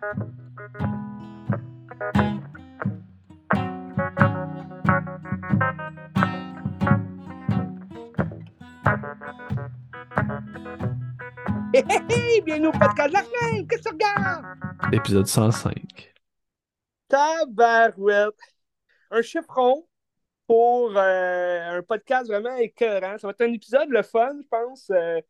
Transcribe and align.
Hey, 0.00 0.06
hey, 11.74 12.00
hey, 12.08 12.40
bienvenue 12.42 12.68
au 12.68 12.72
podcast 12.72 13.08
de 13.08 13.14
la 13.14 13.24
semaine! 13.24 13.66
Qu'est-ce 13.66 13.82
que 13.82 13.88
tu 13.88 13.94
regardes? 13.94 14.44
Épisode 14.92 15.26
105. 15.26 16.14
Tabarouette! 17.08 18.38
Un 19.10 19.22
chiffron 19.22 19.84
pour 20.46 20.96
euh, 20.96 21.78
un 21.78 21.82
podcast 21.82 22.28
vraiment 22.28 22.56
écœurant. 22.56 23.18
Ça 23.18 23.26
va 23.26 23.32
être 23.32 23.40
un 23.40 23.52
épisode 23.52 23.88
le 23.88 24.02
fun, 24.02 24.30
je 24.40 24.46
pense. 24.46 24.90
Euh, 24.90 25.20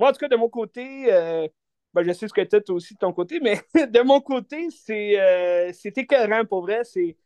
moi, 0.00 0.08
en 0.08 0.12
tout 0.12 0.18
cas, 0.18 0.28
de 0.28 0.34
mon 0.36 0.48
côté, 0.48 1.12
euh, 1.12 1.46
ben, 1.94 2.02
je 2.04 2.12
sais 2.12 2.28
ce 2.28 2.32
que 2.34 2.40
tu 2.42 2.56
as 2.56 2.74
aussi 2.74 2.94
de 2.94 2.98
ton 2.98 3.12
côté, 3.12 3.40
mais 3.40 3.60
de 3.74 4.02
mon 4.02 4.20
côté, 4.20 4.68
c'est 4.70 5.20
euh, 5.20 5.72
écœurant 5.96 6.44
pour 6.44 6.62
vrai. 6.62 6.84
C'est 6.84 7.16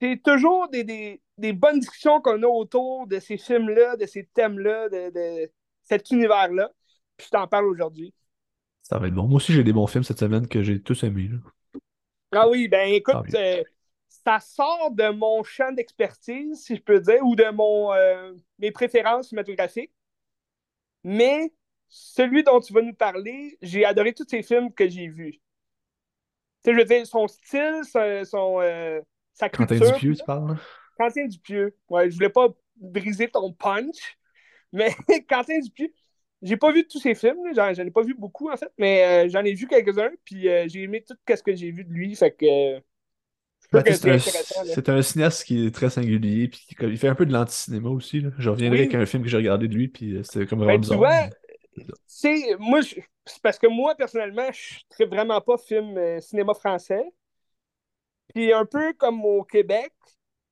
c'est 0.00 0.22
toujours 0.22 0.68
des, 0.68 0.84
des, 0.84 1.20
des 1.38 1.52
bonnes 1.52 1.78
discussions 1.80 2.20
qu'on 2.20 2.42
a 2.42 2.46
autour 2.46 3.06
de 3.06 3.18
ces 3.18 3.36
films-là, 3.36 3.96
de 3.96 4.06
ces 4.06 4.24
thèmes-là, 4.26 4.88
de, 4.88 5.10
de 5.10 5.52
cet 5.82 6.10
univers-là. 6.10 6.70
Puis 7.16 7.26
je 7.26 7.30
t'en 7.30 7.46
parle 7.46 7.66
aujourd'hui. 7.66 8.14
Ça 8.82 8.98
va 8.98 9.08
être 9.08 9.14
bon. 9.14 9.26
Moi 9.26 9.36
aussi, 9.36 9.52
j'ai 9.52 9.64
des 9.64 9.72
bons 9.72 9.86
films 9.86 10.04
cette 10.04 10.18
semaine 10.18 10.46
que 10.48 10.62
j'ai 10.62 10.82
tous 10.82 11.02
aimés. 11.04 11.28
là. 11.28 11.38
Ah 12.32 12.48
oui, 12.48 12.68
ben 12.68 12.88
écoute, 12.92 13.34
euh, 13.34 13.62
ça 14.08 14.38
sort 14.40 14.90
de 14.92 15.08
mon 15.10 15.42
champ 15.42 15.72
d'expertise, 15.72 16.62
si 16.62 16.76
je 16.76 16.82
peux 16.82 17.00
dire, 17.00 17.24
ou 17.24 17.34
de 17.34 17.50
mon 17.50 17.92
euh, 17.92 18.32
mes 18.58 18.70
préférences 18.70 19.28
cinématographiques. 19.28 19.92
Mais 21.04 21.52
celui 21.90 22.44
dont 22.44 22.60
tu 22.60 22.72
vas 22.74 22.82
nous 22.82 22.94
parler, 22.94 23.58
j'ai 23.62 23.84
adoré 23.86 24.14
tous 24.14 24.26
ces 24.30 24.42
films 24.44 24.72
que 24.74 24.88
j'ai 24.88 25.08
vus. 25.08 25.40
Tu 26.62 26.70
sais, 26.70 26.72
je 26.74 26.78
veux 26.78 26.84
dire, 26.84 27.06
son 27.06 27.26
style, 27.28 27.80
son, 27.90 28.24
son, 28.24 28.60
euh, 28.60 29.00
sa 29.34 29.48
Quentin 29.52 29.78
culture. 29.78 29.78
Dupieux, 29.80 30.16
tu 30.16 30.24
parles? 30.24 30.58
Quentin 30.98 31.26
Dupieux. 31.26 31.76
Ouais, 31.88 32.10
je 32.10 32.16
voulais 32.16 32.28
pas 32.30 32.48
briser 32.76 33.28
ton 33.30 33.52
punch, 33.52 34.18
mais 34.72 34.94
Quentin 35.28 35.60
Dupieux, 35.60 35.92
j'ai 36.42 36.56
pas 36.56 36.72
vu 36.72 36.86
tous 36.88 37.00
ses 37.00 37.14
films, 37.14 37.38
j'en 37.54 37.74
j'en 37.74 37.84
ai 37.86 37.90
pas 37.90 38.02
vu 38.02 38.14
beaucoup 38.14 38.50
en 38.50 38.56
fait, 38.56 38.72
mais 38.78 39.26
euh, 39.26 39.30
j'en 39.30 39.44
ai 39.44 39.54
vu 39.54 39.66
quelques-uns, 39.68 40.10
puis 40.24 40.48
euh, 40.48 40.66
j'ai 40.68 40.82
aimé 40.84 41.04
tout 41.06 41.16
ce 41.28 41.42
que 41.42 41.54
j'ai 41.54 41.70
vu 41.72 41.84
de 41.84 41.92
lui, 41.92 42.16
fait 42.16 42.32
que 42.32 42.80
Ben, 43.72 43.84
que 43.84 43.94
c'est 43.94 44.08
un, 44.08 44.18
c'est 44.64 45.02
cinéaste 45.02 45.44
qui 45.44 45.66
est 45.66 45.70
très 45.74 45.90
singulier, 45.90 46.48
puis 46.48 46.66
il 46.82 46.98
fait 46.98 47.06
un 47.08 47.14
peu 47.14 47.24
de 47.24 47.32
l'anti-cinéma 47.32 47.88
aussi. 47.90 48.20
là. 48.20 48.30
Je 48.38 48.50
reviendrai 48.50 48.78
Oui. 48.78 48.80
avec 48.80 48.94
un 48.96 49.06
film 49.06 49.22
que 49.22 49.28
j'ai 49.28 49.36
regardé 49.36 49.68
de 49.68 49.74
lui, 49.74 49.86
puis 49.88 50.18
c'était 50.24 50.46
comme 50.46 50.58
Ben, 50.66 50.66
vraiment 50.66 50.78
tu 50.80 50.94
bizarre. 50.94 50.96
vois, 50.96 51.28
C'est 52.06 52.56
moi, 52.58 52.80
parce 53.42 53.58
que 53.58 53.66
moi, 53.66 53.94
personnellement, 53.94 54.50
je 54.52 55.04
ne 55.04 55.08
vraiment 55.08 55.40
pas 55.40 55.56
film 55.58 55.96
euh, 55.96 56.20
cinéma 56.20 56.54
français. 56.54 57.04
Puis 58.34 58.52
un 58.52 58.64
peu 58.64 58.92
comme 58.94 59.24
au 59.24 59.44
Québec, 59.44 59.92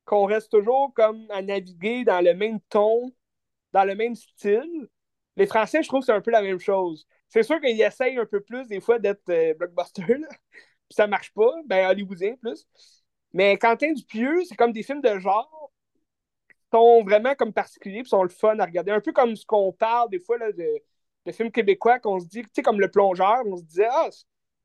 qu'on 0.05 0.25
reste 0.25 0.51
toujours 0.51 0.93
comme 0.95 1.27
à 1.31 1.43
naviguer 1.43 2.05
dans 2.05 2.21
le 2.25 2.35
même 2.35 2.61
ton, 2.69 3.13
dans 3.73 3.85
le 3.85 3.95
même 3.95 4.15
style. 4.15 4.89
Les 5.37 5.47
Français, 5.47 5.83
je 5.83 5.89
trouve 5.89 6.01
que 6.01 6.07
c'est 6.07 6.13
un 6.13 6.21
peu 6.21 6.31
la 6.31 6.43
même 6.43 6.59
chose. 6.59 7.07
C'est 7.29 7.43
sûr 7.43 7.61
qu'ils 7.61 7.81
essayent 7.81 8.19
un 8.19 8.27
peu 8.27 8.41
plus 8.41 8.67
des 8.67 8.81
fois 8.81 8.99
d'être 8.99 9.29
euh, 9.29 9.55
blockbuster, 9.55 10.19
là. 10.19 10.29
Puis 10.89 10.97
ça 10.97 11.07
marche 11.07 11.33
pas, 11.35 11.53
ben 11.67 11.87
hollywoodien 11.91 12.37
plus. 12.37 12.67
Mais 13.35 13.59
Quentin 13.59 13.93
Dupieux, 13.93 14.45
c'est 14.45 14.57
comme 14.57 14.73
des 14.73 14.83
films 14.83 15.03
de 15.03 15.19
genre 15.19 15.71
qui 16.49 16.55
sont 16.73 17.05
vraiment 17.05 17.35
comme 17.35 17.53
particuliers, 17.53 18.03
puis 18.03 18.09
sont 18.09 18.23
le 18.23 18.31
fun 18.31 18.59
à 18.59 18.65
regarder. 18.65 18.93
Un 18.93 19.01
peu 19.01 19.13
comme 19.13 19.37
ce 19.37 19.45
qu'on 19.45 19.73
parle 19.73 20.09
des 20.11 20.21
fois 20.21 20.39
de, 20.39 20.83
de 21.29 21.33
films 21.33 21.53
québécois 21.53 21.99
qu'on 22.01 22.19
se 22.21 22.27
dit, 22.27 22.43
tu 22.43 22.49
sais, 22.55 22.63
comme 22.63 22.81
Le 22.81 22.91
Plongeur, 22.91 23.43
on 23.47 23.57
se 23.57 23.65
disait, 23.65 23.89
ah, 23.91 24.09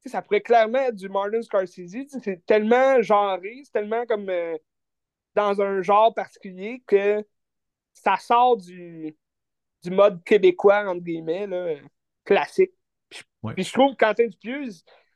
ça 0.05 0.21
pourrait 0.21 0.41
clairement 0.41 0.79
être 0.79 0.95
du 0.95 1.09
Martin 1.09 1.41
Scorsese. 1.41 2.07
C'est 2.23 2.45
tellement 2.45 3.01
genré, 3.01 3.61
c'est 3.65 3.71
tellement 3.73 4.05
comme 4.05 4.29
euh, 4.29 4.57
dans 5.35 5.61
un 5.61 5.81
genre 5.81 6.13
particulier 6.13 6.83
que 6.87 7.25
ça 7.93 8.17
sort 8.17 8.57
du, 8.57 9.15
du 9.83 9.91
mode 9.91 10.23
québécois, 10.23 10.85
entre 10.89 11.01
guillemets, 11.03 11.47
là, 11.47 11.75
classique. 12.25 12.71
Puis, 13.09 13.19
je- 13.19 13.25
Ouais. 13.47 13.53
puis 13.55 13.63
je 13.63 13.73
trouve 13.73 13.95
que 13.95 14.05
Quentin 14.05 14.27
Dupieux, 14.27 14.69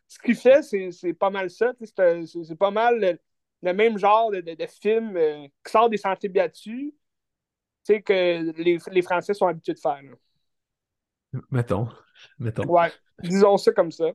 ce 0.08 0.20
qu'il 0.20 0.36
fait, 0.36 0.62
c'est 0.64 1.14
pas 1.14 1.30
mal 1.30 1.50
ça. 1.50 1.74
C'est 1.84 2.56
pas 2.58 2.72
mal 2.72 3.00
le, 3.00 3.20
le 3.64 3.74
même 3.74 3.98
genre 3.98 4.32
de, 4.32 4.42
de, 4.42 4.54
de 4.54 4.66
film 4.68 5.16
euh, 5.18 5.48
qui 5.66 5.72
sort 5.72 5.90
des 5.90 5.98
sentiers 5.98 6.30
battus 6.30 6.94
tu 7.86 7.94
sais, 7.94 8.02
que 8.02 8.52
les, 8.62 8.78
les 8.92 9.02
Français 9.02 9.34
sont 9.34 9.48
habitués 9.48 9.74
de 9.74 9.80
faire. 9.80 10.02
là. 10.04 10.12
Mettons. 11.52 11.90
Mettons. 12.40 12.66
Ouais, 12.68 12.92
disons 13.22 13.58
ça 13.58 13.72
comme 13.72 13.92
ça. 13.92 14.12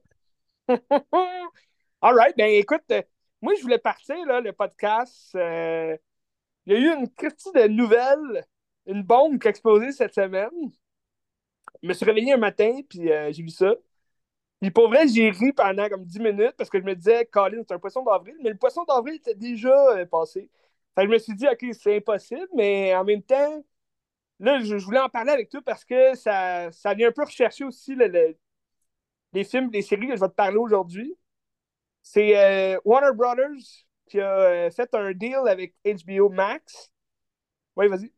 All 0.68 2.16
right, 2.16 2.36
ben 2.36 2.50
écoute, 2.50 2.82
euh, 2.90 3.02
moi 3.40 3.54
je 3.56 3.62
voulais 3.62 3.78
partir, 3.78 4.16
là, 4.26 4.40
le 4.40 4.52
podcast. 4.52 5.34
euh, 5.34 5.96
il 6.66 6.72
y 6.72 6.76
a 6.76 6.78
eu 6.78 6.98
une 6.98 7.08
critique 7.10 7.54
de 7.54 7.68
nouvelles, 7.68 8.46
une 8.86 9.02
bombe 9.02 9.38
qui 9.38 9.46
a 9.48 9.50
explosé 9.50 9.92
cette 9.92 10.14
semaine. 10.14 10.50
Je 11.82 11.88
me 11.88 11.92
suis 11.92 12.04
réveillé 12.04 12.32
un 12.32 12.36
matin, 12.38 12.80
puis 12.88 13.10
euh, 13.10 13.32
j'ai 13.32 13.42
vu 13.42 13.50
ça. 13.50 13.74
Puis 14.60 14.70
pour 14.70 14.88
vrai, 14.88 15.08
j'ai 15.08 15.30
ri 15.30 15.52
pendant 15.52 15.88
comme 15.88 16.04
10 16.04 16.20
minutes 16.20 16.54
parce 16.56 16.70
que 16.70 16.78
je 16.78 16.84
me 16.84 16.94
disais, 16.94 17.26
Colin, 17.26 17.62
c'est 17.66 17.74
un 17.74 17.78
poisson 17.78 18.02
d'avril, 18.04 18.36
mais 18.42 18.50
le 18.50 18.56
poisson 18.56 18.84
d'avril 18.84 19.16
était 19.16 19.34
déjà 19.34 20.06
passé. 20.06 20.48
Fait 20.94 21.02
que 21.02 21.08
je 21.08 21.12
me 21.12 21.18
suis 21.18 21.34
dit, 21.34 21.46
OK, 21.48 21.64
c'est 21.72 21.96
impossible, 21.96 22.48
mais 22.54 22.94
en 22.94 23.04
même 23.04 23.22
temps, 23.22 23.64
là, 24.40 24.60
je, 24.60 24.78
je 24.78 24.84
voulais 24.84 24.98
en 25.00 25.08
parler 25.08 25.32
avec 25.32 25.48
toi 25.50 25.60
parce 25.64 25.84
que 25.84 26.14
ça, 26.14 26.70
ça 26.72 26.94
vient 26.94 27.08
un 27.08 27.12
peu 27.12 27.24
rechercher 27.24 27.64
aussi 27.64 27.94
le- 27.94 28.08
le- 28.08 28.36
les 29.32 29.44
films, 29.44 29.70
les 29.72 29.82
séries 29.82 30.08
que 30.08 30.16
je 30.16 30.20
vais 30.20 30.28
te 30.28 30.34
parler 30.34 30.56
aujourd'hui. 30.58 31.14
C'est 32.02 32.36
euh, 32.38 32.78
Warner 32.84 33.14
Brothers 33.16 33.86
qui 34.08 34.20
a 34.20 34.38
euh, 34.38 34.70
fait 34.70 34.92
un 34.94 35.12
deal 35.12 35.38
avec 35.48 35.74
HBO 35.84 36.28
Max. 36.28 36.90
Oui, 37.76 37.88
vas-y. 37.88 38.12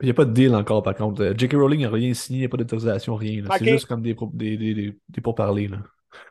Il 0.00 0.04
n'y 0.06 0.10
a 0.10 0.14
pas 0.14 0.24
de 0.24 0.32
deal 0.32 0.54
encore, 0.54 0.82
par 0.82 0.94
contre. 0.94 1.22
Euh, 1.22 1.34
J.K. 1.36 1.54
Rowling 1.54 1.82
n'a 1.82 1.90
rien 1.90 2.14
signé, 2.14 2.38
il 2.38 2.42
n'y 2.42 2.46
a 2.46 2.48
pas 2.48 2.56
d'autorisation, 2.56 3.16
rien. 3.16 3.42
C'est 3.58 3.66
juste 3.66 3.86
comme 3.86 4.02
des, 4.02 4.14
des, 4.32 4.56
des, 4.56 4.98
des, 5.08 5.20
pourparlers. 5.20 5.68
là. 5.68 5.78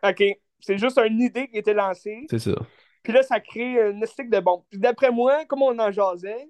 OK. 0.03 0.23
C'est 0.59 0.77
juste 0.77 0.97
une 0.97 1.21
idée 1.21 1.47
qui 1.47 1.57
a 1.57 1.59
été 1.59 1.73
lancée. 1.73 2.25
C'est 2.29 2.39
ça. 2.39 2.55
Puis 3.03 3.13
là, 3.13 3.21
ça 3.23 3.39
crée 3.39 3.89
une 3.91 4.03
estique 4.03 4.29
de 4.29 4.39
bombe. 4.39 4.63
Puis 4.69 4.79
d'après 4.79 5.11
moi, 5.11 5.45
comme 5.45 5.61
on 5.61 5.77
en 5.79 5.91
jasait, 5.91 6.49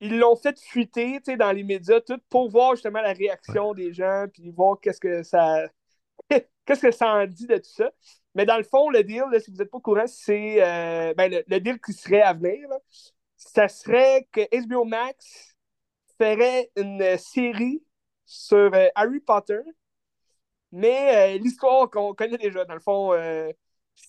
ils 0.00 0.18
l'ont 0.18 0.36
fait 0.36 0.58
fuiter 0.60 1.14
tu 1.24 1.32
sais, 1.32 1.36
dans 1.36 1.52
les 1.52 1.64
médias 1.64 2.00
tout 2.00 2.20
pour 2.30 2.50
voir 2.50 2.74
justement 2.74 3.00
la 3.00 3.12
réaction 3.12 3.74
des 3.74 3.92
gens, 3.92 4.26
puis 4.32 4.50
voir 4.50 4.78
qu'est-ce 4.80 5.00
que 5.00 5.22
ça 5.22 5.66
qu'est-ce 6.66 6.82
que 6.82 6.90
ça 6.92 7.14
en 7.14 7.26
dit 7.26 7.46
de 7.46 7.56
tout 7.56 7.70
ça. 7.70 7.90
Mais 8.34 8.46
dans 8.46 8.58
le 8.58 8.64
fond, 8.64 8.90
le 8.90 9.02
deal, 9.04 9.24
là, 9.32 9.40
si 9.40 9.50
vous 9.50 9.56
n'êtes 9.58 9.70
pas 9.70 9.78
au 9.78 9.80
courant, 9.80 10.06
c'est 10.06 10.62
euh, 10.62 11.14
ben, 11.14 11.30
le, 11.32 11.44
le 11.46 11.60
deal 11.60 11.80
qui 11.80 11.92
serait 11.92 12.22
à 12.22 12.34
venir. 12.34 12.68
là, 12.68 12.78
ça 13.36 13.68
serait 13.68 14.28
que 14.32 14.42
HBO 14.66 14.84
Max 14.84 15.56
ferait 16.18 16.70
une 16.76 17.18
série 17.18 17.82
sur 18.26 18.72
euh, 18.74 18.88
Harry 18.94 19.20
Potter, 19.20 19.60
mais 20.72 21.36
euh, 21.36 21.38
l'histoire 21.38 21.90
qu'on 21.90 22.14
connaît 22.14 22.38
déjà. 22.38 22.64
Dans 22.64 22.74
le 22.74 22.80
fond, 22.80 23.12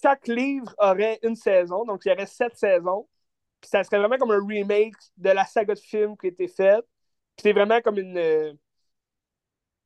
chaque 0.01 0.27
livre 0.27 0.73
aurait 0.79 1.19
une 1.23 1.35
saison, 1.35 1.85
donc 1.85 2.01
il 2.05 2.09
y 2.09 2.11
aurait 2.11 2.25
sept 2.25 2.55
saisons. 2.57 3.07
Puis 3.61 3.69
ça 3.69 3.83
serait 3.83 3.99
vraiment 3.99 4.17
comme 4.17 4.31
un 4.31 4.45
remake 4.45 4.95
de 5.17 5.29
la 5.29 5.45
saga 5.45 5.73
de 5.73 5.79
films 5.79 6.17
qui 6.17 6.27
a 6.27 6.29
été 6.29 6.47
faite. 6.47 6.85
Puis 7.35 7.43
c'est 7.43 7.53
vraiment 7.53 7.81
comme 7.81 7.97
une, 7.99 8.17
euh, 8.17 8.53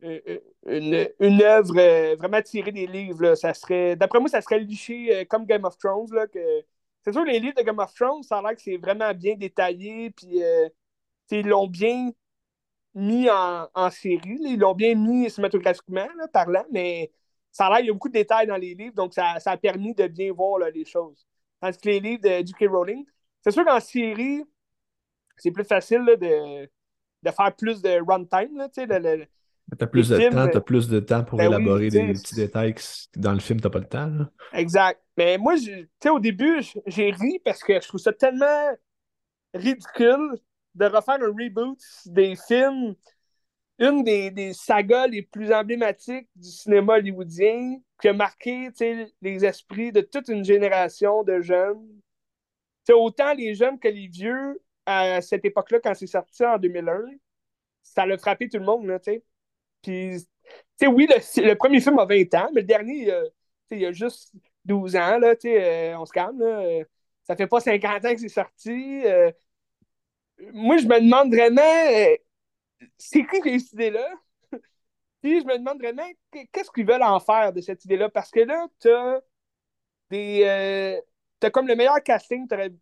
une, 0.01 0.39
une, 0.65 1.09
une 1.19 1.41
œuvre 1.41 1.77
euh, 1.77 2.15
vraiment 2.17 2.41
tirée 2.41 2.71
des 2.71 2.87
livres. 2.87 3.21
là. 3.23 3.35
Ça 3.35 3.53
serait, 3.53 3.95
d'après 3.95 4.19
moi, 4.19 4.29
ça 4.29 4.41
serait 4.41 4.59
liché 4.59 5.15
euh, 5.15 5.25
comme 5.25 5.45
Game 5.45 5.65
of 5.65 5.77
Thrones. 5.77 6.13
Là, 6.13 6.27
que... 6.27 6.39
C'est 7.03 7.13
sûr, 7.13 7.23
les 7.25 7.39
livres 7.39 7.55
de 7.57 7.63
Game 7.63 7.79
of 7.79 7.93
Thrones, 7.93 8.23
ça 8.23 8.37
a 8.39 8.41
l'air 8.41 8.55
que 8.55 8.61
c'est 8.61 8.77
vraiment 8.77 9.13
bien 9.13 9.35
détaillé. 9.35 10.11
Puis 10.11 10.43
euh, 10.43 10.69
ils 11.31 11.47
l'ont 11.47 11.67
bien 11.67 12.11
mis 12.95 13.29
en, 13.29 13.67
en 13.73 13.89
série. 13.89 14.37
là. 14.39 14.49
Ils 14.49 14.59
l'ont 14.59 14.75
bien 14.75 14.95
mis 14.95 15.29
cinématographiquement, 15.29 16.07
parlant, 16.33 16.65
mais 16.71 17.11
ça 17.51 17.67
a 17.67 17.69
l'air 17.69 17.77
qu'il 17.79 17.87
y 17.87 17.89
a 17.89 17.93
beaucoup 17.93 18.09
de 18.09 18.13
détails 18.13 18.47
dans 18.47 18.57
les 18.57 18.75
livres, 18.75 18.95
donc 18.95 19.13
ça, 19.13 19.39
ça 19.39 19.51
a 19.51 19.57
permis 19.57 19.93
de 19.93 20.07
bien 20.07 20.31
voir 20.33 20.59
les 20.71 20.85
choses. 20.85 21.25
Tandis 21.61 21.77
que 21.77 21.89
les 21.89 21.99
livres 21.99 22.21
de 22.23 22.45
J.K. 22.45 22.65
Rowling, 22.69 23.05
c'est 23.41 23.51
sûr 23.51 23.65
qu'en 23.65 23.79
série, 23.79 24.43
c'est 25.37 25.51
plus 25.51 25.63
facile 25.63 25.99
là, 25.99 26.15
de, 26.15 26.65
de 26.65 27.31
faire 27.31 27.55
plus 27.55 27.81
de 27.81 27.99
runtime. 28.07 28.67
T'as 29.77 29.87
plus 29.87 30.09
de 30.09 30.17
films, 30.17 30.33
temps, 30.33 30.39
euh, 30.39 30.49
t'as 30.51 30.59
plus 30.59 30.89
de 30.89 30.99
temps 30.99 31.23
pour 31.23 31.37
ben 31.37 31.45
élaborer 31.47 31.89
des 31.89 32.11
petits 32.13 32.35
détails 32.35 32.73
que 32.73 32.81
dans 33.15 33.31
le 33.31 33.39
film, 33.39 33.61
t'as 33.61 33.69
pas 33.69 33.79
le 33.79 33.85
temps. 33.85 34.07
là. 34.07 34.29
Exact. 34.53 35.01
Mais 35.17 35.37
moi, 35.37 35.55
tu 35.55 35.89
sais, 36.01 36.09
au 36.09 36.19
début, 36.19 36.61
j'ai 36.87 37.11
ri 37.11 37.39
parce 37.43 37.63
que 37.63 37.73
je 37.79 37.87
trouve 37.87 37.99
ça 37.99 38.11
tellement 38.11 38.75
ridicule 39.53 40.37
de 40.75 40.85
refaire 40.85 41.19
un 41.21 41.27
reboot 41.27 41.79
des 42.05 42.35
films, 42.35 42.95
une 43.79 44.03
des, 44.03 44.29
des 44.29 44.53
sagas 44.53 45.07
les 45.07 45.21
plus 45.21 45.51
emblématiques 45.53 46.27
du 46.35 46.49
cinéma 46.49 46.95
hollywoodien, 46.95 47.77
qui 47.99 48.09
a 48.09 48.13
marqué 48.13 48.69
les 49.21 49.45
esprits 49.45 49.91
de 49.91 50.01
toute 50.01 50.27
une 50.27 50.43
génération 50.43 51.23
de 51.23 51.39
jeunes. 51.41 51.87
Tu 52.85 52.93
sais, 52.93 52.93
autant 52.93 53.33
les 53.33 53.53
jeunes 53.55 53.79
que 53.79 53.87
les 53.87 54.07
vieux, 54.07 54.61
à 54.85 55.21
cette 55.21 55.45
époque-là, 55.45 55.79
quand 55.83 55.93
c'est 55.93 56.07
sorti 56.07 56.43
en 56.45 56.57
2001, 56.57 57.01
ça 57.83 58.05
l'a 58.05 58.17
frappé 58.17 58.49
tout 58.49 58.57
le 58.57 58.65
monde, 58.65 58.87
là, 58.87 58.99
tu 58.99 59.11
sais. 59.11 59.23
Puis, 59.81 60.27
tu 60.79 60.87
oui, 60.87 61.07
le, 61.07 61.53
premier 61.55 61.81
film 61.81 61.99
a 61.99 62.05
20 62.05 62.33
ans, 62.35 62.49
mais 62.53 62.61
le 62.61 62.67
dernier, 62.67 63.05
tu 63.05 63.11
sais, 63.69 63.77
il 63.77 63.85
a 63.85 63.91
juste 63.91 64.33
12 64.65 64.95
ans, 64.95 65.17
là, 65.17 65.35
tu 65.35 65.49
euh, 65.49 65.97
on 65.97 66.05
se 66.05 66.11
calme, 66.11 66.39
là. 66.39 66.61
Euh, 66.61 66.83
ça 67.23 67.35
fait 67.35 67.47
pas 67.47 67.59
50 67.59 68.05
ans 68.05 68.13
que 68.13 68.19
c'est 68.19 68.29
sorti. 68.29 69.03
Euh. 69.05 69.31
moi, 70.53 70.77
je 70.77 70.87
me 70.87 70.99
demande 70.99 71.33
vraiment, 71.33 72.17
c'est 72.97 73.25
qui 73.25 73.59
cette 73.59 73.73
idée-là? 73.73 74.09
Puis 75.21 75.41
je 75.41 75.45
me 75.45 75.57
demande 75.57 75.79
vraiment, 75.79 76.07
qu'est-ce 76.31 76.71
qu'ils 76.71 76.85
veulent 76.85 77.03
en 77.03 77.19
faire 77.19 77.53
de 77.53 77.61
cette 77.61 77.85
idée-là? 77.85 78.09
Parce 78.09 78.31
que 78.31 78.41
là, 78.41 78.67
t'as 78.79 79.21
des... 80.09 81.01
t'as 81.41 81.49
comme 81.49 81.67
le 81.67 81.75
meilleur 81.75 82.01
casting 82.03 82.47
que 82.47 82.55
t'aurais 82.55 82.73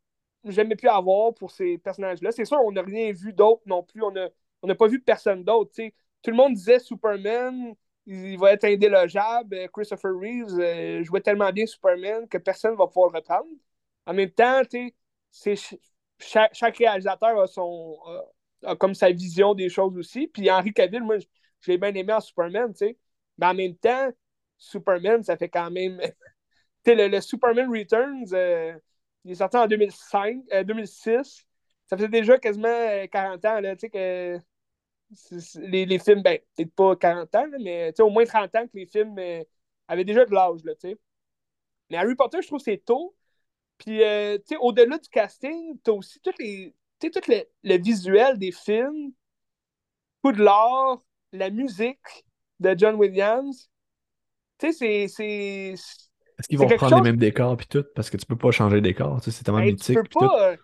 jamais 0.43 0.75
pu 0.75 0.87
avoir 0.87 1.33
pour 1.33 1.49
ces 1.51 1.77
personnages-là. 1.79 2.31
C'est 2.31 2.45
sûr, 2.45 2.59
on 2.63 2.71
n'a 2.71 2.83
rien 2.83 3.11
vu 3.11 3.33
d'autre 3.33 3.63
non 3.65 3.83
plus. 3.83 4.03
On 4.03 4.11
n'a 4.11 4.29
on 4.61 4.75
pas 4.75 4.87
vu 4.87 5.01
personne 5.01 5.43
d'autre. 5.43 5.71
Tout 6.21 6.31
le 6.31 6.35
monde 6.35 6.53
disait 6.53 6.79
Superman, 6.79 7.73
il 8.05 8.37
va 8.37 8.53
être 8.53 8.65
indélogeable. 8.65 9.55
Euh, 9.55 9.67
Christopher 9.73 10.11
Reeves 10.13 10.59
euh, 10.59 11.03
jouait 11.03 11.21
tellement 11.21 11.51
bien 11.51 11.65
Superman 11.65 12.27
que 12.27 12.37
personne 12.37 12.73
ne 12.73 12.77
va 12.77 12.87
pouvoir 12.87 13.11
le 13.11 13.17
reprendre. 13.19 13.47
En 14.05 14.13
même 14.13 14.31
temps, 14.31 14.61
chaque, 15.31 16.51
chaque, 16.53 16.77
réalisateur 16.77 17.39
a, 17.39 17.47
son, 17.47 17.97
comme 18.79 18.95
sa 18.95 19.11
vision 19.11 19.53
des 19.53 19.69
choses 19.69 19.97
aussi. 19.97 20.27
Puis 20.27 20.51
Henry 20.51 20.73
Cavill, 20.73 21.03
moi, 21.03 21.17
je 21.19 21.71
l'ai 21.71 21.77
bien 21.77 21.93
aimé 21.93 22.13
en 22.13 22.19
Superman, 22.19 22.71
tu 22.73 22.87
sais. 22.87 22.97
Mais 23.37 23.45
en 23.47 23.53
même 23.53 23.75
temps, 23.75 24.09
Superman, 24.57 25.23
ça 25.23 25.37
fait 25.37 25.49
quand 25.49 25.71
même. 25.71 26.01
Le, 26.85 27.07
le, 27.07 27.21
Superman 27.21 27.69
Returns, 27.69 28.33
euh, 28.33 28.73
il 29.25 29.31
est 29.31 29.35
sorti 29.35 29.57
en 29.57 29.67
2005, 29.67 30.43
2006. 30.65 31.45
Ça 31.87 31.97
faisait 31.97 32.07
déjà 32.07 32.37
quasiment 32.37 33.07
40 33.11 33.45
ans, 33.45 33.59
là, 33.61 33.75
tu 33.75 33.81
sais, 33.81 33.89
que 33.89 34.39
les, 35.55 35.85
les, 35.85 35.99
films, 35.99 36.21
ben, 36.21 36.39
peut-être 36.55 36.73
pas 36.73 36.95
40 36.95 37.35
ans, 37.35 37.47
mais 37.59 37.99
au 37.99 38.09
moins 38.09 38.25
30 38.25 38.55
ans 38.55 38.67
que 38.67 38.77
les 38.77 38.85
films 38.85 39.17
euh, 39.17 39.43
avaient 39.87 40.05
déjà 40.05 40.25
de 40.25 40.31
l'âge. 40.33 40.61
Mais 41.89 41.97
Harry 41.97 42.15
Potter, 42.15 42.41
je 42.41 42.47
trouve 42.47 42.59
c'est 42.59 42.77
tôt. 42.85 43.15
Puis, 43.77 44.03
euh, 44.03 44.37
au-delà 44.59 44.97
du 44.97 45.09
casting, 45.09 45.79
tu 45.83 45.91
as 45.91 45.93
aussi 45.93 46.19
tout, 46.19 46.33
les, 46.39 46.75
tout 46.99 47.09
le, 47.27 47.77
visuel 47.77 48.37
des 48.37 48.51
films, 48.51 49.13
tout 50.23 50.31
de 50.31 50.43
l'art, 50.43 51.01
la 51.31 51.49
musique 51.49 52.25
de 52.59 52.75
John 52.77 52.95
Williams. 52.95 53.69
Tu 54.57 54.73
sais, 54.73 55.07
c'est. 55.07 55.75
Est-ce 56.39 56.47
qu'ils 56.47 56.57
vont 56.57 56.67
prendre 56.69 56.95
les 56.95 57.01
mêmes 57.01 57.17
décors 57.17 57.55
puis 57.57 57.67
tout? 57.67 57.83
Parce 57.95 58.09
que 58.09 58.17
tu 58.17 58.25
peux 58.25 58.37
pas 58.37 58.51
changer 58.51 58.77
de 58.77 58.81
décor. 58.81 59.19
C'est 59.21 59.43
tellement 59.43 59.59
mythique. 59.59 59.97
Tu 59.97 60.03
peux 60.03 60.19
pas. 60.19 60.51
Euh, 60.51 60.57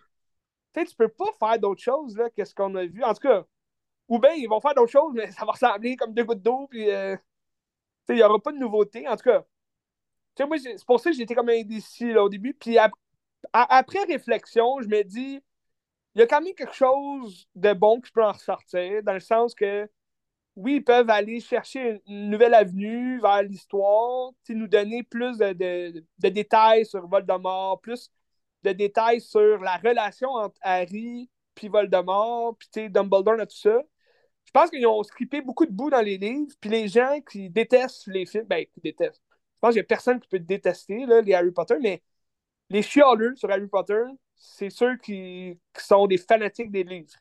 tu 0.74 0.96
peux 0.96 1.08
pas 1.08 1.26
faire 1.38 1.58
d'autres 1.58 1.82
choses 1.82 2.16
là, 2.16 2.28
que 2.30 2.44
ce 2.44 2.54
qu'on 2.54 2.74
a 2.74 2.84
vu. 2.86 3.02
En 3.04 3.14
tout 3.14 3.28
cas, 3.28 3.44
ou 4.08 4.18
bien 4.18 4.32
ils 4.32 4.46
vont 4.46 4.60
faire 4.60 4.74
d'autres 4.74 4.92
choses, 4.92 5.12
mais 5.14 5.30
ça 5.32 5.44
va 5.44 5.52
ressembler 5.52 5.96
comme 5.96 6.14
deux 6.14 6.24
gouttes 6.24 6.42
d'eau, 6.42 6.66
puis 6.70 6.90
euh, 6.90 7.16
il 8.08 8.16
n'y 8.16 8.22
aura 8.22 8.38
pas 8.38 8.52
de 8.52 8.58
nouveauté. 8.58 9.06
En 9.06 9.16
tout 9.16 9.24
cas, 9.24 9.44
c'est 10.36 10.84
pour 10.86 11.00
ça 11.00 11.10
que 11.10 11.16
j'étais 11.16 11.34
comme 11.34 11.48
indécis 11.48 12.12
là, 12.12 12.24
au 12.24 12.28
début. 12.28 12.54
Puis 12.54 12.78
après 13.52 14.04
réflexion, 14.04 14.80
je 14.80 14.88
me 14.88 15.02
dis, 15.02 15.40
il 16.14 16.20
y 16.20 16.22
a 16.22 16.26
quand 16.26 16.40
même 16.40 16.54
quelque 16.54 16.74
chose 16.74 17.48
de 17.54 17.72
bon 17.72 18.00
que 18.00 18.08
je 18.08 18.12
peux 18.12 18.24
en 18.24 18.32
ressortir, 18.32 19.02
dans 19.02 19.12
le 19.12 19.20
sens 19.20 19.54
que, 19.54 19.88
oui, 20.56 20.76
ils 20.76 20.84
peuvent 20.84 21.10
aller 21.10 21.40
chercher 21.40 22.02
une 22.06 22.30
nouvelle 22.30 22.54
avenue 22.54 23.20
vers 23.20 23.42
l'histoire, 23.42 24.32
nous 24.48 24.68
donner 24.68 25.02
plus 25.02 25.38
de, 25.38 25.52
de, 25.52 26.28
détails 26.28 26.86
sur 26.86 27.06
Voldemort, 27.06 27.80
plus 27.80 28.10
de 28.62 28.72
détails 28.72 29.20
sur 29.20 29.58
la 29.58 29.76
relation 29.76 30.30
entre 30.30 30.56
Harry 30.62 31.30
puis 31.54 31.68
Voldemort, 31.68 32.56
puis 32.58 32.90
Dumbledore 32.90 33.40
et 33.40 33.46
tout 33.46 33.56
ça 33.56 33.82
je 34.46 34.52
pense 34.52 34.70
qu'ils 34.70 34.86
ont 34.86 35.02
skippé 35.02 35.42
beaucoup 35.42 35.66
de 35.66 35.72
bouts 35.72 35.90
dans 35.90 36.00
les 36.00 36.18
livres, 36.18 36.52
puis 36.60 36.70
les 36.70 36.88
gens 36.88 37.20
qui 37.20 37.50
détestent 37.50 38.06
les 38.06 38.26
films, 38.26 38.46
ben, 38.46 38.64
qui 38.66 38.80
détestent. 38.80 39.22
Je 39.56 39.60
pense 39.60 39.70
qu'il 39.72 39.80
n'y 39.80 39.84
a 39.84 39.88
personne 39.88 40.20
qui 40.20 40.28
peut 40.28 40.38
détester 40.38 41.06
les 41.24 41.34
Harry 41.34 41.50
Potter, 41.50 41.76
mais 41.80 42.02
les 42.70 42.82
chialeux 42.82 43.34
sur 43.36 43.50
Harry 43.50 43.66
Potter, 43.68 44.02
c'est 44.36 44.70
ceux 44.70 44.96
qui, 44.98 45.58
sont 45.78 46.06
des 46.06 46.18
fanatiques 46.18 46.70
des 46.70 46.84
livres. 46.84 47.14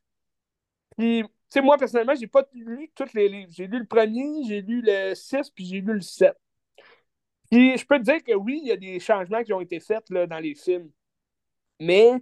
Puis, 0.97 1.23
sais, 1.49 1.61
moi, 1.61 1.77
personnellement, 1.77 2.15
j'ai 2.15 2.27
pas 2.27 2.43
lu 2.53 2.91
tous 2.95 3.13
les 3.13 3.29
livres. 3.29 3.51
J'ai 3.51 3.67
lu 3.67 3.79
le 3.79 3.85
premier, 3.85 4.43
j'ai 4.47 4.61
lu 4.61 4.81
le 4.83 5.15
6, 5.15 5.49
puis 5.51 5.65
j'ai 5.65 5.81
lu 5.81 5.93
le 5.93 6.01
7. 6.01 6.35
Puis, 7.51 7.77
je 7.77 7.85
peux 7.85 7.97
te 7.99 8.03
dire 8.03 8.23
que 8.23 8.33
oui, 8.33 8.59
il 8.63 8.67
y 8.67 8.71
a 8.71 8.77
des 8.77 8.99
changements 8.99 9.43
qui 9.43 9.53
ont 9.53 9.61
été 9.61 9.79
faits 9.79 10.09
là, 10.09 10.27
dans 10.27 10.39
les 10.39 10.55
films. 10.55 10.91
Mais, 11.79 12.13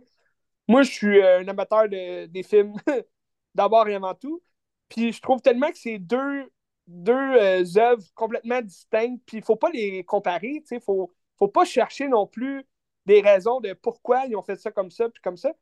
moi, 0.67 0.83
je 0.83 0.91
suis 0.91 1.23
un 1.23 1.47
amateur 1.47 1.89
de, 1.89 2.27
des 2.27 2.43
films 2.43 2.75
d'abord 3.55 3.87
et 3.89 3.95
avant 3.95 4.15
tout. 4.15 4.41
Puis 4.89 5.13
je 5.13 5.21
trouve 5.21 5.41
tellement 5.41 5.71
que 5.71 5.77
c'est 5.77 5.99
deux, 5.99 6.51
deux 6.87 7.13
euh, 7.13 7.63
œuvres 7.77 8.03
complètement 8.15 8.61
distinctes, 8.61 9.23
puis 9.25 9.37
il 9.37 9.43
faut 9.43 9.55
pas 9.55 9.69
les 9.71 10.03
comparer, 10.03 10.63
il 10.69 10.75
ne 10.75 10.79
faut, 10.79 11.11
faut 11.37 11.47
pas 11.47 11.65
chercher 11.65 12.07
non 12.07 12.27
plus 12.27 12.65
des 13.05 13.21
raisons 13.21 13.59
de 13.61 13.73
pourquoi 13.73 14.25
ils 14.27 14.35
ont 14.35 14.43
fait 14.43 14.55
ça 14.57 14.71
comme 14.71 14.91
ça, 14.91 15.09
puis 15.09 15.21
comme 15.21 15.37
ça. 15.37 15.53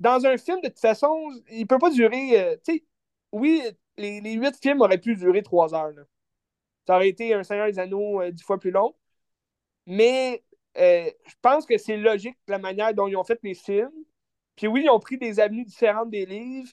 Dans 0.00 0.26
un 0.26 0.36
film, 0.38 0.60
de 0.62 0.68
toute 0.68 0.80
façon, 0.80 1.14
il 1.50 1.66
peut 1.66 1.78
pas 1.78 1.90
durer. 1.90 2.40
Euh, 2.40 2.56
tu 2.64 2.74
sais, 2.74 2.84
oui, 3.32 3.62
les, 3.96 4.32
huit 4.32 4.56
films 4.60 4.80
auraient 4.80 4.98
pu 4.98 5.14
durer 5.16 5.42
trois 5.42 5.74
heures. 5.74 5.92
Ça 6.86 6.96
aurait 6.96 7.08
été 7.08 7.34
un 7.34 7.44
Seigneur 7.44 7.66
des 7.66 7.78
Anneaux 7.78 8.20
euh, 8.22 8.30
dix 8.32 8.42
fois 8.42 8.58
plus 8.58 8.70
long. 8.70 8.94
Mais 9.86 10.42
je 10.76 11.34
pense 11.42 11.66
que 11.66 11.78
c'est 11.78 11.96
logique 11.96 12.38
la 12.48 12.58
manière 12.58 12.94
dont 12.94 13.08
ils 13.08 13.16
ont 13.16 13.24
fait 13.24 13.40
les 13.42 13.54
films. 13.54 13.92
Puis 14.56 14.66
oui, 14.68 14.82
ils 14.84 14.90
ont 14.90 15.00
pris 15.00 15.18
des 15.18 15.40
avenues 15.40 15.64
différentes 15.64 16.10
des 16.10 16.26
livres. 16.26 16.70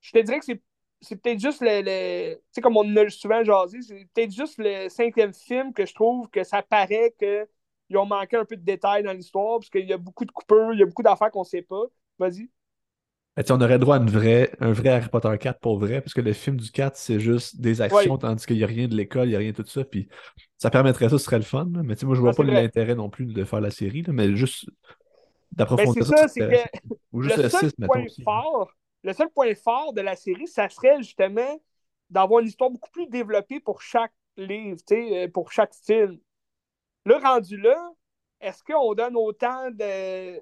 Je 0.00 0.12
te 0.12 0.18
dirais 0.18 0.38
que 0.40 0.44
c'est 0.46 0.62
c'est 1.04 1.16
peut-être 1.16 1.40
juste 1.40 1.60
le. 1.60 2.34
tu 2.34 2.40
sais, 2.52 2.60
comme 2.60 2.76
on 2.76 2.96
a 2.96 3.08
souvent 3.10 3.44
jasé, 3.44 3.82
c'est 3.82 4.06
peut-être 4.14 4.32
juste 4.32 4.56
le 4.58 4.88
cinquième 4.88 5.34
film 5.34 5.72
que 5.72 5.86
je 5.86 5.94
trouve 5.94 6.28
que 6.30 6.44
ça 6.44 6.62
paraît 6.62 7.14
qu'ils 7.18 7.96
ont 7.98 8.06
manqué 8.06 8.36
un 8.36 8.44
peu 8.44 8.56
de 8.56 8.62
détails 8.64 9.02
dans 9.02 9.12
l'histoire, 9.12 9.58
parce 9.58 9.70
qu'il 9.70 9.86
y 9.88 9.92
a 9.92 9.98
beaucoup 9.98 10.24
de 10.24 10.32
coupeurs, 10.32 10.72
il 10.72 10.80
y 10.80 10.82
a 10.82 10.86
beaucoup 10.86 11.02
d'affaires 11.02 11.30
qu'on 11.30 11.40
ne 11.40 11.44
sait 11.46 11.62
pas. 11.62 11.84
Vas-y. 12.18 12.48
Ben, 13.36 13.44
on 13.50 13.60
aurait 13.60 13.80
droit 13.80 13.96
à 13.96 13.98
une 13.98 14.10
vraie, 14.10 14.52
un 14.60 14.72
vrai 14.72 14.90
Harry 14.90 15.08
Potter 15.08 15.36
4 15.38 15.58
pour 15.58 15.78
vrai, 15.78 16.00
parce 16.00 16.14
que 16.14 16.20
le 16.20 16.32
film 16.32 16.56
du 16.56 16.70
4, 16.70 16.96
c'est 16.96 17.18
juste 17.18 17.60
des 17.60 17.80
actions, 17.80 18.16
tandis 18.16 18.46
qu'il 18.46 18.56
n'y 18.56 18.64
a 18.64 18.68
rien 18.68 18.86
de 18.86 18.94
l'école, 18.94 19.26
il 19.26 19.30
n'y 19.30 19.36
a 19.36 19.40
rien 19.40 19.50
de 19.50 19.56
tout 19.56 19.66
ça. 19.66 19.84
Puis 19.84 20.08
ça 20.56 20.70
permettrait 20.70 21.08
ça, 21.08 21.18
ce 21.18 21.24
serait 21.24 21.38
le 21.38 21.42
fun. 21.42 21.66
Mais 21.66 21.82
moi, 21.82 21.96
je 21.96 22.04
ne 22.04 22.16
vois 22.16 22.32
pas 22.32 22.44
l'intérêt 22.44 22.94
non 22.94 23.10
plus 23.10 23.26
de 23.26 23.44
faire 23.44 23.60
la 23.60 23.72
série, 23.72 24.04
mais 24.08 24.36
juste 24.36 24.66
d'approfondir 25.50 26.04
ben, 26.08 26.16
ça. 26.16 26.28
c'est 26.28 26.40
que 26.40 26.78
Ou 27.12 27.22
juste 27.22 27.36
le, 27.36 27.48
6, 27.48 27.74
point 27.84 28.04
fort, 28.22 28.70
le 29.02 29.12
seul 29.12 29.28
point 29.30 29.54
fort 29.54 29.92
de 29.92 30.00
la 30.00 30.14
série, 30.14 30.46
ça 30.46 30.68
serait 30.68 30.98
justement 30.98 31.60
d'avoir 32.10 32.40
une 32.40 32.48
histoire 32.48 32.70
beaucoup 32.70 32.90
plus 32.90 33.08
développée 33.08 33.58
pour 33.58 33.82
chaque 33.82 34.12
livre, 34.36 34.78
euh, 34.92 35.28
pour 35.28 35.50
chaque 35.50 35.74
film. 35.74 36.18
Le 37.04 37.16
rendu 37.16 37.56
là, 37.56 37.76
est-ce 38.40 38.62
qu'on 38.62 38.94
donne 38.94 39.16
autant 39.16 39.70
de 39.70 40.40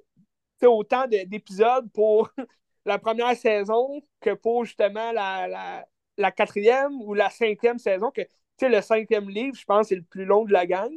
autant 0.64 1.06
d'épisodes 1.08 1.90
pour 1.92 2.30
la 2.84 2.98
première 2.98 3.36
saison 3.36 4.02
que 4.20 4.34
pour 4.34 4.64
justement 4.64 5.12
la, 5.12 5.84
la, 6.16 6.32
quatrième 6.32 7.00
ou 7.02 7.14
la 7.14 7.30
cinquième 7.30 7.78
saison 7.78 8.10
que 8.10 8.22
le 8.60 8.80
cinquième 8.80 9.28
livre, 9.28 9.56
je 9.56 9.64
pense, 9.64 9.88
c'est 9.88 9.96
le 9.96 10.02
plus 10.02 10.24
long 10.24 10.44
de 10.44 10.52
la 10.52 10.66
gang. 10.66 10.92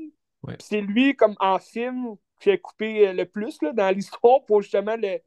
C'est 0.60 0.82
lui, 0.82 1.16
comme 1.16 1.36
en 1.40 1.58
film, 1.58 2.16
qui 2.40 2.52
a 2.52 2.58
coupé 2.58 3.12
le 3.12 3.26
plus 3.26 3.60
là, 3.64 3.74
dans 3.74 3.90
l'histoire 3.90 4.46
pour 4.46 4.62
justement 4.62 4.96
le, 4.96 5.20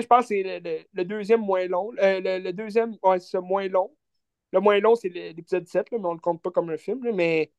je 0.00 0.06
pense 0.06 0.22
que 0.22 0.28
c'est 0.28 0.86
le, 0.92 1.04
deuxième 1.04 1.40
moins 1.40 1.66
long. 1.66 1.90
Euh, 1.98 2.40
le, 2.40 2.52
deuxième, 2.52 2.96
ouais, 3.02 3.20
c'est 3.20 3.40
moins 3.40 3.68
long. 3.68 3.94
Le 4.52 4.60
moins 4.60 4.78
long, 4.80 4.94
c'est 4.94 5.08
l'épisode 5.08 5.66
7, 5.66 5.88
mais 5.92 5.98
on 5.98 6.10
ne 6.10 6.14
le 6.14 6.20
compte 6.20 6.42
pas 6.42 6.50
comme 6.50 6.70
un 6.70 6.76
film. 6.76 7.00
mais, 7.14 7.52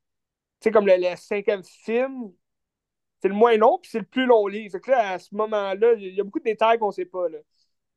tu 0.59 0.71
comme 0.71 0.87
le, 0.87 1.15
cinquième 1.15 1.63
film, 1.63 2.31
c'est 3.21 3.27
le 3.27 3.33
moins 3.33 3.57
long, 3.57 3.79
puis 3.79 3.89
c'est 3.91 3.99
le 3.99 4.05
plus 4.05 4.25
long 4.25 4.47
livre. 4.47 4.77
à 4.93 5.19
ce 5.19 5.33
moment-là, 5.35 5.93
il 5.93 6.13
y 6.13 6.21
a 6.21 6.23
beaucoup 6.23 6.39
de 6.39 6.45
détails 6.45 6.79
qu'on 6.79 6.87
ne 6.87 6.93
sait 6.93 7.05
pas. 7.05 7.29
Là. 7.29 7.39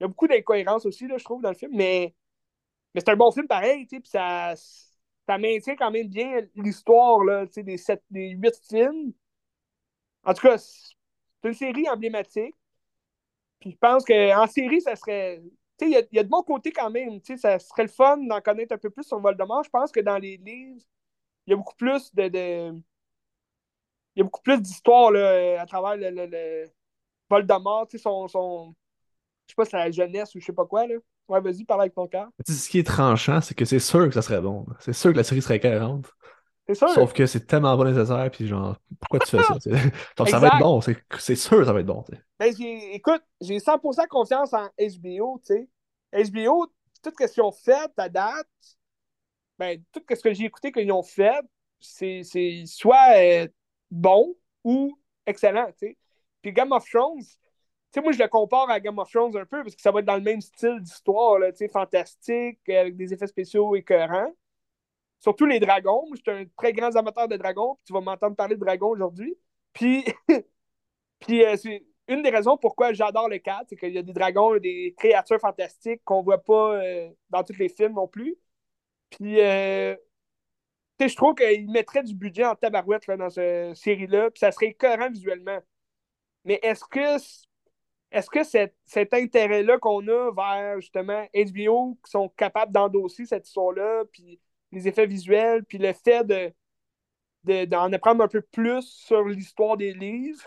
Il 0.00 0.04
y 0.04 0.06
a 0.06 0.08
beaucoup 0.08 0.28
d'incohérences 0.28 0.86
aussi, 0.86 1.06
là, 1.06 1.18
je 1.18 1.24
trouve, 1.24 1.42
dans 1.42 1.50
le 1.50 1.54
film, 1.54 1.72
mais, 1.74 2.14
mais 2.94 3.00
c'est 3.00 3.10
un 3.10 3.16
bon 3.16 3.30
film 3.32 3.46
pareil, 3.48 3.86
puis 3.86 4.00
ça, 4.04 4.54
ça 4.56 5.38
maintient 5.38 5.76
quand 5.76 5.90
même 5.90 6.08
bien 6.08 6.40
l'histoire 6.56 7.20
des, 7.56 7.76
sept, 7.76 8.02
des 8.10 8.30
huit 8.30 8.56
films. 8.68 9.12
En 10.24 10.34
tout 10.34 10.42
cas, 10.42 10.58
c'est 10.58 11.48
une 11.48 11.54
série 11.54 11.88
emblématique. 11.88 12.56
Puis 13.60 13.72
je 13.72 13.76
pense 13.76 14.04
qu'en 14.04 14.46
série, 14.46 14.80
ça 14.80 14.96
serait. 14.96 15.42
Tu 15.78 15.90
sais, 15.92 16.06
il 16.10 16.16
y, 16.16 16.18
a 16.18 16.22
de 16.22 16.28
bons 16.28 16.42
côtés 16.42 16.72
quand 16.72 16.90
même. 16.90 17.20
Tu 17.20 17.34
sais, 17.34 17.36
ça 17.36 17.58
serait 17.58 17.84
le 17.84 17.88
fun 17.88 18.16
d'en 18.18 18.40
connaître 18.40 18.74
un 18.74 18.78
peu 18.78 18.90
plus 18.90 19.04
sur 19.04 19.20
Voldemort. 19.20 19.64
Je 19.64 19.70
pense 19.70 19.92
que 19.92 20.00
dans 20.00 20.18
les 20.18 20.36
livres, 20.38 20.82
il 21.46 21.50
y 21.50 21.54
a 21.54 21.56
beaucoup 21.56 21.76
plus 21.76 22.14
de. 22.14 22.72
Il 24.14 24.18
y 24.18 24.20
a 24.22 24.24
beaucoup 24.24 24.42
plus 24.42 24.60
d'histoires 24.60 25.12
à 25.60 25.66
travers 25.66 25.96
le, 25.96 26.26
le, 26.26 26.70
Voldemort, 27.30 27.86
tu 27.88 27.98
sais, 27.98 28.02
son, 28.02 28.28
son. 28.28 28.74
Je 29.50 29.54
sais 29.54 29.56
pas, 29.56 29.64
c'est 29.64 29.76
la 29.76 29.90
jeunesse 29.90 30.32
ou 30.36 30.40
je 30.40 30.44
sais 30.44 30.52
pas 30.52 30.64
quoi, 30.64 30.86
là. 30.86 30.94
Ouais, 31.28 31.40
vas-y, 31.40 31.64
parle 31.64 31.80
avec 31.80 31.94
ton 31.94 32.06
cœur. 32.06 32.28
Ce 32.46 32.68
qui 32.68 32.78
est 32.78 32.86
tranchant, 32.86 33.40
c'est 33.40 33.54
que 33.54 33.64
c'est 33.64 33.80
sûr 33.80 34.06
que 34.06 34.14
ça 34.14 34.22
serait 34.22 34.40
bon. 34.40 34.64
C'est 34.78 34.92
sûr 34.92 35.10
que 35.10 35.16
la 35.16 35.24
série 35.24 35.42
serait 35.42 35.58
cohérente. 35.58 36.06
Sauf 36.72 37.12
que 37.12 37.26
c'est 37.26 37.48
tellement 37.48 37.76
pas 37.76 37.90
nécessaire, 37.90 38.30
puis 38.30 38.46
genre, 38.46 38.76
pourquoi 39.00 39.18
tu 39.18 39.36
fais 39.36 39.42
ça? 39.42 39.54
Donc, 40.16 40.28
ça 40.28 40.38
va 40.38 40.46
être 40.46 40.58
bon, 40.60 40.80
c'est 40.80 41.34
sûr 41.34 41.66
ça 41.66 41.72
va 41.72 41.80
être 41.80 41.86
bon. 41.86 42.04
Ben, 42.38 42.54
écoute, 42.92 43.22
j'ai 43.40 43.58
100% 43.58 44.06
confiance 44.06 44.52
en 44.52 44.68
HBO, 44.78 45.40
tu 45.44 45.68
sais. 46.12 46.30
HBO, 46.30 46.66
tout 47.02 47.10
ce 47.18 47.32
qu'ils 47.32 47.42
ont 47.42 47.50
fait 47.50 47.90
à 47.96 48.08
date, 48.08 48.46
ben, 49.58 49.82
tout 49.90 50.00
ce 50.08 50.20
que 50.20 50.32
j'ai 50.32 50.44
écouté 50.44 50.70
qu'ils 50.70 50.92
ont 50.92 51.02
fait, 51.02 51.44
c'est 51.80 52.22
soit 52.66 53.16
euh, 53.16 53.48
bon 53.90 54.36
ou 54.62 54.96
excellent, 55.26 55.66
tu 55.72 55.88
sais. 55.88 55.96
Puis 56.40 56.52
Game 56.52 56.70
of 56.70 56.88
Thrones, 56.88 57.24
sais, 57.92 58.00
moi, 58.00 58.12
je 58.12 58.18
le 58.18 58.28
compare 58.28 58.70
à 58.70 58.80
Game 58.80 58.98
of 58.98 59.10
Thrones 59.10 59.36
un 59.36 59.44
peu 59.44 59.62
parce 59.62 59.74
que 59.74 59.82
ça 59.82 59.90
va 59.90 60.00
être 60.00 60.06
dans 60.06 60.16
le 60.16 60.22
même 60.22 60.40
style 60.40 60.80
d'histoire, 60.80 61.38
tu 61.50 61.56
sais, 61.56 61.68
fantastique, 61.68 62.58
avec 62.68 62.96
des 62.96 63.12
effets 63.12 63.26
spéciaux 63.26 63.74
écœurants. 63.76 64.32
Surtout 65.20 65.46
les 65.46 65.60
dragons. 65.60 66.06
Moi, 66.08 66.16
je 66.16 66.22
suis 66.22 66.42
un 66.42 66.46
très 66.56 66.72
grand 66.72 66.94
amateur 66.96 67.28
de 67.28 67.36
dragons. 67.36 67.78
Tu 67.86 67.92
vas 67.92 68.00
m'entendre 68.00 68.36
parler 68.36 68.56
de 68.56 68.60
dragons 68.60 68.88
aujourd'hui. 68.90 69.36
Puis, 69.72 70.04
puis 71.20 71.44
euh, 71.44 71.56
c'est 71.56 71.84
une 72.08 72.22
des 72.22 72.30
raisons 72.30 72.56
pourquoi 72.56 72.92
j'adore 72.92 73.28
le 73.28 73.38
4, 73.38 73.66
c'est 73.68 73.76
qu'il 73.76 73.92
y 73.92 73.98
a 73.98 74.02
des 74.02 74.12
dragons, 74.12 74.56
des 74.58 74.94
créatures 74.98 75.40
fantastiques 75.40 76.02
qu'on 76.04 76.22
voit 76.22 76.42
pas 76.42 76.74
euh, 76.82 77.10
dans 77.30 77.44
tous 77.44 77.58
les 77.58 77.68
films 77.68 77.94
non 77.94 78.08
plus. 78.08 78.36
Puis, 79.10 79.40
euh, 79.40 79.94
je 81.00 81.16
trouve 81.16 81.34
qu'il 81.34 81.70
mettrait 81.70 82.02
du 82.02 82.14
budget 82.14 82.44
en 82.44 82.54
tabarouette 82.54 83.06
là, 83.06 83.16
dans 83.16 83.30
cette 83.30 83.76
série-là, 83.76 84.30
puis 84.30 84.40
ça 84.40 84.52
serait 84.52 84.66
écœurant 84.66 85.10
visuellement. 85.10 85.60
Mais 86.44 86.58
est-ce 86.62 86.84
que 86.84 87.18
est-ce 88.10 88.28
que 88.28 88.42
cet, 88.44 88.74
intérêt-là 89.14 89.78
qu'on 89.78 90.06
a 90.08 90.32
vers 90.32 90.80
justement 90.80 91.24
HBO 91.34 91.98
qui 92.04 92.10
sont 92.10 92.28
capables 92.30 92.72
d'endosser 92.72 93.24
cette 93.24 93.46
histoire-là, 93.46 94.04
puis 94.12 94.40
les 94.72 94.88
effets 94.88 95.06
visuels, 95.06 95.64
puis 95.64 95.78
le 95.78 95.92
fait 95.92 96.26
de, 97.44 97.64
d'en 97.66 97.92
apprendre 97.92 98.24
un 98.24 98.28
peu 98.28 98.40
plus 98.40 98.82
sur 98.82 99.24
l'histoire 99.24 99.76
des 99.76 99.92
livres, 99.92 100.42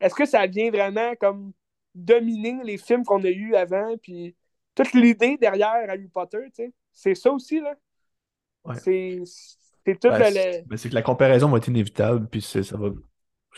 est-ce 0.00 0.14
que 0.14 0.24
ça 0.24 0.46
vient 0.46 0.70
vraiment 0.70 1.14
comme 1.16 1.52
dominer 1.94 2.60
les 2.64 2.78
films 2.78 3.04
qu'on 3.04 3.22
a 3.24 3.28
eus 3.28 3.54
avant, 3.54 3.96
puis 3.98 4.34
toute 4.74 4.92
l'idée 4.94 5.36
derrière 5.36 5.88
Harry 5.88 6.08
Potter, 6.08 6.44
tu 6.46 6.64
sais? 6.64 6.72
C'est 6.92 7.14
ça 7.14 7.30
aussi, 7.30 7.60
là. 7.60 7.74
C'est, 8.78 9.22
c'est 9.26 9.98
tout 9.98 10.08
ben, 10.08 10.32
le... 10.32 10.64
Mais 10.68 10.76
c'est 10.76 10.88
que 10.88 10.94
la 10.94 11.02
comparaison 11.02 11.48
va 11.48 11.58
être 11.58 11.68
inévitable, 11.68 12.26
puis 12.28 12.40
ça 12.40 12.76
va... 12.76 12.88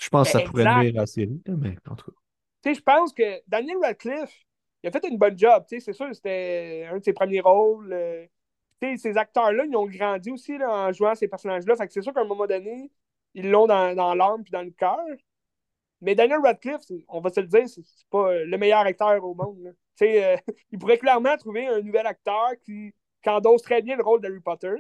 Je 0.01 0.09
pense 0.09 0.33
que 0.33 0.39
ça 0.39 0.45
pourrait 0.45 0.65
nuire 0.65 0.95
à 0.97 1.01
la 1.01 1.07
série, 1.07 1.41
mais 1.47 1.77
en 1.89 1.95
tout 1.95 2.11
cas. 2.11 2.17
Je 2.65 2.81
pense 2.81 3.13
que 3.13 3.43
Daniel 3.47 3.77
Radcliffe, 3.83 4.47
il 4.83 4.89
a 4.89 4.91
fait 4.91 5.07
une 5.07 5.19
bonne 5.19 5.39
job, 5.39 5.65
c'est 5.69 5.81
sûr, 5.93 6.15
c'était 6.15 6.89
un 6.91 6.99
de 6.99 7.05
ses 7.05 7.13
premiers 7.13 7.41
rôles. 7.41 7.93
Euh, 7.93 8.27
ces 8.97 9.17
acteurs-là, 9.17 9.65
ils 9.65 9.77
ont 9.77 9.87
grandi 9.87 10.31
aussi 10.31 10.57
en 10.63 10.93
jouant 10.93 11.15
ces 11.15 11.29
personnages-là. 11.29 11.75
C'est 11.77 12.03
sûr 12.03 12.13
qu'à 12.13 12.21
un 12.21 12.27
moment 12.27 12.47
donné, 12.47 12.91
ils 13.35 13.51
l'ont 13.51 13.67
dans, 13.67 13.95
dans 13.95 14.15
l'âme 14.15 14.43
puis 14.43 14.51
dans 14.51 14.63
le 14.63 14.71
cœur. 14.71 15.01
Mais 16.01 16.15
Daniel 16.15 16.41
Radcliffe, 16.41 16.83
on 17.09 17.21
va 17.21 17.31
se 17.31 17.41
le 17.41 17.47
dire, 17.47 17.67
c'est 17.67 17.83
pas 18.11 18.31
euh, 18.31 18.45
le 18.45 18.59
meilleur 18.59 18.81
acteur 18.81 19.25
au 19.25 19.35
monde. 19.35 19.75
Euh, 20.03 20.37
il 20.71 20.79
pourrait 20.79 20.99
clairement 20.99 21.37
trouver 21.39 21.67
un 21.67 21.81
nouvel 21.81 22.07
acteur 22.07 22.51
qui, 22.63 22.93
qui 23.23 23.31
endosse 23.31 23.63
très 23.63 23.81
bien 23.81 23.97
le 23.97 24.03
rôle 24.03 24.21
d'Harry 24.21 24.41
Potter. 24.41 24.75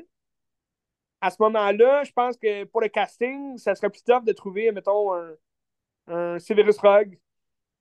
À 1.21 1.31
ce 1.31 1.37
moment-là, 1.41 2.05
je 2.05 2.13
pense 2.13 2.37
que 2.37 2.65
pour 2.65 2.83
le 2.83 2.89
casting, 2.89 3.57
ça 3.57 3.75
serait 3.75 3.89
plus 3.89 4.03
tough 4.05 4.25
de 4.25 4.33
trouver, 4.33 4.71
mettons, 4.73 5.15
un, 5.15 5.35
un 6.09 6.39
Severus 6.39 6.77
Rogue 6.79 7.19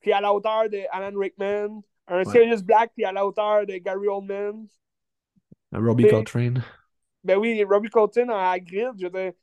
qui 0.04 0.10
est 0.10 0.14
à 0.14 0.22
la 0.22 0.34
hauteur 0.34 0.70
de 0.70 0.82
Alan 0.92 1.18
Rickman, 1.18 1.82
un 2.08 2.24
Sirius 2.26 2.62
Black 2.62 2.94
qui 2.94 3.02
est 3.02 3.06
à 3.06 3.12
la 3.12 3.26
hauteur 3.26 3.66
de 3.66 3.78
Gary 3.78 4.08
Oldman, 4.08 4.68
Robbie 5.72 6.08
Coltrane. 6.08 6.64
Ben 7.24 7.38
oui, 7.38 7.64
Robbie 7.64 7.90
Coltrane 7.90 8.30
en 8.30 8.38
Hagrid, 8.38 8.94
je 9.00 9.08
veux 9.08 9.34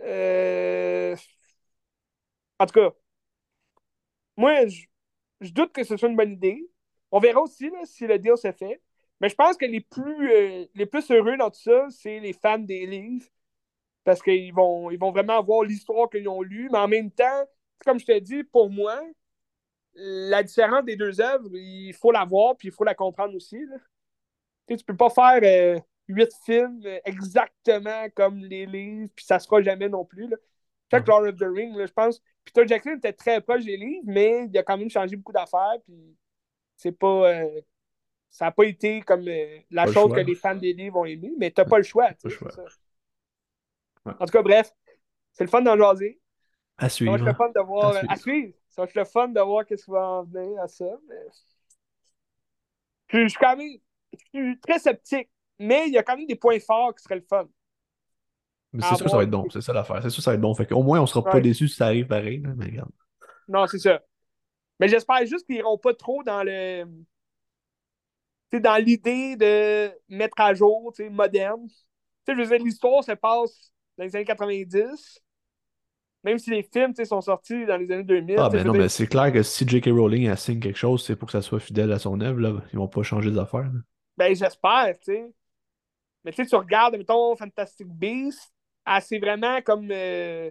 euh, 0.00 1.16
En 2.58 2.66
tout 2.66 2.74
cas, 2.74 2.90
moi, 4.36 4.66
je, 4.66 5.52
doute 5.52 5.72
que 5.72 5.84
ce 5.84 5.96
soit 5.96 6.08
une 6.08 6.16
bonne 6.16 6.32
idée. 6.32 6.68
On 7.10 7.18
verra 7.18 7.40
aussi 7.40 7.70
si 7.84 8.06
le 8.06 8.18
deal 8.18 8.36
se 8.36 8.52
fait. 8.52 8.80
Mais 9.20 9.28
je 9.28 9.34
pense 9.34 9.56
que 9.56 9.66
les 9.66 9.80
plus, 9.80 10.32
euh, 10.32 10.66
les 10.74 10.86
plus 10.86 11.10
heureux 11.10 11.36
dans 11.36 11.50
tout 11.50 11.60
ça, 11.60 11.86
c'est 11.90 12.20
les 12.20 12.32
fans 12.32 12.58
des 12.58 12.86
livres. 12.86 13.26
Parce 14.04 14.22
qu'ils 14.22 14.54
vont, 14.54 14.90
ils 14.90 14.98
vont 14.98 15.10
vraiment 15.10 15.42
voir 15.42 15.64
l'histoire 15.64 16.08
qu'ils 16.08 16.28
ont 16.28 16.40
lue. 16.40 16.68
Mais 16.72 16.78
en 16.78 16.88
même 16.88 17.10
temps, 17.10 17.44
comme 17.84 17.98
je 17.98 18.06
te 18.06 18.18
dis, 18.18 18.44
pour 18.44 18.70
moi, 18.70 18.98
la 19.94 20.42
différence 20.42 20.84
des 20.84 20.96
deux 20.96 21.20
œuvres, 21.20 21.48
il 21.54 21.92
faut 21.92 22.12
la 22.12 22.24
voir 22.24 22.56
puis 22.56 22.68
il 22.68 22.72
faut 22.72 22.84
la 22.84 22.94
comprendre 22.94 23.34
aussi. 23.34 23.58
Là. 23.66 23.76
Tu, 24.66 24.74
ne 24.74 24.82
peux 24.82 24.96
pas 24.96 25.10
faire 25.10 25.40
euh, 25.42 25.80
huit 26.08 26.32
films 26.44 26.82
exactement 27.04 28.08
comme 28.14 28.38
les 28.38 28.66
livres, 28.66 29.10
puis 29.14 29.24
ça 29.24 29.38
se 29.38 29.48
fera 29.48 29.62
jamais 29.62 29.88
non 29.88 30.04
plus. 30.04 30.28
Là. 30.28 30.36
Chaque 30.90 31.06
Lord 31.06 31.26
of 31.26 31.36
the 31.36 31.46
Ring, 31.46 31.76
je 31.78 31.92
pense. 31.92 32.20
Peter 32.44 32.66
Jackson 32.66 32.96
était 32.96 33.12
très 33.12 33.40
proche 33.40 33.64
des 33.64 33.76
livres, 33.76 34.04
mais 34.06 34.46
il 34.46 34.58
a 34.58 34.62
quand 34.62 34.76
même 34.76 34.90
changé 34.90 35.16
beaucoup 35.16 35.32
d'affaires, 35.32 35.76
puis 35.84 36.16
c'est 36.76 36.92
pas. 36.92 37.32
Euh, 37.32 37.60
ça 38.30 38.46
n'a 38.46 38.52
pas 38.52 38.64
été 38.64 39.00
comme 39.02 39.26
euh, 39.26 39.58
la 39.70 39.86
chose 39.86 40.12
que 40.12 40.20
les 40.20 40.34
fans 40.34 40.54
des 40.54 40.72
livres 40.72 40.98
ont 40.98 41.04
aimé, 41.04 41.32
mais 41.38 41.50
tu 41.50 41.60
n'as 41.60 41.64
pas 41.64 41.78
le 41.78 41.84
choix. 41.84 42.10
Pas. 44.04 44.16
En 44.18 44.24
tout 44.24 44.32
cas, 44.32 44.42
bref, 44.42 44.72
c'est 45.32 45.44
le 45.44 45.50
fun 45.50 45.62
d'en 45.62 45.76
jaser. 45.76 46.20
À 46.78 46.88
suivre. 46.88 47.16
Être 47.16 47.24
le 47.24 47.34
fun 47.34 47.50
de 47.50 47.60
voir. 47.60 47.94
À 48.08 48.16
suivre. 48.16 48.54
Ça 48.70 48.82
va 48.82 48.88
être 48.88 48.94
le 48.94 49.04
fun 49.04 49.28
de 49.28 49.40
voir 49.40 49.66
qu'est-ce 49.66 49.84
qui 49.84 49.90
va 49.90 50.06
en 50.06 50.24
venir 50.24 50.60
à 50.60 50.68
ça. 50.68 50.86
Mais... 51.08 51.26
Je 53.08 53.28
suis 53.28 53.38
quand 53.38 53.56
même 53.56 53.78
je 54.12 54.38
suis 54.38 54.60
très 54.60 54.78
sceptique, 54.78 55.28
mais 55.58 55.86
il 55.86 55.92
y 55.92 55.98
a 55.98 56.02
quand 56.02 56.16
même 56.16 56.26
des 56.26 56.36
points 56.36 56.60
forts 56.60 56.94
qui 56.94 57.02
seraient 57.02 57.16
le 57.16 57.26
fun. 57.28 57.46
Mais 58.72 58.82
c'est 58.82 58.94
sûr 58.94 59.04
que 59.04 59.10
ça 59.10 59.16
va 59.16 59.24
être 59.24 59.30
bon, 59.30 59.48
c'est 59.50 59.60
ça 59.60 59.72
l'affaire. 59.72 60.00
C'est 60.02 60.10
sûr 60.10 60.18
que 60.18 60.22
ça 60.22 60.30
va 60.30 60.34
être 60.36 60.40
bon. 60.40 60.54
Fait 60.54 60.70
au 60.72 60.82
moins, 60.82 61.00
on 61.00 61.06
sera 61.06 61.24
pas 61.24 61.40
déçus 61.40 61.68
si 61.68 61.76
ça 61.76 61.86
arrive 61.86 62.06
pareil. 62.06 62.38
mais 62.38 62.66
regarde. 62.66 62.90
Non, 63.48 63.66
c'est 63.66 63.80
ça. 63.80 64.00
Mais 64.78 64.88
j'espère 64.88 65.26
juste 65.26 65.44
qu'ils 65.46 65.56
n'iront 65.56 65.76
pas 65.76 65.92
trop 65.92 66.22
dans 66.22 66.44
le. 66.44 66.84
dans 68.52 68.76
l'idée 68.76 69.36
de 69.36 69.90
mettre 70.08 70.40
à 70.40 70.54
jour, 70.54 70.94
moderne. 71.10 71.68
sais, 72.26 72.34
je 72.34 72.40
veux 72.40 72.46
dire, 72.46 72.64
l'histoire 72.64 73.02
se 73.02 73.12
passe 73.12 73.72
dans 73.98 74.04
les 74.04 74.14
années 74.14 74.24
90. 74.24 75.20
Même 76.22 76.38
si 76.38 76.50
les 76.50 76.62
films 76.62 76.94
sont 77.04 77.20
sortis 77.20 77.64
dans 77.64 77.76
les 77.76 77.90
années 77.90 78.04
2000. 78.04 78.36
Ah, 78.38 78.48
ben 78.50 78.66
non, 78.66 78.74
mais 78.74 78.88
c'est 78.88 79.06
clair 79.06 79.32
que 79.32 79.42
si 79.42 79.66
J.K. 79.66 79.86
Rowling 79.86 80.28
assigne 80.28 80.60
quelque 80.60 80.76
chose, 80.76 81.04
c'est 81.04 81.16
pour 81.16 81.26
que 81.26 81.32
ça 81.32 81.40
soit 81.40 81.60
fidèle 81.60 81.90
à 81.92 81.98
son 81.98 82.20
œuvre. 82.20 82.40
Là. 82.40 82.62
Ils 82.72 82.78
vont 82.78 82.88
pas 82.88 83.02
changer 83.02 83.30
des 83.30 83.38
affaires. 83.38 83.70
Ben, 84.16 84.34
j'espère, 84.34 84.94
tu 85.00 85.12
sais. 85.12 85.32
Mais 86.24 86.32
tu 86.32 86.42
sais, 86.42 86.50
tu 86.50 86.56
regardes, 86.56 86.96
mettons, 86.96 87.34
Fantastic 87.36 87.86
Beasts, 87.86 88.52
assez 88.84 89.18
vraiment 89.18 89.62
comme. 89.62 89.88
Euh, 89.90 90.50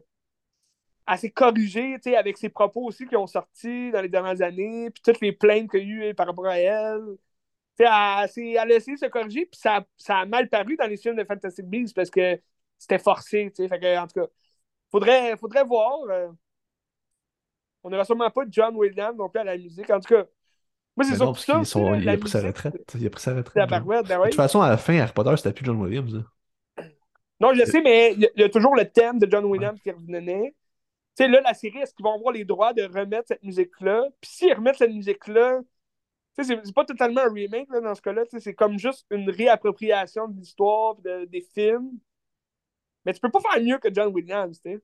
assez 1.09 1.31
corrigé, 1.31 1.95
tu 1.95 2.11
sais, 2.11 2.15
avec 2.15 2.37
ses 2.37 2.49
propos 2.49 2.85
aussi 2.85 3.07
qui 3.07 3.15
ont 3.15 3.27
sorti 3.27 3.91
dans 3.91 4.01
les 4.01 4.09
dernières 4.09 4.41
années, 4.41 4.89
puis 4.91 5.01
toutes 5.03 5.21
les 5.21 5.31
plaintes 5.31 5.69
qu'il 5.69 5.79
y 5.87 6.03
a 6.03 6.09
eu 6.09 6.13
par 6.13 6.27
rapport 6.27 6.45
à 6.45 6.57
elle. 6.59 7.17
Tu 7.77 7.85
sais, 7.85 8.51
elle, 8.51 8.71
a 8.71 8.75
essayé 8.75 8.95
de 8.95 8.99
se 8.99 9.05
corriger, 9.07 9.45
puis 9.45 9.59
ça, 9.59 9.85
ça 9.97 10.19
a 10.19 10.25
mal 10.25 10.49
paru 10.49 10.75
dans 10.75 10.85
les 10.85 10.97
films 10.97 11.15
de 11.15 11.23
Fantastic 11.23 11.65
Beasts 11.65 11.95
parce 11.95 12.09
que 12.11 12.39
c'était 12.77 12.99
forcé, 12.99 13.51
tu 13.55 13.63
sais. 13.63 13.69
Fait 13.69 13.79
que, 13.79 13.97
en 13.97 14.07
tout 14.07 14.19
cas, 14.21 14.27
faudrait, 14.91 15.37
faudrait 15.37 15.63
voir. 15.63 16.01
Euh, 16.09 16.27
on 17.83 17.89
n'aura 17.89 18.05
sûrement 18.05 18.29
pas 18.29 18.45
de 18.45 18.53
John 18.53 18.75
Williams 18.75 19.17
non 19.17 19.29
plus 19.29 19.39
à 19.39 19.43
la 19.43 19.57
musique. 19.57 19.89
En 19.89 19.99
tout 19.99 20.13
cas, 20.13 20.25
moi, 20.95 21.05
c'est 21.05 21.17
ben 21.17 21.33
ça. 21.33 21.63
Sont, 21.63 21.95
il 21.95 22.09
a 22.09 22.17
pris 22.17 22.29
sa 22.29 22.41
retraite. 22.41 22.75
Il 22.95 23.07
a 23.07 23.09
pris 23.09 23.21
sa 23.21 23.33
retraite. 23.33 23.69
Ben 23.69 23.79
de 23.79 24.23
toute 24.25 24.35
façon, 24.35 24.61
à 24.61 24.69
la 24.69 24.77
fin, 24.77 24.97
Harry 24.99 25.13
Potter, 25.13 25.35
c'était 25.37 25.53
plus 25.53 25.65
John 25.65 25.77
Williams. 25.77 26.23
Non, 27.39 27.53
je 27.53 27.63
sais, 27.63 27.81
mais 27.81 28.15
il 28.15 28.29
y, 28.35 28.43
a 28.43 28.49
toujours 28.49 28.75
le 28.75 28.83
thème 28.83 29.17
de 29.17 29.29
John 29.29 29.45
Williams 29.45 29.79
qui 29.81 29.91
revenait. 29.91 30.53
Tu 31.15 31.23
sais, 31.23 31.27
là, 31.29 31.39
la 31.41 31.53
série, 31.53 31.77
est-ce 31.77 31.93
qu'ils 31.93 32.03
vont 32.03 32.15
avoir 32.15 32.33
les 32.33 32.43
droits 32.43 32.73
de 32.73 32.83
remettre 32.83 33.29
cette 33.29 33.43
musique-là? 33.43 34.07
Puis 34.19 34.29
s'ils 34.29 34.53
remettent 34.53 34.75
cette 34.75 34.91
musique-là, 34.91 35.59
tu 36.37 36.43
sais, 36.43 36.59
c'est 36.61 36.75
pas 36.75 36.83
totalement 36.83 37.21
un 37.21 37.33
remake 37.33 37.69
là, 37.71 37.79
dans 37.79 37.95
ce 37.95 38.01
cas-là. 38.01 38.23
C'est 38.37 38.53
comme 38.53 38.77
juste 38.77 39.05
une 39.09 39.29
réappropriation 39.29 40.27
de 40.27 40.37
l'histoire, 40.37 40.95
de, 40.95 41.25
des 41.25 41.41
films. 41.41 41.91
Mais 43.05 43.13
tu 43.13 43.19
peux 43.19 43.31
pas 43.31 43.39
faire 43.39 43.61
mieux 43.63 43.77
que 43.77 43.93
John 43.93 44.13
Williams, 44.13 44.61
tu 44.61 44.71
sais. 44.71 44.81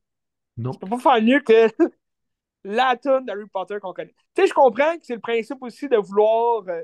Non. 0.57 0.71
Tu 0.71 0.79
peux 0.79 0.87
pas 0.87 0.99
faire 0.99 1.21
mieux 1.21 1.39
que 1.41 1.67
la 2.63 2.95
tonne 2.97 3.25
d'Harry 3.25 3.47
Potter 3.51 3.77
qu'on 3.81 3.93
connaît. 3.93 4.15
Tu 4.33 4.41
sais, 4.41 4.47
je 4.47 4.53
comprends 4.53 4.97
que 4.97 5.05
c'est 5.05 5.15
le 5.15 5.21
principe 5.21 5.61
aussi 5.61 5.87
de 5.87 5.97
vouloir 5.97 6.63
euh, 6.67 6.83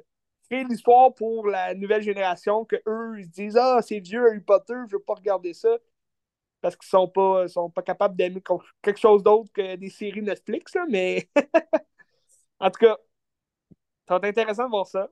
créer 0.50 0.63
l'histoire 0.63 1.13
pour 1.13 1.47
la 1.47 1.73
nouvelle 1.73 2.01
génération, 2.01 2.65
que 2.65 2.75
eux 2.88 3.19
ils 3.19 3.25
se 3.25 3.29
disent 3.29 3.57
Ah, 3.57 3.79
c'est 3.81 4.00
vieux 4.00 4.27
Harry 4.27 4.41
Potter, 4.41 4.75
je 4.88 4.95
veux 4.95 5.01
pas 5.01 5.15
regarder 5.15 5.53
ça. 5.53 5.77
Parce 6.61 6.75
qu'ils 6.75 6.89
sont 6.89 7.07
pas, 7.07 7.47
sont 7.47 7.71
pas 7.71 7.81
capables 7.81 8.15
d'aimer 8.15 8.43
quelque 8.83 9.00
chose 9.00 9.23
d'autre 9.23 9.51
que 9.51 9.75
des 9.77 9.89
séries 9.89 10.21
Netflix, 10.21 10.75
là, 10.75 10.85
mais 10.88 11.27
en 12.59 12.69
tout 12.69 12.85
cas, 12.85 12.97
ça 14.07 14.19
va 14.19 14.27
être 14.27 14.38
intéressant 14.38 14.65
de 14.65 14.69
voir 14.69 14.85
ça. 14.85 15.09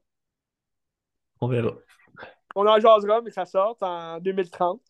On 1.42 1.48
verra. 1.48 1.72
On 2.56 2.68
en 2.68 2.80
jasera, 2.80 3.22
mais 3.22 3.32
ça 3.32 3.46
sort 3.46 3.78
en 3.82 4.20
2030. 4.20 4.82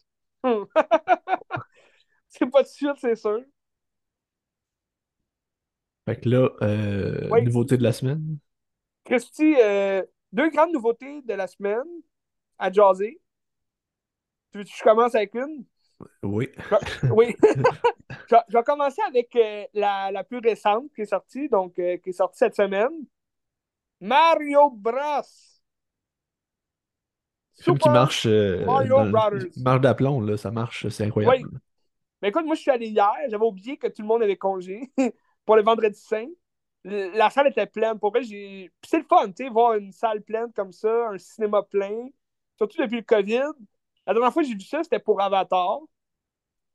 c'est 2.27 2.49
pas 2.49 2.63
de 2.63 2.67
suite, 2.67 2.95
c'est 2.99 3.15
sûr. 3.15 3.41
Fait 6.05 6.19
que 6.19 6.29
là, 6.29 6.49
euh, 6.61 7.41
nouveauté 7.41 7.77
de 7.77 7.83
la 7.83 7.91
semaine. 7.91 8.37
Christy, 9.03 9.55
euh, 9.61 10.03
deux 10.31 10.49
grandes 10.49 10.73
nouveautés 10.73 11.21
de 11.21 11.33
la 11.33 11.47
semaine 11.47 11.87
à 12.57 12.71
jaser. 12.71 13.21
Tu 14.51 14.57
veux 14.57 14.63
que 14.63 14.69
je 14.75 14.83
commence 14.83 15.13
avec 15.15 15.35
une? 15.35 15.65
Oui. 16.23 16.49
oui. 17.11 17.35
je, 18.29 18.35
vais 18.53 18.63
commencer 18.63 19.01
avec 19.07 19.35
euh, 19.35 19.65
la, 19.73 20.11
la, 20.11 20.23
plus 20.23 20.39
récente 20.39 20.91
qui 20.95 21.01
est 21.01 21.05
sortie, 21.05 21.49
donc 21.49 21.75
qui 21.75 21.81
est 21.81 22.11
sortie 22.11 22.37
cette 22.39 22.55
semaine. 22.55 23.05
Mario 23.99 24.69
Bros. 24.71 25.21
Film 27.61 27.77
qui 27.77 27.89
marche, 27.89 28.27
Bros. 28.27 28.83
marche 29.57 29.81
d'aplomb, 29.81 30.21
là, 30.21 30.37
ça 30.37 30.51
marche, 30.51 30.87
c'est 30.89 31.05
incroyable. 31.05 31.59
Mais 32.21 32.29
écoute, 32.29 32.45
moi, 32.45 32.55
je 32.55 32.61
suis 32.61 32.71
allé 32.71 32.87
hier. 32.87 33.11
J'avais 33.29 33.45
oublié 33.45 33.77
que 33.77 33.87
tout 33.87 34.01
le 34.01 34.07
monde 34.07 34.23
avait 34.23 34.37
congé 34.37 34.91
pour 35.45 35.55
le 35.55 35.63
vendredi 35.63 35.99
saint. 35.99 36.27
La 36.83 37.29
salle 37.29 37.47
était 37.47 37.65
pleine. 37.65 37.99
Pour 37.99 38.11
vrai, 38.11 38.23
j'ai. 38.23 38.71
c'est 38.85 38.99
le 38.99 39.05
fun, 39.05 39.27
tu 39.27 39.43
sais, 39.43 39.49
voir 39.49 39.75
une 39.75 39.91
salle 39.91 40.21
pleine 40.21 40.51
comme 40.53 40.71
ça, 40.71 41.09
un 41.09 41.17
cinéma 41.17 41.63
plein. 41.63 42.07
Surtout 42.57 42.81
depuis 42.81 42.97
le 42.97 43.03
COVID. 43.03 43.51
La 44.05 44.13
dernière 44.13 44.33
fois 44.33 44.43
que 44.43 44.49
j'ai 44.49 44.55
vu 44.55 44.61
ça, 44.61 44.83
c'était 44.83 44.99
pour 44.99 45.21
Avatar. 45.21 45.79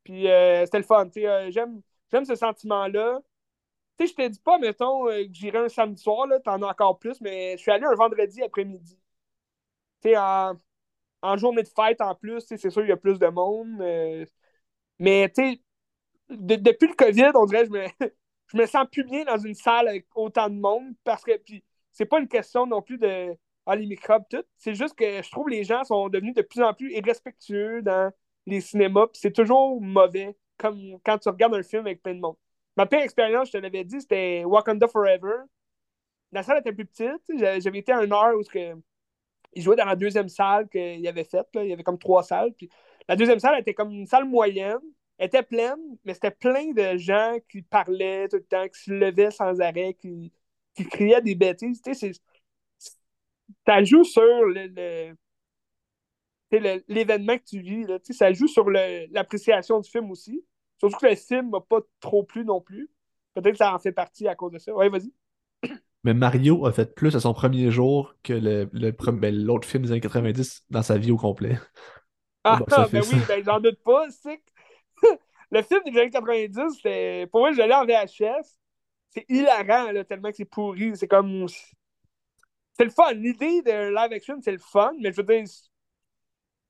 Puis 0.04 0.28
euh, 0.28 0.64
c'était 0.64 0.78
le 0.78 0.84
fun. 0.84 1.08
Euh, 1.16 1.50
j'aime, 1.50 1.82
j'aime 2.10 2.24
ce 2.24 2.34
sentiment-là. 2.34 3.20
Tu 3.98 4.06
sais, 4.06 4.12
je 4.12 4.16
te 4.24 4.28
dis 4.28 4.40
pas, 4.40 4.58
mettons, 4.58 5.08
euh, 5.08 5.24
que 5.24 5.32
j'irai 5.32 5.58
un 5.58 5.68
samedi 5.68 6.02
soir, 6.02 6.26
là, 6.26 6.40
t'en 6.40 6.60
as 6.62 6.66
encore 6.68 6.98
plus, 6.98 7.20
mais 7.20 7.52
je 7.56 7.62
suis 7.62 7.70
allé 7.70 7.84
un 7.84 7.94
vendredi 7.94 8.42
après-midi. 8.42 8.98
Tu 10.02 10.10
sais, 10.10 10.16
en, 10.16 10.54
en, 11.24 11.36
journée 11.36 11.62
de 11.62 11.68
fête 11.68 12.00
en 12.00 12.14
plus, 12.14 12.40
c'est 12.46 12.58
sûr 12.58 12.82
qu'il 12.82 12.88
y 12.88 12.92
a 12.92 12.96
plus 12.96 13.18
de 13.18 13.26
monde. 13.28 13.78
mais 14.98 15.28
tu 15.30 15.42
sais, 15.42 15.60
depuis 16.30 16.88
le 16.88 16.94
COVID, 16.94 17.30
on 17.34 17.46
dirait 17.46 17.66
je 17.66 17.70
me, 17.70 17.86
je 18.48 18.56
me 18.56 18.66
sens 18.66 18.86
plus 18.90 19.04
bien 19.04 19.24
dans 19.24 19.38
une 19.38 19.54
salle 19.54 19.88
avec 19.88 20.06
autant 20.14 20.48
de 20.50 20.56
monde 20.58 20.94
parce 21.04 21.24
que 21.24 21.36
puis 21.38 21.64
c'est 21.92 22.06
pas 22.06 22.20
une 22.20 22.28
question 22.28 22.66
non 22.66 22.82
plus 22.82 22.98
de 22.98 23.36
ah, 23.66 23.76
les 23.76 23.86
microbes, 23.86 24.24
tout. 24.30 24.44
C'est 24.58 24.74
juste 24.74 24.94
que 24.94 25.22
je 25.22 25.30
trouve 25.30 25.46
que 25.46 25.50
les 25.52 25.64
gens 25.64 25.84
sont 25.84 26.08
devenus 26.08 26.34
de 26.34 26.42
plus 26.42 26.62
en 26.62 26.74
plus 26.74 26.92
irrespectueux 26.92 27.82
dans 27.82 28.12
les 28.46 28.60
cinémas, 28.60 29.06
puis 29.06 29.20
c'est 29.20 29.32
toujours 29.32 29.80
mauvais, 29.80 30.36
comme 30.58 30.98
quand 31.04 31.18
tu 31.18 31.28
regardes 31.30 31.54
un 31.54 31.62
film 31.62 31.86
avec 31.86 32.02
plein 32.02 32.14
de 32.14 32.20
monde. 32.20 32.36
Ma 32.76 32.86
pire 32.86 33.00
expérience, 33.00 33.48
je 33.48 33.52
te 33.52 33.58
l'avais 33.58 33.84
dit, 33.84 34.00
c'était 34.00 34.44
Wakanda 34.44 34.88
Forever. 34.88 35.44
La 36.32 36.42
salle 36.42 36.58
était 36.58 36.72
plus 36.72 36.86
petite. 36.86 37.22
J'avais 37.38 37.78
été 37.78 37.92
à 37.92 38.02
une 38.02 38.12
heure 38.12 38.34
où 38.36 38.42
il 39.54 39.62
jouait 39.62 39.76
dans 39.76 39.84
la 39.84 39.96
deuxième 39.96 40.28
salle 40.28 40.68
qu'il 40.68 41.06
avait 41.06 41.24
faite. 41.24 41.48
Il 41.54 41.66
y 41.66 41.72
avait 41.72 41.82
comme 41.82 41.98
trois 41.98 42.22
salles. 42.22 42.52
Puis 42.54 42.68
la 43.08 43.16
deuxième 43.16 43.38
salle 43.38 43.58
était 43.60 43.74
comme 43.74 43.90
une 43.90 44.06
salle 44.06 44.24
moyenne 44.24 44.80
était 45.18 45.42
pleine, 45.42 45.96
mais 46.04 46.14
c'était 46.14 46.30
plein 46.30 46.72
de 46.72 46.96
gens 46.98 47.36
qui 47.48 47.62
parlaient 47.62 48.28
tout 48.28 48.36
le 48.36 48.44
temps, 48.44 48.68
qui 48.68 48.80
se 48.80 48.90
levaient 48.90 49.30
sans 49.30 49.60
arrêt, 49.60 49.94
qui, 49.94 50.32
qui 50.74 50.84
criaient 50.86 51.22
des 51.22 51.34
bêtises. 51.34 51.80
Tu 51.82 51.94
sais, 51.94 52.12
ça 53.66 53.84
joue 53.84 54.04
sur 54.04 54.22
le, 54.22 55.14
l'événement 56.88 57.38
que 57.38 57.44
tu 57.44 57.60
vis. 57.60 57.84
Là. 57.84 57.98
Ça 58.10 58.32
joue 58.32 58.48
sur 58.48 58.68
l'appréciation 58.70 59.80
du 59.80 59.90
film 59.90 60.10
aussi. 60.10 60.44
Surtout 60.78 60.98
que 60.98 61.06
le 61.06 61.16
film 61.16 61.50
m'a 61.50 61.60
pas 61.60 61.80
trop 62.00 62.24
plu 62.24 62.44
non 62.44 62.60
plus. 62.60 62.90
Peut-être 63.34 63.52
que 63.52 63.58
ça 63.58 63.74
en 63.74 63.78
fait 63.78 63.92
partie 63.92 64.28
à 64.28 64.34
cause 64.34 64.52
de 64.52 64.58
ça. 64.58 64.74
Ouais, 64.74 64.88
vas-y. 64.88 65.12
Mais 66.04 66.12
Mario 66.12 66.66
a 66.66 66.72
fait 66.72 66.94
plus 66.94 67.16
à 67.16 67.20
son 67.20 67.32
premier 67.32 67.70
jour 67.70 68.14
que 68.22 68.34
le, 68.34 68.66
ben, 69.12 69.34
l'autre 69.34 69.66
film 69.66 69.84
des 69.84 69.90
années 69.90 70.00
90 70.02 70.66
dans 70.68 70.82
sa 70.82 70.98
vie 70.98 71.10
au 71.10 71.16
complet. 71.16 71.58
Ah, 72.44 72.60
ben 72.68 72.86
oui, 72.92 73.18
ben 73.26 73.42
j'en 73.42 73.58
doute 73.58 73.82
pas. 73.82 74.06
C'est 74.10 74.42
le 75.50 75.62
film 75.62 75.80
des 75.86 75.98
années 75.98 76.10
90, 76.10 76.78
c'est. 76.82 77.26
Pour 77.30 77.40
moi, 77.40 77.52
j'allais 77.52 77.74
en 77.74 77.86
VHS. 77.86 78.58
C'est 79.08 79.24
hilarant, 79.30 79.92
là, 79.92 80.04
tellement 80.04 80.30
que 80.30 80.36
c'est 80.36 80.44
pourri. 80.44 80.94
C'est 80.94 81.08
comme. 81.08 81.46
C'est 82.74 82.84
le 82.84 82.90
fun. 82.90 83.12
L'idée 83.12 83.62
de 83.62 83.88
live 83.88 84.12
action, 84.12 84.38
c'est 84.42 84.52
le 84.52 84.58
fun, 84.58 84.92
mais 85.00 85.10
je 85.10 85.16
veux 85.16 85.22
dire. 85.22 85.44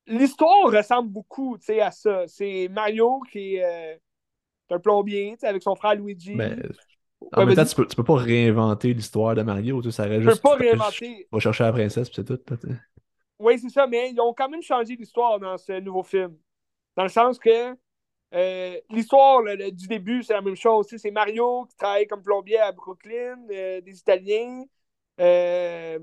L'histoire 0.07 0.71
ressemble 0.71 1.11
beaucoup 1.11 1.57
à 1.81 1.91
ça. 1.91 2.29
C'est 2.29 2.69
Mario 2.71 3.21
qui 3.33 3.57
est 3.57 3.65
euh, 3.65 3.97
un 4.71 4.79
plombier 4.79 5.35
avec 5.43 5.63
son 5.63 5.75
frère 5.75 5.95
Luigi. 5.95 6.35
Mais, 6.35 6.57
en 7.37 7.47
même 7.47 7.55
temps, 7.55 7.65
tu 7.65 7.75
peux, 7.75 7.87
peux 7.87 8.05
pas 8.05 8.17
réinventer 8.17 8.95
l'histoire 8.95 9.35
de 9.35 9.43
Mario. 9.43 9.83
Tu, 9.83 9.91
ça 9.93 10.05
reste 10.05 10.23
je 10.23 10.31
peux 10.31 10.39
pas 10.39 10.57
réinventer. 10.57 11.27
On 11.33 11.37
va 11.37 11.41
chercher 11.41 11.65
la 11.65 11.73
princesse, 11.73 12.11
c'est 12.13 12.25
tout. 12.25 12.39
Oui, 13.39 13.59
c'est 13.59 13.69
ça, 13.69 13.87
mais 13.87 14.11
ils 14.11 14.21
ont 14.21 14.33
quand 14.33 14.49
même 14.49 14.63
changé 14.63 14.97
l'histoire 14.97 15.39
dans 15.41 15.59
ce 15.59 15.81
nouveau 15.81 16.03
film. 16.03 16.37
Dans 16.97 17.03
le 17.03 17.09
sens 17.09 17.39
que 17.39 17.77
euh, 18.35 18.81
l'histoire 18.91 19.43
du 19.73 19.87
début, 19.87 20.23
c'est 20.23 20.33
la 20.33 20.43
même 20.43 20.57
chose. 20.57 20.87
C'est 20.97 21.11
Mario 21.11 21.67
qui 21.67 21.77
travaille 21.77 22.07
comme 22.07 22.23
plombier 22.23 22.59
à 22.59 22.73
Brooklyn, 22.73 23.39
euh, 23.51 23.81
des 23.81 23.99
Italiens. 23.99 24.65
Euh, 25.21 25.99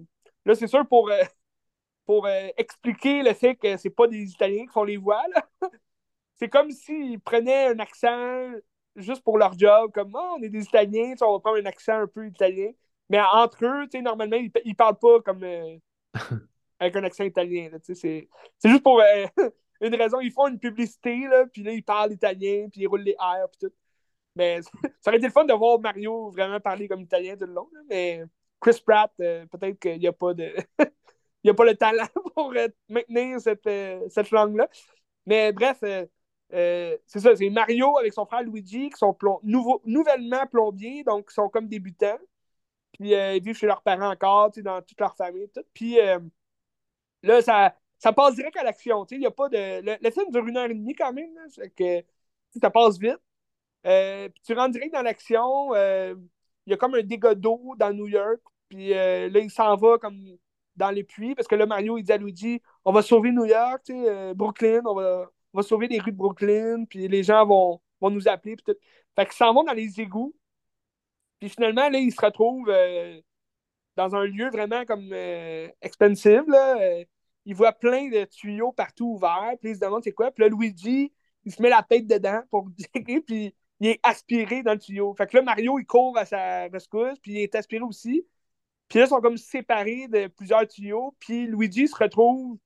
là, 0.45 0.55
c'est 0.55 0.67
sûr 0.67 0.87
pour, 0.87 1.11
pour 2.05 2.27
expliquer 2.57 3.23
le 3.23 3.33
fait 3.33 3.55
que 3.55 3.77
c'est 3.77 3.89
pas 3.89 4.07
des 4.07 4.31
Italiens 4.31 4.65
qui 4.65 4.71
font 4.71 4.83
les 4.83 4.97
voix. 4.97 5.23
c'est 6.35 6.49
comme 6.49 6.71
s'ils 6.71 7.19
prenaient 7.19 7.67
un 7.67 7.79
accent 7.79 8.51
juste 8.95 9.23
pour 9.23 9.37
leur 9.37 9.57
job, 9.57 9.91
comme 9.93 10.11
oh, 10.13 10.35
on 10.37 10.43
est 10.43 10.49
des 10.49 10.63
Italiens, 10.63 11.13
on 11.21 11.33
va 11.33 11.39
prendre 11.39 11.57
un 11.57 11.65
accent 11.65 11.93
un 12.01 12.07
peu 12.07 12.27
italien. 12.27 12.71
Mais 13.09 13.19
entre 13.19 13.65
eux, 13.65 14.01
normalement, 14.01 14.37
ils, 14.37 14.51
ils 14.65 14.75
parlent 14.75 14.99
pas 14.99 15.21
comme 15.21 15.43
avec 16.79 16.95
un 16.95 17.03
accent 17.03 17.23
italien. 17.23 17.69
C'est 17.83 18.27
juste 18.63 18.83
pour 18.83 19.01
une 19.81 19.95
raison. 19.95 20.19
Ils 20.21 20.31
font 20.31 20.47
une 20.47 20.59
publicité, 20.59 21.27
là, 21.27 21.45
puis 21.45 21.63
là, 21.63 21.71
ils 21.73 21.83
parlent 21.83 22.13
italien, 22.13 22.67
puis 22.71 22.81
ils 22.81 22.87
roulent 22.87 23.01
les 23.01 23.15
airs, 23.19 23.47
puis 23.49 23.67
tout. 23.67 23.73
Mais 24.35 24.61
ça 25.01 25.09
aurait 25.09 25.17
été 25.17 25.27
le 25.27 25.33
fun 25.33 25.45
de 25.45 25.53
voir 25.53 25.79
Mario 25.79 26.29
vraiment 26.31 26.59
parler 26.59 26.87
comme 26.87 27.01
italien 27.01 27.35
tout 27.35 27.45
le 27.45 27.53
long. 27.53 27.69
mais 27.89 28.23
Chris 28.59 28.81
Pratt, 28.85 29.11
euh, 29.19 29.45
peut-être 29.47 29.79
qu'il 29.79 29.99
n'y 29.99 30.07
a 30.07 30.13
pas 30.13 30.33
de. 30.33 30.53
il 31.43 31.49
a 31.49 31.53
pas 31.53 31.65
le 31.65 31.75
talent 31.75 32.07
pour 32.35 32.53
euh, 32.55 32.67
maintenir 32.89 33.41
cette, 33.41 33.65
euh, 33.67 34.07
cette 34.09 34.31
langue-là. 34.31 34.69
Mais 35.25 35.51
bref, 35.51 35.83
c'est 36.51 37.19
ça, 37.19 37.35
c'est 37.35 37.49
Mario 37.49 37.97
avec 37.97 38.13
son 38.13 38.25
frère 38.25 38.43
Luigi 38.43 38.89
qui 38.89 38.97
sont 38.97 39.17
nouvellement 39.43 40.45
plombiers, 40.47 41.03
donc 41.03 41.29
qui 41.29 41.33
sont 41.33 41.49
comme 41.49 41.67
débutants. 41.67 42.19
Puis 42.93 43.11
ils 43.11 43.41
vivent 43.41 43.55
chez 43.57 43.67
leurs 43.67 43.81
parents 43.81 44.11
encore, 44.11 44.51
dans 44.57 44.81
toute 44.81 44.99
leur 44.99 45.15
famille. 45.15 45.49
Tout. 45.49 45.63
Puis 45.73 45.97
là, 47.23 47.41
ça, 47.41 47.73
ça 48.01 48.11
passe 48.13 48.35
direct 48.35 48.57
à 48.57 48.63
l'action. 48.63 49.05
Le, 49.11 50.11
film 50.11 50.31
dure 50.31 50.47
une 50.47 50.57
heure 50.57 50.69
et 50.69 50.73
demie 50.73 50.95
quand 50.95 51.13
même. 51.13 51.29
que, 51.77 52.03
ça 52.59 52.71
passe 52.71 52.97
vite. 52.97 53.19
Euh, 53.85 54.27
puis 54.29 54.41
tu 54.43 54.53
rentres 54.53 54.71
direct 54.71 54.93
dans 54.93 55.03
l'action. 55.03 55.73
Euh, 55.75 56.15
il 56.65 56.71
y 56.71 56.73
a 56.73 56.77
comme 56.77 56.95
un 56.95 57.03
dégât 57.03 57.35
d'eau 57.35 57.75
dans 57.77 57.93
New 57.93 58.07
York. 58.07 58.41
Puis 58.69 58.93
euh, 58.93 59.29
là, 59.29 59.39
il 59.39 59.51
s'en 59.51 59.75
va 59.75 59.99
comme 59.99 60.17
dans 60.75 60.89
les 60.89 61.03
puits. 61.03 61.35
Parce 61.35 61.47
que 61.47 61.55
là, 61.55 61.67
Mario, 61.67 61.97
il 61.97 62.03
dit 62.03 62.11
à 62.11 62.17
Luigi 62.17 62.61
on 62.85 62.91
va 62.91 63.03
sauver 63.03 63.31
New 63.31 63.45
York, 63.45 63.91
Brooklyn, 64.35 64.81
on 64.85 64.95
va, 64.95 65.29
on 65.53 65.59
va, 65.59 65.63
sauver 65.63 65.87
les 65.87 65.99
rues 65.99 66.11
de 66.11 66.17
Brooklyn. 66.17 66.85
Puis 66.85 67.07
les 67.07 67.23
gens 67.23 67.45
vont, 67.45 67.81
vont 67.99 68.09
nous 68.09 68.27
appeler. 68.27 68.55
Puis. 68.55 68.75
Fait 69.15 69.25
qu'ils 69.25 69.35
s'en 69.35 69.53
vont 69.53 69.63
dans 69.63 69.73
les 69.73 69.99
égouts. 69.99 70.33
Puis 71.39 71.49
finalement, 71.49 71.89
là, 71.89 71.99
il 71.99 72.11
se 72.11 72.21
retrouve 72.21 72.71
dans 73.95 74.15
un 74.15 74.25
lieu 74.25 74.49
vraiment 74.49 74.85
comme 74.85 75.11
expensive. 75.81 76.43
Là, 76.47 77.03
il 77.45 77.55
voit 77.55 77.73
plein 77.73 78.09
de 78.09 78.25
tuyaux 78.25 78.71
partout 78.71 79.13
ouverts, 79.15 79.55
puis 79.59 79.71
il 79.71 79.75
se 79.75 79.79
demande 79.79 80.03
c'est 80.03 80.11
quoi. 80.11 80.31
Puis 80.31 80.43
là, 80.43 80.49
Luigi, 80.49 81.11
il 81.45 81.51
se 81.51 81.61
met 81.61 81.69
la 81.69 81.83
tête 81.83 82.07
dedans 82.07 82.41
pour 82.49 82.67
puis 83.25 83.55
il 83.79 83.87
est 83.87 83.99
aspiré 84.03 84.63
dans 84.63 84.73
le 84.73 84.79
tuyau. 84.79 85.13
Fait 85.15 85.27
que 85.27 85.37
là, 85.37 85.43
Mario, 85.43 85.79
il 85.79 85.85
court 85.85 86.17
à 86.17 86.25
sa 86.25 86.67
rescousse, 86.67 87.19
puis 87.19 87.33
il 87.33 87.39
est 87.39 87.55
aspiré 87.55 87.83
aussi. 87.83 88.25
Puis 88.87 88.99
là, 88.99 89.05
ils 89.05 89.09
sont 89.09 89.21
comme 89.21 89.37
séparés 89.37 90.07
de 90.07 90.27
plusieurs 90.27 90.67
tuyaux, 90.67 91.15
puis 91.19 91.47
Luigi 91.47 91.87
se 91.87 91.95
retrouve 91.95 92.57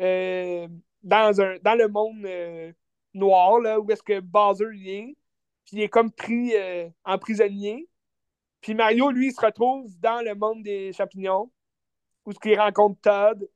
euh, 0.00 0.68
dans, 1.02 1.40
un, 1.40 1.56
dans 1.62 1.74
le 1.74 1.88
monde 1.88 2.24
euh, 2.24 2.72
noir, 3.14 3.60
là, 3.60 3.80
où 3.80 3.90
est-ce 3.90 4.02
que 4.02 4.20
Bowser 4.20 4.66
est, 4.86 5.16
puis 5.64 5.76
il 5.76 5.82
est 5.82 5.88
comme 5.88 6.10
pris 6.12 6.54
euh, 6.54 6.88
en 7.04 7.18
prisonnier. 7.18 7.88
Puis 8.60 8.74
Mario, 8.74 9.10
lui, 9.10 9.28
il 9.28 9.32
se 9.32 9.40
retrouve 9.40 9.88
dans 10.00 10.22
le 10.22 10.34
monde 10.34 10.62
des 10.62 10.92
champignons, 10.92 11.50
où 12.26 12.32
il 12.44 12.60
rencontre 12.60 13.00
Todd. 13.00 13.48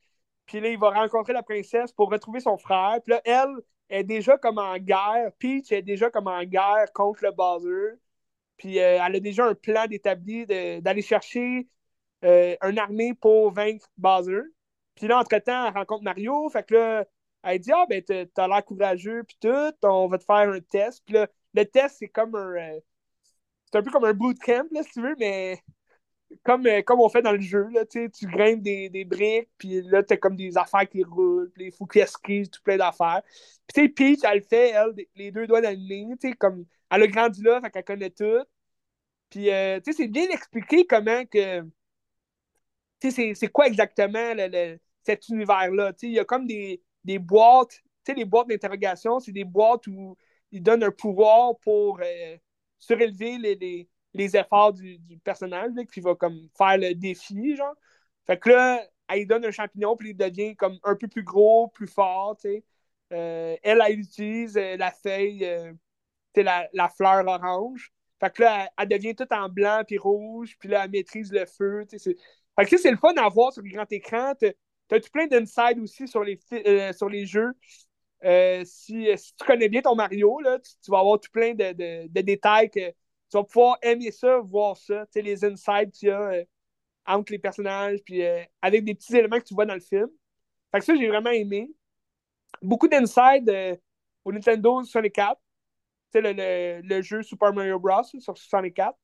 Puis 0.46 0.61
là, 0.61 0.68
il 0.68 0.78
va 0.78 0.90
rencontrer 0.90 1.33
la 1.33 1.42
princesse 1.42 1.92
pour 1.92 2.11
retrouver 2.11 2.40
son 2.40 2.57
frère. 2.57 2.98
Puis 3.04 3.12
là, 3.12 3.20
elle 3.24 3.61
est 3.88 4.04
déjà 4.04 4.38
comme 4.38 4.59
en 4.59 4.78
guerre. 4.78 5.33
Peach 5.38 5.72
est 5.72 5.83
déjà 5.83 6.11
comme 6.11 6.28
en 6.28 6.44
guerre 6.44 6.87
contre 6.94 7.24
le 7.24 7.33
Bowser. 7.33 7.98
Puis 8.57 8.78
euh, 8.78 8.98
elle 9.04 9.16
a 9.16 9.20
déjà 9.20 9.46
un 9.46 9.54
plan 9.54 9.87
d'établir 9.87 10.46
d'aller 10.46 11.02
chercher 11.02 11.68
une 12.22 12.78
armée 12.78 13.12
pour 13.12 13.50
vaincre 13.52 13.87
Bowser. 13.98 14.40
Puis 14.94 15.09
là, 15.09 15.18
entre-temps, 15.18 15.66
elle 15.66 15.74
rencontre 15.74 16.04
Mario. 16.04 16.48
Fait 16.48 16.66
que 16.66 16.74
là, 16.74 17.04
elle 17.44 17.59
dit 17.61 17.72
Ah, 17.72 17.87
ben, 17.88 18.02
t'as 18.02 18.48
l'air 18.48 18.64
courageux, 18.64 19.24
puis 19.24 19.37
tout, 19.40 19.72
on 19.83 20.09
va 20.09 20.18
te 20.18 20.24
faire 20.24 20.50
un 20.50 20.61
test. 20.61 21.02
Puis 21.04 21.14
là, 21.14 21.28
le 21.54 21.64
test, 21.64 21.96
c'est 21.98 22.09
comme 22.09 22.35
un. 22.35 22.54
Euh, 22.57 22.80
c'est 23.72 23.78
un 23.78 23.83
peu 23.83 23.90
comme 23.90 24.04
un 24.04 24.14
bootcamp, 24.14 24.66
là, 24.72 24.83
si 24.85 24.90
tu 24.92 25.02
veux, 25.02 25.16
mais 25.18 25.61
comme, 26.42 26.66
euh, 26.66 26.83
comme 26.83 27.00
on 27.00 27.09
fait 27.09 27.22
dans 27.22 27.33
le 27.33 27.40
jeu, 27.40 27.68
là, 27.72 27.85
tu 27.87 28.09
grimpes 28.22 28.62
des, 28.62 28.88
des 28.88 29.04
briques, 29.04 29.48
puis 29.59 29.83
là, 29.83 30.02
t'as 30.02 30.16
comme 30.16 30.37
des 30.37 30.57
affaires 30.59 30.88
qui 30.88 31.04
roulent, 31.04 31.50
puis 31.54 31.66
il 31.66 31.72
faut 31.72 31.87
qu'ils 31.87 32.02
esquivent 32.02 32.48
tout 32.48 32.62
plein 32.62 32.76
d'affaires. 32.76 33.22
Puis 33.66 33.74
tu 33.74 33.83
sais, 33.83 33.88
Peach, 33.88 34.20
elle 34.24 34.42
fait, 34.42 34.70
elle, 34.70 34.94
les 35.16 35.30
deux 35.30 35.46
doigts 35.46 35.61
dans 35.61 35.68
la 35.68 35.74
ligne, 35.74 36.16
tu 36.16 36.28
sais, 36.30 36.35
comme, 36.37 36.64
elle 36.90 37.02
a 37.02 37.07
grandi 37.07 37.42
là, 37.42 37.61
fait 37.61 37.70
qu'elle 37.70 37.85
connaît 37.85 38.11
tout. 38.11 38.44
Puis, 39.30 39.50
euh, 39.50 39.80
tu 39.80 39.92
sais, 39.92 40.04
c'est 40.04 40.09
bien 40.09 40.28
expliqué 40.30 40.87
comment 40.87 41.24
que, 41.26 41.62
tu 43.00 43.11
sais, 43.11 43.35
c'est 43.35 43.48
quoi 43.48 43.66
exactement 43.66 44.35
le, 44.35 44.78
cet 45.02 45.28
univers-là, 45.28 45.92
tu 45.92 46.00
sais, 46.00 46.07
il 46.09 46.14
y 46.14 46.18
a 46.18 46.24
comme 46.24 46.46
des, 46.46 46.83
des 47.04 47.18
boîtes, 47.18 47.70
tu 47.70 47.82
sais, 48.06 48.14
les 48.14 48.24
boîtes 48.24 48.48
d'interrogation, 48.48 49.20
c'est 49.20 49.32
des 49.32 49.44
boîtes 49.44 49.86
où 49.86 50.16
ils 50.52 50.62
donnent 50.62 50.84
un 50.84 50.90
pouvoir 50.90 51.58
pour 51.60 52.00
euh, 52.00 52.36
surélever 52.78 53.38
les, 54.14 54.36
efforts 54.36 54.72
du, 54.72 54.98
personnage, 55.24 55.72
qui 55.92 56.00
va 56.00 56.14
comme 56.14 56.48
faire 56.56 56.78
le 56.78 56.94
défi, 56.94 57.56
genre. 57.56 57.74
Fait 58.26 58.38
que 58.38 58.50
là, 58.50 58.86
elle 59.08 59.26
donne 59.26 59.44
un 59.44 59.50
champignon, 59.50 59.96
puis 59.96 60.10
il 60.10 60.16
devient 60.16 60.56
comme 60.56 60.78
un 60.84 60.96
peu 60.96 61.08
plus 61.08 61.24
gros, 61.24 61.68
plus 61.68 61.86
fort, 61.86 62.36
tu 62.36 62.48
sais. 62.48 62.64
elle, 63.10 63.82
elle 63.86 63.98
utilise 63.98 64.56
la 64.56 64.90
feuille, 64.90 65.46
la, 66.36 66.68
la 66.72 66.88
fleur 66.88 67.26
orange. 67.26 67.92
Fait 68.20 68.32
que 68.32 68.42
là, 68.42 68.70
elle, 68.78 68.88
devient 68.88 69.14
toute 69.14 69.32
en 69.32 69.48
blanc 69.48 69.82
puis 69.86 69.98
rouge, 69.98 70.56
puis 70.58 70.68
là, 70.68 70.84
elle 70.84 70.90
maîtrise 70.90 71.32
le 71.32 71.44
feu. 71.46 71.84
Fait 71.90 72.64
que 72.66 72.78
c'est 72.78 72.90
le 72.90 72.96
fun 72.96 73.14
à 73.16 73.28
voir 73.28 73.52
sur 73.52 73.62
le 73.62 73.70
grand 73.70 73.90
écran. 73.92 74.32
Tout 75.00 75.11
plein 75.12 75.26
d'inside 75.26 75.78
aussi 75.80 76.09
sur 76.09 76.24
les, 76.24 76.38
sur 76.92 77.09
les 77.09 77.26
jeux. 77.26 77.52
si, 78.64 79.09
si, 79.16 79.35
tu 79.37 79.44
connais 79.46 79.68
bien 79.68 79.83
ton 79.83 79.94
Mario, 79.94 80.40
là, 80.40 80.59
tu, 80.59 80.90
vas 80.90 81.00
avoir 81.00 81.20
tout 81.20 81.30
plein 81.30 81.54
de, 81.54 81.72
de, 82.07 82.20
détails 82.20 82.70
que 82.70 82.90
tu 82.90 82.94
vas 83.35 83.44
pouvoir 83.44 83.78
aimer 83.83 84.11
ça, 84.11 84.38
voir 84.38 84.76
ça. 84.76 85.07
les 85.14 85.44
insides 85.44 85.90
qu'il 85.92 86.09
y 86.09 86.12
a 86.12 86.44
entre 87.07 87.33
les 87.33 87.38
personnages, 87.38 88.00
puis 88.04 88.22
avec 88.62 88.85
des 88.85 88.94
petits 88.94 89.16
éléments 89.16 89.38
que 89.38 89.44
tu 89.44 89.54
vois 89.54 89.66
dans 89.66 89.74
le 89.74 89.80
film. 89.80 90.09
Fait 90.72 90.78
que 90.78 90.85
ça, 90.85 90.96
j'ai 90.96 91.09
vraiment 91.09 91.30
aimé. 91.30 91.70
Beaucoup 92.62 92.88
d'inside 92.88 93.78
au 94.24 94.33
Nintendo 94.33 94.83
64 94.83 95.40
le, 96.20 96.80
le, 96.83 97.02
jeu 97.02 97.22
Super 97.22 97.52
Mario 97.52 97.78
Bros. 97.78 98.02
sur 98.04 98.37
64. 98.37 98.96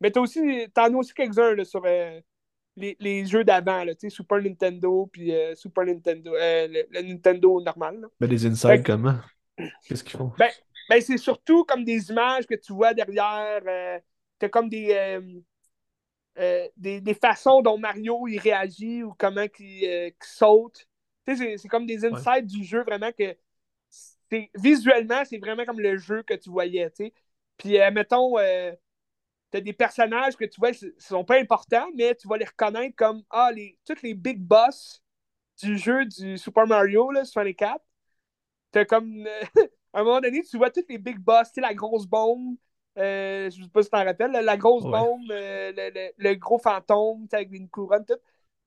Mais 0.00 0.10
t'as 0.10 0.20
aussi, 0.20 0.40
t'en 0.74 0.84
as 0.84 0.96
aussi 0.96 1.12
quelques-uns 1.12 1.62
sur 1.64 1.82
euh, 1.84 2.20
les, 2.76 2.96
les, 3.00 3.26
jeux 3.26 3.44
d'avant, 3.44 3.84
Super 4.08 4.38
Nintendo 4.38 5.08
puis 5.12 5.34
euh, 5.34 5.54
Super 5.54 5.84
Nintendo, 5.84 6.34
euh, 6.34 6.68
le, 6.68 7.02
Nintendo 7.02 7.60
normal. 7.60 8.06
Mais 8.20 8.26
les 8.26 8.46
insides, 8.46 8.84
comment? 8.84 9.16
Qu'est-ce 9.86 10.04
qu'ils 10.04 10.18
font? 10.18 10.32
Ben, 10.38 10.50
ben, 10.88 11.00
c'est 11.00 11.18
surtout 11.18 11.64
comme 11.64 11.84
des 11.84 12.10
images 12.10 12.46
que 12.46 12.54
tu 12.54 12.72
vois 12.72 12.94
derrière. 12.94 13.60
t'as 14.38 14.48
comme 14.48 14.68
des, 14.68 15.20
des, 16.76 17.00
des, 17.00 17.14
façons 17.14 17.60
dont 17.60 17.76
Mario 17.76 18.26
il 18.26 18.38
réagit 18.38 19.02
ou 19.02 19.14
comment 19.18 19.46
il, 19.58 20.12
saute. 20.22 20.88
C'est 21.26 21.68
comme 21.68 21.86
des 21.86 22.04
insides 22.04 22.46
du 22.46 22.64
jeu 22.64 22.82
vraiment 22.82 23.10
que 23.12 23.36
visuellement, 24.54 25.24
c'est 25.24 25.38
vraiment 25.38 25.64
comme 25.64 25.80
le 25.80 25.96
jeu 25.98 26.22
que 26.22 26.34
tu 26.34 26.50
voyais, 26.50 26.90
tu 26.90 27.06
sais. 27.06 27.12
Puis, 27.56 27.80
euh, 27.80 27.90
mettons, 27.90 28.38
euh, 28.38 28.72
tu 29.50 29.58
as 29.58 29.60
des 29.60 29.72
personnages 29.72 30.36
que 30.36 30.44
tu 30.44 30.60
vois, 30.60 30.70
ne 30.70 30.90
sont 30.98 31.24
pas 31.24 31.38
importants, 31.40 31.88
mais 31.94 32.14
tu 32.14 32.28
vas 32.28 32.36
les 32.36 32.44
reconnaître 32.44 32.96
comme, 32.96 33.22
ah, 33.30 33.50
les, 33.54 33.78
tous 33.86 34.02
les 34.02 34.14
big 34.14 34.40
boss 34.40 35.02
du 35.62 35.76
jeu 35.78 36.06
du 36.06 36.38
Super 36.38 36.66
Mario, 36.66 37.10
là, 37.10 37.24
64. 37.24 37.82
T'as 38.72 38.84
comme, 38.84 39.26
à 39.92 40.00
un 40.00 40.04
moment 40.04 40.20
donné, 40.20 40.42
tu 40.42 40.56
vois 40.56 40.70
tous 40.70 40.84
les 40.88 40.98
big 40.98 41.18
boss, 41.18 41.48
tu 41.48 41.54
sais, 41.54 41.60
la 41.60 41.74
grosse 41.74 42.06
bombe, 42.06 42.56
euh, 42.98 43.50
je 43.50 43.62
sais 43.62 43.68
pas 43.68 43.82
si 43.82 43.88
tu 43.88 43.92
t'en 43.92 44.04
rappelles, 44.04 44.32
la 44.32 44.56
grosse 44.56 44.84
bombe, 44.84 45.22
le, 45.28 46.34
gros 46.34 46.58
fantôme, 46.58 47.26
avec 47.32 47.52
une 47.52 47.68
couronne, 47.68 48.04
tout. 48.04 48.14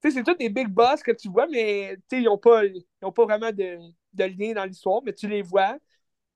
Tu 0.01 0.11
sais, 0.11 0.17
c'est 0.17 0.23
tous 0.23 0.35
des 0.35 0.49
big 0.49 0.67
boss 0.67 1.01
que 1.01 1.11
tu 1.11 1.29
vois, 1.29 1.47
mais 1.47 1.97
ils 2.11 2.23
n'ont 2.23 2.37
pas, 2.37 2.61
pas 2.99 3.23
vraiment 3.25 3.51
de, 3.51 3.77
de 4.13 4.23
lien 4.25 4.53
dans 4.53 4.65
l'histoire, 4.65 5.01
mais 5.03 5.13
tu 5.13 5.27
les 5.27 5.41
vois. 5.41 5.77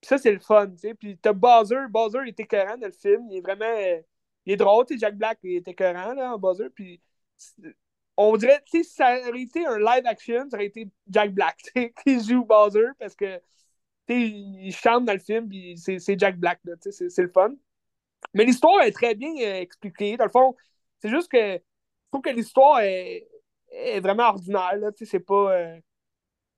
Puis 0.02 0.08
ça, 0.10 0.18
c'est 0.18 0.32
le 0.32 0.40
fun, 0.40 0.70
tu 0.72 0.78
sais. 0.78 0.94
Puis 0.94 1.18
t'as 1.18 1.34
Bowser. 1.34 1.88
Bowser, 1.90 2.20
il 2.24 2.30
est 2.30 2.40
écœurant 2.40 2.78
dans 2.78 2.88
le 2.88 2.94
film. 2.94 3.28
Il 3.32 3.38
est 3.38 3.42
vraiment... 3.42 4.02
Il 4.48 4.54
est 4.54 4.58
drôle, 4.58 4.86
tu 4.88 4.96
sais. 4.96 5.00
Jack 5.00 5.16
Black, 5.16 5.40
il 5.44 5.58
est 5.58 5.68
écœurant, 5.68 6.14
là, 6.14 6.34
en 6.34 6.40
Bowser. 6.40 6.70
Puis 6.74 7.02
on 8.18 8.36
dirait, 8.38 8.64
tu 8.66 8.80
sais, 8.80 8.84
si 8.84 8.96
ça 8.96 9.20
aurait 9.30 9.42
été 9.42 9.66
un 9.66 9.78
live 9.78 10.06
action, 10.06 10.50
ça 10.50 10.58
aurait 10.58 10.66
été 10.66 10.90
Jack 11.08 11.34
Black, 11.34 11.58
qui 12.04 12.20
joue 12.24 12.46
Bowser, 12.46 12.88
parce 13.00 13.16
que, 13.16 13.40
il 14.10 14.74
chante 14.74 15.06
dans 15.06 15.14
le 15.14 15.20
film, 15.20 15.50
puis 15.50 15.78
c'est 15.78 16.18
Jack 16.18 16.40
Black, 16.40 16.62
tu 16.82 16.92
sais, 16.92 17.10
c'est 17.10 17.22
le 17.22 17.30
fun. 17.30 17.54
Mais 18.34 18.46
l'histoire 18.46 18.82
est 18.82 18.92
très 18.92 19.16
bien 19.16 19.32
euh, 19.42 19.62
expliquée. 19.62 20.18
Dans 20.18 20.26
le 20.26 20.32
fond, 20.32 20.56
c'est 21.00 21.10
juste 21.10 21.30
que 21.30 21.38
je 21.38 22.10
trouve 22.12 22.22
que 22.22 22.30
l'histoire 22.30 22.80
est, 22.80 23.28
est, 23.70 24.00
vraiment 24.00 24.30
ordinaire, 24.30 24.78
là, 24.78 24.92
tu 24.92 25.06
sais, 25.06 25.12
c'est 25.12 25.20
pas... 25.20 25.54
Euh, 25.54 25.80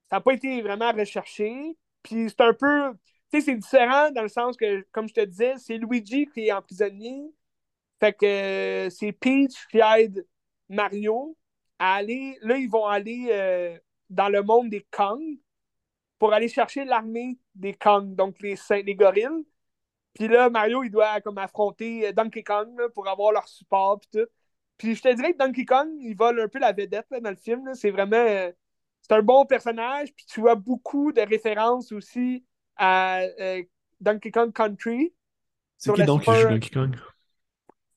ça 0.10 0.18
n'a 0.18 0.22
pas 0.22 0.34
été 0.34 0.62
vraiment 0.62 0.92
recherché. 0.92 1.78
Puis 2.04 2.30
c'est 2.30 2.42
un 2.42 2.54
peu. 2.54 2.94
Tu 3.32 3.40
sais, 3.40 3.46
c'est 3.46 3.56
différent 3.56 4.12
dans 4.12 4.24
le 4.24 4.30
sens 4.30 4.58
que, 4.58 4.82
comme 4.92 5.08
je 5.08 5.14
te 5.14 5.22
disais, 5.26 5.54
c'est 5.58 5.78
Luigi 5.78 6.28
qui 6.34 6.48
est 6.48 6.52
emprisonné. 6.52 7.32
Fait 8.00 8.14
que 8.14 8.26
euh, 8.26 8.90
c'est 8.90 9.12
Peach 9.12 9.68
qui 9.70 9.80
aide 9.80 10.26
Mario 10.70 11.36
à 11.78 11.96
aller. 11.96 12.38
Là, 12.42 12.58
ils 12.58 12.70
vont 12.70 12.86
aller 12.86 13.28
euh, 13.32 13.78
dans 14.10 14.30
le 14.30 14.42
monde 14.42 14.70
des 14.70 14.86
Kong 14.92 15.22
pour 16.18 16.34
aller 16.34 16.48
chercher 16.48 16.86
l'armée 16.86 17.38
des 17.56 17.74
Kong, 17.74 18.16
donc 18.16 18.40
les, 18.42 18.56
les 18.84 18.96
gorilles. 18.96 19.46
Puis 20.14 20.28
là, 20.28 20.50
Mario, 20.50 20.84
il 20.84 20.90
doit 20.90 21.22
comme 21.22 21.38
affronter 21.38 22.08
euh, 22.08 22.12
Donkey 22.12 22.44
Kong 22.44 22.80
pour 22.94 23.08
avoir 23.08 23.32
leur 23.32 23.48
support 23.48 24.00
puis 24.00 24.22
tout. 24.22 24.30
Puis 24.78 24.96
je 24.96 25.02
te 25.02 25.14
dirais 25.14 25.34
que 25.34 25.38
Donkey 25.38 25.66
Kong, 25.66 25.90
il 26.00 26.16
vole 26.16 26.40
un 26.40 26.48
peu 26.48 26.60
la 26.60 26.72
vedette 26.72 27.08
dans 27.12 27.30
le 27.30 27.36
film. 27.36 27.70
C'est 27.74 27.92
vraiment 27.92 28.52
c'est 29.02 29.16
un 29.16 29.22
bon 29.22 29.46
personnage, 29.46 30.14
puis 30.14 30.26
tu 30.26 30.42
vois 30.42 30.56
beaucoup 30.56 31.12
de 31.12 31.22
références 31.22 31.92
aussi 31.92 32.46
à 32.76 33.22
euh, 33.40 33.64
Donkey 34.00 34.32
Kong 34.32 34.54
Country. 34.54 35.14
C'est 35.78 35.94
qui 35.94 36.04
donc 36.04 36.24
qui 36.24 36.34
joue 36.36 36.50
Donkey 36.50 36.70
Kong? 36.70 36.96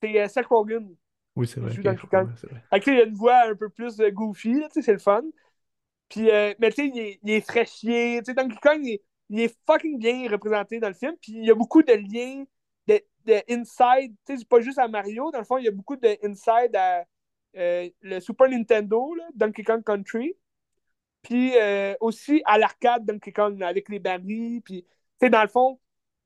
C'est 0.02 0.20
euh, 0.20 0.28
Seth 0.28 0.46
Rogen. 0.46 0.94
Oui, 1.36 1.46
c'est 1.46 1.60
vrai. 1.60 1.74
Donkey 1.74 2.06
Kong. 2.08 2.28
il 2.86 2.94
y 2.94 3.00
a 3.00 3.04
une 3.04 3.14
voix 3.14 3.48
un 3.48 3.54
peu 3.54 3.68
plus 3.68 4.00
euh, 4.00 4.10
goofy, 4.10 4.62
c'est 4.70 4.92
le 4.92 4.98
fun. 4.98 5.22
Puis, 6.08 6.28
mais 6.58 6.70
tu 6.70 6.72
sais, 6.72 6.88
il 6.88 6.98
est, 6.98 7.20
il 7.22 7.30
est 7.30 7.40
fraîchier. 7.40 8.20
Donkey 8.20 8.58
Kong, 8.60 8.98
il 9.30 9.40
est, 9.40 9.56
fucking 9.66 9.98
bien 9.98 10.28
représenté 10.30 10.78
dans 10.78 10.88
le 10.88 10.94
film. 10.94 11.16
Puis 11.22 11.32
il 11.32 11.44
y 11.46 11.50
a 11.50 11.54
beaucoup 11.54 11.82
de 11.82 11.94
liens 11.94 12.44
de, 12.86 13.00
de 13.24 13.42
inside. 13.48 14.14
Tu 14.26 14.34
sais, 14.34 14.38
c'est 14.40 14.48
pas 14.48 14.60
juste 14.60 14.78
à 14.78 14.88
Mario. 14.88 15.30
Dans 15.30 15.38
le 15.38 15.44
fond, 15.44 15.56
il 15.56 15.64
y 15.64 15.68
a 15.68 15.72
beaucoup 15.72 15.96
de 15.96 16.18
inside 16.22 16.76
à 16.76 17.04
le 17.54 18.20
Super 18.20 18.48
Nintendo, 18.48 19.14
là, 19.14 19.24
Donkey 19.34 19.62
Kong 19.62 19.82
Country. 19.82 20.34
Puis 21.22 21.56
euh, 21.56 21.94
aussi 22.00 22.42
à 22.44 22.58
l'arcade 22.58 23.06
Donkey 23.06 23.32
Kong 23.32 23.62
avec 23.62 23.88
les 23.88 23.98
barils. 23.98 24.60
Puis, 24.62 24.84
tu 25.20 25.30
dans 25.30 25.42
le 25.42 25.48
fond, 25.48 25.78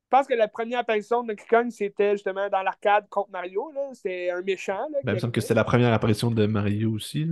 pense 0.09 0.27
que 0.27 0.33
la 0.33 0.47
première 0.47 0.79
apparition 0.79 1.23
de 1.23 1.29
Donkey 1.29 1.45
Kong, 1.49 1.69
c'était 1.69 2.13
justement 2.13 2.49
dans 2.49 2.61
l'arcade 2.61 3.07
contre 3.09 3.31
Mario. 3.31 3.71
C'est 3.93 4.29
un 4.29 4.41
méchant. 4.41 4.87
Là, 4.91 4.99
ben, 5.03 5.11
il 5.11 5.15
me 5.15 5.19
semble 5.19 5.33
que 5.33 5.41
c'était 5.41 5.53
la 5.53 5.63
première 5.63 5.93
apparition 5.93 6.31
de 6.31 6.45
Mario 6.45 6.91
aussi. 6.91 7.27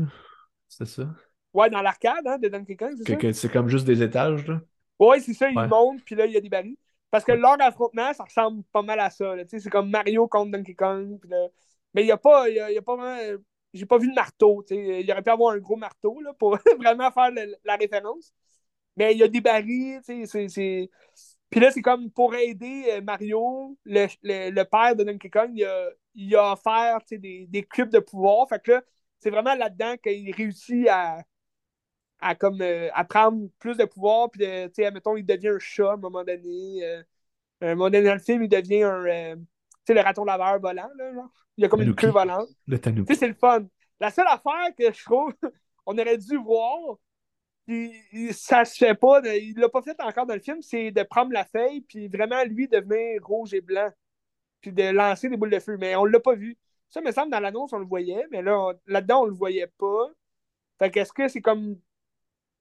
C'est 0.67 0.85
ça? 0.85 1.07
Ouais, 1.53 1.69
dans 1.69 1.81
l'arcade 1.81 2.27
hein, 2.27 2.37
de 2.37 2.49
Donkey 2.49 2.75
Kong, 2.75 2.93
c'est 2.97 3.21
ça? 3.21 3.33
C'est 3.33 3.51
comme 3.51 3.69
juste 3.69 3.85
des 3.85 4.03
étages, 4.03 4.45
là? 4.47 4.59
Ouais, 4.99 5.19
c'est 5.19 5.33
ça, 5.33 5.49
ils 5.49 5.67
montent, 5.67 6.03
puis 6.05 6.15
là, 6.15 6.25
il 6.25 6.33
y 6.33 6.37
a 6.37 6.41
des 6.41 6.49
barils. 6.49 6.77
Parce 7.11 7.23
que 7.23 7.31
leur 7.31 7.61
affrontement, 7.61 8.13
ça 8.13 8.23
ressemble 8.23 8.63
pas 8.71 8.81
mal 8.81 8.99
à 8.99 9.09
ça. 9.09 9.35
C'est 9.47 9.69
comme 9.69 9.89
Mario 9.89 10.27
contre 10.27 10.51
Donkey 10.51 10.73
Kong. 10.73 11.19
Mais 11.93 12.03
il 12.03 12.05
n'y 12.05 12.11
a 12.11 12.17
pas, 12.17 12.49
y 12.49 12.59
a, 12.59 12.81
pas 12.81 12.95
vraiment 12.95 13.39
j'ai 13.75 13.85
pas 13.85 13.97
vu 13.97 14.07
le 14.07 14.15
marteau. 14.15 14.63
Il 14.69 15.11
aurait 15.11 15.21
pu 15.21 15.29
avoir 15.29 15.53
un 15.53 15.59
gros 15.59 15.75
marteau 15.75 16.21
là, 16.21 16.33
pour 16.33 16.57
vraiment 16.77 17.11
faire 17.11 17.29
la 17.63 17.75
référence. 17.75 18.33
Mais 18.95 19.13
il 19.13 19.19
y 19.19 19.23
a 19.23 19.27
des 19.27 19.41
barils. 19.41 19.99
C'est, 20.03 20.89
Puis 21.55 21.63
là, 21.63 21.71
c'est 21.71 21.81
comme 21.81 22.11
pour 22.11 22.35
aider 22.35 22.83
euh, 22.89 23.01
Mario, 23.01 23.77
le, 23.85 24.07
le, 24.23 24.63
père 24.63 24.93
de 24.93 25.05
Donkey 25.05 25.29
Kong, 25.29 25.51
il 25.53 25.63
a, 25.63 25.89
il 26.13 26.35
a 26.35 26.51
offert 26.51 26.99
des, 27.09 27.47
des 27.47 27.63
cubes 27.63 27.91
de 27.91 27.99
pouvoir. 27.99 28.49
Fait 28.49 28.61
que 28.61 28.71
là, 28.71 28.83
c'est 29.21 29.29
vraiment 29.29 29.55
là-dedans 29.55 29.95
qu'il 30.03 30.35
réussit 30.35 30.85
à, 30.89 31.23
à, 32.19 32.35
comme, 32.35 32.61
euh, 32.61 32.89
à 32.93 33.05
prendre 33.05 33.47
plus 33.57 33.77
de 33.77 33.85
pouvoir. 33.85 34.29
Puis, 34.31 34.43
euh, 34.43 34.67
admettons, 34.79 35.15
il 35.15 35.25
devient 35.25 35.47
un 35.47 35.59
chat 35.59 35.91
à 35.91 35.93
un 35.93 35.97
moment 35.97 36.25
donné. 36.25 36.83
à 37.61 37.65
un 37.67 37.75
moment 37.75 37.89
donné 37.89 38.03
dans 38.03 38.15
le 38.15 38.19
film, 38.19 38.43
il 38.43 38.49
devient 38.49 38.83
un 38.83 39.37
sais, 39.85 39.93
le 39.93 40.01
raton 40.01 40.25
laveur 40.25 40.59
volant, 40.59 40.89
là, 40.97 41.13
genre. 41.13 41.29
Il 41.57 41.61
y 41.61 41.65
a 41.65 41.69
comme 41.69 41.83
une 41.83 41.95
queue 41.95 42.09
volante. 42.09 42.49
Le 42.67 42.77
Tu 42.81 43.05
sais, 43.07 43.15
c'est 43.15 43.27
le 43.29 43.33
fun. 43.33 43.65
La 44.01 44.11
seule 44.11 44.27
affaire 44.27 44.75
que 44.77 44.91
je 44.91 45.05
trouve 45.05 45.33
on 45.85 45.97
aurait 45.97 46.17
dû 46.17 46.35
voir, 46.35 46.97
ça 48.31 48.65
se 48.65 48.77
fait 48.77 48.95
pas, 48.95 49.21
il 49.35 49.55
l'a 49.57 49.69
pas 49.69 49.81
fait 49.81 49.99
encore 50.01 50.25
dans 50.25 50.35
le 50.35 50.39
film, 50.39 50.61
c'est 50.61 50.91
de 50.91 51.03
prendre 51.03 51.31
la 51.31 51.45
feuille, 51.45 51.81
puis 51.81 52.07
vraiment, 52.07 52.43
lui, 52.43 52.67
devenir 52.67 53.25
rouge 53.25 53.53
et 53.53 53.61
blanc, 53.61 53.89
puis 54.61 54.71
de 54.71 54.83
lancer 54.83 55.29
des 55.29 55.37
boules 55.37 55.49
de 55.49 55.59
feu. 55.59 55.77
Mais 55.79 55.95
on 55.95 56.05
l'a 56.05 56.19
pas 56.19 56.35
vu. 56.35 56.57
Ça, 56.89 57.01
me 57.01 57.11
semble, 57.11 57.31
dans 57.31 57.39
l'annonce, 57.39 57.73
on 57.73 57.79
le 57.79 57.85
voyait, 57.85 58.25
mais 58.31 58.41
là, 58.41 58.73
là-dedans, 58.87 59.23
on 59.23 59.25
le 59.25 59.33
voyait 59.33 59.67
pas. 59.79 60.09
Fait 60.79 60.91
qu'est-ce 60.91 61.13
que 61.13 61.27
c'est 61.27 61.41
comme. 61.41 61.79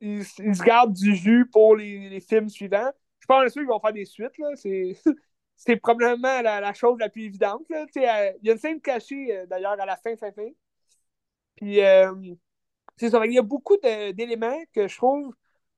Ils, 0.00 0.24
se 0.24 0.64
gardent 0.64 0.92
du 0.94 1.14
jus 1.14 1.46
pour 1.52 1.76
les, 1.76 2.20
films 2.20 2.48
suivants. 2.48 2.90
Je 3.20 3.26
pense 3.26 3.52
qu'ils 3.52 3.66
vont 3.66 3.80
faire 3.80 3.92
des 3.92 4.04
suites, 4.04 4.36
là. 4.38 4.48
C'est. 4.56 4.96
c'est 5.56 5.76
probablement 5.76 6.42
la, 6.42 6.72
chose 6.74 6.98
la 6.98 7.08
plus 7.08 7.24
évidente. 7.24 7.62
Euh, 7.70 7.86
il 7.96 8.46
y 8.46 8.50
a 8.50 8.52
une 8.52 8.58
scène 8.58 8.80
cachée, 8.80 9.36
euh, 9.36 9.46
d'ailleurs, 9.46 9.80
à 9.80 9.86
la 9.86 9.96
fin, 9.96 10.16
fin, 10.16 10.32
fin. 10.32 10.48
Puis, 11.56 11.80
euh, 11.80 12.12
c'est 12.96 13.10
ça. 13.10 13.24
Il 13.26 13.32
y 13.32 13.38
a 13.38 13.42
beaucoup 13.42 13.76
d'éléments 13.78 14.62
que 14.72 14.88
je 14.88 14.96
trouve 14.96 15.34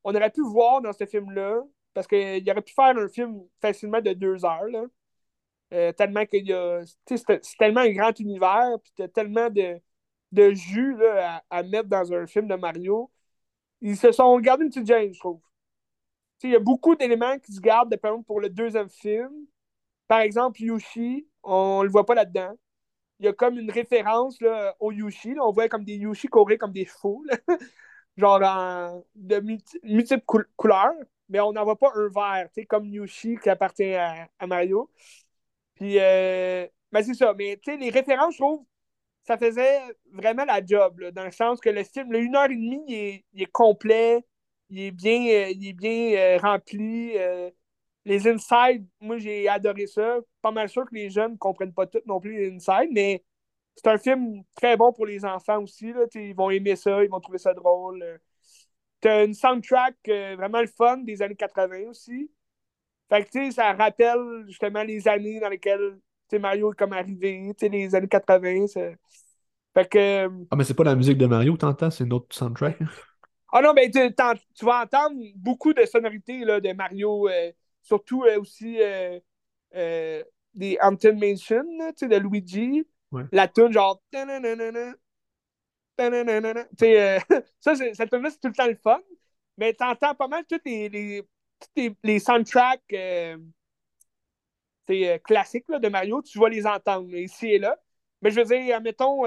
on 0.06 0.14
aurait 0.14 0.30
pu 0.30 0.42
voir 0.42 0.80
dans 0.82 0.92
ce 0.92 1.04
film-là, 1.04 1.62
parce 1.92 2.06
qu'il 2.06 2.48
aurait 2.48 2.62
pu 2.62 2.72
faire 2.74 2.96
un 2.96 3.08
film 3.08 3.42
facilement 3.60 4.00
de 4.00 4.12
deux 4.12 4.44
heures. 4.44 4.68
Là. 4.68 5.92
tellement 5.94 6.24
qu'il 6.26 6.46
y 6.46 6.52
a. 6.52 6.82
C'est 7.06 7.40
tellement 7.58 7.80
un 7.80 7.90
grand 7.92 8.18
univers, 8.20 8.78
puis 8.84 8.92
t'as 8.96 9.08
tellement 9.08 9.50
de, 9.50 9.80
de 10.30 10.52
jus 10.52 10.96
là, 10.96 11.42
à, 11.50 11.62
mettre 11.64 11.88
dans 11.88 12.12
un 12.12 12.26
film 12.28 12.46
de 12.46 12.54
Mario. 12.54 13.10
Ils 13.80 13.96
se 13.96 14.12
sont 14.12 14.38
gardés 14.38 14.64
une 14.64 14.70
petite 14.70 14.86
gêne, 14.86 15.12
je 15.12 15.18
trouve. 15.18 15.40
Il 16.44 16.50
y 16.50 16.56
a 16.56 16.60
beaucoup 16.60 16.94
d'éléments 16.94 17.38
qui 17.40 17.52
se 17.52 17.60
gardent 17.60 17.90
de, 17.90 17.96
pour 17.96 18.40
le 18.40 18.48
deuxième 18.48 18.88
film, 18.88 19.32
par 20.06 20.20
exemple, 20.20 20.62
Yushi, 20.62 21.26
on 21.42 21.82
le 21.82 21.88
voit 21.90 22.06
pas 22.06 22.14
là-dedans. 22.14 22.54
Il 23.18 23.26
y 23.26 23.28
a 23.28 23.32
comme 23.32 23.58
une 23.58 23.70
référence 23.70 24.40
là, 24.40 24.76
au 24.80 24.92
Yushi. 24.92 25.34
On 25.40 25.52
voit 25.52 25.68
comme 25.68 25.84
des 25.84 25.96
Yushi 25.96 26.28
courir 26.28 26.58
comme 26.58 26.72
des 26.72 26.84
chevaux, 26.86 27.24
genre 28.16 28.42
en, 28.42 29.04
de 29.14 29.40
multiples 29.82 30.44
couleurs. 30.56 30.92
mais 31.28 31.40
on 31.40 31.52
n'en 31.52 31.64
voit 31.64 31.78
pas 31.78 31.92
un 31.94 32.08
vert, 32.08 32.48
comme 32.68 32.86
Yoshi 32.86 33.36
qui 33.42 33.48
appartient 33.50 33.94
à, 33.94 34.28
Mario. 34.46 34.90
Puis, 35.74 35.98
euh, 36.00 36.66
ben, 36.92 37.02
c'est 37.02 37.14
ça. 37.14 37.34
Mais, 37.34 37.60
les 37.66 37.90
références, 37.90 38.34
je 38.34 38.38
trouve, 38.38 38.64
ça 39.24 39.38
faisait 39.38 39.80
vraiment 40.12 40.44
la 40.44 40.64
job, 40.64 41.02
dans 41.12 41.24
le 41.24 41.30
sens 41.32 41.60
que 41.60 41.70
le 41.70 41.84
film, 41.84 42.12
le 42.12 42.20
1 42.20 42.34
heure 42.36 42.50
et 42.50 42.56
demie, 42.56 43.24
il 43.32 43.42
est, 43.42 43.46
complet, 43.52 44.24
il 44.70 44.80
est 44.80 44.90
bien, 44.92 45.20
euh, 45.28 45.50
il 45.50 45.68
est 45.68 45.72
bien 45.72 46.16
euh, 46.16 46.38
rempli. 46.38 47.14
Les 48.06 48.28
insides, 48.28 48.86
moi, 49.00 49.18
j'ai 49.18 49.48
adoré 49.48 49.86
ça. 49.86 50.18
Pas 50.40 50.52
mal 50.52 50.68
sûr 50.68 50.84
que 50.86 50.94
les 50.94 51.10
jeunes 51.10 51.32
ne 51.32 51.36
comprennent 51.36 51.74
pas 51.74 51.86
tout 51.86 52.00
non 52.06 52.20
plus 52.20 52.36
les 52.36 52.54
insides, 52.54 52.90
mais 52.92 53.24
c'est 53.74 53.88
un 53.88 53.98
film 53.98 54.42
très 54.54 54.76
bon 54.76 54.92
pour 54.92 55.06
les 55.06 55.24
enfants 55.24 55.60
aussi. 55.60 55.92
Là, 55.92 56.06
ils 56.14 56.34
vont 56.34 56.48
aimer 56.50 56.76
ça, 56.76 57.02
ils 57.02 57.10
vont 57.10 57.20
trouver 57.20 57.38
ça 57.38 57.52
drôle. 57.52 58.20
T'as 59.00 59.24
une 59.24 59.34
soundtrack 59.34 59.96
euh, 60.08 60.36
vraiment 60.36 60.60
le 60.60 60.68
fun 60.68 60.98
des 60.98 61.20
années 61.20 61.34
80 61.34 61.90
aussi. 61.90 62.30
Fait 63.08 63.24
que, 63.24 63.30
tu 63.30 63.44
sais, 63.46 63.50
ça 63.50 63.72
rappelle 63.72 64.44
justement 64.46 64.84
les 64.84 65.06
années 65.08 65.40
dans 65.40 65.48
lesquelles 65.48 65.98
Mario 66.32 66.72
est 66.72 66.76
comme 66.76 66.92
arrivé, 66.92 67.52
tu 67.58 67.66
sais, 67.66 67.68
les 67.68 67.94
années 67.94 68.08
80. 68.08 68.66
Fait 69.74 69.88
que. 69.88 69.98
Euh, 69.98 70.28
ah, 70.52 70.56
mais 70.56 70.64
c'est 70.64 70.74
pas 70.74 70.84
la 70.84 70.94
musique 70.94 71.18
de 71.18 71.26
Mario 71.26 71.56
t'entends, 71.56 71.90
c'est 71.90 72.04
une 72.04 72.12
autre 72.12 72.34
soundtrack? 72.34 72.78
Ah 73.52 73.62
non, 73.62 73.72
mais 73.74 73.90
tu, 73.90 74.00
tu 74.54 74.64
vas 74.64 74.82
entendre 74.82 75.16
beaucoup 75.36 75.72
de 75.72 75.84
sonorités 75.86 76.44
là, 76.44 76.60
de 76.60 76.72
Mario, 76.72 77.28
euh, 77.28 77.52
surtout 77.86 78.24
aussi 78.38 78.78
des 80.56 80.78
Hampton 80.80 81.14
Mansion, 81.14 81.64
tu 81.90 81.94
sais, 81.96 82.08
de 82.08 82.16
Luigi. 82.16 82.84
La 83.32 83.48
tune 83.48 83.72
genre. 83.72 84.02
Euh, 84.14 84.92
ça, 87.60 87.74
cette 87.74 87.96
c'est 87.96 88.08
tout 88.08 88.48
le 88.48 88.52
temps 88.52 88.66
le 88.66 88.74
fun. 88.74 89.00
Mais 89.56 89.72
tu 89.74 89.84
entends 89.84 90.14
pas 90.14 90.28
mal 90.28 90.44
tous 90.46 90.60
les, 90.64 90.88
les, 90.88 91.24
les, 92.02 92.18
soundtracks 92.18 92.82
euh, 92.92 93.38
euh, 94.90 95.18
classiques 95.18 95.68
là, 95.68 95.78
de 95.78 95.88
Mario. 95.88 96.20
Tu 96.22 96.38
vas 96.38 96.48
les 96.48 96.66
entendre 96.66 97.14
ici 97.14 97.46
et 97.52 97.58
là. 97.58 97.78
Mais 98.20 98.30
je 98.30 98.40
veux 98.40 98.44
dire, 98.44 98.76
admettons, 98.76 99.22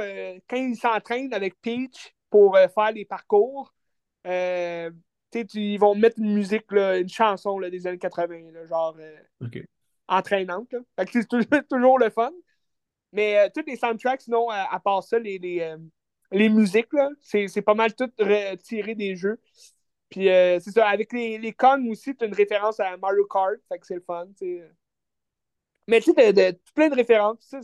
quand 0.48 0.58
ils 0.58 0.76
s'entraînent 0.76 1.34
avec 1.34 1.60
Peach 1.62 2.14
pour 2.30 2.58
faire 2.58 2.92
les 2.92 3.06
parcours, 3.06 3.74
ils 5.34 5.78
vont 5.78 5.96
mettre 5.96 6.20
une 6.20 6.34
musique, 6.34 6.72
là, 6.72 6.98
une 6.98 7.10
chanson 7.10 7.60
là, 7.60 7.70
des 7.70 7.88
années 7.88 7.98
80, 7.98 8.66
genre 8.68 8.96
entraînante. 10.08 10.74
c'est 11.12 11.28
toujours, 11.70 12.00
le 12.00 12.10
fun. 12.10 12.32
Mais 13.12 13.50
tous 13.56 13.64
les 13.66 13.76
soundtracks, 13.76 14.22
sinon, 14.22 14.50
à, 14.50 14.80
part 14.80 15.04
ça, 15.04 15.18
les, 15.20 15.38
les, 15.40 15.76
les 16.32 16.50
musiques, 16.50 16.94
là, 16.94 17.10
c'est 17.22 17.62
pas 17.62 17.74
mal 17.74 17.94
tout 17.96 18.12
tiré 18.64 18.96
des 18.96 19.16
jeux. 19.16 19.40
Puis 20.10 20.30
euh, 20.30 20.60
c'est 20.60 20.72
ça, 20.72 20.88
avec 20.88 21.14
les, 21.14 21.38
les 21.38 21.56
aussi, 21.90 22.16
tu 22.16 22.24
as 22.24 22.28
une 22.28 22.34
référence 22.34 22.80
à 22.80 22.98
Mario 22.98 23.26
Kart, 23.26 23.58
fait 23.68 23.80
que 23.80 23.86
c'est 23.86 23.96
le 23.96 24.02
fun. 24.02 24.28
Mais 25.88 26.02
tu 26.02 26.14
sais, 26.14 26.60
plein 26.74 26.90
de 26.90 26.96
références. 26.96 27.56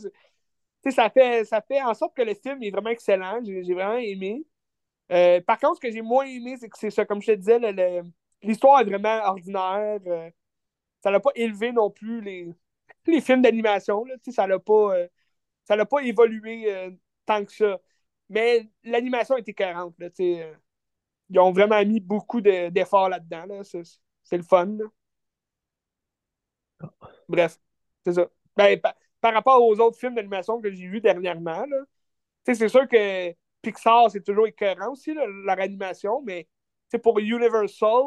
ça 0.90 1.10
fait, 1.10 1.44
ça 1.44 1.60
fait 1.60 1.82
en 1.82 1.94
sorte 1.94 2.16
que 2.16 2.22
le 2.22 2.34
film 2.34 2.62
est 2.62 2.70
vraiment 2.70 2.90
excellent. 2.90 3.40
J'ai 3.44 3.74
vraiment 3.74 3.96
aimé. 3.96 4.44
Euh, 5.12 5.40
par 5.40 5.58
contre, 5.58 5.76
ce 5.76 5.80
que 5.80 5.90
j'ai 5.90 6.02
moins 6.02 6.26
aimé, 6.26 6.56
c'est 6.58 6.68
que 6.68 6.78
c'est 6.78 6.90
ça, 6.90 7.04
comme 7.04 7.22
je 7.22 7.32
te 7.32 7.36
disais, 7.36 7.58
l'histoire 8.42 8.80
est 8.80 8.84
vraiment 8.84 9.20
ordinaire. 9.24 10.00
Euh, 10.06 10.30
ça 11.02 11.10
n'a 11.10 11.20
pas 11.20 11.30
élevé 11.34 11.72
non 11.72 11.90
plus 11.90 12.20
les, 12.20 12.52
les 13.06 13.20
films 13.20 13.42
d'animation. 13.42 14.04
Ça 14.30 14.46
n'a 14.46 14.58
pas, 14.58 14.94
ça 15.64 15.84
pas 15.86 16.00
évolué 16.00 16.90
tant 17.26 17.44
que 17.44 17.52
ça. 17.52 17.78
Mais 18.28 18.68
l'animation 18.84 19.36
était 19.36 19.54
40. 19.54 19.94
Là, 19.98 20.08
euh, 20.20 20.54
ils 21.30 21.38
ont 21.38 21.52
vraiment 21.52 21.84
mis 21.84 22.00
beaucoup 22.00 22.40
d'efforts 22.40 23.08
là-dedans. 23.08 23.46
Là. 23.46 23.62
C'est 23.64 24.36
le 24.36 24.42
fun. 24.42 24.78
Bref, 27.28 27.58
c'est 28.04 28.12
ça. 28.14 28.28
Ben, 28.56 28.80
par, 28.80 29.34
rapport 29.34 29.62
aux 29.62 29.78
autres 29.80 29.98
films 29.98 30.14
d'animation 30.14 30.60
que 30.60 30.70
j'ai 30.70 30.86
vus 30.86 31.00
dernièrement, 31.00 31.64
c'est 32.44 32.68
sûr 32.68 32.88
que 32.88 33.34
Pixar, 33.66 34.10
c'est 34.10 34.22
toujours 34.22 34.46
écœurant 34.46 34.92
aussi, 34.92 35.12
leur 35.12 35.58
animation, 35.58 36.22
mais 36.22 36.46
pour 37.02 37.18
Universal, 37.18 38.04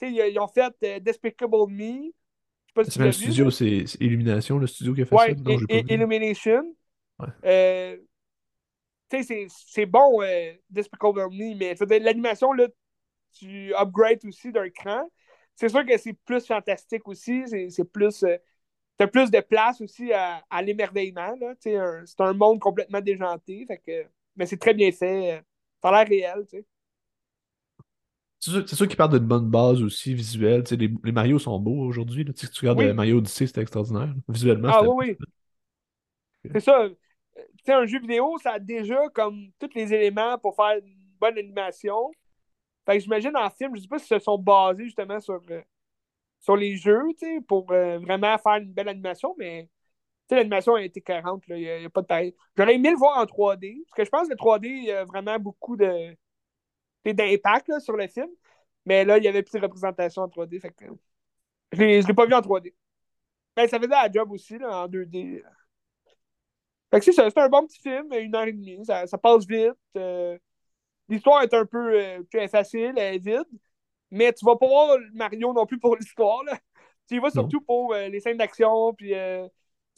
ils, 0.00 0.30
ils, 0.30 0.38
ont 0.38 0.48
fait 0.48 0.74
euh, 0.84 1.00
Despicable 1.00 1.68
Me. 1.68 2.10
C'est 2.84 2.98
le 2.98 3.12
studio, 3.12 3.50
c'est 3.50 3.84
Illumination, 4.00 4.58
le 4.58 4.66
studio 4.66 4.94
qui 4.94 5.02
a 5.02 5.06
fait 5.06 5.16
ça. 5.16 5.34
Non, 5.34 5.58
Illumination. 5.68 6.74
Ouais. 7.18 7.28
Euh, 7.44 7.96
c'est 9.10 9.86
bon, 9.86 10.22
euh, 10.22 10.54
Despicable 10.70 11.28
Me, 11.30 11.56
mais 11.56 11.98
l'animation, 11.98 12.52
là, 12.52 12.68
tu 13.32 13.74
upgrades 13.74 14.24
aussi 14.24 14.50
d'un 14.50 14.70
cran. 14.70 15.02
C'est 15.56 15.68
sûr 15.68 15.84
que 15.84 15.98
c'est 15.98 16.16
plus 16.24 16.46
fantastique 16.46 17.06
aussi, 17.06 17.44
c'est 17.70 17.84
plus. 17.84 18.24
T'as 18.96 19.06
plus 19.06 19.30
de 19.30 19.38
place 19.40 19.80
aussi 19.80 20.12
à, 20.12 20.42
à 20.50 20.60
l'émerveillement. 20.60 21.36
C'est 21.60 21.76
un, 21.76 22.32
monde 22.32 22.58
complètement 22.58 23.00
déjanté. 23.00 23.64
Fait 23.64 23.78
que, 23.78 24.08
mais 24.38 24.46
c'est 24.46 24.56
très 24.58 24.74
bien 24.74 24.90
fait. 24.92 25.38
Euh, 25.38 25.40
ça 25.82 25.90
a 25.90 26.04
l'air 26.04 26.08
réel. 26.08 26.44
C'est 28.40 28.50
sûr, 28.50 28.68
sûr 28.68 28.86
qu'ils 28.88 28.96
partent 28.96 29.12
d'une 29.12 29.26
bonne 29.26 29.50
base 29.50 29.82
aussi 29.82 30.14
visuelle. 30.14 30.62
Les, 30.70 30.90
les 31.04 31.12
Mario 31.12 31.38
sont 31.38 31.58
beaux 31.58 31.80
aujourd'hui. 31.86 32.24
Si 32.36 32.48
tu 32.48 32.68
regardes 32.68 32.94
Mario 32.94 33.18
Odyssey, 33.18 33.46
c'était 33.46 33.62
extraordinaire. 33.62 34.14
Visuellement, 34.28 34.68
Ah 34.72 34.82
oui, 34.82 35.16
oui. 35.18 35.26
C'est 36.52 36.60
ça 36.60 36.88
un 37.72 37.86
jeu 37.86 38.00
vidéo, 38.00 38.38
ça 38.38 38.52
a 38.52 38.58
déjà 38.58 39.08
comme 39.14 39.50
tous 39.58 39.70
les 39.74 39.92
éléments 39.92 40.38
pour 40.38 40.54
faire 40.56 40.78
une 40.82 40.94
bonne 41.20 41.38
animation. 41.38 42.10
Fait 42.86 42.94
que 42.94 43.00
j'imagine 43.00 43.36
en 43.36 43.50
film, 43.50 43.76
je 43.76 43.82
sais 43.82 43.88
pas 43.88 43.98
si 43.98 44.06
se 44.06 44.18
sont 44.18 44.38
basés 44.38 44.84
justement 44.84 45.20
sur, 45.20 45.40
euh, 45.50 45.60
sur 46.40 46.56
les 46.56 46.76
jeux, 46.76 47.02
pour 47.46 47.70
euh, 47.72 47.98
vraiment 47.98 48.36
faire 48.38 48.56
une 48.56 48.72
belle 48.72 48.88
animation, 48.88 49.34
mais 49.38 49.68
l'animation 50.34 50.74
a 50.74 50.82
été 50.82 51.00
40, 51.00 51.44
il 51.48 51.56
n'y 51.56 51.84
a, 51.84 51.90
pas 51.90 52.02
de 52.02 52.06
pareil. 52.06 52.34
J'aurais 52.56 52.74
aimé 52.74 52.90
le 52.90 52.96
voir 52.96 53.18
en 53.18 53.24
3D, 53.24 53.84
parce 53.84 53.96
que 53.96 54.04
je 54.04 54.10
pense 54.10 54.28
que 54.28 54.32
le 54.32 54.36
3D 54.36 54.92
a 54.92 55.04
vraiment 55.04 55.38
beaucoup 55.38 55.76
de 55.76 56.16
d'impact 57.04 57.78
sur 57.80 57.96
le 57.96 58.06
film. 58.06 58.28
Mais 58.84 59.04
là, 59.04 59.18
il 59.18 59.24
y 59.24 59.28
avait 59.28 59.42
plus 59.42 59.58
de 59.58 59.62
représentation 59.62 60.22
en 60.22 60.28
3D. 60.28 60.60
Fait 60.60 60.70
que, 60.70 60.84
je 61.72 61.82
ne 61.82 62.06
l'ai 62.06 62.14
pas 62.14 62.26
vu 62.26 62.34
en 62.34 62.40
3D. 62.40 62.74
Ben, 63.56 63.68
ça 63.68 63.78
faisait 63.78 63.88
la 63.88 64.10
job 64.10 64.30
aussi 64.30 64.58
là, 64.58 64.84
en 64.84 64.88
2D. 64.88 65.42
Fait 66.90 66.98
que 67.00 67.04
c'est 67.04 67.12
ça, 67.12 67.28
c'est 67.28 67.40
un 67.40 67.48
bon 67.48 67.66
petit 67.66 67.80
film, 67.80 68.12
une 68.14 68.34
heure 68.34 68.46
et 68.46 68.52
demie, 68.52 68.84
ça, 68.84 69.06
ça 69.06 69.18
passe 69.18 69.46
vite. 69.46 69.72
Euh, 69.96 70.38
l'histoire 71.08 71.42
est 71.42 71.52
un 71.52 71.66
peu 71.66 72.00
euh, 72.00 72.48
facile, 72.48 72.94
elle 72.96 73.16
est 73.16 73.18
vide, 73.18 73.44
mais 74.10 74.32
tu 74.32 74.44
vas 74.44 74.56
pas 74.56 74.66
voir 74.66 74.98
Mario 75.12 75.52
non 75.52 75.66
plus 75.66 75.78
pour 75.78 75.96
l'histoire. 75.96 76.42
Tu 77.08 77.16
y 77.16 77.18
vas 77.20 77.30
surtout 77.30 77.62
pour 77.62 77.94
euh, 77.94 78.08
les 78.08 78.20
scènes 78.20 78.36
d'action, 78.36 78.92
puis 78.92 79.14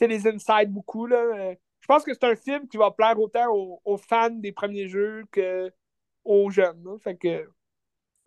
les 0.07 0.27
insides 0.27 0.71
beaucoup. 0.71 1.07
Là. 1.07 1.55
je 1.81 1.87
pense 1.87 2.05
que 2.05 2.13
c'est 2.13 2.25
un 2.25 2.37
film 2.37 2.69
qui 2.69 2.77
va 2.77 2.91
plaire 2.91 3.19
autant 3.19 3.81
aux, 3.85 3.97
fans 3.97 4.31
des 4.31 4.53
premiers 4.53 4.89
jeux 4.89 5.25
qu'aux 5.33 6.51
jeunes. 6.51 6.85
Fait 7.03 7.17
que 7.17 7.49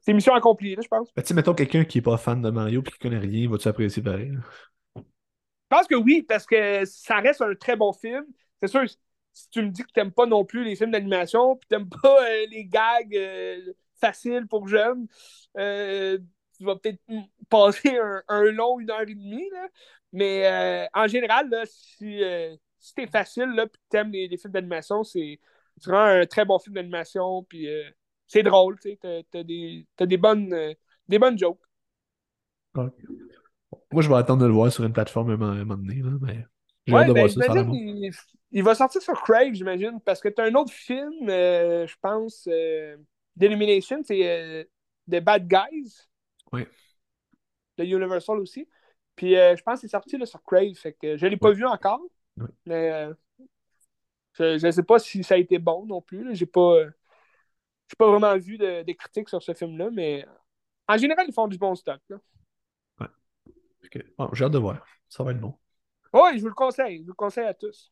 c'est 0.02 0.14
mission 0.14 0.34
accomplie, 0.34 0.76
je 0.82 0.88
pense. 0.88 1.14
Ben, 1.16 1.24
mettons 1.34 1.54
quelqu'un 1.54 1.86
qui 1.86 2.00
est 2.00 2.02
pas 2.02 2.18
fan 2.18 2.42
de 2.42 2.50
Mario 2.50 2.82
et 2.82 2.92
qui 2.92 3.00
connaît 3.00 3.20
rien, 3.20 3.50
va-tu 3.50 3.68
apprécier 3.70 4.04
pareil? 4.04 4.34
Je 4.96 5.02
pense 5.70 5.88
que 5.88 5.96
oui, 5.96 6.22
parce 6.22 6.46
que 6.46 6.84
ça 6.86 7.20
reste 7.20 7.42
un 7.42 7.56
très 7.56 7.76
bon 7.76 7.94
film 7.94 8.26
c'est 8.64 8.70
sûr, 8.70 8.88
si 9.34 9.50
tu 9.50 9.62
me 9.62 9.70
dis 9.70 9.82
que 9.84 9.92
tu 9.94 10.00
n'aimes 10.00 10.12
pas 10.12 10.26
non 10.26 10.46
plus 10.46 10.64
les 10.64 10.76
films 10.76 10.92
d'animation, 10.92 11.58
puis 11.58 11.68
tu 11.70 11.76
n'aimes 11.76 11.90
pas 11.90 12.24
euh, 12.24 12.46
les 12.50 12.66
gags 12.66 13.16
euh, 13.16 13.74
faciles 14.00 14.48
pour 14.48 14.68
jeunes, 14.68 15.08
euh, 15.58 16.18
tu 16.58 16.64
vas 16.64 16.78
peut-être 16.78 17.02
passer 17.50 17.98
un, 18.28 18.44
long 18.52 18.80
une 18.80 18.90
heure 18.90 19.02
et 19.02 19.16
demie. 19.16 19.50
Là. 19.52 19.68
Mais 20.14 20.88
en 20.94 21.08
général, 21.08 21.50
là, 21.50 21.64
si, 21.66 22.22
si 22.80 22.94
es 22.98 23.08
facile 23.08 23.50
là, 23.56 23.68
puis 23.68 23.82
tu 23.90 23.98
aimes 23.98 24.12
les, 24.12 24.38
films 24.38 24.54
d'animation, 24.54 25.04
c'est 25.04 25.40
vraiment 25.86 26.22
un 26.22 26.26
très 26.26 26.46
bon 26.46 26.60
film 26.60 26.76
d'animation. 26.76 27.44
Puis 27.44 27.68
c'est 28.28 28.44
drôle, 28.44 28.80
tu 28.80 28.98
as, 29.04 29.44
des, 29.44 29.86
des, 30.00 30.18
bonnes, 30.18 30.76
des 31.08 31.20
bonnes 31.20 31.38
jokes. 31.38 31.60
Moi, 33.92 34.02
je 34.02 34.10
vais 34.10 34.16
attendre 34.16 34.42
de 34.42 34.48
le 34.48 34.54
voir 34.54 34.72
sur 34.72 34.84
une 34.84 34.94
plateforme 34.94 35.30
à 35.30 35.34
un 35.34 35.66
moment 35.66 35.76
donné, 35.76 36.02
là, 36.02 36.12
mais 36.22 36.94
ouais, 36.94 37.14
ben, 37.14 37.28
il, 38.52 38.64
va 38.64 38.76
sortir 38.76 39.02
sur 39.02 39.22
Crave, 39.22 39.54
j'imagine, 39.54 40.00
parce 40.04 40.20
que 40.20 40.30
tu 40.30 40.42
as 40.42 40.46
un 40.46 40.56
autre 40.56 40.74
film, 40.74 41.30
euh, 41.30 41.88
je 41.88 41.96
pense, 42.02 42.48
euh, 42.52 42.98
d'Illumination, 43.36 44.02
c'est 44.04 44.28
euh, 44.28 44.64
The 45.10 45.24
Bad 45.24 45.48
Guys. 45.48 46.08
Oui. 46.52 46.66
De 47.78 47.84
Universal 47.84 48.40
aussi. 48.40 48.68
Puis 49.16 49.36
je 49.36 49.62
pense 49.62 49.76
que 49.76 49.82
c'est 49.82 49.92
sorti 49.92 50.18
là, 50.18 50.26
sur 50.26 50.42
Crave, 50.44 50.74
fait 50.74 50.94
que 50.94 51.18
je 51.18 51.26
ne 51.26 51.32
l'ai 51.32 51.38
pas 51.38 51.52
vu 51.52 51.66
encore. 51.66 52.02
Mais 52.66 53.10
je 54.34 54.66
ne 54.66 54.72
sais 54.72 54.84
pas 54.84 55.00
si 55.00 55.24
ça 55.24 55.36
a 55.36 55.38
été 55.38 55.60
bon 55.60 55.86
non 55.86 56.02
plus. 56.02 56.36
J'ai 56.36 56.46
pas. 56.46 56.86
J'ai 57.90 57.96
pas 57.98 58.08
vraiment 58.08 58.36
vu 58.38 58.58
de, 58.58 58.82
des 58.82 58.96
critiques 58.96 59.30
sur 59.30 59.44
ce 59.44 59.54
film-là, 59.54 59.90
mais 59.92 60.26
en 60.88 60.98
général, 60.98 61.26
ils 61.28 61.34
font 61.34 61.48
du 61.48 61.58
bon 61.58 61.76
stock. 61.76 62.02
Là. 62.10 62.18
Ouais. 63.00 64.02
Bon, 64.18 64.30
j'ai 64.34 64.46
hâte 64.46 64.54
de 64.54 64.58
voir. 64.58 64.84
Ça 65.10 65.24
va 65.24 65.32
être 65.32 65.40
bon. 65.40 65.54
Oui, 66.14 66.38
je 66.38 66.42
vous 66.42 66.48
le 66.48 66.54
conseille. 66.54 67.00
Je 67.00 67.04
vous 67.04 67.10
le 67.10 67.16
conseille 67.16 67.46
à 67.46 67.54
tous. 67.54 67.92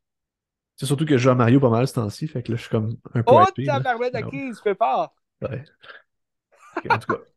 C'est 0.75 0.85
surtout 0.85 1.05
que 1.05 1.17
je 1.17 1.23
joue 1.23 1.29
à 1.29 1.35
Mario 1.35 1.59
pas 1.59 1.69
mal 1.69 1.87
ce 1.87 1.93
temps-ci, 1.93 2.27
fait 2.27 2.41
que 2.41 2.51
là, 2.51 2.55
je 2.55 2.61
suis 2.61 2.71
comme 2.71 2.97
un 3.13 3.21
peu. 3.21 3.33
Oh, 3.33 3.45
ta 3.65 3.79
barbette 3.79 4.15
à 4.15 4.23
qui 4.23 4.47
il 4.47 4.55
se 4.55 4.61
prépare. 4.61 5.13
Ouais. 5.41 5.63
en 6.89 6.97
tout 6.97 7.13
cas. 7.13 7.19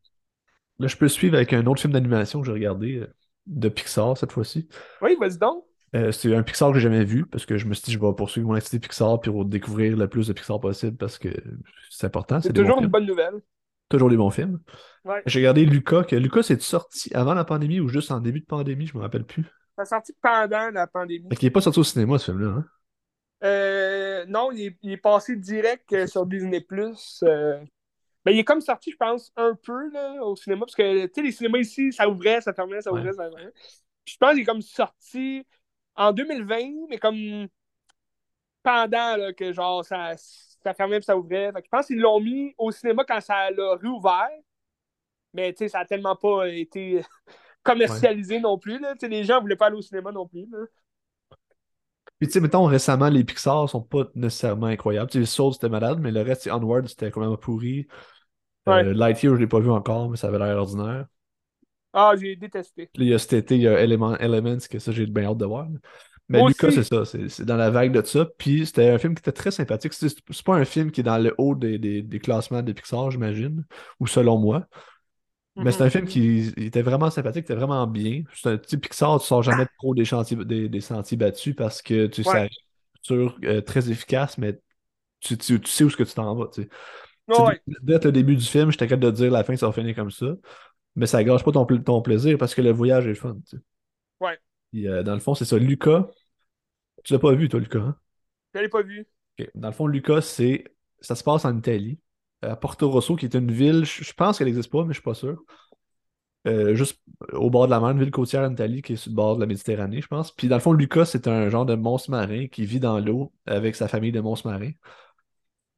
Là, 0.81 0.89
je 0.89 0.97
peux 0.97 1.07
suivre 1.07 1.37
avec 1.37 1.53
un 1.53 1.65
autre 1.67 1.81
film 1.81 1.93
d'animation 1.93 2.41
que 2.41 2.47
j'ai 2.47 2.53
regardé, 2.53 2.97
euh, 2.97 3.15
de 3.47 3.69
Pixar 3.69 4.17
cette 4.17 4.33
fois-ci. 4.33 4.69
Oui, 5.03 5.17
vas-y 5.19 5.39
donc. 5.39 5.65
Euh, 5.95 6.11
c'est 6.11 6.35
un 6.35 6.43
Pixar 6.43 6.71
que 6.73 6.79
j'ai 6.79 6.83
jamais 6.83 7.05
vu 7.05 7.25
parce 7.25 7.47
que 7.47 7.57
je 7.57 7.67
me 7.67 7.75
suis 7.75 7.85
dit 7.85 7.93
je 7.93 8.01
vais 8.01 8.13
poursuivre 8.15 8.49
mon 8.49 8.55
activité 8.55 8.81
Pixar 8.81 9.21
pour 9.21 9.45
découvrir 9.45 9.97
le 9.97 10.09
plus 10.09 10.27
de 10.27 10.33
Pixar 10.33 10.59
possible 10.61 10.97
parce 10.97 11.19
que 11.19 11.29
c'est 11.91 12.07
important. 12.07 12.41
C'est 12.41 12.53
toujours 12.53 12.81
une 12.81 12.89
bonne 12.89 13.07
nouvelle. 13.07 13.41
Toujours 13.89 14.11
des 14.11 14.17
bons 14.17 14.31
films. 14.31 14.61
Ouais. 15.05 15.23
J'ai 15.27 15.41
regardé 15.41 15.65
Lucas, 15.65 16.05
que 16.05 16.17
Lucas 16.17 16.43
c'est 16.43 16.61
sorti 16.61 17.15
avant 17.15 17.35
la 17.35 17.45
pandémie 17.45 17.81
ou 17.81 17.89
juste 17.89 18.11
en 18.11 18.21
début 18.21 18.41
de 18.41 18.47
pandémie, 18.47 18.87
je 18.87 18.97
me 18.97 19.03
rappelle 19.03 19.25
plus. 19.25 19.45
C'est 19.79 19.85
sorti 19.85 20.13
pendant 20.21 20.71
la 20.71 20.87
pandémie. 20.87 21.29
Fait 21.29 21.37
qu'il 21.37 21.47
n'est 21.47 21.53
pas 21.53 21.61
sorti 21.61 21.81
au 21.81 21.85
cinéma 21.85 22.19
ce 22.19 22.33
film-là, 22.33 22.49
hein? 22.49 22.65
Euh, 23.45 24.25
non, 24.27 24.51
il 24.53 24.75
est, 24.83 24.97
passé 24.97 25.37
direct 25.37 25.93
euh, 25.93 26.07
sur 26.07 26.25
Disney 26.27 26.61
Plus. 26.61 27.23
Euh. 27.25 27.59
Ben, 28.25 28.33
il 28.33 28.39
est 28.39 28.45
comme 28.45 28.61
sorti, 28.61 28.91
je 28.91 28.97
pense, 28.97 29.33
un 29.37 29.55
peu 29.55 29.91
là, 29.91 30.25
au 30.25 30.35
cinéma, 30.37 30.61
parce 30.61 30.75
que 30.75 31.21
les 31.21 31.33
cinémas 31.33 31.59
ici, 31.59 31.93
ça 31.93 32.09
ouvrait, 32.09 32.41
ça 32.41 32.55
fermait, 32.55 32.81
ça 32.81 32.91
ouvrait, 32.93 33.13
ça 33.13 33.29
fermait. 33.31 33.53
je 34.07 34.17
pense 34.17 34.33
qu'il 34.33 34.41
est 34.41 34.45
comme 34.45 34.63
sorti 34.63 35.47
en 35.95 36.13
2020, 36.13 36.89
mais 36.89 36.99
comme 36.99 37.49
pendant 38.63 39.17
là, 39.17 39.33
que 39.33 39.53
genre 39.53 39.85
ça, 39.85 40.17
ça 40.17 40.75
fermait 40.75 40.99
et 40.99 41.03
ça 41.03 41.17
ouvrait. 41.17 41.53
je 41.55 41.69
pense 41.71 41.87
qu'ils 41.87 42.01
l'ont 42.01 42.21
mis 42.21 42.55
au 42.59 42.71
cinéma 42.73 43.05
quand 43.05 43.21
ça 43.21 43.51
l'a 43.51 43.77
réouvert. 43.77 44.31
Mais 45.35 45.53
tu 45.53 45.59
sais, 45.59 45.69
ça 45.69 45.81
a 45.81 45.85
tellement 45.85 46.17
pas 46.17 46.49
été 46.49 47.03
commercialisé 47.63 48.41
non 48.41 48.59
plus. 48.59 48.79
Là. 48.79 48.95
Les 49.03 49.25
gens 49.25 49.41
voulaient 49.41 49.57
pas 49.57 49.67
aller 49.67 49.77
au 49.77 49.83
cinéma 49.83 50.13
non 50.13 50.27
plus. 50.27 50.47
Là. 50.51 50.59
Puis, 52.25 52.29
tu 52.29 52.33
sais, 52.33 52.41
mettons, 52.41 52.65
récemment, 52.65 53.11
les 53.11 53.23
Pixar 53.23 53.69
sont 53.69 53.83
pas 53.83 54.05
nécessairement 54.15 54.69
incroyables. 54.69 55.11
Tu 55.11 55.21
sais, 55.21 55.27
Soul, 55.27 55.53
c'était 55.53 55.69
malade, 55.69 55.99
mais 56.01 56.11
le 56.11 56.23
reste, 56.23 56.49
Onward, 56.51 56.89
c'était 56.89 57.11
quand 57.11 57.21
même 57.21 57.37
pourri. 57.37 57.87
Euh, 58.67 58.95
Lightyear, 58.95 59.35
je 59.35 59.41
l'ai 59.41 59.47
pas 59.47 59.61
vu 59.61 59.71
encore, 59.71 60.09
mais 60.09 60.17
ça 60.17 60.29
avait 60.29 60.39
l'air 60.39 60.57
ordinaire. 60.57 61.05
Ah, 61.93 62.15
j'ai 62.19 62.35
détesté. 62.35 62.89
Puis, 62.95 63.05
il 63.05 63.09
y 63.11 63.13
a 63.13 63.19
cet 63.19 63.35
été, 63.35 63.57
il 63.57 63.61
y 63.61 63.69
a 63.69 63.79
Element, 63.79 64.17
Elements, 64.17 64.57
que 64.71 64.79
ça, 64.79 64.91
j'ai 64.91 65.05
bien 65.05 65.25
hâte 65.25 65.37
de 65.37 65.45
voir. 65.45 65.69
Mais 66.31 66.43
Lucas, 66.43 66.71
c'est 66.71 66.85
ça, 66.85 67.05
c'est 67.05 67.45
dans 67.45 67.57
la 67.57 67.69
vague 67.69 67.93
de 67.93 68.01
ça. 68.01 68.27
Puis 68.39 68.65
c'était 68.65 68.89
un 68.89 68.99
film 68.99 69.15
qui 69.15 69.21
était 69.21 69.33
très 69.33 69.51
sympathique. 69.51 69.93
C'est 69.93 70.17
pas 70.47 70.55
un 70.55 70.65
film 70.65 70.91
qui 70.91 71.03
est 71.03 71.05
dans 71.05 71.19
le 71.19 71.35
haut 71.37 71.55
des, 71.55 71.79
des, 71.79 72.01
des 72.01 72.19
classements 72.21 72.63
de 72.63 72.73
Pixar, 72.73 73.11
j'imagine, 73.11 73.67
ou 74.01 74.07
selon 74.07 74.39
moi. 74.39 74.67
Mais 75.57 75.71
c'est 75.71 75.83
un 75.83 75.91
film 75.91 76.07
qui 76.07 76.53
était 76.57 76.83
vraiment 76.83 77.11
sympathique, 77.11 77.45
était 77.45 77.55
vraiment 77.55 77.87
bien. 77.87 78.25
C'est 78.35 78.51
un 78.51 78.59
petit 78.59 78.77
Pixar, 78.77 79.21
tu 79.21 79.27
sors 79.27 79.43
jamais 79.43 79.67
trop 79.79 79.95
des, 79.95 80.05
chantiers, 80.05 80.37
des, 80.37 80.81
sentiers 80.81 81.17
battus 81.17 81.55
parce 81.55 81.81
que 81.81 82.07
tu 82.07 82.25
sais, 82.25 82.49
c'est 83.03 83.15
euh, 83.15 83.61
très 83.61 83.91
efficace, 83.91 84.37
mais 84.37 84.59
tu, 85.21 85.39
tu, 85.39 85.61
sais 85.65 85.85
où 85.85 85.91
ce 85.91 85.97
que 85.97 86.03
tu 86.03 86.15
t'en 86.15 86.35
vas. 86.35 86.49
Tu 86.49 86.63
sais. 86.63 86.69
Dès 87.83 87.99
le 88.05 88.13
début 88.13 88.37
du 88.37 88.45
film, 88.45 88.73
j'étais 88.73 88.89
capable 88.89 89.05
de 89.05 89.11
dire 89.13 89.31
la 89.31 89.45
fin, 89.45 89.57
ça 89.57 89.67
va 89.67 89.73
finir 89.73 89.95
comme 89.95 90.11
ça. 90.11 90.27
Mais 90.97 91.07
ça 91.07 91.23
gâche 91.23 91.45
pas 91.45 91.53
ton, 91.53 91.65
ton 91.67 92.03
plaisir 92.03 92.37
parce 92.37 92.55
que 92.55 92.63
le 92.63 92.71
voyage 92.71 93.07
est 93.07 93.15
fun. 93.15 93.37
Tu 93.49 93.57
sais. 93.57 93.63
Ouais. 94.21 94.39
Euh, 94.87 95.03
dans 95.03 95.15
le 95.15 95.21
fond, 95.21 95.35
c'est 95.35 95.45
ça. 95.45 95.57
Lucas, 95.57 96.09
tu 97.05 97.13
l'as 97.13 97.19
pas 97.19 97.33
vu, 97.33 97.49
toi, 97.49 97.61
Lucas, 97.61 97.79
hein? 97.79 97.97
Je 98.55 98.61
l'ai 98.61 98.69
pas 98.69 98.83
vu. 98.83 99.07
Dans 99.55 99.69
le 99.69 99.75
fond, 99.75 99.87
Lucas, 99.87 100.23
c'est. 100.23 100.65
Ça 101.01 101.15
se 101.15 101.23
passe 101.23 101.45
en 101.45 101.57
Italie 101.57 101.99
à 102.51 102.57
Porto 102.57 102.91
Rosso, 102.91 103.17
qui 103.17 103.27
est 103.27 103.35
une 103.35 103.51
ville, 103.51 103.85
je 103.85 104.13
pense 104.13 104.39
qu'elle 104.39 104.47
n'existe 104.47 104.71
pas, 104.71 104.79
mais 104.79 104.85
je 104.85 104.89
ne 104.89 104.95
suis 104.95 105.03
pas 105.03 105.15
sûr. 105.15 105.43
Euh, 106.47 106.75
juste 106.75 107.01
au 107.33 107.49
bord 107.49 107.67
de 107.67 107.71
la 107.71 107.81
mer, 107.81 107.91
une 107.91 108.01
ville 108.01 108.11
côtière 108.11 108.43
en 108.43 108.53
Italie 108.53 108.83
qui 108.83 108.93
est 108.93 108.97
sur 108.97 109.11
le 109.11 109.17
bord 109.17 109.37
de 109.37 109.41
la 109.41 109.47
Méditerranée, 109.47 110.03
je 110.03 110.07
pense. 110.07 110.31
Puis 110.31 110.49
dans 110.49 110.57
le 110.57 110.61
fond, 110.61 110.73
Lucas, 110.73 111.07
c'est 111.07 111.27
un 111.27 111.49
genre 111.49 111.65
de 111.65 111.75
monstre 111.75 112.11
marin 112.11 112.49
qui 112.49 112.67
vit 112.67 112.81
dans 112.81 112.99
l'eau 112.99 113.33
avec 113.47 113.77
sa 113.77 113.89
famille 113.89 114.13
de 114.13 114.21
monstres 114.21 114.49
marins. 114.49 114.73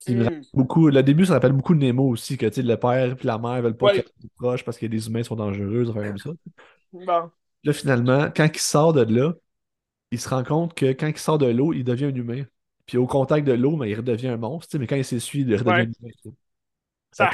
Hmm. 0.09 0.41
beaucoup, 0.55 0.89
le 0.89 1.03
début, 1.03 1.27
ça 1.27 1.35
rappelle 1.35 1.53
beaucoup 1.53 1.75
de 1.75 1.81
Nemo 1.81 2.09
aussi, 2.09 2.37
que 2.37 2.47
le 2.47 2.77
père 2.77 3.13
et 3.13 3.17
la 3.25 3.39
mère 3.39 3.63
veulent 3.63 3.77
pas 3.77 3.87
ouais. 3.87 3.99
être 3.99 4.13
proches 4.37 4.65
parce 4.65 4.79
que 4.79 4.87
les 4.87 5.09
humains 5.09 5.23
sont 5.23 5.35
dangereux, 5.35 5.87
enfin 5.89 6.09
comme 6.09 6.19
ça. 6.19 6.31
Là, 7.65 7.73
finalement, 7.73 8.31
quand 8.35 8.49
il 8.53 8.61
sort 8.61 8.93
de 8.93 9.03
là, 9.03 9.33
il 10.13 10.21
se 10.21 10.29
rend 10.29 10.45
compte 10.45 10.75
que 10.75 10.87
quand 10.93 11.09
il 11.09 11.19
sort 11.19 11.39
de 11.39 11.47
l'eau, 11.47 11.73
il 11.73 11.83
devient 11.83 12.07
un 12.07 12.15
humain. 12.15 12.45
Puis 12.87 12.99
au 12.99 13.07
contact 13.07 13.47
de 13.47 13.53
l'eau, 13.53 13.77
ben, 13.77 13.87
il 13.87 13.97
redevient 13.97 14.29
un 14.29 14.37
monstre, 14.37 14.79
mais 14.79 14.87
quand 14.87 14.97
il 14.97 15.05
s'essuie, 15.05 15.41
il 15.41 15.57
redevient 15.57 15.71
un 15.71 16.05
humain. 16.05 16.37
Ça, 17.17 17.31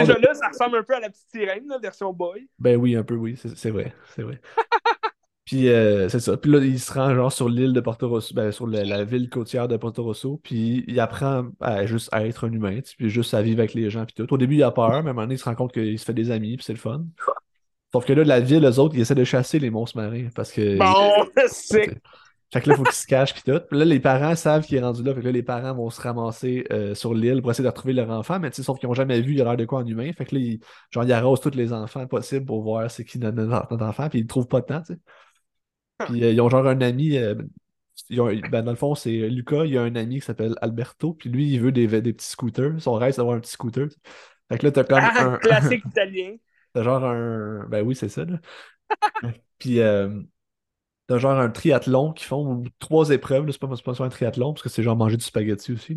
Déjà 0.00 0.18
là, 0.18 0.34
ça 0.34 0.48
ressemble 0.48 0.76
un 0.76 0.82
peu 0.82 0.94
à 0.94 1.00
la 1.00 1.08
petite 1.08 1.28
sirène, 1.30 1.66
la 1.68 1.78
version 1.78 2.12
boy. 2.12 2.48
Ben 2.58 2.76
oui, 2.76 2.96
un 2.96 3.02
peu, 3.02 3.14
oui, 3.14 3.36
c'est 3.36 3.70
vrai. 3.70 3.94
C'est 4.14 4.22
vrai. 4.22 4.40
puis 5.46 5.68
euh, 5.68 6.08
c'est 6.08 6.20
ça. 6.20 6.36
Puis 6.36 6.50
là, 6.50 6.58
il 6.58 6.78
se 6.78 6.92
rend 6.92 7.14
genre 7.14 7.32
sur 7.32 7.48
l'île 7.48 7.72
de 7.72 7.80
Porto 7.80 8.08
Rosso, 8.08 8.34
ben, 8.34 8.52
sur 8.52 8.66
la, 8.66 9.04
ville 9.04 9.30
côtière 9.30 9.68
de 9.68 9.76
Porto 9.76 10.02
Rosso, 10.02 10.38
puis 10.42 10.84
il 10.86 11.00
apprend 11.00 11.46
à 11.60 11.86
juste 11.86 12.10
à 12.12 12.26
être 12.26 12.46
un 12.46 12.52
humain, 12.52 12.80
puis 12.98 13.08
juste 13.08 13.32
à 13.32 13.40
vivre 13.40 13.60
avec 13.60 13.74
les 13.74 13.88
gens, 13.88 14.04
puis 14.04 14.14
tout. 14.14 14.32
Au 14.32 14.38
début, 14.38 14.56
il 14.56 14.62
a 14.62 14.70
peur, 14.70 14.90
mais 14.90 14.96
à 14.96 14.98
un 14.98 15.02
moment 15.02 15.22
donné, 15.22 15.34
il 15.34 15.38
se 15.38 15.44
rend 15.44 15.54
compte 15.54 15.72
qu'il 15.72 15.98
se 15.98 16.04
fait 16.04 16.14
des 16.14 16.30
amis, 16.30 16.56
puis 16.56 16.64
c'est 16.64 16.74
le 16.74 16.78
fun. 16.78 17.04
Sauf 17.92 18.04
que 18.04 18.12
là, 18.12 18.22
la 18.22 18.40
ville, 18.40 18.64
eux 18.64 18.78
autres, 18.78 18.94
ils 18.94 19.00
essaient 19.00 19.14
de 19.14 19.24
chasser 19.24 19.58
les 19.58 19.70
monstres 19.70 19.96
marins, 19.96 20.28
parce 20.34 20.52
que... 20.52 20.78
Bon, 20.78 21.26
c'est... 21.46 22.00
Fait 22.52 22.60
que 22.60 22.68
là, 22.68 22.74
il 22.74 22.78
faut 22.78 22.82
qu'il 22.82 22.92
se 22.94 23.06
cache 23.06 23.32
puis 23.32 23.42
tout. 23.44 23.60
Puis 23.68 23.78
là, 23.78 23.84
les 23.84 24.00
parents 24.00 24.34
savent 24.34 24.64
qu'il 24.64 24.76
est 24.76 24.80
rendu 24.80 25.04
là. 25.04 25.14
Fait 25.14 25.20
que 25.20 25.26
là, 25.26 25.32
les 25.32 25.42
parents 25.42 25.72
vont 25.72 25.88
se 25.88 26.00
ramasser 26.00 26.64
euh, 26.72 26.96
sur 26.96 27.14
l'île 27.14 27.42
pour 27.42 27.52
essayer 27.52 27.62
de 27.62 27.68
retrouver 27.68 27.94
leur 27.94 28.10
enfant. 28.10 28.40
Mais 28.40 28.50
tu 28.50 28.56
sais, 28.56 28.62
sauf 28.64 28.80
qu'ils 28.80 28.88
n'ont 28.88 28.94
jamais 28.94 29.20
vu, 29.20 29.34
il 29.34 29.40
a 29.40 29.44
l'air 29.44 29.56
de 29.56 29.64
quoi 29.64 29.80
en 29.80 29.86
humain. 29.86 30.12
Fait 30.12 30.24
que 30.24 30.34
là, 30.34 30.40
ils, 30.40 30.60
genre, 30.90 31.04
ils 31.04 31.12
arrosent 31.12 31.40
tous 31.40 31.54
les 31.54 31.72
enfants 31.72 32.06
possibles 32.08 32.46
pour 32.46 32.62
voir 32.62 32.90
c'est 32.90 33.04
qui 33.04 33.20
notre, 33.20 33.82
enfant. 33.82 34.08
Puis 34.08 34.18
ils 34.18 34.22
ne 34.22 34.28
trouvent 34.28 34.48
pas 34.48 34.60
de 34.62 34.66
temps, 34.66 34.82
tu 34.82 34.94
sais. 34.94 34.98
Puis 36.06 36.24
euh, 36.24 36.32
ils 36.32 36.40
ont 36.40 36.48
genre 36.48 36.66
un 36.66 36.80
ami. 36.80 37.16
Euh, 37.18 37.36
ben, 38.10 38.62
dans 38.62 38.72
le 38.72 38.76
fond, 38.76 38.96
c'est 38.96 39.28
Lucas, 39.28 39.66
il 39.66 39.78
a 39.78 39.82
un 39.82 39.94
ami 39.94 40.16
qui 40.16 40.26
s'appelle 40.26 40.56
Alberto. 40.60 41.14
Puis 41.14 41.30
lui, 41.30 41.52
il 41.52 41.60
veut 41.60 41.70
des, 41.70 41.86
des 41.86 42.12
petits 42.12 42.30
scooters. 42.30 42.80
Son 42.80 42.94
rêve, 42.94 43.12
c'est 43.12 43.18
d'avoir 43.18 43.36
un 43.36 43.40
petit 43.40 43.52
scooter. 43.52 43.86
Fait 44.48 44.58
que 44.58 44.66
là, 44.66 44.72
t'as 44.72 44.84
comme 44.84 44.98
ah, 45.00 45.24
un. 45.24 45.36
Classique 45.36 45.84
italien. 45.86 46.34
T'as 46.72 46.84
genre 46.84 47.04
un. 47.04 47.66
Ben 47.68 47.84
oui, 47.84 47.96
c'est 47.96 48.08
ça, 48.08 48.24
là. 48.24 48.38
puis 49.58 49.80
T'as 51.10 51.18
genre 51.18 51.32
un 51.32 51.50
triathlon 51.50 52.12
qui 52.12 52.24
font 52.24 52.62
trois 52.78 53.10
épreuves. 53.10 53.50
C'est 53.50 53.58
pas, 53.58 53.66
pas 53.66 54.04
un 54.04 54.08
triathlon 54.08 54.52
parce 54.52 54.62
que 54.62 54.68
c'est 54.68 54.84
genre 54.84 54.94
manger 54.94 55.16
du 55.16 55.24
spaghetti 55.24 55.72
aussi. 55.72 55.96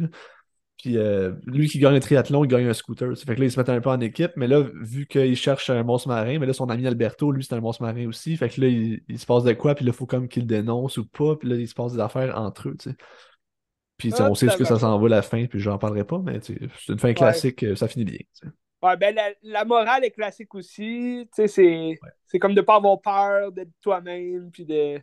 Puis 0.79 0.97
euh, 0.97 1.33
lui 1.45 1.69
qui 1.69 1.77
gagne 1.77 1.93
le 1.93 1.99
triathlon, 1.99 2.43
il 2.43 2.47
gagne 2.47 2.65
un 2.65 2.73
scooter. 2.73 3.15
Ça 3.15 3.23
fait 3.23 3.35
que 3.35 3.39
là, 3.41 3.45
ils 3.45 3.51
se 3.51 3.59
mettent 3.59 3.69
un 3.69 3.79
peu 3.79 3.91
en 3.91 3.99
équipe, 3.99 4.31
mais 4.37 4.47
là, 4.47 4.63
vu 4.81 5.05
qu'il 5.05 5.35
cherche 5.35 5.69
un 5.69 5.83
monstre 5.83 6.07
marin, 6.07 6.39
mais 6.39 6.47
là, 6.47 6.53
son 6.53 6.67
ami 6.67 6.87
Alberto, 6.87 7.31
lui, 7.31 7.43
c'est 7.43 7.53
un 7.53 7.59
monstre 7.59 7.83
marin 7.83 8.07
aussi. 8.07 8.35
Fait 8.37 8.49
que 8.49 8.59
là, 8.59 8.67
il, 8.67 9.19
se 9.19 9.27
passe 9.27 9.43
de 9.43 9.53
quoi, 9.53 9.75
puis 9.75 9.85
là, 9.85 9.91
il 9.91 9.95
faut 9.95 10.07
comme 10.07 10.27
qu'il 10.27 10.47
dénonce 10.47 10.97
ou 10.97 11.05
pas, 11.05 11.35
puis 11.35 11.47
là, 11.47 11.57
il 11.57 11.67
se 11.67 11.75
passe 11.75 11.93
des 11.93 11.99
affaires 11.99 12.35
entre 12.35 12.69
eux, 12.69 12.75
tu 12.79 12.89
sais. 12.89 12.95
Puis 13.97 14.13
ah, 14.17 14.31
on 14.31 14.33
sait 14.33 14.49
ce 14.49 14.57
que 14.57 14.65
ça 14.65 14.79
s'en 14.79 14.97
va 14.97 15.09
la 15.09 15.21
fin, 15.21 15.45
puis 15.45 15.59
j'en 15.59 15.77
parlerai 15.77 16.05
pas, 16.05 16.17
mais 16.25 16.39
c'est 16.41 16.57
une 16.89 16.97
fin 16.97 17.13
classique, 17.13 17.61
euh, 17.61 17.75
ça 17.75 17.87
finit 17.87 18.05
bien. 18.05 18.17
Ouais, 18.83 18.97
ben 18.97 19.17
la, 19.43 19.63
morale 19.63 20.03
est 20.03 20.11
classique 20.11 20.53
aussi. 20.55 21.25
Tu 21.33 21.47
sais, 21.47 21.97
c'est 22.25 22.39
comme 22.39 22.53
de 22.53 22.59
pas 22.59 22.75
avoir 22.75 23.01
peur 23.01 23.53
d'être 23.53 23.71
toi-même, 23.81 24.51
puis 24.51 24.65
de. 24.65 24.99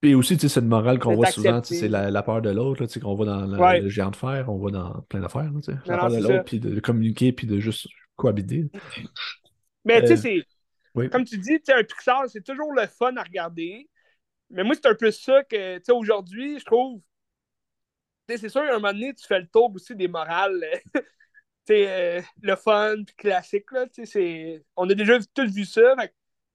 Puis 0.00 0.14
aussi, 0.14 0.38
c'est 0.38 0.60
une 0.60 0.68
morale 0.68 0.98
qu'on 0.98 1.14
voit 1.14 1.26
souvent, 1.26 1.62
c'est 1.62 1.88
la, 1.88 2.10
la, 2.10 2.22
peur 2.22 2.40
de 2.40 2.48
l'autre, 2.48 2.86
qu'on 2.98 3.14
voit 3.14 3.26
dans 3.26 3.46
le 3.46 3.88
géant 3.90 4.10
de 4.10 4.16
fer, 4.16 4.46
on 4.48 4.56
voit 4.56 4.70
dans 4.70 5.02
plein 5.10 5.20
d'affaires. 5.20 5.50
La 5.84 5.98
peur 5.98 6.10
de 6.10 6.16
l'autre, 6.16 6.44
puis 6.44 6.58
de 6.58 6.80
communiquer, 6.80 7.32
puis 7.32 7.46
de 7.46 7.60
juste 7.60 7.86
cohabiter. 8.16 8.64
Mais 9.84 10.00
tu 10.00 10.16
sais, 10.16 10.38
euh, 10.38 10.42
c'est. 10.96 11.08
Comme 11.10 11.24
tu 11.24 11.36
dis, 11.36 11.60
un 11.68 11.84
Pixar, 11.84 12.24
c'est 12.28 12.42
toujours 12.42 12.72
le 12.72 12.86
fun 12.86 13.14
à 13.18 13.22
regarder. 13.22 13.90
Mais 14.48 14.64
moi, 14.64 14.74
c'est 14.74 14.88
un 14.88 14.94
peu 14.94 15.10
ça 15.10 15.44
que, 15.44 15.76
tu 15.76 15.84
sais, 15.84 15.92
aujourd'hui, 15.92 16.58
je 16.58 16.64
trouve. 16.64 17.02
C'est 18.26 18.48
sûr, 18.48 18.62
à 18.62 18.70
un 18.70 18.78
moment 18.78 18.92
donné, 18.92 19.12
tu 19.12 19.26
fais 19.26 19.38
le 19.38 19.46
tour 19.48 19.70
aussi 19.74 19.94
des 19.94 20.08
morales. 20.08 20.64
Euh, 21.70 22.20
le 22.42 22.56
fun, 22.56 22.96
puis 23.06 23.16
classique. 23.16 23.70
Là, 23.72 23.86
on 24.76 24.88
a 24.88 24.94
déjà 24.94 25.18
tous 25.34 25.50
vu 25.50 25.64
ça. 25.64 25.94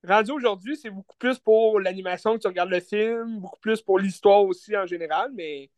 rendu 0.07 0.31
aujourd'hui, 0.31 0.77
c'est 0.77 0.89
beaucoup 0.89 1.17
plus 1.17 1.39
pour 1.39 1.79
l'animation 1.79 2.35
que 2.35 2.41
tu 2.41 2.47
regardes 2.47 2.69
le 2.69 2.79
film, 2.79 3.39
beaucoup 3.39 3.59
plus 3.59 3.81
pour 3.81 3.99
l'histoire 3.99 4.43
aussi 4.43 4.75
en 4.75 4.85
général, 4.85 5.31
mais. 5.35 5.69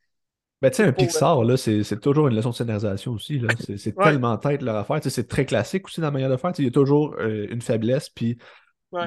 Ben, 0.62 0.69
tu 0.69 0.78
sais, 0.78 0.84
un 0.84 0.93
Pixar, 0.93 1.43
là, 1.43 1.58
c'est, 1.58 2.00
toujours 2.00 2.30
une 2.30 2.36
leçon 2.36 2.52
de 2.52 2.56
scénarisation 2.56 3.12
aussi. 3.12 3.38
Là. 3.38 3.50
C'est, 3.60 3.96
tellement 3.96 4.38
tête 4.38 4.62
leur 4.62 4.78
affaire. 4.78 5.00
c'est 5.04 5.27
très 5.27 5.46
classique 5.46 5.88
aussi 5.88 6.00
dans 6.00 6.08
la 6.08 6.12
manière 6.12 6.29
de 6.29 6.38
faire. 6.38 6.54
Il 6.58 6.63
y 6.63 6.67
a 6.69 6.71
toujours 6.71 7.15
euh, 7.19 7.48
une 7.50 7.62
faiblesse, 7.62 8.08
puis 8.10 8.38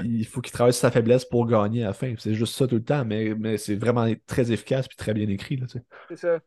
il 0.05 0.27
faut 0.27 0.43
qu'il 0.43 0.53
travaille 0.53 0.75
sur 0.75 0.83
sa 0.83 0.91
faiblesse 0.91 1.25
pour 1.25 1.47
gagner 1.47 1.85
à 1.85 1.89
la 1.89 1.93
fin. 1.95 2.15
C'est 2.19 2.35
juste 2.35 2.55
ça 2.55 2.67
tout 2.67 2.75
le 2.75 2.85
temps, 2.85 3.07
mais, 3.07 3.35
mais 3.39 3.57
c'est 3.57 3.77
vraiment 3.77 4.07
très 4.27 4.53
efficace 4.53 4.87
puis 4.87 4.97
très 4.97 5.15
bien 5.15 5.29
écrit. 5.29 5.59
c'est 6.09 6.17
ça. 6.17 6.41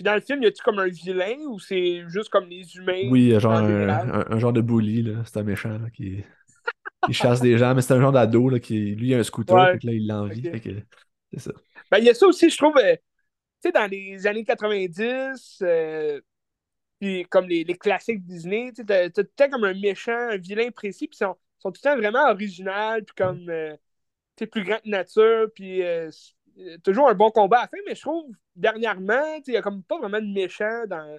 Puis 0.00 0.04
dans 0.06 0.14
le 0.14 0.22
film, 0.22 0.42
y 0.42 0.46
a-tu 0.46 0.62
comme 0.62 0.78
un 0.78 0.88
vilain 0.88 1.36
ou 1.46 1.58
c'est 1.58 2.08
juste 2.08 2.30
comme 2.30 2.48
les 2.48 2.74
humains? 2.74 3.10
Oui, 3.10 3.38
genre 3.38 3.52
un, 3.52 4.38
genre 4.38 4.54
de 4.54 4.62
bully, 4.62 5.02
là. 5.02 5.22
C'est 5.26 5.40
un 5.40 5.42
méchant 5.42 5.76
là, 5.76 5.90
qui, 5.90 6.24
chasse 7.10 7.42
des 7.42 7.58
gens, 7.58 7.74
mais 7.74 7.82
c'est 7.82 7.92
un 7.92 8.00
genre 8.00 8.10
d'ado 8.10 8.48
là, 8.48 8.58
qui 8.60 8.94
lui 8.94 9.12
a 9.12 9.18
un 9.18 9.22
scooter, 9.22 9.54
là, 9.58 9.78
il 9.82 10.06
l'envie. 10.06 10.50
C'est 11.30 11.40
ça. 11.40 11.50
Ben, 11.90 11.98
il 11.98 12.04
y 12.04 12.08
a 12.08 12.14
ça 12.14 12.26
aussi, 12.26 12.48
je 12.48 12.56
trouve, 12.56 12.78
euh, 12.78 12.96
tu 12.96 13.02
sais, 13.60 13.72
dans 13.72 13.90
les 13.90 14.26
années 14.26 14.42
90, 14.42 15.58
euh, 15.60 16.18
puis 16.98 17.26
comme 17.28 17.46
les, 17.46 17.64
les, 17.64 17.76
classiques 17.76 18.24
Disney, 18.24 18.72
tu 18.72 18.90
as 18.90 19.10
tout 19.10 19.20
le 19.20 19.26
temps 19.26 19.50
comme 19.50 19.64
un 19.64 19.74
méchant, 19.74 20.30
un 20.30 20.38
vilain 20.38 20.70
précis, 20.70 21.08
puis 21.08 21.18
ils 21.20 21.26
sont, 21.26 21.36
sont, 21.58 21.72
tout 21.72 21.80
le 21.84 21.90
temps 21.90 21.96
vraiment 21.98 22.30
original, 22.30 23.04
puis 23.04 23.14
comme, 23.14 23.50
euh, 23.50 23.74
tu 24.36 24.44
sais, 24.44 24.46
plus 24.46 24.64
grand 24.64 24.78
que 24.78 24.88
nature, 24.88 25.48
puis 25.54 25.82
toujours 26.82 27.08
un 27.08 27.14
bon 27.14 27.30
combat 27.30 27.58
à 27.58 27.62
la 27.62 27.68
fin, 27.68 27.76
mais 27.86 27.94
je 27.94 28.00
trouve, 28.00 28.30
dernièrement, 28.56 29.40
il 29.46 29.50
n'y 29.50 29.56
a 29.56 29.62
comme 29.62 29.82
pas 29.82 29.98
vraiment 29.98 30.20
de 30.20 30.32
méchant 30.32 30.84
dans, 30.88 31.18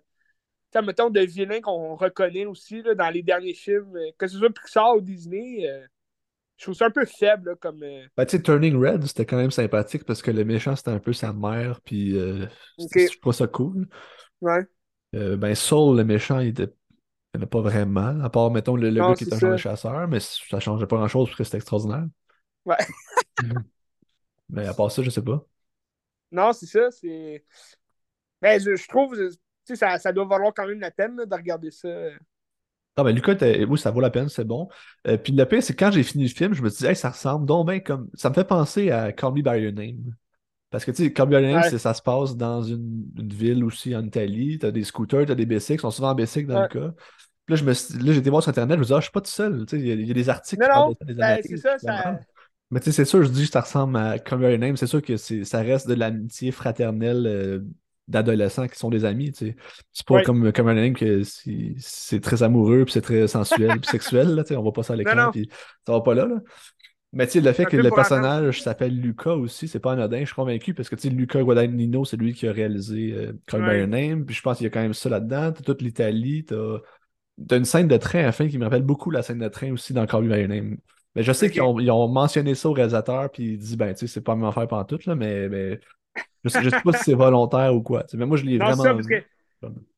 mettons, 0.85 1.09
de 1.09 1.21
vilains 1.21 1.61
qu'on 1.61 1.95
reconnaît 1.95 2.45
aussi 2.45 2.81
là, 2.81 2.95
dans 2.95 3.09
les 3.09 3.23
derniers 3.23 3.53
films, 3.53 3.97
que 4.17 4.27
ce 4.27 4.37
soit 4.37 4.49
Pixar 4.49 4.95
ou 4.95 5.01
Disney, 5.01 5.67
je 6.57 6.65
trouve 6.65 6.75
ça 6.75 6.85
un 6.85 6.91
peu 6.91 7.05
faible 7.05 7.55
comme. 7.57 7.79
Ben, 7.79 8.25
tu 8.25 8.37
sais, 8.37 8.41
Turning 8.41 8.75
Red, 8.75 9.05
c'était 9.05 9.25
quand 9.25 9.37
même 9.37 9.51
sympathique 9.51 10.05
parce 10.05 10.21
que 10.21 10.31
le 10.31 10.45
méchant, 10.45 10.75
c'était 10.75 10.91
un 10.91 10.99
peu 10.99 11.13
sa 11.13 11.33
mère, 11.33 11.81
puis 11.81 12.11
je 12.11 13.19
trouve 13.19 13.33
ça 13.33 13.47
cool. 13.47 13.87
Ouais. 14.41 14.61
ben, 15.11 15.55
Soul, 15.55 15.97
le 15.97 16.03
méchant, 16.03 16.39
il 16.39 16.49
était 16.49 16.73
il 17.33 17.37
n'y 17.37 17.43
en 17.43 17.45
a 17.45 17.47
pas 17.47 17.61
vraiment, 17.61 18.21
à 18.21 18.29
part, 18.29 18.51
mettons, 18.51 18.75
le, 18.75 18.91
gars 18.91 19.13
qui 19.17 19.23
est 19.23 19.33
un 19.33 19.39
genre 19.39 19.51
de 19.51 19.57
chasseur, 19.57 20.07
mais 20.09 20.19
ça 20.19 20.57
ne 20.57 20.59
changeait 20.59 20.85
pas 20.85 20.97
grand-chose 20.97 21.29
parce 21.29 21.37
que 21.37 21.43
c'était 21.45 21.57
extraordinaire. 21.57 22.05
Ouais. 22.65 22.75
mais 24.51 24.67
à 24.67 24.73
part 24.73 24.91
ça, 24.91 25.01
je 25.01 25.09
sais 25.09 25.23
pas. 25.23 25.45
Non, 26.31 26.53
c'est 26.53 26.67
ça. 26.67 26.91
C'est. 26.91 27.43
Mais 28.41 28.57
ben, 28.57 28.61
je, 28.61 28.75
je 28.75 28.87
trouve, 28.87 29.15
ça, 29.65 29.97
ça 29.97 30.11
doit 30.11 30.25
valoir 30.25 30.53
quand 30.55 30.67
même 30.67 30.79
la 30.79 30.91
peine 30.91 31.15
de 31.15 31.35
regarder 31.35 31.71
ça. 31.71 31.89
Ah 32.97 33.03
ben 33.03 33.15
Lucas, 33.15 33.37
oui, 33.69 33.79
ça 33.79 33.89
vaut 33.89 34.01
la 34.01 34.09
peine, 34.09 34.27
c'est 34.27 34.43
bon. 34.43 34.67
Euh, 35.07 35.17
puis 35.17 35.31
le 35.31 35.45
pire, 35.45 35.63
c'est 35.63 35.75
quand 35.75 35.91
j'ai 35.91 36.03
fini 36.03 36.25
le 36.25 36.29
film, 36.29 36.53
je 36.53 36.61
me 36.61 36.69
disais, 36.69 36.89
hey, 36.89 36.95
ça 36.95 37.09
ressemble 37.09 37.45
donc 37.45 37.67
bien 37.67 37.79
comme. 37.79 38.09
Ça 38.15 38.29
me 38.29 38.33
fait 38.33 38.43
penser 38.43 38.91
à 38.91 39.13
Call 39.13 39.33
Me 39.33 39.41
By 39.41 39.61
Your 39.61 39.71
Name. 39.71 40.13
Parce 40.69 40.85
que, 40.85 40.91
tu 40.91 41.03
sais, 41.03 41.13
Call 41.13 41.29
Me 41.29 41.37
By 41.37 41.43
Your 41.43 41.59
Name, 41.59 41.77
ça 41.77 41.93
se 41.93 42.01
passe 42.01 42.35
dans 42.35 42.61
une, 42.61 43.09
ville 43.17 43.63
aussi 43.63 43.95
en 43.95 44.03
Italie. 44.03 44.57
T'as 44.59 44.71
des 44.71 44.83
scooters, 44.83 45.25
t'as 45.25 45.35
des 45.35 45.45
bicycles, 45.45 45.79
ils 45.79 45.81
sont 45.81 45.91
souvent 45.91 46.09
en 46.09 46.15
bicycle 46.15 46.47
dans 46.47 46.61
le 46.61 46.67
cas. 46.67 46.93
Puis 47.45 47.55
là, 47.55 47.55
je 47.55 47.63
me 47.63 48.05
là, 48.05 48.13
j'ai 48.13 48.19
été 48.19 48.29
voir 48.29 48.43
sur 48.43 48.49
Internet, 48.49 48.75
je 48.75 48.79
me 48.79 48.83
disais, 48.83 48.95
ah, 48.95 48.99
je 48.99 49.05
suis 49.05 49.11
pas 49.11 49.21
tout 49.21 49.31
seul. 49.31 49.65
Tu 49.65 49.77
sais, 49.77 49.83
il 49.83 50.07
y, 50.07 50.11
a 50.11 50.13
des 50.13 50.29
articles 50.29 50.61
non, 50.61 50.89
non, 50.89 50.95
ben, 51.15 51.39
c'est 51.43 51.57
ça, 51.57 51.77
ça... 51.77 52.19
Mais 52.71 52.79
tu 52.79 52.85
sais, 52.85 52.91
c'est 52.91 53.05
sûr, 53.05 53.23
je 53.23 53.29
dis 53.29 53.45
que 53.45 53.51
ça 53.51 53.61
ressemble 53.61 53.97
à 53.97 54.17
Call 54.17 54.39
Me 54.39 54.45
By 54.45 54.51
Your 54.51 54.59
Name. 54.59 54.77
C'est 54.77 54.87
sûr 54.87 55.01
que 55.01 55.17
ça 55.17 55.61
reste 55.61 55.87
de 55.87 55.93
l'amitié 55.93 56.51
fraternelle. 56.51 57.27
Euh, 57.27 57.59
d'adolescents 58.07 58.67
qui 58.67 58.77
sont 58.77 58.89
des 58.89 59.05
amis, 59.05 59.31
tu 59.31 59.47
sais. 59.47 59.55
C'est 59.93 60.05
pas 60.05 60.21
comme, 60.23 60.45
un 60.45 60.67
anime 60.67 60.95
que 60.95 61.21
c'est 61.23 62.19
très 62.19 62.43
amoureux, 62.43 62.83
puis 62.83 62.93
c'est 62.93 63.01
très 63.01 63.27
sensuel, 63.27 63.79
puis 63.79 63.89
sexuel, 63.89 64.35
là, 64.35 64.43
tu 64.43 64.49
sais, 64.49 64.57
on 64.57 64.63
va 64.63 64.71
pas 64.71 64.83
ça 64.83 64.93
à 64.93 64.95
l'écran, 64.95 65.31
puis 65.31 65.49
ça 65.85 65.93
va 65.93 66.01
pas 66.01 66.13
là, 66.13 66.25
là. 66.25 66.35
Mais 67.13 67.25
tu 67.25 67.33
sais, 67.33 67.41
le 67.41 67.51
fait 67.51 67.65
que 67.65 67.75
le 67.75 67.89
personnage 67.89 68.61
s'appelle 68.61 68.97
Lucas 68.97 69.33
aussi, 69.33 69.67
c'est 69.67 69.79
pas 69.79 69.93
anodin, 69.93 70.19
je 70.21 70.25
suis 70.25 70.35
convaincu, 70.35 70.73
parce 70.73 70.87
que 70.87 70.95
tu 70.95 71.03
sais, 71.03 71.09
Luca 71.09 71.41
Guadagnino, 71.41 72.05
c'est 72.05 72.17
lui 72.17 72.33
qui 72.33 72.47
a 72.47 72.53
réalisé 72.53 73.13
euh, 73.13 73.33
Call 73.47 73.67
By 73.67 73.79
Your 73.79 73.87
Name, 73.87 74.25
puis 74.25 74.35
je 74.35 74.41
pense 74.41 74.57
qu'il 74.57 74.65
y 74.65 74.67
a 74.67 74.69
quand 74.69 74.81
même 74.81 74.93
ça 74.93 75.09
là-dedans, 75.09 75.51
t'as 75.51 75.63
toute 75.63 75.81
l'Italie, 75.81 76.45
t'as 76.45 76.77
as 77.49 77.55
une 77.55 77.65
scène 77.65 77.87
de 77.87 77.97
train 77.97 78.19
à 78.19 78.23
la 78.23 78.31
fin 78.31 78.47
qui 78.47 78.57
me 78.57 78.63
rappelle 78.63 78.83
beaucoup 78.83 79.09
la 79.09 79.23
scène 79.23 79.39
de 79.39 79.47
train 79.47 79.71
aussi 79.71 79.93
dans 79.93 80.05
Call 80.05 80.27
By 80.27 80.39
Your 80.39 80.47
Name. 80.47 80.77
Mais 81.15 81.23
je 81.23 81.31
sais 81.31 81.49
qu'ils 81.49 81.61
ont, 81.61 81.77
ont, 81.77 82.07
mentionné 82.07 82.55
ça 82.55 82.69
au 82.69 82.73
réalisateur, 82.73 83.29
puis 83.31 83.53
il 83.53 83.57
dit, 83.57 83.75
ben, 83.75 83.93
tu 83.93 84.01
sais, 84.01 84.07
c'est 84.07 84.21
pas 84.21 84.35
même 84.35 84.45
affaire 84.45 84.67
pendant 84.67 84.85
tout, 84.85 84.99
là, 85.05 85.15
mais, 85.15 85.49
mais 85.49 85.79
je 86.43 86.49
sais, 86.49 86.63
sais 86.69 86.81
pas 86.81 86.93
si 86.93 87.03
c'est 87.03 87.13
volontaire 87.13 87.75
ou 87.75 87.81
quoi. 87.81 88.05
Mais 88.13 88.25
moi, 88.25 88.37
je 88.37 88.45
l'ai 88.45 88.57
vraiment. 88.57 88.83
parce 88.83 89.07
que, 89.07 89.23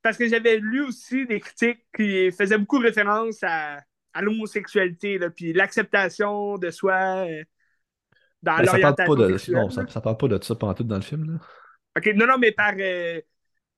parce 0.01 0.17
que 0.17 0.27
j'avais 0.27 0.57
lu 0.57 0.83
aussi 0.83 1.25
des 1.25 1.39
critiques 1.39 1.85
qui 1.95 2.31
faisaient 2.31 2.57
beaucoup 2.57 2.79
référence 2.79 3.43
à, 3.43 3.79
à 4.13 4.21
l'homosexualité, 4.21 5.19
puis 5.35 5.53
l'acceptation 5.53 6.57
de 6.57 6.69
soi 6.71 7.25
euh, 7.27 7.43
dans 8.41 8.57
ben, 8.57 8.63
l'orientation. 8.63 9.53
Non, 9.53 9.69
ça, 9.69 9.87
ça 9.87 10.01
parle 10.01 10.17
pas 10.17 10.27
de 10.27 10.43
ça 10.43 10.55
pendant 10.55 10.73
tout 10.73 10.83
dans 10.83 10.95
le 10.95 11.01
film. 11.01 11.31
Là. 11.33 11.39
OK, 11.97 12.13
non, 12.15 12.27
non, 12.27 12.37
mais 12.37 12.51
par. 12.51 12.73
Euh, 12.79 13.21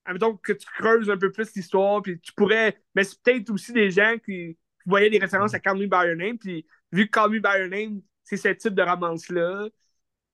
admettons 0.04 0.36
que 0.36 0.52
tu 0.52 0.66
creuses 0.78 1.10
un 1.10 1.16
peu 1.16 1.32
plus 1.32 1.54
l'histoire, 1.54 2.00
puis 2.00 2.18
tu 2.20 2.32
pourrais. 2.32 2.78
Mais 2.94 3.04
c'est 3.04 3.20
peut-être 3.22 3.50
aussi 3.50 3.72
des 3.72 3.90
gens 3.90 4.16
qui, 4.24 4.56
voyaient 4.86 5.10
des 5.10 5.18
références 5.18 5.52
à 5.52 5.60
Call 5.60 5.78
Me 5.78 5.86
By 5.86 6.06
Your 6.06 6.16
Name, 6.16 6.38
puis 6.38 6.64
vu 6.92 7.06
que 7.06 7.10
Call 7.10 7.30
Me 7.30 7.40
By 7.40 7.60
Your 7.60 7.68
Name, 7.68 8.02
c'est 8.24 8.36
ce 8.36 8.48
type 8.48 8.74
de 8.74 8.82
romance-là, 8.82 9.68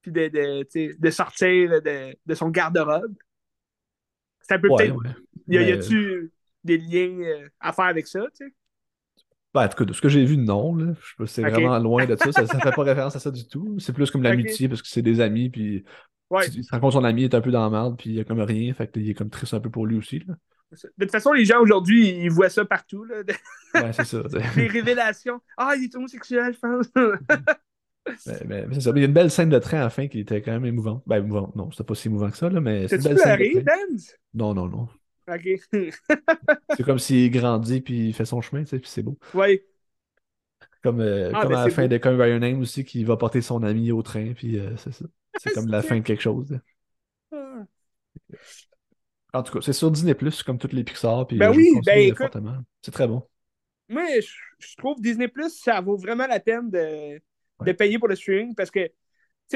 puis 0.01 0.13
de, 0.13 0.29
de, 0.29 0.99
de 0.99 1.11
sortir 1.11 1.81
de, 1.83 2.17
de 2.25 2.35
son 2.35 2.51
garde-robe. 2.51 3.15
Ça 4.41 4.59
peut 4.59 4.69
peut-être. 4.69 4.97
Y, 5.49 5.73
a-tu 5.73 6.33
des 6.65 6.79
liens 6.79 7.21
euh, 7.21 7.49
à 7.61 7.73
faire 7.73 7.87
avec 7.87 8.07
ça, 8.07 8.21
tu 8.37 8.47
sais? 8.47 8.53
Ben, 9.55 9.65
en 9.65 9.69
tout 9.69 9.77
cas, 9.77 9.85
de 9.85 9.93
ce 9.93 10.01
que 10.01 10.09
j'ai 10.09 10.25
vu, 10.25 10.39
non. 10.39 10.75
Là. 10.75 10.95
C'est 11.27 11.43
vraiment 11.43 11.79
loin 11.79 12.07
de 12.07 12.17
ça. 12.17 12.33
Ça 12.33 12.43
ne 12.43 12.47
fait 12.47 12.73
pas 12.73 12.83
référence 12.83 13.17
à 13.17 13.19
ça 13.21 13.31
du 13.31 13.47
tout. 13.47 13.79
C'est 13.79 13.93
plus 13.93 14.11
comme 14.11 14.23
l'amitié 14.23 14.69
parce 14.69 14.81
que 14.81 14.89
c'est 14.89 15.03
des 15.03 15.21
amis. 15.21 15.51
Puis 15.51 15.85
ouais. 16.31 16.47
compte 16.81 16.93
son 16.93 17.05
ami 17.05 17.25
est 17.25 17.35
un 17.35 17.43
peu 17.43 17.51
dans 17.51 17.63
la 17.63 17.69
merde. 17.69 17.99
Puis 17.99 18.11
il 18.11 18.15
n'y 18.15 18.21
a 18.21 18.25
comme 18.25 18.41
rien. 18.41 18.73
Fait 18.73 18.91
il 18.97 19.11
est 19.11 19.15
comme 19.15 19.29
triste 19.29 19.53
un 19.53 19.61
peu 19.61 19.69
pour 19.69 19.87
lui 19.87 19.99
aussi. 19.99 20.21
Là. 20.21 20.35
De 20.73 21.05
toute 21.05 21.11
façon, 21.11 21.33
les 21.33 21.45
gens 21.45 21.61
aujourd'hui, 21.61 22.09
ils 22.09 22.31
voient 22.31 22.49
ça 22.49 22.65
partout. 22.65 23.05
Là. 23.05 23.23
Ouais, 23.75 23.91
c'est 23.95 24.05
ça. 24.05 24.23
Les 24.55 24.67
révélations. 24.67 25.41
Ah, 25.57 25.73
il 25.77 25.85
est 25.85 25.95
homosexuel, 25.95 26.53
je 26.53 26.59
pense. 26.59 26.91
Mais, 28.47 28.67
c'est 28.73 28.81
ça. 28.83 28.93
Il 28.95 28.99
y 28.99 29.03
a 29.03 29.07
une 29.07 29.15
belle 29.15 29.31
scène 29.31 29.49
de 29.49 29.59
train 29.59 29.79
à 29.79 29.85
la 29.85 29.91
fin 29.91 30.09
qui 30.09 30.21
était 30.21 30.43
quand 30.43 30.53
même 30.53 30.67
émouvante. 30.67 31.03
Ben, 31.07 31.17
émouvante. 31.17 31.57
Non, 31.57 31.71
c'était 31.71 31.85
pas 31.85 31.95
si 31.95 32.09
émouvant 32.09 32.31
que 32.31 32.37
ça, 32.37 32.51
là, 32.51 32.61
mais 32.61 32.87
c'est 32.87 32.97
une 32.97 33.15
belle 33.15 33.19
scène. 33.19 33.99
Non, 34.35 34.53
non, 34.53 34.69
non. 34.69 34.89
OK. 35.27 35.49
c'est 36.77 36.83
comme 36.83 36.99
s'il 36.99 37.31
grandit 37.31 37.81
puis 37.81 38.09
il 38.09 38.13
fait 38.13 38.25
son 38.25 38.43
chemin, 38.43 38.63
tu 38.65 38.71
sais, 38.71 38.79
puis 38.79 38.91
c'est 38.91 39.03
beau. 39.03 39.19
Oui. 39.35 39.63
Comme, 40.83 41.01
euh, 41.01 41.31
ah, 41.33 41.43
comme 41.43 41.53
ben, 41.53 41.59
à 41.59 41.65
la 41.65 41.71
fin 41.71 41.87
de 41.87 41.97
Come 41.97 42.19
By 42.19 42.39
Name 42.39 42.61
aussi, 42.61 42.85
qui 42.85 43.05
va 43.05 43.17
porter 43.17 43.41
son 43.41 43.63
ami 43.63 43.93
au 43.93 44.03
train, 44.03 44.33
puis 44.35 44.59
euh, 44.59 44.77
c'est 44.77 44.93
ça. 44.93 45.05
C'est 45.39 45.55
comme 45.55 45.69
la 45.69 45.81
fin 45.81 45.97
de 45.97 46.03
quelque 46.03 46.23
chose. 46.23 46.59
Ah. 47.33 47.65
En 49.35 49.43
tout 49.43 49.53
cas, 49.55 49.61
c'est 49.63 49.73
sur 49.73 49.91
Disney 49.91 50.15
Plus, 50.15 50.43
comme 50.43 50.59
toutes 50.59 50.73
les 50.73 50.85
Pixar. 50.85 51.27
Puis, 51.27 51.39
ben 51.39 51.51
oui, 51.51 51.71
ben 51.87 51.99
écoute. 51.99 52.33
C'est 52.83 52.91
très 52.91 53.07
bon. 53.07 53.23
Moi, 53.89 54.21
je, 54.21 54.77
trouve 54.77 55.01
Disney 55.01 55.29
Plus, 55.29 55.59
ça 55.59 55.81
vaut 55.81 55.97
vraiment 55.97 56.27
la 56.27 56.41
peine 56.41 56.71
de, 56.71 57.21
de 57.65 57.73
payer 57.73 57.99
pour 57.99 58.09
le 58.09 58.17
streaming 58.17 58.55
parce 58.55 58.71
que, 58.71 58.91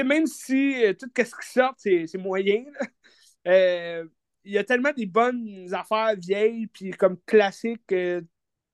même 0.03 0.27
si 0.27 0.83
euh, 0.83 0.93
tout 0.93 1.09
ce 1.15 1.23
qui 1.23 1.51
sort, 1.51 1.73
c'est 1.77 2.17
moyen, 2.17 2.63
euh, 3.47 4.05
il 4.43 4.53
y 4.53 4.57
a 4.57 4.63
tellement 4.63 4.93
des 4.95 5.05
bonnes 5.05 5.67
affaires 5.73 6.15
vieilles, 6.17 6.67
puis 6.67 6.91
comme 6.91 7.17
classiques, 7.25 7.93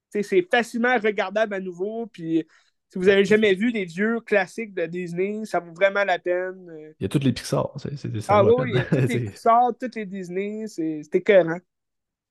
c'est 0.09 0.47
facilement 0.51 0.97
regardable 0.99 1.53
à 1.53 1.59
nouveau, 1.59 2.07
puis 2.07 2.45
si 2.93 2.99
vous 2.99 3.09
avez 3.09 3.25
jamais 3.25 3.55
vu 3.55 3.71
des 3.71 3.85
vieux 3.85 4.19
classiques 4.19 4.75
de 4.75 4.85
Disney, 4.85 5.45
ça 5.45 5.59
vaut 5.59 5.73
vraiment 5.73 6.03
la 6.03 6.19
peine. 6.19 6.69
Euh. 6.69 6.93
Il 6.99 7.03
y 7.03 7.05
a 7.07 7.09
toutes 7.09 7.23
les 7.23 7.33
Pixar. 7.33 7.71
c'est 7.77 7.89
ah 8.29 8.45
oui, 8.45 8.53
il 8.67 8.75
y 8.75 8.77
a 8.77 8.85
toutes 8.85 9.09
les 9.09 9.19
Pixar, 9.31 9.71
toutes 9.79 9.95
les 9.95 10.05
Disney, 10.05 10.67
c'est 10.67 11.15
écœurant. 11.15 11.57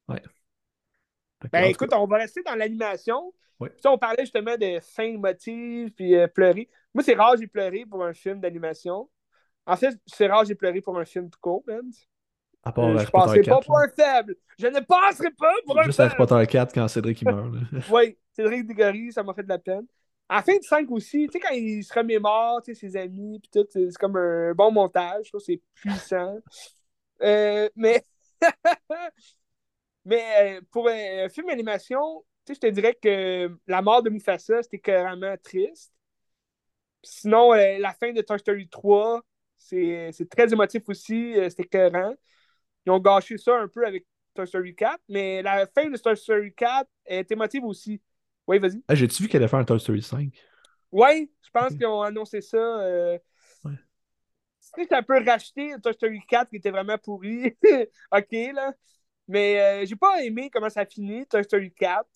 Ouais. 0.08 0.22
Ben 1.50 1.64
écoute, 1.64 1.92
on 1.92 2.06
va 2.06 2.18
rester 2.18 2.44
dans 2.44 2.54
l'animation. 2.54 3.34
Oui. 3.58 3.70
on 3.86 3.98
parlait 3.98 4.22
justement 4.22 4.56
de 4.56 4.78
fin 4.80 5.02
émotive 5.02 5.90
puis 5.90 6.14
euh, 6.14 6.28
pleurer. 6.28 6.68
Moi, 6.94 7.02
c'est 7.02 7.14
rare 7.14 7.34
j'ai 7.36 7.48
pleuré 7.48 7.84
pour 7.84 8.04
un 8.04 8.14
film 8.14 8.38
d'animation. 8.38 9.10
En 9.66 9.74
fait, 9.74 9.98
c'est 10.06 10.28
rare 10.28 10.44
j'ai 10.44 10.54
pleuré 10.54 10.80
pour 10.80 10.96
un 10.96 11.04
film 11.04 11.28
tout 11.28 11.40
court, 11.40 11.64
man. 11.66 11.90
À 12.62 12.70
part 12.70 12.84
euh, 12.84 12.98
je 12.98 13.10
passerai 13.10 13.42
pas 13.42 13.58
pour 13.58 13.78
un 13.80 13.88
faible. 13.88 14.36
Je 14.60 14.68
ne 14.68 14.78
passerai 14.78 15.32
pas 15.32 15.52
pour 15.66 15.76
un 15.76 15.82
faible. 15.82 15.86
Juste 15.86 15.98
Harry 15.98 16.14
Potter 16.16 16.46
4 16.46 16.72
quand 16.72 16.86
Cédric 16.86 17.20
il 17.20 17.24
meurt. 17.24 17.52
oui, 17.90 18.16
Cédric 18.30 18.64
Diggory, 18.68 19.10
ça 19.10 19.24
m'a 19.24 19.34
fait 19.34 19.42
de 19.42 19.48
la 19.48 19.58
peine. 19.58 19.86
À 20.28 20.36
la 20.36 20.42
fin 20.42 20.56
de 20.56 20.62
5 20.62 20.90
aussi, 20.90 21.26
tu 21.26 21.32
sais, 21.32 21.40
quand 21.40 21.54
il 21.54 21.84
se 21.84 21.92
remémore, 21.92 22.62
tu 22.62 22.74
sais, 22.74 22.80
ses 22.80 22.96
amis, 22.96 23.38
puis 23.40 23.50
tout, 23.52 23.66
c'est 23.70 23.92
comme 23.98 24.16
un 24.16 24.54
bon 24.54 24.72
montage. 24.72 25.26
Je 25.26 25.30
trouve 25.30 25.42
c'est 25.42 25.60
puissant. 25.74 26.38
Euh, 27.22 27.68
mais. 27.76 28.04
mais 30.04 30.56
euh, 30.58 30.60
pour 30.70 30.88
un, 30.88 31.28
film 31.28 31.46
d'animation, 31.48 32.24
tu 32.44 32.54
sais, 32.54 32.60
je 32.62 32.68
te 32.68 32.72
dirais 32.72 32.94
que 33.00 33.56
la 33.66 33.82
mort 33.82 34.02
de 34.02 34.10
Mufasa, 34.10 34.62
c'était 34.62 34.78
carrément 34.78 35.36
triste. 35.42 35.92
Sinon, 37.02 37.52
euh, 37.52 37.78
la 37.78 37.92
fin 37.92 38.12
de 38.12 38.22
Toy 38.22 38.38
Story 38.38 38.68
3, 38.68 39.22
c'est 39.58 40.28
très 40.30 40.52
émotif 40.52 40.82
aussi, 40.88 41.34
c'était 41.50 41.64
écœurant. 41.64 42.14
Ils 42.86 42.90
ont 42.90 42.98
gâché 42.98 43.38
ça 43.38 43.56
un 43.58 43.68
peu 43.68 43.86
avec 43.86 44.06
Toy 44.34 44.46
Story 44.46 44.74
4, 44.74 45.00
mais 45.08 45.42
la 45.42 45.66
fin 45.66 45.88
de 45.88 45.96
Toy 45.96 46.16
Story 46.16 46.52
4 46.54 46.88
est 47.06 47.30
émotive 47.30 47.64
aussi. 47.64 48.00
Oui, 48.46 48.58
vas-y. 48.58 48.82
Ah, 48.88 48.94
J'ai-tu 48.94 49.22
vu 49.22 49.28
qu'elle 49.28 49.42
allait 49.42 49.48
faire 49.48 49.58
un 49.58 49.64
Toy 49.64 49.78
Story 49.78 50.02
5? 50.02 50.32
Oui, 50.90 51.30
je 51.42 51.50
pense 51.50 51.74
qu'ils 51.74 51.86
ont 51.86 52.02
annoncé 52.02 52.40
ça. 52.40 52.56
Euh... 52.56 53.18
Ouais. 53.64 53.72
C'est 54.60 54.92
un 54.92 55.02
peu 55.02 55.22
racheté 55.24 55.74
Toy 55.82 55.94
Story 55.94 56.20
4 56.28 56.50
qui 56.50 56.56
était 56.56 56.70
vraiment 56.70 56.98
pourri. 56.98 57.56
ok, 58.12 58.32
là. 58.54 58.72
Mais 59.28 59.60
euh, 59.60 59.86
j'ai 59.86 59.96
pas 59.96 60.22
aimé 60.22 60.50
comment 60.52 60.68
ça 60.68 60.84
finit, 60.84 61.26
Toy 61.26 61.44
Story 61.44 61.72
4. 61.72 62.06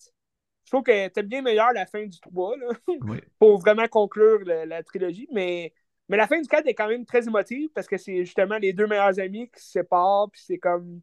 Je 0.65 0.71
trouve 0.71 0.83
que 0.83 0.91
c'était 0.91 1.23
bien 1.23 1.41
meilleur 1.41 1.71
la 1.71 1.85
fin 1.85 2.05
du 2.05 2.19
3 2.19 2.57
là, 2.57 2.67
pour 3.39 3.57
vraiment 3.59 3.87
conclure 3.87 4.39
la, 4.43 4.83
trilogie. 4.83 5.27
Mais, 5.31 5.73
mais 6.09 6.17
la 6.17 6.27
fin 6.27 6.39
du 6.39 6.47
4 6.47 6.67
est 6.67 6.73
quand 6.73 6.89
même 6.89 7.05
très 7.05 7.25
émotive 7.25 7.69
parce 7.73 7.87
que 7.87 7.97
c'est 7.97 8.25
justement 8.25 8.57
les 8.57 8.73
deux 8.73 8.85
meilleurs 8.85 9.17
amis 9.19 9.49
qui 9.49 9.63
se 9.63 9.71
séparent. 9.71 10.29
Puis 10.31 10.41
c'est 10.45 10.57
comme. 10.59 11.01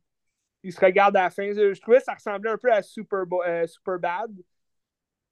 Ils 0.63 0.73
se 0.73 0.81
regardent 0.81 1.17
à 1.17 1.25
la 1.25 1.31
fin. 1.31 1.53
Je 1.53 1.79
trouvais 1.81 1.99
que 1.99 2.05
ça 2.05 2.15
ressemblait 2.15 2.51
un 2.51 2.57
peu 2.57 2.73
à 2.73 2.83
Super, 2.83 3.25
euh, 3.47 3.67
Super 3.67 3.99
Bad. 3.99 4.35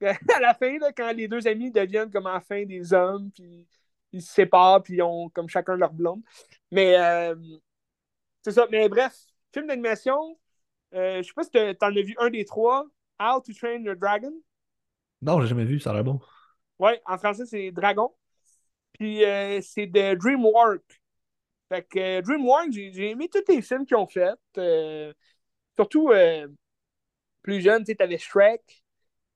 à 0.34 0.40
la 0.40 0.54
fin, 0.54 0.78
là, 0.78 0.92
quand 0.92 1.12
les 1.12 1.28
deux 1.28 1.46
amis 1.46 1.70
deviennent 1.70 2.10
comme 2.10 2.26
enfin 2.26 2.64
des 2.64 2.92
hommes, 2.92 3.30
puis 3.32 3.66
ils 4.12 4.22
se 4.22 4.32
séparent, 4.32 4.82
puis 4.82 4.94
ils 4.94 5.02
ont 5.02 5.28
comme 5.30 5.48
chacun 5.48 5.76
leur 5.76 5.92
blonde. 5.92 6.22
Mais 6.70 6.96
euh, 6.98 7.34
c'est 8.42 8.52
ça. 8.52 8.66
Mais 8.70 8.88
bref, 8.88 9.14
film 9.52 9.66
d'animation. 9.66 10.38
Euh, 10.94 11.22
je 11.22 11.28
sais 11.28 11.32
pas 11.34 11.44
si 11.44 11.50
t'en 11.50 11.88
as 11.88 12.02
vu 12.02 12.14
un 12.18 12.30
des 12.30 12.44
trois. 12.44 12.86
How 13.20 13.40
to 13.40 13.52
Train 13.52 13.82
Your 13.82 13.96
Dragon? 13.96 14.32
Non, 15.22 15.40
j'ai 15.40 15.46
jamais 15.46 15.64
vu, 15.64 15.78
ça 15.78 15.90
a 15.90 15.94
l'air 15.94 16.04
bon. 16.04 16.20
Ouais, 16.78 17.00
en 17.06 17.16
français, 17.16 17.46
c'est 17.46 17.70
Dragon. 17.70 18.12
Puis 18.92 19.24
euh, 19.24 19.60
c'est 19.62 19.86
de 19.86 20.14
DreamWorks. 20.14 21.00
Fait 21.68 21.82
que 21.84 21.98
euh, 21.98 22.22
DreamWorks, 22.22 22.72
j'ai 22.72 23.10
aimé 23.10 23.28
tous 23.32 23.40
les 23.48 23.62
films 23.62 23.86
qu'ils 23.86 23.96
ont 23.96 24.06
fait. 24.06 24.34
Surtout 25.76 26.10
plus 27.42 27.60
jeune, 27.60 27.84
tu 27.84 27.96
avais 27.98 28.18
Shrek, 28.18 28.81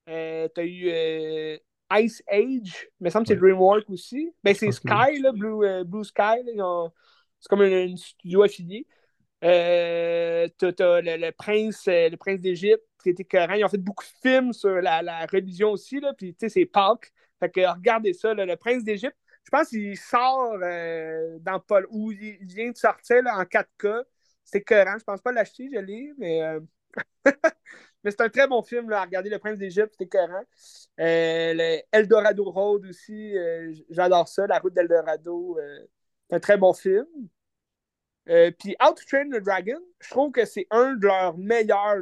euh, 0.07 0.47
tu 0.53 0.61
as 0.61 0.65
eu 0.65 1.59
Ice 2.03 2.23
Age, 2.27 2.89
mais 2.99 3.09
ça 3.09 3.19
me 3.19 3.25
semble 3.25 3.27
que 3.27 3.33
c'est 3.33 3.39
DreamWorks 3.39 3.89
aussi. 3.89 4.33
Ben, 4.43 4.53
c'est 4.53 4.71
Sky, 4.71 5.19
là, 5.21 5.31
Blue, 5.31 5.83
Blue 5.85 6.03
Sky. 6.03 6.43
C'est 7.39 7.49
comme 7.49 7.61
un, 7.61 7.95
studio 7.95 8.43
affilié. 8.43 8.85
Euh, 9.43 10.47
t'as, 10.57 11.01
le, 11.01 11.31
prince, 11.31 11.83
le 11.87 12.15
prince 12.15 12.39
d'Égypte 12.39 12.83
qui 13.01 13.09
était 13.09 13.23
cohérent. 13.23 13.53
Ils 13.53 13.63
ont 13.63 13.69
fait 13.69 13.77
beaucoup 13.77 14.03
de 14.03 14.29
films 14.29 14.53
sur 14.53 14.81
la, 14.81 15.25
religion 15.31 15.71
aussi. 15.71 15.99
Là, 15.99 16.13
puis, 16.13 16.33
tu 16.33 16.39
sais, 16.41 16.49
c'est 16.49 16.65
Pâques. 16.65 17.11
Fait 17.39 17.49
que 17.49 17.61
regardez 17.61 18.13
ça, 18.13 18.33
le 18.33 18.55
prince 18.55 18.83
d'Égypte. 18.83 19.17
Je 19.43 19.49
pense 19.49 19.69
qu'il 19.69 19.95
sort 19.97 20.57
dans 21.39 21.59
Paul, 21.65 21.87
ou 21.89 22.11
il, 22.11 22.37
vient 22.41 22.71
de 22.71 22.77
sortir 22.77 23.21
en 23.27 23.43
4K. 23.43 24.03
C'est 24.43 24.61
cohérent. 24.61 24.97
Je 24.97 25.03
pense 25.03 25.21
pas 25.21 25.31
l'acheter, 25.31 25.69
je 25.73 25.79
l'ai, 25.79 26.13
mais. 26.17 26.41
Mais 28.07 28.11
c'est 28.11 28.21
un 28.21 28.29
très 28.29 28.47
bon 28.47 28.61
film 28.61 28.89
là, 28.89 29.01
à 29.01 29.03
regarder. 29.03 29.29
Le 29.29 29.37
Prince 29.37 29.57
d'Égypte, 29.57 29.89
c'était 29.91 30.07
cohérent. 30.07 30.43
Euh, 30.97 31.77
Eldorado 31.91 32.49
Road 32.49 32.85
aussi, 32.85 33.37
euh, 33.37 33.73
j'adore 33.89 34.29
ça. 34.29 34.47
La 34.47 34.59
route 34.59 34.73
d'Eldorado, 34.73 35.57
euh, 35.59 35.85
c'est 36.29 36.37
un 36.37 36.39
très 36.39 36.55
bon 36.55 36.71
film. 36.71 37.05
puis 38.25 38.77
How 38.79 38.93
to 38.93 39.03
Train 39.05 39.29
the 39.29 39.43
Dragon, 39.43 39.81
je 39.99 40.09
trouve 40.09 40.31
que 40.31 40.45
c'est 40.45 40.67
un 40.71 40.93
de 40.93 41.05
leurs 41.05 41.37
meilleurs 41.37 41.97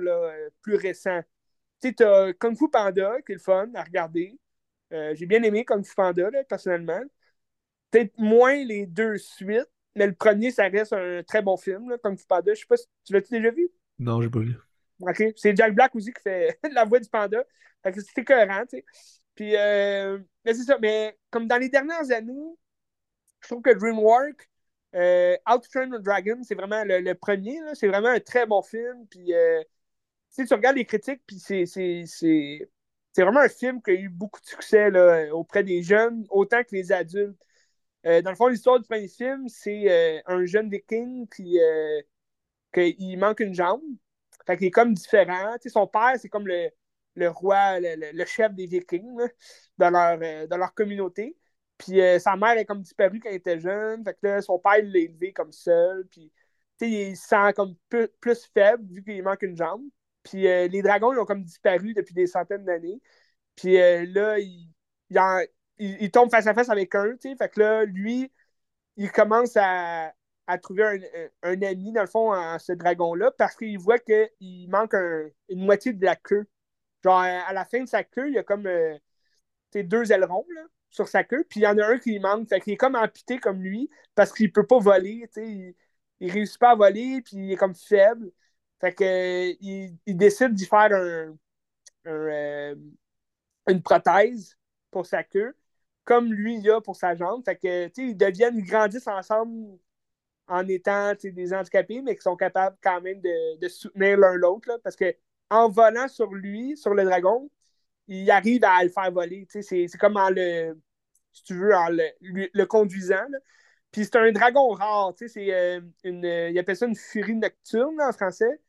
plus 0.62 0.76
récents. 0.76 1.24
Tu 1.82 1.88
sais, 1.88 1.94
t'as 1.96 2.34
Kung 2.34 2.56
Fu 2.56 2.70
Panda, 2.70 3.20
qui 3.26 3.32
est 3.32 3.36
le 3.36 3.42
fun 3.42 3.72
à 3.74 3.82
regarder. 3.82 4.38
J'ai 4.92 5.26
bien 5.26 5.42
aimé 5.42 5.66
Kung 5.66 5.84
Fu 5.84 5.96
Panda, 5.96 6.30
personnellement. 6.48 7.02
Peut-être 7.90 8.16
moins 8.20 8.64
les 8.64 8.86
deux 8.86 9.18
suites, 9.18 9.72
mais 9.96 10.06
le 10.06 10.14
premier, 10.14 10.52
ça 10.52 10.68
reste 10.68 10.94
un 10.94 11.24
très 11.24 11.42
bon 11.42 11.58
film, 11.58 11.98
Kung 12.04 12.16
Fu 12.16 12.28
Panda. 12.28 12.54
Je 12.54 12.60
sais 12.60 12.68
pas 12.68 12.78
si 12.78 12.86
tu 13.06 13.14
l'as-tu 13.14 13.32
déjà 13.32 13.50
vu? 13.50 13.72
Non, 13.98 14.22
j'ai 14.22 14.30
pas 14.30 14.38
vu. 14.38 14.56
OK? 15.02 15.24
C'est 15.36 15.56
Jack 15.56 15.74
Black 15.76 15.96
aussi 15.96 16.14
qui 16.14 16.22
fait 16.22 16.60
la 16.72 16.86
voix 16.86 17.00
du 17.00 17.10
panda. 17.10 17.44
Fait 17.84 17.92
que 17.92 18.22
cohérent, 18.24 18.64
tu 18.70 18.78
sais. 18.78 18.86
Puis, 19.36 19.56
euh, 19.56 20.20
mais 20.44 20.54
c'est 20.54 20.64
ça. 20.64 20.78
Mais 20.82 21.18
comme 21.30 21.48
dans 21.48 21.58
les 21.58 21.70
dernières 21.70 22.12
années, 22.12 22.56
je 23.42 23.48
trouve 23.48 23.62
que 23.62 23.72
DreamWorks, 23.72 24.50
euh, 24.96 25.38
Out 25.50 25.64
the 25.70 26.02
Dragon, 26.02 26.42
c'est 26.44 26.56
vraiment 26.56 26.84
le, 26.86 27.14
premier. 27.14 27.60
C'est 27.74 27.88
vraiment 27.88 28.10
un 28.10 28.20
très 28.20 28.46
bon 28.46 28.62
film. 28.62 29.06
Puis, 29.10 29.34
euh, 29.34 29.62
tu 30.36 30.54
regardes 30.54 30.78
les 30.78 30.86
critiques, 30.86 31.22
puis 31.28 31.40
c'est, 31.40 31.66
c'est, 31.66 32.70
vraiment 33.18 33.42
un 33.42 33.50
film 33.50 33.82
qui 33.82 33.92
a 33.92 33.94
eu 33.94 34.10
beaucoup 34.10 34.42
de 34.42 34.46
succès 34.46 34.90
auprès 35.32 35.64
des 35.64 35.84
jeunes, 35.84 36.26
autant 36.30 36.64
que 36.64 36.76
les 36.76 36.92
adultes. 36.92 37.40
Euh, 38.06 38.22
dans 38.22 38.32
le 38.32 38.36
fond, 38.36 38.48
l'histoire 38.48 38.80
du 38.80 38.88
premier 38.88 39.08
film, 39.08 39.48
c'est 39.48 40.24
un 40.28 40.46
jeune 40.46 40.70
viking 40.70 41.28
qui 41.30 43.18
manque 43.18 43.40
une 43.42 43.54
jambe. 43.54 43.82
Fait 44.46 44.58
qu'il 44.58 44.68
est 44.68 44.72
comme 44.72 44.94
différent. 44.94 45.56
son 45.66 45.88
père, 45.88 46.14
c'est 46.20 46.30
comme 46.30 46.48
le, 46.48 47.28
roi, 47.30 47.80
le, 47.80 48.26
chef 48.26 48.54
des 48.54 48.68
Vikings 48.68 49.18
dans, 49.78 49.90
leur, 49.90 50.20
euh, 50.22 50.48
leur 50.50 50.74
communauté. 50.74 51.38
Puis 51.78 52.00
euh, 52.02 52.20
sa 52.20 52.36
mère 52.36 52.58
est 52.58 52.66
comme 52.66 52.82
disparue 52.82 53.20
quand 53.20 53.30
il 53.30 53.36
était 53.36 53.60
jeune. 53.60 54.04
Fait 54.04 54.18
que 54.22 54.42
son 54.42 54.60
père 54.60 54.82
l'a 54.84 55.00
élevé 55.00 55.34
comme 55.34 55.52
seul. 55.52 56.08
Puis 56.08 56.32
il 56.82 57.18
se 57.18 57.28
sent 57.28 57.54
comme 57.56 57.76
plus, 57.90 58.50
faible 58.54 58.86
vu 58.94 59.04
qu'il 59.04 59.24
manque 59.24 59.42
une 59.42 59.58
jambe. 59.58 59.84
Puis 60.24 60.48
euh, 60.48 60.68
les 60.68 60.82
dragons, 60.82 61.14
ils 61.14 61.20
ont 61.20 61.26
comme 61.26 61.44
disparu 61.44 61.94
depuis 61.94 62.14
des 62.14 62.28
centaines 62.28 62.66
d'années. 62.66 63.02
Puis 63.56 63.76
là, 63.78 64.38
il, 64.40 64.70
il, 65.78 66.12
tombe 66.12 66.30
face 66.30 66.48
à 66.48 66.54
face 66.54 66.70
avec 66.70 66.96
eux. 66.96 67.18
Fait 67.22 67.50
que 67.50 67.60
là, 67.60 67.86
lui, 67.86 68.32
il 68.98 69.12
commence 69.12 69.58
à, 69.58 70.14
à 70.48 70.58
trouver 70.58 71.10
un, 71.44 71.62
ami, 71.62 71.92
dans 71.92 72.02
le 72.02 72.08
fond, 72.08 72.32
à 72.32 72.60
ce 72.60 72.74
dragon-là, 72.74 73.32
parce 73.32 73.56
qu'il 73.56 73.80
voit 73.80 74.00
qu'il 74.00 74.70
manque 74.70 74.94
une 75.50 75.66
moitié 75.66 75.94
de 75.94 76.04
la 76.06 76.16
queue. 76.16 76.48
Genre, 77.04 77.20
à 77.20 77.54
la 77.54 77.66
fin 77.66 77.82
de 77.84 77.88
sa 77.90 78.04
queue, 78.04 78.30
il 78.30 78.36
y 78.36 78.38
a 78.38 78.44
comme 78.44 78.68
euh, 78.68 78.98
deux 79.74 80.12
ailerons 80.12 80.46
là, 80.56 80.64
sur 80.90 81.08
sa 81.08 81.24
queue, 81.24 81.46
puis 81.50 81.62
il 81.62 81.64
y 81.64 81.68
en 81.68 81.78
a 81.78 81.86
un 81.86 82.00
qui 82.00 82.20
manque. 82.20 82.50
Fait 82.50 82.60
qu'il 82.62 82.74
est 82.74 82.78
comme 82.78 82.96
amputé 82.96 83.40
comme 83.40 83.62
lui, 83.62 83.90
parce 84.16 84.32
qu'il 84.32 84.52
peut 84.52 84.66
pas 84.66 84.80
voler. 84.80 85.30
Il, 85.38 85.76
il 86.20 86.32
réussit 86.32 86.60
pas 86.60 86.72
à 86.72 86.76
voler, 86.76 87.22
puis 87.22 87.38
il 87.38 87.52
est 87.52 87.58
comme 87.58 87.76
faible. 87.76 88.32
Fait 88.82 88.94
que 88.94 89.52
il, 89.62 89.98
décide 90.18 90.54
d'y 90.54 90.66
faire 90.66 90.92
un, 90.94 91.36
euh, 92.08 92.76
une 93.68 93.82
prothèse 93.82 94.58
pour 94.92 95.06
sa 95.06 95.24
queue, 95.24 95.56
comme 96.04 96.32
lui 96.34 96.58
il 96.58 96.70
a 96.70 96.82
pour 96.82 96.96
sa 96.96 97.16
jambe. 97.16 97.44
Fait 97.46 97.56
que, 97.58 98.14
deviennent, 98.14 98.58
ils 98.58 98.66
grandissent 98.66 99.08
ensemble 99.08 99.80
en 100.48 100.68
étant 100.68 101.14
des 101.22 101.54
handicapés, 101.54 102.02
mais 102.02 102.16
qui 102.16 102.22
sont 102.22 102.36
capables 102.36 102.78
quand 102.82 103.02
même 103.02 103.22
de, 103.22 103.68
soutenir 103.68 104.18
l'un 104.18 104.36
l'autre. 104.36 104.80
Parce 104.84 104.96
que 104.96 105.16
en 105.50 105.70
volant 105.70 106.08
sur 106.08 106.34
lui, 106.34 106.78
sur 106.78 106.94
le 106.94 107.04
dragon, 107.04 107.50
il 108.08 108.30
arrive 108.32 108.64
à 108.64 108.84
le 108.84 108.90
faire 108.90 109.12
voler. 109.12 109.48
C'est 109.50 109.88
comme 110.00 110.18
en 110.18 110.30
le, 110.30 110.80
tu 111.46 111.56
veux, 111.56 111.74
en 111.76 111.90
le, 111.90 112.66
conduisant. 112.66 113.26
Puis 113.92 114.06
c'est 114.06 114.18
un 114.18 114.32
dragon 114.32 114.70
rare. 114.70 115.14
C'est 115.18 115.54
euh, 115.54 115.82
une. 116.04 116.24
Il 116.24 116.60
appelle 116.60 116.76
ça 116.76 116.86
une 116.86 116.96
furie 116.96 117.36
nocturne 117.36 118.00
en 118.02 118.12
français. 118.12 118.62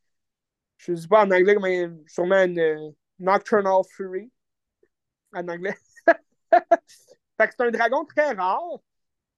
Je 0.78 0.92
ne 0.92 0.96
sais 0.96 1.08
pas 1.08 1.24
en 1.24 1.30
anglais, 1.30 1.56
mais 1.60 1.88
sûrement 2.06 2.42
une 2.44 2.58
euh, 2.58 2.90
Nocturnal 3.18 3.82
Fury 3.90 4.30
en 5.32 5.48
anglais. 5.48 5.76
fait 6.50 7.50
c'est 7.50 7.60
un 7.60 7.70
dragon 7.70 8.04
très 8.04 8.32
rare. 8.32 8.80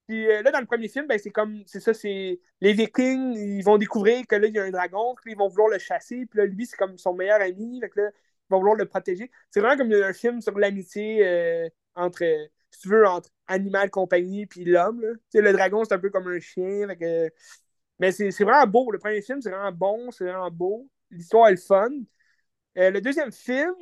Puis 0.09 0.27
euh, 0.27 0.43
là, 0.43 0.51
dans 0.51 0.61
le 0.61 0.67
premier 0.67 0.89
film, 0.89 1.07
ben, 1.07 1.19
c'est 1.19 1.31
comme, 1.31 1.63
c'est 1.67 1.81
ça, 1.81 1.93
c'est 1.93 2.41
les 2.63 2.73
Vikings, 2.73 3.37
ils 3.37 3.63
vont 3.63 3.77
découvrir 3.77 4.27
que 4.27 4.37
là, 4.37 4.47
il 4.47 4.55
y 4.55 4.59
a 4.59 4.65
un 4.65 4.71
dragon, 4.71 5.15
puis 5.23 5.33
ils 5.33 5.37
vont 5.37 5.49
vouloir 5.49 5.69
le 5.69 5.79
chasser, 5.79 6.25
puis 6.25 6.39
là, 6.39 6.47
lui, 6.47 6.65
c'est 6.65 6.79
comme 6.79 6.97
son 6.97 7.13
meilleur 7.13 7.43
ami, 7.43 7.79
fait 7.81 7.91
que 7.91 8.01
là, 8.01 8.11
ils 8.11 8.51
vont 8.51 8.59
vouloir 8.59 8.77
le 8.77 8.87
protéger. 8.87 9.31
C'est 9.51 9.61
vraiment 9.61 9.77
comme 9.77 9.93
un 9.93 10.13
film 10.15 10.41
sur 10.41 10.59
l'amitié 10.59 11.27
euh, 11.27 11.69
entre, 11.95 12.25
si 12.71 12.81
tu 12.81 12.89
veux, 12.89 13.07
entre 13.07 13.29
animal 13.47 13.91
compagnie 13.91 14.47
puis 14.47 14.65
l'homme. 14.65 15.03
Le 15.35 15.53
dragon, 15.53 15.85
c'est 15.85 15.93
un 15.93 15.99
peu 15.99 16.09
comme 16.09 16.29
un 16.29 16.41
chien. 16.41 16.87
Mais 17.99 18.13
c'est 18.13 18.31
vraiment 18.45 18.67
beau. 18.67 18.91
Le 18.91 18.99
premier 18.99 19.21
film, 19.21 19.43
c'est 19.43 19.51
vraiment 19.51 19.73
bon, 19.73 20.11
c'est 20.11 20.25
vraiment 20.25 20.51
beau. 20.51 20.89
L'histoire 21.11 21.49
est 21.49 21.57
fun. 21.57 21.91
Euh, 22.79 22.91
le 22.91 23.01
deuxième 23.03 23.33
film, 23.33 23.75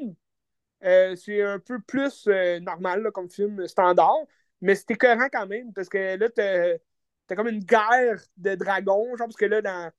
c'est 0.80 1.42
un 1.42 1.60
peu 1.60 1.78
plus 1.80 2.26
normal 2.62 3.10
comme 3.12 3.30
film 3.30 3.66
standard. 3.68 4.26
Mais 4.60 4.74
c'était 4.74 4.94
cohérent 4.96 5.28
quand 5.32 5.46
même, 5.46 5.72
parce 5.72 5.88
que 5.88 6.16
là, 6.16 6.28
t'as 6.30 7.36
comme 7.36 7.48
une 7.48 7.64
guerre 7.64 8.20
de 8.36 8.54
dragons, 8.54 9.16
genre, 9.16 9.26
parce 9.26 9.36
que 9.36 9.44
là, 9.46 9.62
dans, 9.62 9.90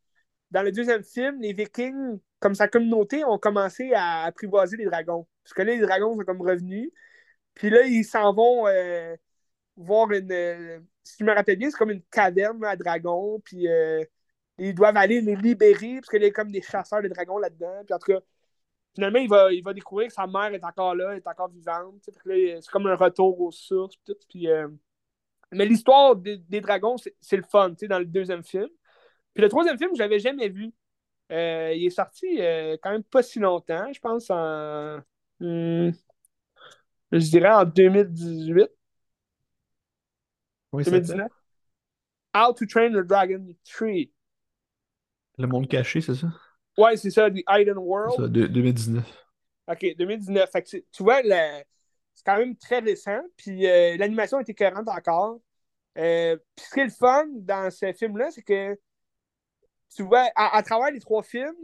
dans 0.52 0.64
le 0.64 0.72
deuxième 0.72 1.04
film, 1.04 1.42
les 1.42 1.54
Vikings, 1.54 2.20
comme 2.40 2.56
sa 2.56 2.68
communauté, 2.68 3.24
ont 3.26 3.38
commencé 3.38 3.92
à 3.94 4.24
apprivoiser 4.24 4.78
les 4.78 4.86
dragons. 4.86 5.28
Parce 5.44 5.54
que 5.54 5.62
là, 5.62 5.74
les 5.76 5.82
dragons 5.82 6.14
sont 6.16 6.26
comme 6.26 6.42
revenus. 6.42 6.92
Puis 7.54 7.70
là, 7.70 7.82
ils 7.84 8.06
s'en 8.06 8.34
vont 8.34 8.68
euh, 8.68 9.16
voir 9.76 10.12
une. 10.12 10.32
Euh, 10.32 10.80
si 11.04 11.18
je 11.20 11.26
me 11.26 11.34
rappelle 11.34 11.58
bien, 11.58 11.70
c'est 11.70 11.78
comme 11.78 11.92
une 11.92 12.04
caverne 12.04 12.64
à 12.66 12.76
dragons. 12.76 13.40
Puis 13.42 13.68
euh, 13.68 14.04
ils 14.58 14.76
doivent 14.76 14.98
aller 14.98 15.22
les 15.22 15.36
libérer, 15.36 15.96
parce 15.96 16.10
qu'il 16.10 16.24
y 16.24 16.26
a 16.26 16.32
comme 16.32 16.52
des 16.52 16.62
chasseurs 16.62 17.02
de 17.02 17.08
dragons 17.10 17.38
là-dedans. 17.40 17.84
Puis 17.86 17.94
en 17.94 18.00
tout 18.00 18.14
cas, 18.14 18.20
finalement, 18.98 19.20
il 19.20 19.30
va, 19.30 19.54
il 19.54 19.64
va 19.64 19.74
découvrir 19.74 20.08
que 20.08 20.14
sa 20.14 20.26
mère 20.26 20.52
est 20.56 20.64
encore 20.64 20.96
là, 20.96 21.16
est 21.16 21.28
encore 21.28 21.50
vivante. 21.50 22.02
C'est 22.04 22.72
comme 22.72 22.88
un 22.88 22.96
retour 22.96 23.40
aux 23.40 23.52
sources. 23.52 23.96
puis, 24.28 24.48
euh, 24.48 24.68
Mais 25.52 25.68
l'histoire 25.68 26.16
des, 26.16 26.62
dragons, 26.62 26.96
c'est 26.98 27.38
le 27.38 27.44
fun 27.44 27.76
dans 27.84 28.00
le 28.00 28.06
deuxième 28.06 28.44
film. 28.44 28.70
Puis 29.36 29.44
le 29.44 29.50
troisième 29.50 29.78
film, 29.78 29.92
je 29.94 30.00
l'avais 30.00 30.18
jamais 30.18 30.50
vu. 30.50 30.74
Euh, 31.32 31.74
il 31.76 31.86
est 31.86 31.92
sorti 31.92 32.42
euh, 32.42 32.76
quand 32.82 32.90
même 32.90 33.04
pas 33.04 33.22
si 33.22 33.38
longtemps, 33.38 33.94
je 33.94 34.00
pense 34.00 34.32
en. 34.32 34.98
Hmm, 35.40 35.92
je 37.12 37.30
dirais 37.30 37.52
en 37.52 37.66
2018. 37.66 38.68
Oui, 40.72 40.84
2019. 40.86 41.28
How 42.34 42.52
to 42.52 42.66
Train 42.66 42.94
the 42.94 43.06
Dragon 43.06 43.46
3. 43.64 44.10
Le 45.38 45.46
monde 45.46 45.68
caché, 45.68 46.02
c'est 46.02 46.16
ça? 46.16 46.30
Ouais, 46.78 46.96
c'est 46.96 47.10
ça, 47.10 47.30
The 47.30 47.44
Hidden 47.50 47.78
World. 47.78 48.14
Ça, 48.16 48.28
2019. 48.28 49.04
OK, 49.68 49.96
2019. 49.98 50.50
Fait 50.52 50.62
que 50.62 50.78
tu 50.92 51.04
vois, 51.04 51.22
c'est 51.24 52.26
quand 52.26 52.38
même 52.38 52.56
très 52.56 52.80
récent, 52.80 53.22
puis 53.36 53.68
euh, 53.68 53.98
l'animation 53.98 54.40
était 54.40 54.54
cohérente 54.54 54.88
encore. 54.88 55.40
Euh, 55.98 56.38
puis 56.56 56.66
ce 56.66 56.74
qui 56.74 56.80
est 56.82 56.86
le 56.86 56.90
fun 56.92 57.26
dans 57.34 57.72
ce 57.72 57.92
film-là, 57.94 58.30
c'est 58.32 58.44
que 58.44 58.78
tu 59.96 60.04
vois, 60.04 60.30
à, 60.36 60.62
travers 60.62 60.92
les 60.92 61.00
trois 61.00 61.24
films, 61.24 61.56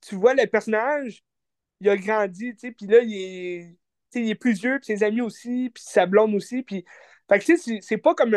tu 0.00 0.14
vois 0.14 0.34
le 0.34 0.46
personnage, 0.46 1.22
il 1.80 1.88
a 1.90 1.96
grandi, 1.96 2.54
tu 2.54 2.60
sais, 2.60 2.72
puis 2.72 2.86
là, 2.86 3.00
il 3.02 3.14
est, 3.14 3.76
il 4.14 4.30
est 4.30 4.34
plus 4.34 4.58
vieux, 4.58 4.78
puis 4.78 4.86
ses 4.86 5.02
amis 5.04 5.20
aussi, 5.20 5.70
puis 5.74 5.82
sa 5.82 6.06
blonde 6.06 6.34
aussi, 6.34 6.62
puis... 6.62 6.84
Fait 7.28 7.38
que 7.38 7.44
tu 7.44 7.56
sais, 7.56 7.78
c'est 7.80 7.98
pas 7.98 8.14
comme 8.14 8.34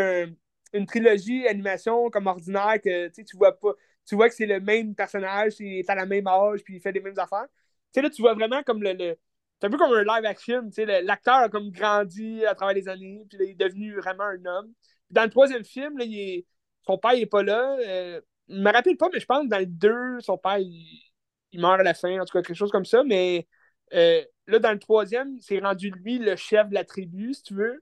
une 0.73 0.85
trilogie 0.85 1.45
animation 1.47 2.09
comme 2.09 2.27
ordinaire 2.27 2.79
que 2.81 3.09
tu 3.09 3.37
vois 3.37 3.57
pas 3.57 3.73
tu 4.07 4.15
vois 4.15 4.29
que 4.29 4.35
c'est 4.35 4.45
le 4.45 4.59
même 4.59 4.95
personnage, 4.95 5.55
il 5.59 5.79
est 5.79 5.89
à 5.89 5.95
la 5.95 6.05
même 6.05 6.27
âge, 6.27 6.61
puis 6.63 6.75
il 6.77 6.81
fait 6.81 6.91
les 6.91 7.01
mêmes 7.01 7.19
affaires. 7.19 7.47
Tu 7.47 7.55
sais, 7.93 8.01
là, 8.01 8.09
tu 8.09 8.21
vois 8.21 8.33
vraiment 8.33 8.63
comme 8.63 8.81
le. 8.83 9.17
C'est 9.59 9.67
un 9.67 9.69
peu 9.71 9.77
comme 9.77 9.93
un 9.93 10.03
live 10.03 10.25
action. 10.25 10.65
Tu 10.67 10.73
sais, 10.73 11.01
l'acteur 11.03 11.35
a 11.35 11.49
comme 11.49 11.71
grandi 11.71 12.45
à 12.45 12.55
travers 12.55 12.75
les 12.75 12.87
années, 12.89 13.25
puis 13.29 13.37
là, 13.39 13.45
il 13.45 13.51
est 13.51 13.55
devenu 13.55 13.95
vraiment 13.95 14.25
un 14.25 14.45
homme. 14.45 14.73
Puis 15.07 15.13
dans 15.13 15.23
le 15.23 15.29
troisième 15.29 15.63
film, 15.63 15.97
là, 15.97 16.05
il 16.05 16.45
son 16.85 16.97
père 16.97 17.13
n'est 17.13 17.25
pas 17.25 17.43
là. 17.43 17.77
Euh... 17.85 18.21
Je 18.49 18.55
me 18.55 18.71
rappelle 18.71 18.95
pas, 18.97 19.09
mais 19.11 19.19
je 19.19 19.25
pense 19.25 19.43
que 19.43 19.49
dans 19.49 19.57
les 19.57 19.65
deux, 19.65 20.19
son 20.21 20.37
père, 20.37 20.57
il... 20.59 21.11
meurt 21.53 21.79
à 21.79 21.83
la 21.83 21.93
fin, 21.93 22.19
en 22.19 22.25
tout 22.25 22.31
cas, 22.37 22.41
quelque 22.41 22.55
chose 22.57 22.71
comme 22.71 22.85
ça. 22.85 23.03
Mais 23.03 23.47
Euh, 23.93 24.23
là, 24.47 24.59
dans 24.59 24.71
le 24.73 24.79
troisième, 24.79 25.39
c'est 25.41 25.59
rendu 25.59 25.91
lui 25.91 26.19
le 26.19 26.35
chef 26.35 26.69
de 26.69 26.73
la 26.73 26.83
tribu, 26.85 27.33
si 27.33 27.43
tu 27.43 27.53
veux. 27.55 27.81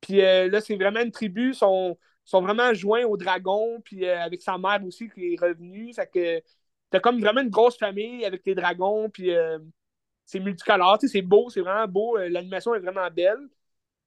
Puis 0.00 0.22
euh, 0.22 0.48
là, 0.50 0.60
c'est 0.60 0.76
vraiment 0.76 1.00
une 1.00 1.12
tribu, 1.12 1.54
sont, 1.54 1.98
sont 2.26 2.42
vraiment 2.42 2.74
joints 2.74 3.04
au 3.04 3.16
dragon, 3.16 3.80
puis 3.82 4.04
euh, 4.04 4.20
avec 4.20 4.42
sa 4.42 4.58
mère 4.58 4.84
aussi 4.84 5.08
qui 5.08 5.34
est 5.34 5.40
revenue. 5.40 5.94
Fait 5.94 6.06
que 6.12 6.42
t'as 6.90 7.00
comme 7.00 7.20
vraiment 7.20 7.40
une 7.40 7.48
grosse 7.48 7.78
famille 7.78 8.24
avec 8.26 8.44
les 8.44 8.54
dragons, 8.54 9.08
puis 9.08 9.30
c'est 10.24 10.40
multicolore, 10.40 10.98
c'est 11.00 11.22
beau, 11.22 11.48
c'est 11.50 11.60
vraiment 11.60 11.86
beau, 11.88 12.16
l'animation 12.18 12.74
est 12.74 12.80
vraiment 12.80 13.08
belle. 13.10 13.48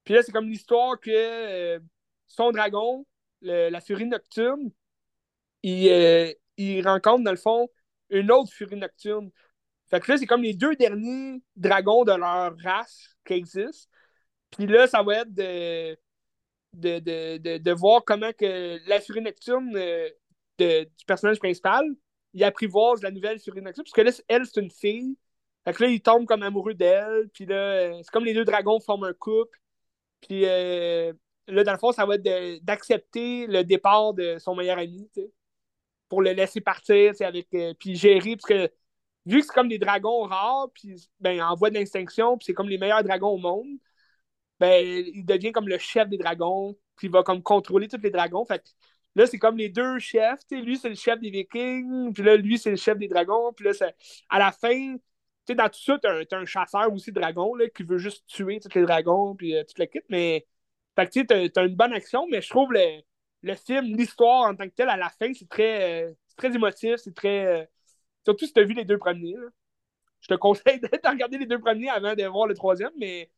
Puis 0.03 0.13
là, 0.13 0.23
c'est 0.23 0.31
comme 0.31 0.49
l'histoire 0.49 0.99
que 0.99 1.81
son 2.27 2.51
dragon, 2.51 3.05
la 3.41 3.81
furie 3.81 4.05
nocturne, 4.05 4.69
il, 5.63 6.35
il 6.57 6.87
rencontre 6.87 7.23
dans 7.23 7.31
le 7.31 7.37
fond 7.37 7.67
une 8.09 8.31
autre 8.31 8.51
furie 8.51 8.75
nocturne. 8.75 9.29
Fait 9.89 9.99
que 9.99 10.11
là, 10.11 10.17
c'est 10.17 10.25
comme 10.27 10.43
les 10.43 10.53
deux 10.53 10.75
derniers 10.75 11.41
dragons 11.55 12.03
de 12.03 12.11
leur 12.11 12.55
race 12.63 13.15
qui 13.25 13.33
existent. 13.33 13.89
Puis 14.51 14.67
là, 14.67 14.87
ça 14.87 15.03
va 15.03 15.21
être 15.21 15.97
de, 16.73 17.57
de, 17.57 17.71
voir 17.71 18.03
comment 18.05 18.31
que 18.33 18.79
la 18.87 19.01
furie 19.01 19.21
nocturne 19.21 19.75
euh, 19.75 20.09
du 20.57 21.05
personnage 21.07 21.39
principal, 21.39 21.85
il 22.33 22.43
apprivoise 22.43 23.01
la 23.01 23.11
nouvelle 23.11 23.39
furie 23.39 23.61
nocturne. 23.61 23.85
Parce 23.85 23.93
que 23.93 24.01
là, 24.01 24.11
elle, 24.27 24.45
c'est 24.45 24.61
une 24.61 24.71
fille. 24.71 25.17
Fait 25.65 25.73
que 25.73 25.83
là, 25.83 25.89
il 25.89 26.01
tombe 26.01 26.25
comme 26.25 26.43
amoureux 26.43 26.73
d'elle. 26.73 27.29
Puis 27.33 27.45
là, 27.45 27.55
euh, 27.55 27.97
c'est 27.97 28.11
comme 28.11 28.25
les 28.25 28.33
deux 28.33 28.45
dragons 28.45 28.79
forment 28.79 29.05
un 29.05 29.13
couple. 29.13 29.57
Puis 30.21 30.45
euh, 30.45 31.13
là, 31.47 31.63
dans 31.63 31.71
le 31.71 31.77
fond, 31.77 31.91
ça 31.91 32.05
va 32.05 32.15
être 32.15 32.63
d'accepter 32.63 33.47
le 33.47 33.63
départ 33.63 34.13
de 34.13 34.37
son 34.39 34.55
meilleur 34.55 34.77
ami, 34.77 35.09
pour 36.07 36.21
le 36.21 36.31
laisser 36.31 36.61
partir, 36.61 37.13
avec, 37.21 37.47
puis 37.79 37.95
gérer. 37.95 38.35
Parce 38.35 38.45
que 38.45 38.71
vu 39.25 39.39
que 39.39 39.45
c'est 39.45 39.53
comme 39.53 39.69
des 39.69 39.79
dragons 39.79 40.23
rares, 40.23 40.69
puis 40.73 41.09
ben, 41.19 41.41
en 41.41 41.55
voie 41.55 41.69
d'extinction, 41.69 42.37
puis 42.37 42.45
c'est 42.45 42.53
comme 42.53 42.69
les 42.69 42.77
meilleurs 42.77 43.03
dragons 43.03 43.29
au 43.29 43.37
monde, 43.37 43.67
ben, 44.59 44.85
il 44.85 45.25
devient 45.25 45.51
comme 45.51 45.67
le 45.67 45.77
chef 45.77 46.09
des 46.09 46.17
dragons, 46.17 46.75
puis 46.95 47.07
il 47.07 47.11
va 47.11 47.23
comme 47.23 47.41
contrôler 47.43 47.87
tous 47.87 47.99
les 48.01 48.11
dragons. 48.11 48.45
Fait 48.45 48.63
là, 49.15 49.25
c'est 49.27 49.39
comme 49.39 49.57
les 49.57 49.69
deux 49.69 49.99
chefs. 49.99 50.41
Lui, 50.51 50.77
c'est 50.77 50.89
le 50.89 50.95
chef 50.95 51.19
des 51.19 51.29
Vikings, 51.29 52.13
puis 52.13 52.23
là, 52.23 52.35
lui, 52.37 52.57
c'est 52.57 52.71
le 52.71 52.75
chef 52.77 52.97
des 52.97 53.07
dragons. 53.07 53.53
Puis 53.53 53.65
là, 53.65 53.71
à 54.29 54.39
la 54.39 54.51
fin, 54.51 54.95
dans 55.47 55.69
tout 55.69 55.79
ça, 55.79 55.97
t'as 55.99 56.13
un, 56.13 56.41
un 56.41 56.45
chasseur 56.45 56.93
aussi 56.93 57.11
de 57.11 57.19
dragons 57.19 57.55
là, 57.55 57.67
qui 57.69 57.83
veut 57.83 57.97
juste 57.97 58.25
tuer 58.27 58.59
tous 58.59 58.73
les 58.77 58.85
dragons, 58.85 59.35
puis 59.35 59.55
euh, 59.55 59.63
tout 59.63 59.73
le 59.77 59.85
kit. 59.85 60.01
Mais, 60.09 60.45
fait 60.95 61.07
que 61.07 61.11
tu 61.11 61.51
t'as 61.51 61.65
une 61.65 61.75
bonne 61.75 61.93
action, 61.93 62.27
mais 62.29 62.41
je 62.41 62.49
trouve 62.49 62.71
le, 62.73 63.01
le 63.41 63.55
film, 63.55 63.85
l'histoire 63.85 64.49
en 64.49 64.55
tant 64.55 64.65
que 64.67 64.73
telle, 64.75 64.89
à 64.89 64.97
la 64.97 65.09
fin, 65.09 65.33
c'est 65.33 65.49
très, 65.49 66.03
euh, 66.09 66.13
très 66.37 66.53
émotif, 66.53 66.95
c'est 66.97 67.15
très. 67.15 67.45
Euh, 67.45 67.65
Surtout 68.25 68.45
si 68.45 68.53
tu 68.53 68.59
as 68.59 68.63
vu 68.63 68.73
les 68.73 68.85
deux 68.85 68.97
premiers. 68.97 69.35
Je 70.21 70.27
te 70.27 70.33
conseille 70.35 70.79
de 70.81 70.89
regarder 71.07 71.37
les 71.37 71.45
deux 71.45 71.59
premiers 71.59 71.89
avant 71.89 72.15
de 72.15 72.23
voir 72.25 72.47
le 72.47 72.53
troisième, 72.55 72.91
mais, 72.97 73.29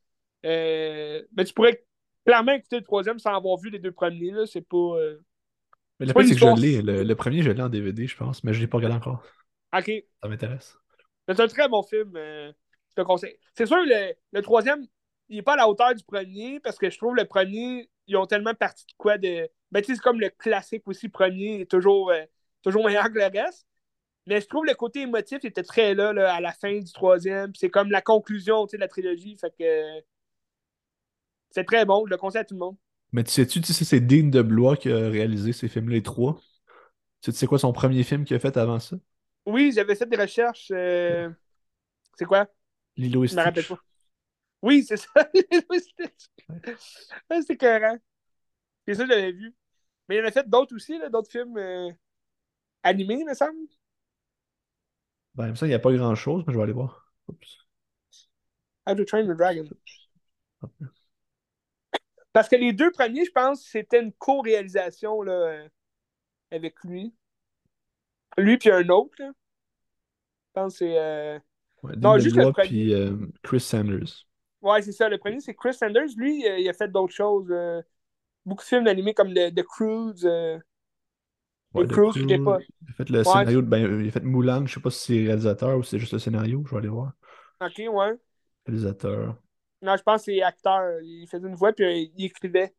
euh, 0.45 1.21
mais 1.35 1.43
tu 1.43 1.53
pourrais 1.53 1.83
clairement 2.25 2.53
écouter 2.53 2.77
le 2.77 2.83
troisième 2.83 3.19
sans 3.19 3.35
avoir 3.35 3.57
vu 3.57 3.69
les 3.69 3.79
deux 3.79 3.91
premiers. 3.91 4.45
C'est 4.45 4.61
pas. 4.61 4.77
Euh, 4.77 5.19
mais 5.99 6.07
le 6.07 6.13
c'est 6.13 6.35
que 6.35 6.39
je 6.39 6.61
l'ai. 6.61 6.81
Le, 6.81 7.15
premier, 7.15 7.43
je 7.43 7.51
l'ai 7.51 7.61
en 7.61 7.69
DVD, 7.69 8.07
je 8.07 8.17
pense, 8.17 8.43
mais 8.43 8.53
je 8.53 8.59
ne 8.59 8.63
l'ai 8.63 8.67
pas 8.67 8.77
regardé 8.77 8.97
encore. 8.97 9.23
Ok. 9.75 9.91
Ça 10.21 10.27
m'intéresse. 10.27 10.77
C'est 11.27 11.39
un 11.39 11.47
très 11.47 11.69
bon 11.69 11.83
film. 11.83 12.13
Euh, 12.15 12.51
je 12.89 12.95
te 12.95 13.01
conseille. 13.01 13.37
C'est 13.53 13.65
sûr, 13.65 13.77
le, 13.77 14.13
le 14.31 14.41
troisième, 14.41 14.85
il 15.29 15.37
n'est 15.37 15.41
pas 15.43 15.53
à 15.53 15.57
la 15.57 15.69
hauteur 15.69 15.93
du 15.93 16.03
premier 16.03 16.59
parce 16.59 16.77
que 16.77 16.89
je 16.89 16.97
trouve 16.97 17.15
le 17.15 17.25
premier, 17.25 17.89
ils 18.07 18.17
ont 18.17 18.25
tellement 18.25 18.53
parti 18.53 18.85
de 18.85 18.93
quoi 18.97 19.17
de. 19.17 19.47
Ben, 19.71 19.81
tu 19.81 19.87
sais, 19.87 19.95
c'est 19.95 20.01
comme 20.01 20.19
le 20.19 20.29
classique 20.29 20.83
aussi, 20.87 21.07
premier, 21.07 21.61
est 21.61 21.71
toujours, 21.71 22.11
toujours 22.61 22.85
meilleur 22.85 23.05
que 23.05 23.17
le 23.17 23.41
reste. 23.41 23.65
Mais 24.27 24.41
je 24.41 24.47
trouve 24.47 24.65
le 24.65 24.75
côté 24.75 25.01
émotif 25.01 25.43
était 25.45 25.63
très 25.63 25.95
là, 25.95 26.09
à 26.33 26.41
la 26.41 26.51
fin 26.51 26.77
du 26.77 26.91
troisième. 26.91 27.51
C'est 27.55 27.69
comme 27.69 27.89
la 27.89 28.01
conclusion 28.01 28.65
de 28.65 28.77
la 28.77 28.87
trilogie. 28.87 29.37
Fait 29.37 29.53
que 29.57 30.01
c'est 31.51 31.63
très 31.63 31.85
bon. 31.85 32.05
Je 32.05 32.11
le 32.11 32.17
conseille 32.17 32.41
à 32.41 32.45
tout 32.45 32.55
le 32.55 32.59
monde. 32.59 32.77
Mais 33.11 33.23
tu 33.23 33.31
sais-tu, 33.31 33.61
tu 33.61 33.73
sais, 33.73 33.83
c'est 33.85 33.99
Dean 33.99 34.29
de 34.29 34.41
Blois 34.41 34.77
qui 34.77 34.91
a 34.91 35.09
réalisé 35.09 35.53
ces 35.53 35.67
films-là, 35.67 35.95
les 35.95 36.03
trois. 36.03 36.39
Tu 37.21 37.31
sais, 37.31 37.37
c'est 37.37 37.47
quoi 37.47 37.59
son 37.59 37.73
premier 37.73 38.03
film 38.03 38.23
qu'il 38.23 38.35
a 38.35 38.39
fait 38.39 38.55
avant 38.57 38.79
ça? 38.79 38.95
Oui, 39.45 39.71
j'avais 39.73 39.95
fait 39.95 40.05
des 40.05 40.17
recherches. 40.17 40.71
Euh, 40.71 41.29
c'est 42.17 42.25
quoi? 42.25 42.47
Lilo 42.97 43.23
et 43.23 43.27
Stitch. 43.27 43.37
Je 43.37 43.41
me 43.41 43.45
rappelle 43.45 43.65
pas. 43.65 43.79
Oui, 44.61 44.83
c'est 44.87 44.97
ça. 44.97 45.09
Lilo 45.33 45.65
et 45.73 45.79
Stitch. 45.79 46.29
c'est 47.47 47.57
cohérent. 47.57 47.97
C'est 48.87 48.95
ça 48.95 49.03
que 49.03 49.09
j'avais 49.09 49.31
vu. 49.31 49.53
Mais 50.07 50.17
il 50.17 50.23
en 50.23 50.27
a 50.27 50.31
fait 50.31 50.49
d'autres 50.49 50.75
aussi, 50.75 50.99
d'autres 51.11 51.31
films 51.31 51.57
euh, 51.57 51.89
animés, 52.83 53.23
me 53.23 53.33
semble. 53.33 53.57
Ben, 55.35 55.55
ça, 55.55 55.65
il 55.65 55.69
n'y 55.69 55.75
a 55.75 55.79
pas 55.79 55.93
grand-chose, 55.93 56.43
mais 56.45 56.53
je 56.53 56.57
vais 56.57 56.63
aller 56.63 56.73
voir. 56.73 57.13
How 58.85 58.95
to 58.95 59.05
Train 59.05 59.27
the 59.27 59.35
Dragon. 59.35 59.69
Parce 62.33 62.47
que 62.47 62.55
les 62.55 62.73
deux 62.73 62.91
premiers, 62.91 63.25
je 63.25 63.31
pense, 63.31 63.63
c'était 63.63 64.01
une 64.01 64.13
co-réalisation 64.13 65.25
euh, 65.27 65.67
avec 66.51 66.75
lui. 66.83 67.13
Lui 68.37 68.57
puis 68.57 68.71
un 68.71 68.87
autre. 68.89 69.13
Là. 69.19 69.31
Je 69.31 70.51
pense 70.53 70.73
que 70.73 70.77
c'est. 70.79 70.97
Euh... 70.97 71.39
non, 71.97 72.17
juste 72.17 72.37
le 72.37 72.51
premier. 72.51 72.67
Puis 72.67 72.93
euh, 72.93 73.15
Chris 73.43 73.59
Sanders. 73.59 74.25
Ouais, 74.61 74.81
c'est 74.81 74.91
ça. 74.91 75.09
Le 75.09 75.17
premier, 75.17 75.39
c'est 75.39 75.55
Chris 75.55 75.73
Sanders. 75.73 76.09
Lui, 76.15 76.47
euh, 76.47 76.59
il 76.59 76.69
a 76.69 76.73
fait 76.73 76.87
d'autres 76.89 77.13
choses. 77.13 77.53
beaucoup 78.45 78.63
de 78.63 78.67
films 78.67 78.87
animés 78.87 79.13
comme 79.13 79.33
The, 79.33 79.53
The 79.53 79.63
Cruise. 79.63 80.25
Ouais, 81.73 81.87
Cruise, 81.87 82.13
je 82.15 82.27
sais 82.27 82.39
pas. 82.39 82.59
Il 82.81 82.89
a 82.89 82.93
fait 82.93 83.09
le 83.09 83.23
scénario, 83.23 83.61
de, 83.61 83.67
ben, 83.67 84.01
il 84.01 84.07
a 84.07 84.11
fait 84.11 84.23
Moulin, 84.23 84.65
je 84.65 84.73
sais 84.73 84.81
pas 84.81 84.89
si 84.89 84.99
c'est 84.99 85.25
réalisateur 85.25 85.77
ou 85.77 85.83
si 85.83 85.91
c'est 85.91 85.99
juste 85.99 86.13
le 86.13 86.19
scénario, 86.19 86.63
je 86.65 86.71
vais 86.71 86.77
aller 86.77 86.89
voir. 86.89 87.13
Ok, 87.61 87.77
ouais. 87.77 88.13
Réalisateur. 88.65 89.37
Non, 89.81 89.95
je 89.97 90.03
pense 90.03 90.25
que 90.25 90.31
c'est 90.31 90.41
acteur. 90.41 90.99
Il 91.01 91.27
faisait 91.27 91.47
une 91.47 91.55
voix 91.55 91.73
puis 91.73 91.85
euh, 91.85 92.07
il 92.15 92.25
écrivait. 92.25 92.73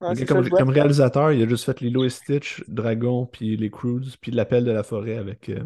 comme, 0.00 0.48
comme 0.48 0.70
réalisateur, 0.70 1.32
il 1.32 1.42
a 1.42 1.48
juste 1.48 1.64
fait 1.64 1.80
Lilo 1.80 2.04
et 2.04 2.10
Stitch, 2.10 2.62
Dragon, 2.68 3.26
puis 3.26 3.56
les 3.56 3.70
Cruise, 3.70 4.16
puis 4.16 4.30
L'Appel 4.30 4.64
de 4.64 4.70
la 4.72 4.82
forêt 4.82 5.16
avec. 5.16 5.48
Euh, 5.48 5.64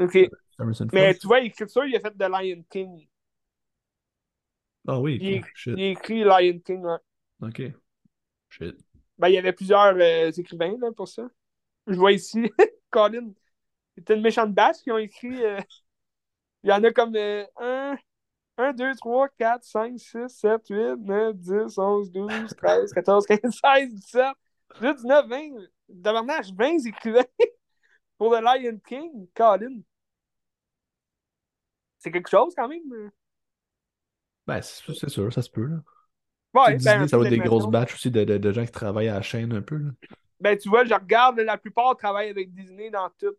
ok. 0.00 0.18
Mais 0.92 1.14
tu 1.14 1.26
vois, 1.26 1.40
l'écriture, 1.40 1.84
il 1.84 1.96
a 1.96 2.00
fait 2.00 2.10
The 2.10 2.28
Lion 2.28 2.64
King. 2.68 3.06
Ah 4.88 4.98
oui, 4.98 5.18
il, 5.20 5.42
il 5.66 5.82
a 5.82 5.88
écrit 5.88 6.24
Lion 6.24 6.58
King, 6.64 6.84
ouais. 6.84 6.96
Ok. 7.42 7.62
Shit. 8.48 8.76
Ben, 9.18 9.28
il 9.28 9.34
y 9.34 9.38
avait 9.38 9.52
plusieurs 9.52 9.94
euh, 9.96 10.30
écrivains 10.30 10.74
là, 10.80 10.90
pour 10.96 11.06
ça. 11.06 11.28
Je 11.86 11.94
vois 11.94 12.12
ici, 12.12 12.50
Colin. 12.90 13.32
C'était 13.96 14.14
une 14.14 14.22
méchante 14.22 14.54
batch 14.54 14.78
qui 14.82 14.90
ont 14.90 14.98
écrit. 14.98 15.44
Euh, 15.44 15.60
il 16.64 16.70
y 16.70 16.72
en 16.72 16.82
a 16.82 16.90
comme 16.90 17.14
1, 17.16 17.96
1, 18.60 18.72
2, 18.74 18.94
3, 18.96 19.28
4, 19.38 19.64
5, 19.64 19.98
6, 19.98 20.28
7, 20.28 20.68
8, 20.68 20.96
9, 20.98 21.36
10, 21.36 21.78
11, 21.78 22.10
12, 22.12 22.54
13, 22.56 22.92
14, 22.92 23.26
15, 23.26 23.40
16, 23.42 23.94
17, 23.94 24.26
18, 24.80 24.96
19, 24.96 25.28
20. 25.28 25.38
Davantage 25.88 26.52
20 26.52 26.86
écrivains 26.86 27.24
pour 28.18 28.32
The 28.32 28.42
Lion 28.42 28.78
King, 28.86 29.26
Colin. 29.34 29.80
C'est 31.98 32.10
quelque 32.10 32.30
chose 32.30 32.54
quand 32.56 32.68
même. 32.68 33.10
Ben, 34.46 34.60
c'est 34.62 35.08
sûr, 35.08 35.32
ça 35.32 35.42
se 35.42 35.50
peut. 35.50 35.66
Là. 35.66 35.76
Ouais, 36.54 36.76
ben, 36.78 37.06
ça 37.06 37.16
va 37.16 37.24
être 37.24 37.30
des 37.30 37.38
grosses 37.38 37.68
batches 37.68 37.94
aussi 37.94 38.10
de, 38.10 38.24
de, 38.24 38.38
de, 38.38 38.52
gens 38.52 38.64
qui 38.64 38.72
travaillent 38.72 39.08
à 39.08 39.14
la 39.14 39.22
chaîne 39.22 39.52
un 39.52 39.62
peu. 39.62 39.76
Là. 39.76 39.90
Ben, 40.40 40.56
tu 40.56 40.68
vois, 40.68 40.84
je 40.84 40.94
regarde, 40.94 41.38
la 41.38 41.58
plupart 41.58 41.96
travaillent 41.96 42.30
avec 42.30 42.52
Disney 42.52 42.90
dans 42.90 43.10
tout. 43.18 43.36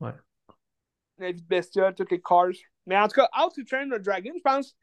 Ouais. 0.00 0.12
La 1.18 1.32
vie 1.32 1.42
de 1.42 1.46
bestiole, 1.46 1.94
toutes 1.94 2.10
les 2.10 2.20
cars. 2.20 2.46
Mais 2.86 2.96
en 2.96 3.08
tout 3.08 3.20
cas, 3.20 3.28
How 3.32 3.50
to 3.50 3.64
Train 3.64 3.88
the 3.88 4.00
Dragon, 4.00 4.32
je 4.36 4.42
pense 4.42 4.76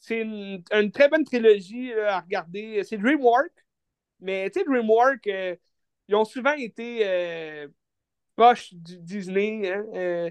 c'est 0.00 0.20
une, 0.22 0.62
une, 0.72 0.90
très 0.90 1.08
bonne 1.08 1.24
trilogie 1.24 1.92
à 1.92 2.20
regarder. 2.20 2.82
C'est 2.84 2.96
DreamWorks. 2.96 3.64
Mais 4.20 4.50
tu 4.50 4.58
sais, 4.58 4.64
DreamWorks, 4.64 5.26
euh, 5.26 5.56
ils 6.08 6.14
ont 6.14 6.24
souvent 6.24 6.54
été 6.54 7.00
euh, 7.02 7.68
proches 8.34 8.72
du 8.74 8.98
Disney. 8.98 9.70
Hein, 9.70 9.84
euh, 9.94 10.30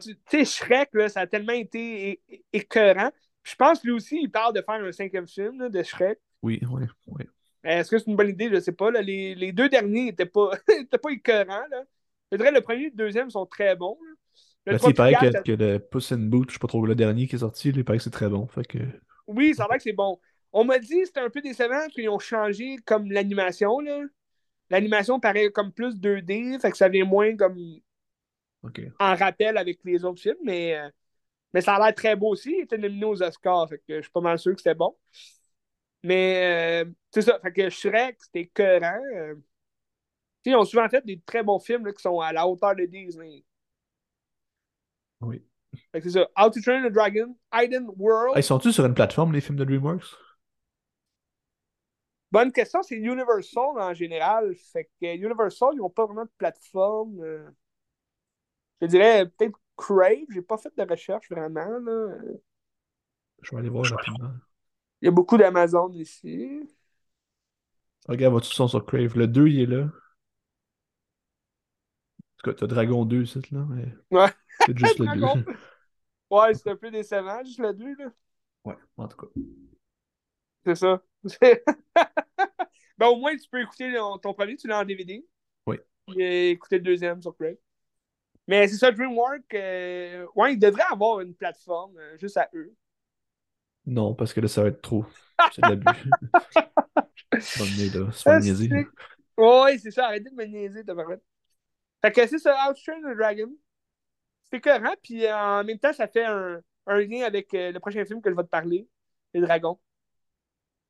tu 0.00 0.16
sais, 0.30 0.44
Shrek, 0.44 0.90
là, 0.94 1.08
ça 1.08 1.20
a 1.20 1.26
tellement 1.26 1.52
été 1.52 2.20
écœurant. 2.52 3.10
Je 3.42 3.54
pense 3.56 3.82
lui 3.84 3.90
aussi, 3.90 4.20
il 4.22 4.30
parle 4.30 4.54
de 4.54 4.62
faire 4.62 4.76
un 4.76 4.92
cinquième 4.92 5.26
film 5.26 5.68
de 5.68 5.82
Shrek. 5.82 6.18
Oui, 6.42 6.60
oui, 6.70 6.84
oui. 7.06 7.24
Est-ce 7.64 7.90
que 7.90 7.98
c'est 7.98 8.06
une 8.06 8.16
bonne 8.16 8.28
idée? 8.28 8.48
Je 8.48 8.54
ne 8.54 8.60
sais 8.60 8.72
pas. 8.72 8.90
Les, 8.90 9.34
les, 9.34 9.52
deux 9.52 9.68
derniers 9.68 10.06
n'étaient 10.06 10.26
pas, 10.26 10.50
pas 11.02 11.10
écœurants. 11.10 11.66
Là. 11.70 11.84
Je 12.30 12.36
dirais 12.36 12.52
le 12.52 12.60
premier 12.60 12.84
et 12.84 12.90
le 12.90 12.96
deuxième 12.96 13.30
sont 13.30 13.46
très 13.46 13.74
bons. 13.74 13.98
Le 14.66 14.78
il 14.86 14.94
paraît 14.94 15.14
que, 15.14 15.42
que, 15.42 15.52
le 15.52 15.78
Puss 15.78 16.12
in 16.12 16.18
Boot, 16.18 16.48
je 16.48 16.48
ne 16.48 16.52
sais 16.54 16.58
pas 16.58 16.68
trop, 16.68 16.84
le 16.86 16.94
dernier 16.94 17.26
qui 17.26 17.36
est 17.36 17.40
sorti, 17.40 17.68
il 17.68 17.84
paraît 17.84 17.98
que 17.98 18.04
c'est 18.04 18.10
très 18.10 18.28
bon. 18.28 18.46
Fait 18.46 18.64
que... 18.64 18.78
Oui, 19.26 19.54
ça 19.54 19.66
va 19.68 19.76
que 19.76 19.82
c'est 19.82 19.92
bon. 19.92 20.18
On 20.52 20.64
m'a 20.64 20.78
dit 20.78 21.00
que 21.00 21.06
c'était 21.06 21.20
un 21.20 21.30
peu 21.30 21.42
décevant 21.42 21.86
qu'ils 21.88 22.08
ont 22.08 22.18
changé 22.18 22.76
comme 22.86 23.10
l'animation. 23.10 23.78
L'animation 24.70 25.20
paraît 25.20 25.50
comme 25.50 25.72
plus 25.72 25.96
2D, 25.96 26.60
fait 26.60 26.70
que 26.70 26.76
ça 26.76 26.88
vient 26.88 27.04
moins 27.04 27.36
comme 27.36 27.58
en 28.98 29.14
rappel 29.14 29.58
avec 29.58 29.80
les 29.84 30.04
autres 30.04 30.22
films, 30.22 30.38
mais, 30.42 30.78
mais 31.52 31.60
ça 31.60 31.74
a 31.74 31.84
l'air 31.84 31.94
très 31.94 32.16
beau 32.16 32.30
aussi. 32.30 32.54
Il 32.56 32.62
était 32.62 32.78
nominé 32.78 33.04
aux 33.04 33.22
Oscars, 33.22 33.68
fait 33.68 33.78
que 33.78 33.96
je 33.96 34.02
suis 34.02 34.10
pas 34.10 34.20
mal 34.20 34.38
sûr 34.38 34.52
que 34.52 34.60
c'était 34.60 34.74
bon. 34.74 34.96
Mais 36.02 36.84
euh, 36.84 36.90
c'est 37.10 37.22
ça, 37.22 37.38
fait 37.40 37.52
que 37.52 37.70
Shrek, 37.70 38.16
c'était 38.20 38.40
écœurant. 38.40 39.00
Euh. 39.16 39.34
ils 40.44 40.54
ont 40.54 40.64
souvent 40.64 40.88
fait 40.88 41.04
des 41.04 41.20
très 41.20 41.42
bons 41.42 41.58
films 41.58 41.90
qui 41.92 42.02
sont 42.02 42.20
à 42.20 42.32
la 42.32 42.46
hauteur 42.46 42.76
de 42.76 42.84
Disney. 42.84 43.44
Oui. 45.26 45.42
c'est 45.92 46.10
ça. 46.10 46.28
How 46.36 46.50
to 46.50 46.60
Train 46.60 46.84
a 46.84 46.90
Dragon, 46.90 47.36
Hidden 47.52 47.88
World. 47.96 48.34
ils 48.36 48.42
sont-ils 48.42 48.72
sur 48.72 48.84
une 48.84 48.94
plateforme, 48.94 49.32
les 49.32 49.40
films 49.40 49.58
de 49.58 49.64
DreamWorks? 49.64 50.16
Bonne 52.30 52.50
question, 52.50 52.82
c'est 52.82 52.96
Universal 52.96 53.78
en 53.78 53.94
général. 53.94 54.54
Fait 54.56 54.90
que 55.00 55.16
Universal, 55.16 55.70
ils 55.74 55.78
n'ont 55.78 55.90
pas 55.90 56.04
vraiment 56.04 56.24
de 56.24 56.32
plateforme. 56.36 57.20
Euh. 57.22 57.48
Je 58.80 58.88
dirais 58.88 59.26
peut-être 59.28 59.56
Crave. 59.76 60.26
J'ai 60.30 60.42
pas 60.42 60.58
fait 60.58 60.72
de 60.76 60.82
recherche 60.82 61.30
vraiment. 61.30 61.78
Là. 61.78 62.16
Je 63.40 63.50
vais 63.52 63.58
aller 63.58 63.68
voir 63.68 63.84
rapidement. 63.84 64.32
Il 65.00 65.04
y 65.04 65.08
a 65.08 65.12
beaucoup 65.12 65.36
d'Amazon 65.36 65.92
ici. 65.92 66.60
Regarde, 68.08 68.32
votre 68.34 68.46
son 68.46 68.68
sur 68.68 68.84
Crave? 68.84 69.16
Le 69.16 69.28
2, 69.28 69.46
il 69.48 69.60
est 69.60 69.66
là. 69.66 69.84
En 69.84 69.90
tout 72.38 72.50
cas, 72.50 72.54
t'as 72.54 72.66
Dragon 72.66 73.04
2, 73.04 73.26
c'est 73.26 73.50
là. 73.52 73.64
Mais... 73.68 73.94
Ouais. 74.10 74.30
C'est 74.60 74.76
juste 74.78 74.98
le 74.98 75.44
2. 75.44 75.44
Ouais, 76.30 76.54
c'est 76.54 76.70
un 76.70 76.76
peu 76.76 76.90
décevant, 76.90 77.44
juste 77.44 77.58
le 77.58 77.72
2, 77.72 77.94
là. 77.96 78.12
Ouais, 78.64 78.76
en 78.96 79.08
tout 79.08 79.16
cas. 79.16 79.26
C'est 80.64 80.74
ça. 80.74 81.02
ben, 82.98 83.06
au 83.06 83.16
moins, 83.16 83.36
tu 83.36 83.48
peux 83.48 83.60
écouter 83.60 83.94
ton 84.22 84.34
premier, 84.34 84.56
tu 84.56 84.66
l'as 84.66 84.80
en 84.80 84.84
DVD. 84.84 85.24
Oui. 85.66 85.76
Et 86.16 86.50
écouter 86.50 86.78
le 86.78 86.84
deuxième 86.84 87.20
sur 87.20 87.36
Crave. 87.36 87.56
Mais 88.46 88.68
c'est 88.68 88.76
ça, 88.76 88.90
DreamWorks, 88.92 89.54
euh... 89.54 90.26
ouais, 90.34 90.52
ils 90.54 90.58
devraient 90.58 90.82
avoir 90.90 91.20
une 91.20 91.34
plateforme 91.34 91.96
euh, 91.96 92.18
juste 92.18 92.36
à 92.36 92.48
eux. 92.54 92.74
Non, 93.86 94.14
parce 94.14 94.32
que 94.32 94.40
là, 94.40 94.48
ça 94.48 94.62
va 94.62 94.68
être 94.68 94.82
trop. 94.82 95.04
C'est 95.52 95.62
de 95.62 95.68
l'abus. 95.68 96.10
c'est 97.40 97.94
là. 97.94 98.10
C'est 98.12 98.24
pas 98.24 98.40
niaiser. 98.40 98.86
Oui, 99.36 99.78
c'est 99.78 99.90
ça. 99.90 100.06
Arrêtez 100.06 100.30
de 100.30 100.34
me 100.34 100.44
niaiser, 100.44 100.84
t'as 100.84 100.94
Fait 102.02 102.12
que 102.12 102.26
c'est 102.26 102.38
ça, 102.38 102.68
Outstrain 102.68 103.00
the 103.00 103.16
Dragon. 103.16 103.50
C'est 104.54 104.60
cohérent, 104.60 104.94
puis 105.02 105.26
euh, 105.26 105.36
en 105.36 105.64
même 105.64 105.80
temps, 105.80 105.92
ça 105.92 106.06
fait 106.06 106.24
un, 106.24 106.60
un 106.86 106.98
lien 107.00 107.24
avec 107.24 107.52
euh, 107.54 107.72
le 107.72 107.80
prochain 107.80 108.04
film 108.04 108.22
que 108.22 108.30
je 108.30 108.36
vais 108.36 108.44
te 108.44 108.48
parler, 108.48 108.86
Les 109.32 109.40
Dragons. 109.40 109.80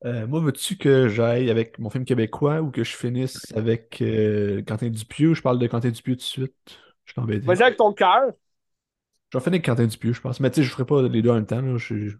Euh, 0.05 0.27
moi, 0.27 0.39
veux-tu 0.39 0.77
que 0.77 1.07
j'aille 1.07 1.49
avec 1.49 1.79
mon 1.79 1.89
film 1.89 2.05
québécois 2.05 2.61
ou 2.61 2.69
que 2.69 2.83
je 2.83 2.95
finisse 2.95 3.39
avec 3.55 4.03
Quentin 4.67 4.89
Dupieux? 4.89 5.33
Je 5.33 5.41
parle 5.41 5.57
de 5.57 5.65
Quentin 5.65 5.89
Dupieux 5.89 6.13
tout 6.13 6.19
de 6.19 6.21
suite. 6.21 6.53
Je 7.05 7.13
t'embête. 7.15 7.43
Vas-y 7.43 7.63
avec 7.63 7.77
ton 7.77 7.91
cœur. 7.91 8.33
Je 9.33 9.39
vais 9.39 9.43
finir 9.43 9.55
avec 9.55 9.65
Quentin 9.65 9.87
Dupieux, 9.87 10.13
je 10.13 10.21
pense. 10.21 10.39
Mais 10.39 10.51
tu 10.51 10.57
sais, 10.57 10.63
je 10.63 10.67
ne 10.69 10.73
ferai 10.73 10.85
pas 10.85 11.01
les 11.01 11.23
deux 11.23 11.31
en 11.31 11.35
même 11.35 11.47
temps. 11.47 11.61
Là. 11.61 11.75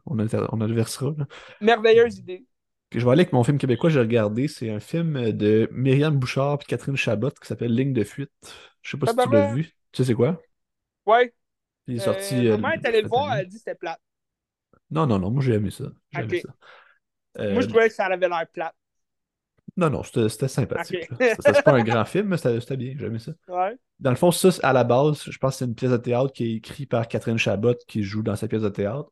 on, 0.08 0.18
on 0.18 0.62
adversera. 0.62 1.14
Merveilleuse 1.62 2.18
idée. 2.18 2.46
je 2.92 3.06
vais 3.06 3.12
aller 3.12 3.22
avec 3.22 3.34
mon 3.34 3.44
film 3.44 3.60
québécois 3.60 3.92
j'ai 3.92 4.00
regardé. 4.00 4.48
C'est 4.48 4.72
un 4.72 4.80
film 4.80 5.32
de 5.32 5.70
Myriam 5.72 6.18
Bouchard 6.18 6.58
et 6.62 6.66
Catherine 6.66 6.98
Chabot 6.98 7.30
qui 7.30 7.48
s'appelle 7.48 7.76
Ligne 7.76 7.94
de 7.94 8.04
fuite. 8.04 8.32
Je 8.82 8.92
sais 8.92 8.98
pas 8.98 9.06
si 9.06 9.16
tu 9.16 9.30
l'as 9.30 9.54
vu. 9.54 9.66
Tu 9.92 10.02
sais 10.02 10.06
c'est 10.06 10.16
quoi? 10.16 10.42
Ouais. 11.06 11.34
Il 11.88 11.98
est 11.98 12.00
sorti. 12.00 12.48
Euh, 12.48 12.58
ma 12.58 12.70
mère 12.70 12.80
est 12.82 12.88
allée 12.88 13.02
le 13.02 13.08
voir, 13.08 13.34
elle 13.36 13.48
dit 13.48 13.56
que 13.56 13.60
c'était 13.60 13.76
plate. 13.76 14.00
Non, 14.92 15.06
non, 15.06 15.20
non, 15.20 15.32
moi 15.32 15.42
j'ai 15.42 15.54
aimé 15.54 15.72
ça. 15.72 15.86
ça. 16.14 16.22
moi 16.22 17.62
je 17.62 17.68
trouvais 17.68 17.90
que 17.90 17.94
ça 17.94 18.06
avait 18.06 18.30
l'air 18.30 18.48
plate. 18.52 18.76
Non, 19.78 19.90
non, 19.90 20.04
c'était 20.04 20.48
sympathique. 20.48 21.10
C'était 21.20 21.62
pas 21.62 21.74
un 21.74 21.84
grand 21.84 22.06
film, 22.06 22.28
mais 22.30 22.38
c'était 22.38 22.78
bien, 22.78 22.96
j'ai 22.98 23.06
aimé 23.08 23.20
ça. 23.20 23.34
Ouais. 23.48 23.78
Dans 24.00 24.10
le 24.10 24.16
fond, 24.16 24.32
ça, 24.32 24.50
à 24.64 24.72
la 24.72 24.84
base, 24.84 25.24
je 25.24 25.38
pense 25.38 25.54
que 25.54 25.60
c'est 25.60 25.66
une 25.66 25.76
pièce 25.76 25.92
de 25.92 25.98
théâtre 25.98 26.32
qui 26.32 26.46
est 26.46 26.56
écrite 26.56 26.90
par 26.90 27.08
Catherine 27.08 27.38
Chabot 27.38 27.76
qui 27.88 28.04
joue 28.04 28.24
dans 28.24 28.36
cette 28.36 28.50
pièce 28.50 28.62
de 28.62 28.70
théâtre. 28.70 29.12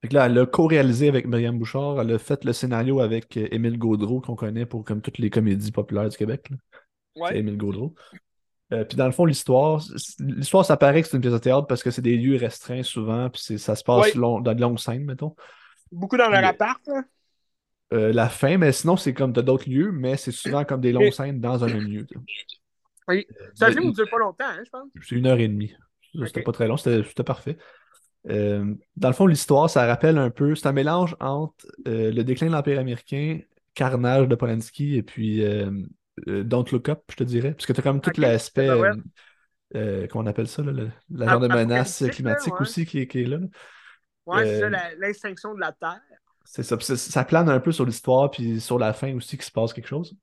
Fait 0.00 0.08
que 0.08 0.14
là, 0.14 0.26
elle 0.26 0.38
a 0.38 0.46
co-réalisé 0.46 1.08
avec 1.08 1.26
Myriam 1.26 1.58
Bouchard, 1.58 2.00
elle 2.00 2.12
a 2.12 2.18
fait 2.18 2.44
le 2.44 2.52
scénario 2.52 3.00
avec 3.00 3.36
euh, 3.36 3.46
Émile 3.52 3.78
Gaudreau, 3.78 4.20
qu'on 4.20 4.34
connaît 4.34 4.66
pour 4.66 4.84
comme 4.84 5.00
toutes 5.00 5.18
les 5.18 5.30
comédies 5.30 5.70
populaires 5.70 6.08
du 6.08 6.16
Québec. 6.16 6.48
Ouais. 7.16 7.28
C'est 7.30 7.38
Émile 7.38 7.56
Gaudreau. 7.56 7.94
Euh, 8.72 8.84
puis 8.84 8.96
dans 8.96 9.06
le 9.06 9.12
fond, 9.12 9.24
l'histoire, 9.24 9.82
l'histoire, 10.18 10.64
ça 10.64 10.76
paraît 10.76 11.02
que 11.02 11.08
c'est 11.08 11.16
une 11.16 11.20
pièce 11.20 11.32
de 11.32 11.38
théâtre 11.38 11.66
parce 11.66 11.82
que 11.82 11.90
c'est 11.90 12.02
des 12.02 12.16
lieux 12.16 12.36
restreints 12.36 12.82
souvent, 12.82 13.28
puis 13.28 13.58
ça 13.58 13.76
se 13.76 13.84
passe 13.84 14.16
dans 14.16 14.40
de 14.40 14.60
longues 14.60 14.78
scènes, 14.78 15.04
mettons. 15.04 15.34
Beaucoup 15.90 16.16
dans 16.16 16.28
leur 16.28 16.44
appart, 16.44 16.80
hein? 16.88 17.04
euh, 17.92 18.12
la 18.12 18.28
fin, 18.28 18.56
mais 18.56 18.72
sinon, 18.72 18.96
c'est 18.96 19.12
comme 19.12 19.32
d'autres 19.32 19.68
lieux, 19.68 19.92
mais 19.92 20.16
c'est 20.16 20.32
souvent 20.32 20.64
comme 20.64 20.80
des 20.80 20.92
longues 20.92 21.12
scènes 21.12 21.40
dans 21.40 21.62
un 21.62 21.66
même 21.66 21.86
lieu. 21.86 22.06
Oui. 23.08 23.26
C'est 23.54 23.66
un 23.66 23.72
film 23.72 23.82
qui 23.82 23.88
ne 23.88 23.94
dure 23.94 24.10
pas 24.10 24.18
longtemps, 24.18 24.44
hein, 24.46 24.62
je 24.64 24.70
pense. 24.70 24.88
C'est 25.02 25.16
une 25.16 25.26
heure 25.26 25.38
et 25.38 25.48
demie. 25.48 25.74
C'était 26.26 26.42
pas 26.42 26.52
très 26.52 26.66
long, 26.68 26.76
c'était 26.76 27.24
parfait. 27.24 27.58
Euh, 28.30 28.74
dans 28.96 29.08
le 29.08 29.14
fond, 29.14 29.26
l'histoire, 29.26 29.68
ça 29.68 29.86
rappelle 29.86 30.18
un 30.18 30.30
peu. 30.30 30.54
C'est 30.54 30.68
un 30.68 30.72
mélange 30.72 31.16
entre 31.20 31.66
euh, 31.88 32.12
le 32.12 32.24
déclin 32.24 32.46
de 32.46 32.52
l'Empire 32.52 32.78
américain, 32.78 33.40
Carnage 33.74 34.28
de 34.28 34.34
Polanski 34.34 34.96
et 34.96 35.02
puis 35.02 35.42
euh, 35.44 35.70
Don't 36.26 36.64
Look 36.72 36.88
Up, 36.88 37.02
je 37.10 37.16
te 37.16 37.24
dirais. 37.24 37.52
Parce 37.52 37.66
que 37.66 37.72
tu 37.72 37.80
as 37.80 37.82
quand 37.82 37.92
même 37.92 38.02
tout 38.02 38.20
l'aspect. 38.20 38.68
comment 39.72 40.24
on 40.24 40.26
appelle 40.26 40.48
ça, 40.48 40.62
là, 40.62 40.84
la 41.10 41.28
genre 41.28 41.40
de 41.40 41.48
menace 41.48 42.04
climatique 42.10 42.60
aussi 42.60 42.86
qui, 42.86 43.06
qui, 43.06 43.22
est 43.22 43.26
là. 43.26 43.38
Ouais, 44.26 44.44
c'est 44.44 44.60
ça, 44.60 44.70
l'extinction 44.98 45.54
de 45.54 45.60
la 45.60 45.72
Terre. 45.72 46.00
C'est 46.44 46.62
ça. 46.62 46.78
Ça 46.80 47.24
plane 47.24 47.48
un 47.48 47.60
peu 47.60 47.72
sur 47.72 47.84
l'histoire, 47.84 48.30
puis 48.30 48.60
sur 48.60 48.78
la 48.78 48.92
fin 48.92 49.14
aussi 49.14 49.36
qu'il 49.36 49.44
se 49.44 49.52
passe 49.52 49.72
quelque 49.72 49.88
chose. 49.88 50.16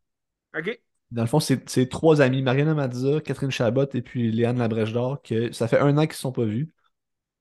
OK. 0.57 0.79
Dans 1.11 1.23
le 1.23 1.27
fond, 1.27 1.39
c'est 1.39 1.89
trois 1.89 2.21
amis, 2.21 2.43
Mariana 2.43 2.75
Mazza, 2.75 3.19
Catherine 3.21 3.49
Chabot 3.49 3.87
et 3.93 4.01
puis 4.01 4.31
Léane 4.31 4.59
Labrèche 4.59 4.93
d'Or, 4.93 5.21
que 5.23 5.51
ça 5.51 5.67
fait 5.67 5.79
un 5.79 5.97
an 5.97 6.01
qu'ils 6.01 6.09
ne 6.09 6.13
se 6.13 6.21
sont 6.21 6.31
pas 6.31 6.45
vus. 6.45 6.71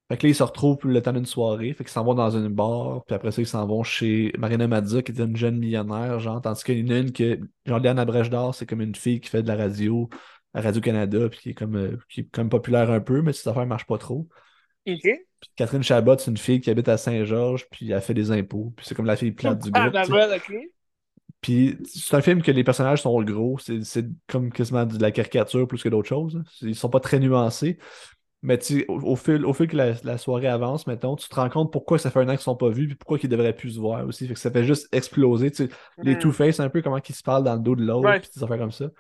Fait 0.08 0.16
que 0.16 0.26
là, 0.26 0.30
ils 0.30 0.34
se 0.34 0.42
retrouvent 0.42 0.78
le 0.84 1.02
temps 1.02 1.12
d'une 1.12 1.26
soirée. 1.26 1.72
Fait 1.74 1.84
qu'ils 1.84 1.92
s'en 1.92 2.04
vont 2.04 2.14
dans 2.14 2.30
une 2.30 2.48
bar, 2.48 3.04
puis 3.04 3.14
après 3.14 3.30
ça, 3.30 3.42
ils 3.42 3.46
s'en 3.46 3.66
vont 3.66 3.82
chez 3.82 4.32
Mariana 4.38 4.66
Mazza, 4.66 5.02
qui 5.02 5.12
était 5.12 5.24
une 5.24 5.36
jeune 5.36 5.58
millionnaire, 5.58 6.18
genre, 6.18 6.40
tandis 6.40 6.64
qu'il 6.64 6.78
y 6.78 6.90
en 6.90 6.94
a 6.94 6.98
une 6.98 7.12
que, 7.12 7.38
genre, 7.66 7.78
Léane 7.78 7.98
Labrèche 7.98 8.30
d'Or, 8.30 8.54
c'est 8.54 8.64
comme 8.64 8.80
une 8.80 8.94
fille 8.94 9.20
qui 9.20 9.28
fait 9.28 9.42
de 9.42 9.48
la 9.48 9.56
radio 9.56 10.08
à 10.54 10.62
Radio-Canada, 10.62 11.28
puis 11.28 11.40
qui 11.40 11.50
est 11.50 11.54
comme, 11.54 11.76
euh, 11.76 11.98
qui 12.08 12.20
est 12.20 12.30
comme 12.30 12.48
populaire 12.48 12.90
un 12.90 13.00
peu, 13.00 13.20
mais 13.20 13.34
cette 13.34 13.48
affaire 13.48 13.66
marche 13.66 13.86
pas 13.86 13.98
trop. 13.98 14.26
Puis 15.40 15.50
Catherine 15.56 15.82
Chabot, 15.82 16.16
c'est 16.18 16.30
une 16.30 16.38
fille 16.38 16.60
qui 16.60 16.70
habite 16.70 16.88
à 16.88 16.96
Saint-Georges, 16.96 17.66
puis 17.70 17.90
elle 17.90 18.00
fait 18.00 18.14
des 18.14 18.30
impôts. 18.30 18.72
Puis 18.76 18.86
c'est 18.86 18.94
comme 18.94 19.06
la 19.06 19.16
fille 19.16 19.32
plate 19.32 19.62
du 19.62 19.70
groupe. 19.70 19.94
Ah, 19.94 20.04
puis 21.40 21.78
c'est 21.84 22.16
un 22.16 22.20
film 22.20 22.42
que 22.42 22.50
les 22.50 22.64
personnages 22.64 23.02
sont 23.02 23.22
gros. 23.22 23.58
C'est 23.58 24.06
comme 24.26 24.50
quasiment 24.50 24.84
de 24.84 25.00
la 25.00 25.12
caricature 25.12 25.68
plus 25.68 25.82
que 25.82 25.88
d'autres 25.88 26.08
choses. 26.08 26.42
Ils 26.62 26.74
sont 26.74 26.88
pas 26.88 26.98
très 26.98 27.20
nuancés. 27.20 27.78
Mais 28.42 28.58
au, 28.88 29.00
au, 29.00 29.16
fil, 29.16 29.44
au 29.44 29.52
fil 29.52 29.66
que 29.66 29.76
la, 29.76 30.18
soirée 30.18 30.46
avance, 30.46 30.86
mettons, 30.86 31.16
tu 31.16 31.28
te 31.28 31.34
rends 31.34 31.48
compte 31.48 31.72
pourquoi 31.72 31.98
ça 31.98 32.10
fait 32.10 32.20
un 32.20 32.28
an 32.28 32.32
qu'ils 32.32 32.40
sont 32.40 32.54
pas 32.54 32.68
vus, 32.68 32.86
puis 32.86 32.94
pourquoi 32.94 33.18
ils 33.20 33.28
devraient 33.28 33.54
plus 33.54 33.72
se 33.72 33.80
voir 33.80 34.06
aussi. 34.06 34.28
Fait 34.28 34.34
que 34.34 34.40
ça 34.40 34.50
fait 34.50 34.64
juste 34.64 34.88
exploser. 34.92 35.50
Les 35.98 36.14
mm. 36.14 36.18
Two-Face, 36.18 36.60
un 36.60 36.68
peu 36.68 36.80
comment 36.80 37.00
ils 37.06 37.14
se 37.14 37.22
parlent 37.22 37.42
dans 37.42 37.54
le 37.54 37.60
dos 37.60 37.74
de 37.74 37.84
l'autre, 37.84 38.20
puis 38.20 38.30
des 38.34 38.42
affaires 38.42 38.58
comme 38.58 38.70
ça. 38.70 38.90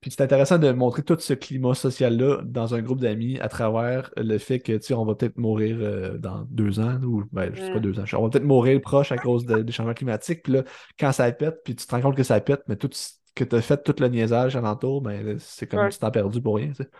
Puis 0.00 0.10
c'est 0.10 0.22
intéressant 0.22 0.58
de 0.58 0.72
montrer 0.72 1.04
tout 1.04 1.16
ce 1.20 1.32
climat 1.32 1.74
social-là 1.74 2.40
dans 2.44 2.74
un 2.74 2.82
groupe 2.82 2.98
d'amis 2.98 3.38
à 3.38 3.48
travers 3.48 4.10
le 4.16 4.36
fait 4.38 4.58
que, 4.58 4.76
tu 4.76 4.92
on 4.94 5.04
va 5.04 5.14
peut-être 5.14 5.38
mourir 5.38 5.76
euh, 5.80 6.18
dans 6.18 6.42
deux 6.50 6.80
ans, 6.80 7.00
ou, 7.04 7.22
ben, 7.30 7.54
je 7.54 7.60
sais 7.60 7.70
pas 7.70 7.78
mm. 7.78 7.82
deux 7.82 8.00
ans, 8.00 8.04
on 8.14 8.22
va 8.24 8.30
peut-être 8.30 8.44
mourir 8.44 8.80
proche 8.80 9.12
à 9.12 9.16
cause 9.16 9.46
des 9.46 9.70
changements 9.70 9.94
climatiques. 9.94 10.42
Puis 10.42 10.54
là, 10.54 10.64
quand 10.98 11.12
ça 11.12 11.30
pète, 11.30 11.60
puis 11.62 11.76
tu 11.76 11.86
te 11.86 11.94
rends 11.94 12.00
compte 12.00 12.16
que 12.16 12.24
ça 12.24 12.40
pète, 12.40 12.62
mais 12.66 12.74
tout 12.74 12.90
ce 12.92 13.12
que 13.36 13.44
tu 13.44 13.54
as 13.54 13.62
fait, 13.62 13.80
tout 13.84 13.94
le 14.00 14.08
niaisage 14.08 14.56
alentour, 14.56 15.00
ben, 15.00 15.36
c'est 15.38 15.68
comme 15.68 15.88
si 15.92 15.98
tu 15.98 16.00
t'en 16.00 16.10
perdu 16.10 16.42
pour 16.42 16.56
rien, 16.56 16.70
tu 16.70 16.82
sais. 16.82 16.90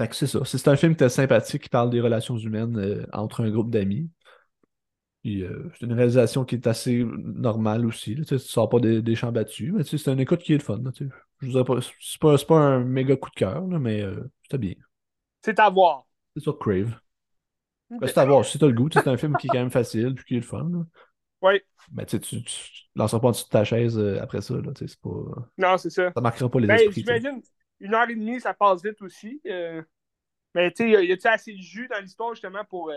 Fait 0.00 0.08
que 0.08 0.16
c'est 0.16 0.26
ça. 0.26 0.40
C'est 0.46 0.66
un 0.68 0.76
film 0.76 0.96
qui 0.96 1.04
est 1.04 1.10
sympathique, 1.10 1.64
qui 1.64 1.68
parle 1.68 1.90
des 1.90 2.00
relations 2.00 2.38
humaines 2.38 2.78
euh, 2.78 3.06
entre 3.12 3.44
un 3.44 3.50
groupe 3.50 3.70
d'amis. 3.70 4.08
Euh, 5.26 5.70
c'est 5.74 5.84
une 5.84 5.92
réalisation 5.92 6.46
qui 6.46 6.54
est 6.54 6.66
assez 6.66 7.04
normale 7.04 7.84
aussi. 7.84 8.14
tu 8.26 8.32
ne 8.32 8.38
sors 8.38 8.70
pas 8.70 8.80
des, 8.80 9.14
champs 9.14 9.30
battus, 9.30 9.74
mais 9.74 9.84
c'est 9.84 10.10
une 10.10 10.20
écoute 10.20 10.40
qui 10.40 10.54
est 10.54 10.56
le 10.56 10.62
fun. 10.62 10.80
je 11.40 11.46
vous 11.46 11.64
pas, 11.64 11.80
c'est 12.00 12.18
pas, 12.18 12.38
pas 12.38 12.58
un 12.58 12.80
méga 12.80 13.14
coup 13.14 13.28
de 13.28 13.34
cœur, 13.34 13.62
mais 13.66 14.00
euh, 14.00 14.24
c'était 14.44 14.56
bien. 14.56 14.74
C'est 15.44 15.58
à 15.58 15.68
voir. 15.68 16.06
C'est 16.34 16.44
sur 16.44 16.58
Crave. 16.58 16.98
C'est 18.02 18.16
à 18.16 18.24
voir 18.24 18.42
si 18.42 18.58
t'as 18.58 18.68
le 18.68 18.72
goût. 18.72 18.88
C'est 18.90 19.06
un 19.06 19.18
film 19.18 19.36
qui 19.36 19.48
est 19.48 19.50
quand 19.50 19.58
même 19.58 19.70
facile 19.70 20.14
puis 20.14 20.24
qui 20.24 20.34
est 20.36 20.40
le 20.40 20.44
fun. 20.44 20.86
Oui. 21.42 21.60
Mais 21.92 22.06
tu 22.06 22.16
ne 22.16 22.40
lanceras 22.94 23.20
pas 23.20 23.28
en 23.28 23.30
dessous 23.32 23.44
de 23.44 23.50
ta 23.50 23.64
chaise 23.64 23.98
euh, 23.98 24.18
après 24.22 24.40
ça. 24.40 24.54
Là, 24.54 24.72
c'est 24.74 24.98
pas... 25.00 25.10
Non, 25.58 25.76
c'est 25.76 25.90
ça. 25.90 26.10
Ça 26.14 26.20
marquera 26.22 26.48
pas 26.48 26.60
les 26.60 26.68
ben, 26.68 26.76
esprits. 26.76 27.02
J'imagine, 27.02 27.42
une 27.80 27.94
heure 27.94 28.08
et 28.08 28.14
demie, 28.14 28.40
ça 28.40 28.54
passe 28.54 28.82
vite 28.82 29.00
aussi. 29.02 29.40
Mais 30.54 30.70
tu 30.72 30.92
sais, 30.92 31.06
y 31.06 31.12
a-tu 31.12 31.28
assez 31.28 31.52
de 31.52 31.60
jus 31.60 31.88
dans 31.88 32.00
l'histoire 32.00 32.34
justement 32.34 32.64
pour 32.64 32.92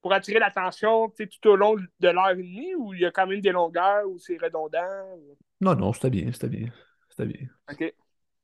pour 0.00 0.12
attirer 0.12 0.38
l'attention 0.38 1.10
tout 1.10 1.48
au 1.48 1.56
long 1.56 1.76
de 1.76 2.08
l'heure 2.08 2.30
et 2.30 2.36
demie 2.36 2.74
ou 2.74 2.94
il 2.94 3.00
y 3.00 3.06
a 3.06 3.10
quand 3.10 3.26
même 3.26 3.40
des 3.40 3.52
longueurs 3.52 4.08
où 4.08 4.18
c'est 4.18 4.38
redondant? 4.38 4.78
Non, 5.60 5.74
non, 5.74 5.92
c'était 5.92 6.10
bien, 6.10 6.32
c'était 6.32 6.48
bien. 6.48 6.68
C'était 7.10 7.26
bien. 7.26 7.48
OK. 7.70 7.94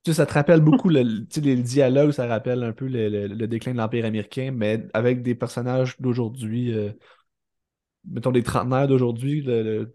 Tu 0.03 0.11
sais, 0.11 0.15
ça 0.15 0.27
te 0.27 0.35
rappelle 0.35 0.61
beaucoup 0.61 0.91
le, 0.91 1.03
les 1.41 1.57
dialogues, 1.57 2.11
ça 2.11 2.27
rappelle 2.27 2.62
un 2.62 2.73
peu 2.73 2.87
le, 2.87 3.47
déclin 3.47 3.73
de 3.73 3.79
l'Empire 3.79 4.05
américain, 4.05 4.51
mais 4.55 4.87
avec 4.93 5.23
des 5.23 5.35
personnages 5.35 5.99
d'aujourd'hui, 5.99 6.75
euh, 6.75 6.91
mettons 8.11 8.33
des 8.33 8.43
trentenaires 8.43 8.89
d'aujourd'hui, 8.89 9.47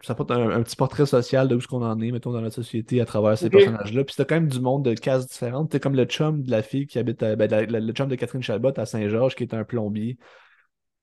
ça 0.02 0.16
porte 0.16 0.32
un, 0.32 0.62
petit 0.64 0.76
portrait 0.76 1.06
social 1.06 1.48
de 1.48 1.56
où 1.56 1.62
ce 1.62 1.68
qu'on 1.68 1.84
en 1.84 2.00
est, 2.02 2.12
mettons, 2.12 2.32
dans 2.32 2.42
notre 2.42 2.56
société 2.56 3.02
à 3.02 3.06
travers 3.06 3.38
ces 3.38 3.50
personnages-là. 3.50 4.04
Puis 4.04 4.16
c'était 4.16 4.28
quand 4.28 4.42
même 4.42 4.50
du 4.50 4.60
monde 4.60 4.84
de 4.84 4.94
cases 4.94 5.28
différentes. 5.28 5.70
T'es 5.72 5.80
comme 5.80 5.96
le 5.96 6.06
chum 6.06 6.44
de 6.44 6.52
la 6.52 6.62
fille 6.62 6.88
qui 6.88 6.98
habite, 6.98 7.22
à, 7.22 7.36
ben, 7.36 7.50
le 7.70 7.94
chum 7.94 8.10
de 8.10 8.16
Catherine 8.16 8.42
Chabot 8.42 8.72
à 8.78 8.86
Saint-Georges, 8.86 9.36
qui 9.36 9.44
est 9.44 9.54
un 9.54 9.64
plombier. 9.64 10.18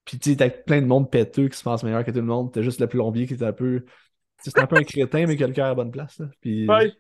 Puis 0.05 0.19
tu 0.19 0.31
sais, 0.31 0.37
t'as 0.37 0.51
plein 0.51 0.81
de 0.81 0.87
monde 0.87 1.11
péteux 1.11 1.49
qui 1.49 1.59
se 1.59 1.63
pense 1.63 1.83
meilleur 1.83 2.05
que 2.05 2.11
tout 2.11 2.19
le 2.19 2.23
monde. 2.23 2.53
T'as 2.53 2.63
juste 2.63 2.81
le 2.81 2.87
plombier 2.87 3.27
qui 3.27 3.35
est 3.35 3.43
un 3.43 3.53
peu. 3.53 3.85
C'est 4.39 4.59
un 4.59 4.67
peu 4.67 4.77
un 4.77 4.83
crétin, 4.83 5.27
mais 5.27 5.37
qui 5.37 5.45
a 5.45 5.47
le 5.47 5.53
cœur 5.53 5.67
à 5.67 5.71
la 5.71 5.75
bonne 5.75 5.91
place. 5.91 6.19
Là. 6.19 6.27
Puis, 6.41 6.69
ouais. 6.69 6.93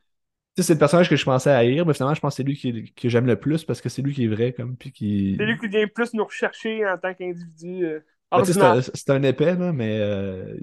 c'est 0.57 0.73
le 0.73 0.79
personnage 0.79 1.11
que 1.11 1.17
je 1.17 1.25
pensais 1.25 1.51
haïr, 1.51 1.85
mais 1.85 1.93
finalement, 1.93 2.15
je 2.15 2.21
pense 2.21 2.33
que 2.33 2.37
c'est 2.37 2.43
lui 2.43 2.57
qui, 2.57 2.93
que 2.95 3.09
j'aime 3.09 3.27
le 3.27 3.39
plus 3.39 3.63
parce 3.65 3.83
que 3.83 3.91
c'est 3.91 4.01
lui 4.01 4.15
qui 4.15 4.25
est 4.25 4.29
vrai, 4.29 4.53
comme, 4.53 4.75
puis 4.77 4.91
qui... 4.91 5.37
C'est 5.39 5.45
lui 5.45 5.59
qui 5.59 5.69
vient 5.69 5.87
plus 5.87 6.15
nous 6.15 6.25
rechercher 6.25 6.87
en 6.87 6.97
tant 6.97 7.13
qu'individu. 7.13 7.85
Euh, 7.85 8.01
ben, 8.43 8.83
c'est 8.83 9.11
un, 9.11 9.15
un, 9.17 9.23
épais, 9.23 9.55
là, 9.55 9.73
mais 9.73 9.99
euh, 10.01 10.57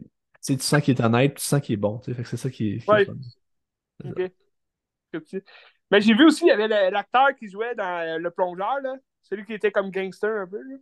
tu 0.45 0.57
sens 0.59 0.82
qu'il 0.82 0.97
est 0.97 1.01
honnête, 1.03 1.36
tu 1.36 1.43
sens 1.43 1.61
qu'il 1.61 1.74
est 1.74 1.78
bon. 1.78 2.01
C'est 2.24 2.38
ça 2.38 2.49
qui 2.49 2.76
est, 2.76 2.89
ouais. 2.89 3.07
Ok. 4.03 5.36
Mais 5.91 6.01
j'ai 6.01 6.13
vu 6.13 6.26
aussi, 6.26 6.45
il 6.45 6.47
y 6.47 6.51
avait 6.51 6.67
l'acteur 6.67 7.36
qui 7.38 7.47
jouait 7.47 7.76
dans 7.76 7.99
euh, 7.99 8.17
Le 8.17 8.32
Plongeur, 8.32 8.80
là. 8.82 8.95
Celui 9.21 9.45
qui 9.45 9.53
était 9.53 9.71
comme 9.71 9.91
gangster 9.91 10.41
un 10.41 10.47
peu. 10.47 10.61
Là. 10.61 10.76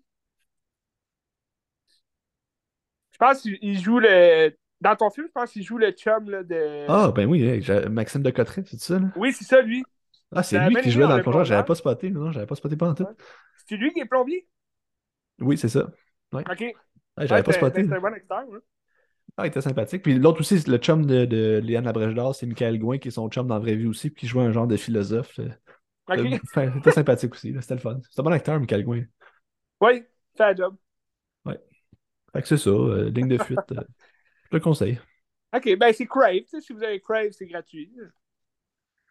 Je 3.12 3.18
pense 3.18 3.42
qu'il 3.42 3.80
joue 3.80 4.00
le. 4.00 4.56
Dans 4.80 4.96
ton 4.96 5.12
film, 5.12 5.28
je 5.28 5.32
pense 5.32 5.52
qu'il 5.52 5.64
joue 5.64 5.78
le 5.78 5.92
chum 5.92 6.30
là, 6.30 6.44
de. 6.44 6.86
Ah, 6.88 7.12
ben 7.14 7.28
oui, 7.28 7.62
Maxime 7.90 8.24
de 8.24 8.32
Cotteret, 8.32 8.64
c'est 8.66 8.80
ça, 8.80 8.98
là? 8.98 9.08
Oui, 9.16 9.32
c'est 9.32 9.44
ça, 9.44 9.62
lui. 9.62 9.84
Ah, 10.34 10.44
c'est 10.44 10.58
lui 10.60 10.76
qui 10.82 10.92
jouait 10.92 11.08
dans 11.08 11.18
le 11.18 11.24
plongeur. 11.24 11.46
J'avais 11.46 11.66
pas 11.66 11.76
spoté, 11.76 12.10
non, 12.10 12.32
j'avais 12.32 12.48
pas 12.48 12.56
spoté 12.56 12.76
pas 12.76 12.90
en 12.90 12.96
tout. 12.96 13.08
C'est 13.68 13.76
lui 13.76 13.92
qui 13.92 14.00
est 14.00 14.06
plombier? 14.06 14.48
Oui, 15.40 15.58
c'est 15.58 15.70
ça. 15.70 15.92
Ouais. 16.34 16.44
Ok. 16.50 16.64
j'avais 17.18 17.44
pas 17.44 17.52
spoté. 17.52 17.86
C'est 17.86 17.94
un 17.94 18.00
bon 18.00 18.14
acteur, 18.14 18.40
hein. 18.40 18.60
Ah, 19.38 19.46
il 19.46 19.48
était 19.48 19.62
sympathique. 19.62 20.04
Puis 20.04 20.16
l'autre 20.16 20.42
aussi, 20.42 20.60
le 20.68 20.78
chum 20.78 21.06
de, 21.06 21.26
de 21.26 21.62
Léane 21.64 21.86
Labrèche 21.86 22.14
d'Or, 22.14 22.36
c'est 22.36 22.46
Michael 22.46 22.80
Gouin, 22.80 22.98
qui 22.98 23.08
est 23.08 23.12
son 23.12 23.30
chum 23.30 23.48
dans 23.48 23.56
la 23.56 23.62
vraie 23.62 23.76
vie 23.76 23.88
aussi, 23.88 24.10
puis 24.10 24.22
qui 24.22 24.28
jouait 24.28 24.44
un 24.44 24.52
genre 24.52 24.68
de 24.68 24.76
philosophe. 24.76 25.40
Okay. 26.08 26.40
C'était 26.54 26.92
sympathique 26.92 27.34
aussi, 27.34 27.56
c'était 27.62 27.76
le 27.76 27.80
fun. 27.80 28.00
C'est 28.10 28.20
un 28.20 28.24
bon 28.24 28.34
acteur, 28.34 28.60
Michael 28.60 28.84
Gouin. 28.84 29.04
Oui, 29.80 30.04
fait 30.36 30.44
un 30.44 30.56
job. 30.56 30.76
Ouais. 31.46 31.60
Fait 32.34 32.42
que 32.42 32.48
c'est 32.48 32.58
ça, 32.58 32.70
euh, 32.70 33.10
ligne 33.10 33.30
de 33.30 33.38
fuite. 33.38 33.60
Euh, 33.72 33.82
je 34.52 34.58
le 34.58 34.60
conseille. 34.60 35.00
Ok, 35.56 35.78
ben 35.78 35.94
c'est 35.94 36.08
Crave. 36.08 36.44
Si 36.60 36.74
vous 36.74 36.84
avez 36.84 37.00
Crave, 37.00 37.32
c'est 37.32 37.46
gratuit. 37.48 37.92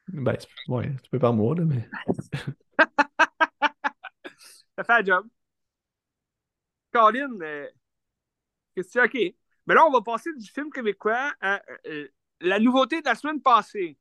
Ben, 0.08 0.36
ouais, 0.68 0.90
tu 1.02 1.10
peux 1.10 1.18
par 1.18 1.32
mois, 1.32 1.54
là, 1.54 1.64
mais. 1.64 1.88
ça 4.76 4.84
fait 4.84 4.92
un 4.92 5.04
job. 5.04 5.26
Colin, 6.92 7.40
euh, 7.40 7.68
qu'est-ce 8.74 8.98
que 8.98 9.08
tu 9.08 9.28
OK. 9.28 9.34
Mais 9.66 9.74
là, 9.74 9.86
on 9.86 9.90
va 9.90 10.00
passer 10.00 10.30
du 10.36 10.50
film 10.50 10.70
québécois 10.70 11.32
à 11.40 11.62
euh, 11.86 12.08
la 12.40 12.58
nouveauté 12.58 13.00
de 13.00 13.06
la 13.06 13.14
semaine 13.14 13.40
passée. 13.40 13.96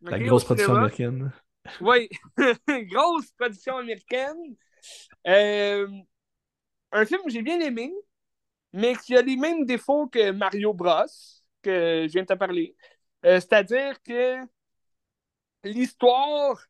La 0.00 0.18
grosse 0.18 0.44
production 0.44 0.74
américaine. 0.76 1.32
Oui, 1.80 2.08
grosse 2.68 3.30
production 3.32 3.76
américaine. 3.78 4.56
Euh, 5.26 5.88
un 6.92 7.04
film 7.06 7.22
que 7.22 7.30
j'ai 7.30 7.42
bien 7.42 7.60
aimé, 7.60 7.92
mais 8.72 8.94
qui 8.96 9.16
a 9.16 9.22
les 9.22 9.36
mêmes 9.36 9.64
défauts 9.64 10.08
que 10.08 10.30
Mario 10.30 10.72
Bros, 10.74 11.04
que 11.62 12.06
je 12.06 12.12
viens 12.12 12.22
de 12.22 12.26
te 12.26 12.34
parler. 12.34 12.76
Euh, 13.24 13.40
c'est-à-dire 13.40 14.02
que 14.02 14.40
l'histoire 15.64 16.62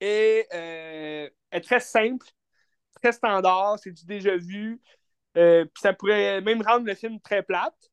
est, 0.00 0.46
est, 0.52 1.60
très 1.60 1.80
simple, 1.80 2.26
très 3.00 3.12
standard, 3.12 3.78
c'est 3.78 3.92
du 3.92 4.04
déjà 4.04 4.36
vu. 4.36 4.80
Euh, 5.36 5.64
puis 5.64 5.80
ça 5.80 5.92
pourrait 5.92 6.40
même 6.40 6.62
rendre 6.62 6.86
le 6.86 6.94
film 6.94 7.20
très 7.20 7.42
plate. 7.42 7.90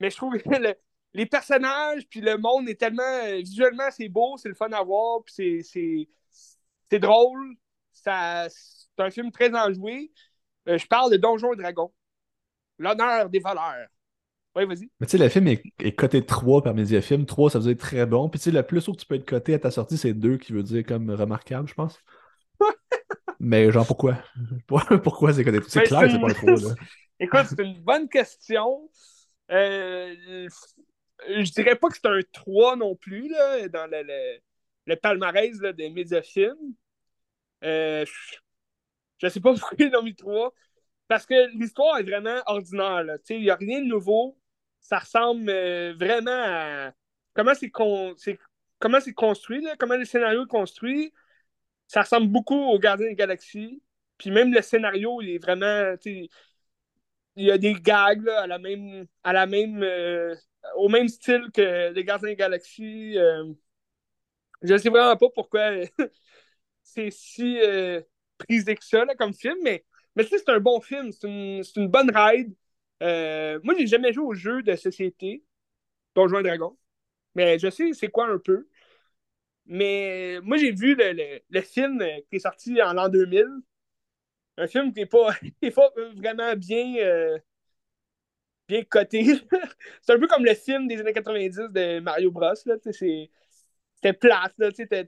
Mais 0.00 0.10
je 0.10 0.16
trouve 0.16 0.36
que 0.36 0.74
les 1.14 1.26
personnages, 1.26 2.06
puis 2.08 2.20
le 2.20 2.36
monde 2.36 2.68
est 2.68 2.78
tellement. 2.78 3.02
Euh, 3.02 3.38
visuellement, 3.38 3.90
c'est 3.90 4.08
beau, 4.08 4.36
c'est 4.36 4.48
le 4.48 4.54
fun 4.54 4.70
à 4.72 4.82
voir, 4.82 5.22
puis 5.24 5.62
c'est 5.64 6.98
drôle. 6.98 7.56
C'est 7.92 8.10
un 8.98 9.10
film 9.10 9.30
très 9.30 9.54
enjoué. 9.54 10.12
Euh, 10.68 10.78
je 10.78 10.86
parle 10.86 11.10
de 11.12 11.16
Donjons 11.16 11.52
et 11.52 11.56
Dragons. 11.56 11.92
L'honneur 12.78 13.28
des 13.30 13.38
voleurs. 13.38 13.88
Oui, 14.56 14.66
vas-y. 14.66 14.88
Mais 15.00 15.06
tu 15.06 15.12
sais, 15.12 15.18
le 15.18 15.28
film 15.28 15.48
est, 15.48 15.62
est, 15.80 15.92
coté 15.92 16.24
3 16.24 16.62
par 16.62 16.74
Mediafilm. 16.74 17.26
3, 17.26 17.50
ça 17.50 17.58
veut 17.58 17.74
dire 17.74 17.76
très 17.76 18.06
bon. 18.06 18.28
Puis 18.28 18.38
tu 18.38 18.44
sais, 18.44 18.50
le 18.50 18.62
plus 18.62 18.88
haut 18.88 18.92
que 18.92 19.00
tu 19.00 19.06
peux 19.06 19.16
être 19.16 19.28
coté 19.28 19.54
à 19.54 19.58
ta 19.58 19.70
sortie, 19.70 19.98
c'est 19.98 20.14
2 20.14 20.38
qui 20.38 20.52
veut 20.52 20.62
dire 20.62 20.84
comme 20.86 21.10
remarquable, 21.10 21.68
je 21.68 21.74
pense. 21.74 22.00
Mais 23.44 23.70
genre, 23.70 23.86
pourquoi? 23.86 24.18
pourquoi 25.02 25.32
c'est 25.32 25.44
coté 25.44 25.58
C'est 25.68 25.80
ben, 25.80 25.86
clair, 25.86 26.10
c'est 26.10 26.20
pas 26.20 26.28
le 26.28 26.56
3. 26.56 26.74
Écoute, 27.20 27.46
c'est 27.48 27.62
une 27.62 27.80
bonne 27.80 28.08
question. 28.08 28.90
Euh, 29.50 30.48
je 31.28 31.52
dirais 31.52 31.76
pas 31.76 31.88
que 31.88 31.94
c'est 31.94 32.08
un 32.08 32.20
3 32.32 32.76
non 32.76 32.96
plus, 32.96 33.28
là, 33.28 33.68
dans 33.68 33.86
le, 33.90 34.02
le, 34.86 34.96
palmarès 34.96 35.60
là, 35.60 35.72
des 35.72 35.90
médiafilms. 35.90 36.74
Euh, 37.62 38.04
je, 39.18 39.28
sais 39.28 39.40
pas 39.40 39.54
pourquoi 39.58 39.76
ils 39.78 39.94
ont 39.94 40.02
mis 40.02 40.16
3. 40.16 40.52
Parce 41.06 41.26
que 41.26 41.50
l'histoire 41.56 41.98
est 41.98 42.02
vraiment 42.02 42.40
ordinaire. 42.46 43.04
Il 43.28 43.42
n'y 43.42 43.50
a 43.50 43.56
rien 43.56 43.80
de 43.80 43.86
nouveau. 43.86 44.38
Ça 44.80 44.98
ressemble 44.98 45.50
euh, 45.50 45.94
vraiment 45.98 46.30
à 46.30 46.92
comment 47.34 47.54
c'est 47.54 47.70
con... 47.70 48.14
comment 48.78 49.00
c'est 49.00 49.12
construit, 49.12 49.60
là, 49.60 49.76
comment 49.78 49.96
le 49.96 50.06
scénario 50.06 50.44
est 50.44 50.48
construit 50.48 51.12
ça 51.86 52.02
ressemble 52.02 52.28
beaucoup 52.28 52.54
au 52.54 52.78
Gardien 52.78 53.08
des 53.08 53.14
Galaxies. 53.14 53.82
Puis 54.18 54.30
même 54.30 54.52
le 54.52 54.62
scénario, 54.62 55.20
il 55.22 55.30
est 55.30 55.38
vraiment. 55.38 55.94
Il 57.36 57.44
y 57.44 57.50
a 57.50 57.58
des 57.58 57.74
gags 57.74 58.28
à 58.28 58.46
la 58.46 58.58
même. 58.58 59.06
À 59.22 59.32
la 59.32 59.46
même 59.46 59.82
euh, 59.82 60.34
au 60.76 60.88
même 60.88 61.08
style 61.08 61.50
que 61.52 61.92
les 61.92 62.04
Gardiens 62.04 62.30
des 62.30 62.36
Galaxies. 62.36 63.18
Euh. 63.18 63.52
je 64.62 64.72
ne 64.72 64.78
sais 64.78 64.88
vraiment 64.88 65.16
pas 65.16 65.28
pourquoi 65.34 65.70
c'est 66.82 67.10
si 67.10 67.58
euh, 67.60 68.00
prisé 68.38 68.74
que 68.76 68.84
ça 68.84 69.04
comme 69.18 69.34
film, 69.34 69.58
mais, 69.62 69.84
mais 70.16 70.24
c'est 70.24 70.48
un 70.48 70.60
bon 70.60 70.80
film. 70.80 71.12
C'est 71.12 71.28
une, 71.28 71.88
bonne 71.88 72.10
ride. 72.14 72.54
moi, 73.00 73.74
j'ai 73.78 73.86
jamais 73.86 74.12
joué 74.12 74.24
au 74.24 74.34
jeu 74.34 74.62
de 74.62 74.74
société, 74.76 75.44
Donjons 76.14 76.40
et 76.40 76.42
Dragons. 76.44 76.76
Mais 77.34 77.58
je 77.58 77.70
sais 77.70 77.92
c'est 77.92 78.08
quoi 78.08 78.28
un 78.28 78.38
peu. 78.38 78.68
Mais 79.66 80.40
moi, 80.42 80.56
j'ai 80.58 80.72
vu 80.72 80.94
le, 80.94 81.40
le, 81.48 81.60
film 81.62 81.98
qui 82.30 82.36
est 82.36 82.40
sorti 82.40 82.80
en 82.82 82.92
l'an 82.92 83.08
2000. 83.08 83.46
Un 84.56 84.66
film 84.66 84.92
qui 84.92 85.00
n'est 85.00 85.06
pas, 85.06 85.32
pas, 85.74 85.92
vraiment 86.16 86.54
bien, 86.56 86.96
euh, 86.98 87.38
bien 88.68 88.84
coté. 88.84 89.24
c'est 90.02 90.12
un 90.12 90.18
peu 90.18 90.26
comme 90.26 90.44
le 90.44 90.54
film 90.54 90.86
des 90.88 91.00
années 91.00 91.12
90 91.12 91.56
de 91.70 92.00
Mario 92.00 92.30
Bros. 92.30 92.54
C'était 92.54 94.12
plate. 94.12 94.54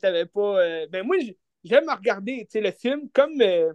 T'avais 0.00 0.26
pas, 0.26 0.60
euh, 0.60 0.86
Ben 0.90 1.04
moi, 1.06 1.16
j'aime 1.64 1.88
regarder 1.88 2.48
le 2.54 2.70
film 2.72 3.10
comme 3.12 3.40
euh, 3.40 3.72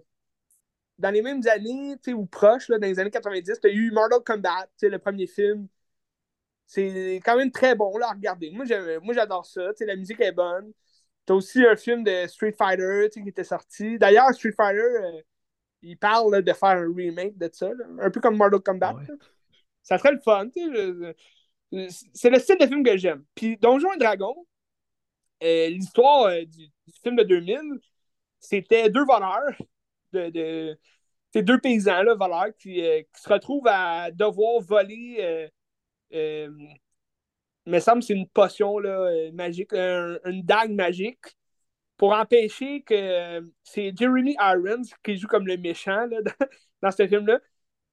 dans 0.97 1.11
les 1.11 1.21
mêmes 1.21 1.41
années 1.47 1.95
ou 2.13 2.25
proches, 2.25 2.69
dans 2.69 2.77
les 2.81 2.99
années 2.99 3.11
90. 3.11 3.59
Tu 3.61 3.67
as 3.67 3.71
eu 3.71 3.91
Mortal 3.91 4.21
Kombat, 4.23 4.67
le 4.81 4.97
premier 4.97 5.27
film 5.27 5.67
c'est 6.71 7.19
quand 7.25 7.35
même 7.35 7.51
très 7.51 7.75
bon 7.75 7.97
là, 7.97 8.11
à 8.11 8.13
regarder. 8.13 8.49
Moi, 8.51 8.63
j'adore 9.13 9.45
ça. 9.45 9.71
la 9.81 9.95
musique 9.97 10.21
est 10.21 10.31
bonne. 10.31 10.71
T'as 11.25 11.33
aussi 11.33 11.65
un 11.65 11.75
film 11.75 12.01
de 12.01 12.25
Street 12.27 12.53
Fighter 12.57 13.09
qui 13.11 13.27
était 13.27 13.43
sorti. 13.43 13.99
D'ailleurs, 13.99 14.33
Street 14.33 14.53
Fighter, 14.55 14.79
euh, 14.79 15.21
il 15.81 15.97
parle 15.97 16.41
de 16.41 16.53
faire 16.53 16.69
un 16.69 16.93
remake 16.95 17.37
de 17.37 17.49
ça, 17.51 17.69
un 17.99 18.09
peu 18.09 18.21
comme 18.21 18.37
Mortal 18.37 18.61
Kombat. 18.61 18.95
Ça 19.83 19.97
serait 19.97 20.13
le 20.13 20.21
fun. 20.21 20.47
C'est 22.13 22.29
le 22.29 22.39
style 22.39 22.57
de 22.57 22.65
film 22.65 22.85
que 22.85 22.95
j'aime. 22.95 23.25
Puis 23.35 23.57
Donjons 23.57 23.91
et 23.91 23.97
Dragons, 23.97 24.47
euh, 25.43 25.67
l'histoire 25.67 26.27
euh, 26.27 26.45
du, 26.45 26.69
film 27.03 27.17
de 27.17 27.23
2000, 27.23 27.59
c'était 28.39 28.89
deux 28.89 29.03
voleurs, 29.03 29.57
de, 30.13 30.29
de 30.29 31.41
deux 31.41 31.59
paysans 31.59 32.03
là, 32.03 32.15
voleurs 32.15 32.55
qui, 32.57 32.75
qui, 32.75 33.21
se 33.21 33.27
retrouvent 33.27 33.67
à 33.67 34.09
devoir 34.11 34.61
voler 34.61 35.49
euh, 36.13 36.49
il 37.65 37.71
me 37.71 37.79
semble 37.79 38.03
c'est 38.03 38.13
une 38.13 38.27
potion 38.27 38.79
là, 38.79 38.89
euh, 38.89 39.31
magique, 39.33 39.73
une 39.73 40.41
dague 40.43 40.71
magique, 40.71 41.37
pour 41.97 42.13
empêcher 42.13 42.81
que. 42.83 43.41
c'est 43.63 43.93
Jeremy 43.97 44.35
Irons 44.39 44.81
qui 45.03 45.17
joue 45.17 45.27
comme 45.27 45.47
le 45.47 45.57
méchant 45.57 46.07
là, 46.07 46.19
dans, 46.81 46.91
ce 46.91 47.07
film-là. 47.07 47.39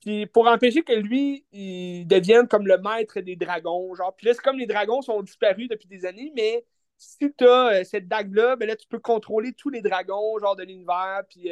Puis 0.01 0.27
pour 0.27 0.49
empêcher 0.49 0.83
que 0.83 0.93
lui, 0.93 1.45
il 1.53 2.07
devienne 2.07 2.49
comme 2.49 2.67
le 2.67 2.79
maître 2.79 3.21
des 3.21 3.37
dragons. 3.37 3.95
Genre. 3.95 4.15
Puis 4.17 4.27
là, 4.27 4.35
c'est 4.35 4.43
comme 4.43 4.59
les 4.59 4.67
dragons 4.67 5.03
sont 5.03 5.23
disparus 5.23 5.69
depuis 5.69 5.89
des 5.89 6.07
années, 6.07 6.33
mais 6.37 6.65
si 6.97 7.33
tu 7.37 7.45
as 7.47 7.81
euh, 7.81 7.85
cette 7.85 8.09
dague-là, 8.09 8.57
ben 8.57 8.67
là, 8.69 8.77
tu 8.77 8.89
peux 8.89 9.01
contrôler 9.01 9.53
tous 9.53 9.71
les 9.71 9.83
dragons 9.83 10.39
genre 10.39 10.57
de 10.57 10.65
l'univers, 10.65 11.23
puis 11.29 11.51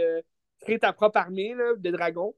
créer 0.61 0.79
ta 0.79 0.93
propre 0.93 1.19
armée 1.19 1.55
là, 1.55 1.75
de 1.77 1.91
dragons. 1.91 2.35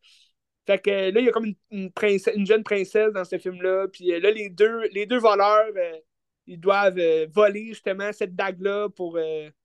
Fait 0.68 0.78
que 0.78 0.90
là, 0.90 1.18
il 1.18 1.24
y 1.24 1.28
a 1.30 1.32
comme 1.32 1.46
une, 1.70 1.90
une, 1.90 2.46
jeune 2.46 2.62
princesse 2.62 3.10
dans 3.14 3.24
ce 3.24 3.38
film-là. 3.38 3.88
Puis 3.90 4.12
euh, 4.12 4.20
là, 4.20 4.30
les 4.30 4.50
deux, 4.50 4.82
les 4.92 5.06
deux 5.06 5.16
voleurs, 5.16 5.72
euh, 5.74 5.98
ils 6.46 6.60
doivent 6.60 6.98
euh, 6.98 7.26
voler 7.32 7.68
justement 7.68 8.12
cette 8.12 8.36
dague-là 8.36 8.90
pour, 8.90 9.18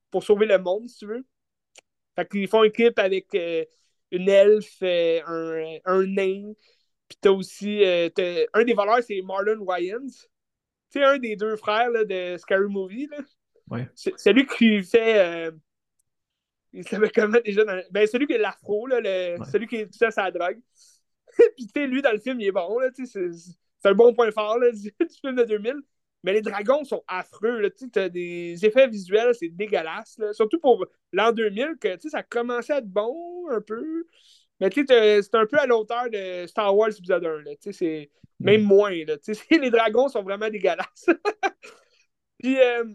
pour 0.10 0.24
sauver 0.24 0.46
le 0.46 0.60
monde, 0.60 0.88
si 0.88 1.00
tu 1.00 1.08
veux. 1.08 1.26
Fait 2.16 2.26
qu'ils 2.30 2.48
font 2.48 2.64
équipe 2.64 2.98
avec 3.00 3.36
une 4.12 4.30
elfe, 4.30 4.82
un, 4.82 5.78
un 5.84 6.06
nain. 6.06 6.54
Puis 7.10 7.18
t'as 7.20 7.32
aussi. 7.32 7.84
un 7.84 8.64
des 8.64 8.74
voleurs, 8.74 9.04
c'est 9.04 9.22
Marlon 9.24 9.60
Wayans. 9.60 10.08
Tu 10.08 11.00
sais, 11.00 11.04
un 11.04 11.18
des 11.18 11.36
deux 11.36 11.58
frères 11.58 11.90
là, 11.90 12.06
de 12.06 12.38
Scary 12.38 12.70
Movie. 12.70 13.08
Là. 13.08 13.18
Ouais. 13.70 13.90
C'est 13.94 14.32
lui 14.32 14.46
qui 14.46 14.82
fait. 14.84 15.52
il 16.72 16.88
s'appelle 16.88 17.12
comment 17.14 17.40
déjà 17.44 17.66
dans... 17.66 17.84
Ben, 17.92 18.08
celui 18.08 18.26
qui 18.26 18.34
est 18.34 18.38
l'afro, 18.38 18.88
le... 18.88 19.36
celui 19.52 19.68
qui 19.68 19.76
est 19.76 19.86
tout 19.88 19.98
ça, 19.98 20.10
sa 20.10 20.32
drogue. 20.32 20.62
Puis, 21.58 21.68
tu 21.68 21.72
sais, 21.76 21.88
lui, 21.88 22.02
dans 22.02 22.12
le 22.12 22.20
film, 22.20 22.40
il 22.40 22.48
est 22.48 22.52
bon, 22.52 22.80
là, 22.80 22.92
tu 22.92 23.06
sais, 23.06 23.30
c'est 23.32 23.90
un 23.90 23.94
bon 23.94 24.14
point 24.14 24.32
fort, 24.32 24.58
là, 24.60 24.72
du, 24.72 24.94
film 25.22 25.36
de 25.36 25.44
2000. 25.44 25.76
Mais 26.24 26.34
les 26.34 26.42
dragons 26.42 26.86
sont 26.86 27.04
affreux. 27.08 27.70
Tu 27.78 28.00
as 28.00 28.08
des 28.08 28.66
effets 28.66 28.88
visuels, 28.88 29.36
c'est 29.36 29.50
dégueulasse. 29.50 30.18
Surtout 30.32 30.60
pour 30.60 30.86
l'an 31.12 31.34
2000, 31.34 31.76
que 31.82 31.98
ça 32.08 32.24
commençait 32.24 32.74
à 32.74 32.78
être 32.78 32.88
bon 32.88 33.50
un 33.52 33.60
peu. 33.60 34.06
Mais 34.62 34.70
tu 34.70 34.86
sais, 34.88 35.22
c'est 35.22 35.36
un 35.36 35.46
peu 35.46 35.60
à 35.60 35.66
l'auteur 35.66 36.10
de 36.10 36.48
Star 36.48 36.76
Wars 36.76 36.92
épisode 36.98 37.26
1. 37.26 37.72
C'est 37.72 38.10
même 38.40 38.62
moins. 38.62 38.96
Là, 39.06 39.18
les 39.52 39.70
dragons 39.70 40.08
sont 40.08 40.24
vraiment 40.24 40.50
dégueulasses. 40.50 41.10
Puis, 42.40 42.58
euh, 42.58 42.86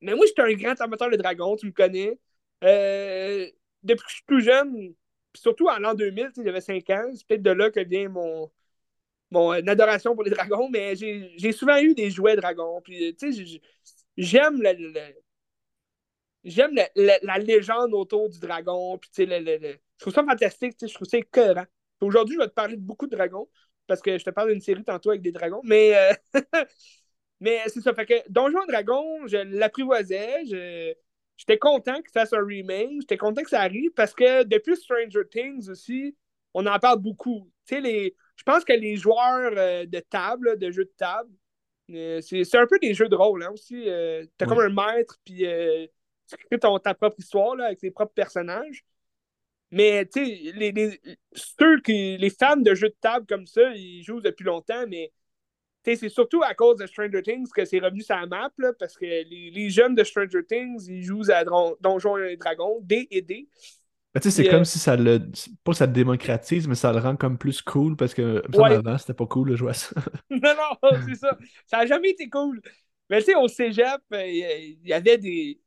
mais 0.00 0.14
moi, 0.14 0.26
j'étais 0.26 0.42
un 0.42 0.52
grand 0.54 0.80
amateur 0.80 1.10
de 1.10 1.16
dragons, 1.16 1.56
tu 1.56 1.66
me 1.66 1.72
connais. 1.72 2.18
Euh, 2.64 3.48
depuis 3.82 4.04
que 4.04 4.10
je 4.10 4.14
suis 4.14 4.24
tout 4.26 4.40
jeune, 4.40 4.94
surtout 5.34 5.68
en 5.68 5.78
l'an 5.78 5.94
2000, 5.94 6.30
j'avais 6.36 6.60
5 6.60 6.88
ans, 6.90 7.10
c'est 7.14 7.26
peut-être 7.26 7.42
de 7.42 7.50
là 7.50 7.70
que 7.70 7.80
vient 7.80 8.08
mon, 8.08 8.50
mon 9.30 9.50
adoration 9.52 10.14
pour 10.14 10.24
les 10.24 10.30
dragons, 10.48 10.68
mais 10.70 10.94
j'ai 10.96 11.52
souvent 11.52 11.78
eu 11.78 11.94
des 11.94 12.10
jouets 12.10 12.36
dragons. 12.36 12.80
Puis, 12.82 13.16
tu 13.16 13.32
sais, 13.32 13.60
j'aime 14.16 14.62
la, 14.62 14.74
j'aime 16.44 16.74
la, 16.94 17.38
légende 17.38 17.94
autour 17.94 18.28
du 18.28 18.38
dragon. 18.38 18.98
Tu 18.98 19.08
sais, 19.12 19.26
je 19.26 19.78
trouve 19.98 20.12
ça 20.12 20.24
fantastique, 20.24 20.76
je 20.80 20.94
trouve 20.94 21.08
ça 21.08 21.18
écœurant. 21.18 21.66
Aujourd'hui, 22.00 22.34
je 22.36 22.40
vais 22.40 22.48
te 22.48 22.54
parler 22.54 22.76
de 22.76 22.82
beaucoup 22.82 23.06
de 23.06 23.16
dragons, 23.16 23.48
parce 23.86 24.02
que 24.02 24.18
je 24.18 24.24
te 24.24 24.30
parle 24.30 24.50
d'une 24.52 24.60
série 24.60 24.84
tantôt 24.84 25.10
avec 25.10 25.22
des 25.22 25.32
dragons, 25.32 25.60
mais, 25.64 25.96
euh, 25.96 26.12
mais 27.40 27.60
c'est 27.68 27.80
ça. 27.80 27.94
Fait 27.94 28.06
que 28.06 28.14
Donjon 28.28 28.66
Dragon, 28.66 29.26
je 29.26 29.36
l'apprivoisais, 29.36 30.44
j'étais 31.42 31.58
content 31.58 31.96
qu'il 31.96 32.12
fasse 32.12 32.32
un 32.32 32.44
remake, 32.44 33.00
j'étais 33.00 33.16
content 33.16 33.42
que 33.42 33.50
ça 33.50 33.60
arrive, 33.60 33.90
parce 33.92 34.14
que 34.14 34.44
depuis 34.44 34.76
Stranger 34.76 35.28
Things 35.28 35.68
aussi, 35.68 36.16
on 36.54 36.66
en 36.66 36.78
parle 36.78 37.00
beaucoup. 37.00 37.50
Tu 37.66 37.74
sais, 37.74 37.80
les 37.80 38.16
je 38.36 38.44
pense 38.44 38.64
que 38.64 38.72
les 38.72 38.96
joueurs 38.96 39.52
euh, 39.56 39.86
de 39.86 40.00
table, 40.00 40.58
de 40.58 40.70
jeux 40.70 40.84
de 40.84 40.94
table, 40.96 41.30
euh, 41.90 42.20
c'est 42.20 42.56
un 42.56 42.66
peu 42.66 42.78
des 42.78 42.94
jeux 42.94 43.08
de 43.08 43.16
rôle 43.16 43.42
hein, 43.42 43.50
aussi. 43.52 43.88
Euh, 43.88 44.24
t'as 44.38 44.46
comme 44.46 44.60
un 44.60 44.68
maître, 44.68 45.18
puis 45.24 45.44
tu 46.28 46.36
crées 46.46 46.58
ton, 46.58 46.78
ta 46.78 46.94
propre 46.94 47.18
histoire 47.18 47.56
là, 47.56 47.66
avec 47.66 47.80
tes 47.80 47.90
propres 47.90 48.14
personnages. 48.14 48.84
Mais 49.70 50.06
tu 50.06 50.24
sais, 50.24 50.52
les, 50.54 50.70
les, 50.70 51.00
ceux 51.32 51.80
qui, 51.80 52.16
les 52.18 52.30
fans 52.30 52.56
de 52.56 52.74
jeux 52.74 52.90
de 52.90 52.96
table 53.00 53.26
comme 53.26 53.46
ça, 53.46 53.72
ils 53.74 54.02
jouent 54.02 54.20
depuis 54.20 54.44
longtemps, 54.44 54.86
mais 54.86 55.12
c'est 55.84 56.08
surtout 56.08 56.42
à 56.42 56.54
cause 56.54 56.78
de 56.78 56.86
Stranger 56.86 57.22
Things 57.22 57.48
que 57.54 57.64
c'est 57.64 57.80
revenu 57.80 58.02
sur 58.02 58.16
la 58.16 58.26
map, 58.26 58.50
parce 58.78 58.96
que 58.96 59.04
les, 59.04 59.50
les, 59.52 59.70
jeunes 59.70 59.94
de 59.94 60.04
Stranger 60.04 60.44
Things, 60.46 60.86
ils 60.88 61.02
jouent 61.02 61.30
à 61.30 61.44
Donjons 61.80 62.16
et 62.18 62.36
Dragons, 62.36 62.78
D 62.82 63.08
et 63.10 63.22
D 63.22 63.48
c'est 64.20 64.48
comme 64.48 64.60
euh, 64.60 64.64
si 64.64 64.78
ça 64.78 64.96
le. 64.96 65.20
Pas 65.64 65.72
ça 65.72 65.86
le 65.86 65.92
démocratise, 65.92 66.68
mais 66.68 66.74
ça 66.74 66.92
le 66.92 66.98
rend 66.98 67.16
comme 67.16 67.38
plus 67.38 67.62
cool 67.62 67.96
parce 67.96 68.12
que 68.12 68.42
avant, 68.62 68.98
c'était 68.98 69.14
pas 69.14 69.26
cool 69.26 69.50
de 69.50 69.56
jouer 69.56 69.70
à 69.70 69.74
ça. 69.74 69.94
non, 70.30 70.54
non, 70.82 70.90
c'est 71.06 71.14
ça. 71.14 71.38
Ça 71.66 71.78
a 71.78 71.86
jamais 71.86 72.10
été 72.10 72.28
cool. 72.28 72.60
Mais 73.08 73.20
tu 73.20 73.26
sais, 73.26 73.34
au 73.34 73.48
cégep, 73.48 74.00
euh, 74.12 74.26
il 74.26 74.86
y 74.86 74.92
avait 74.92 75.18
des, 75.18 75.60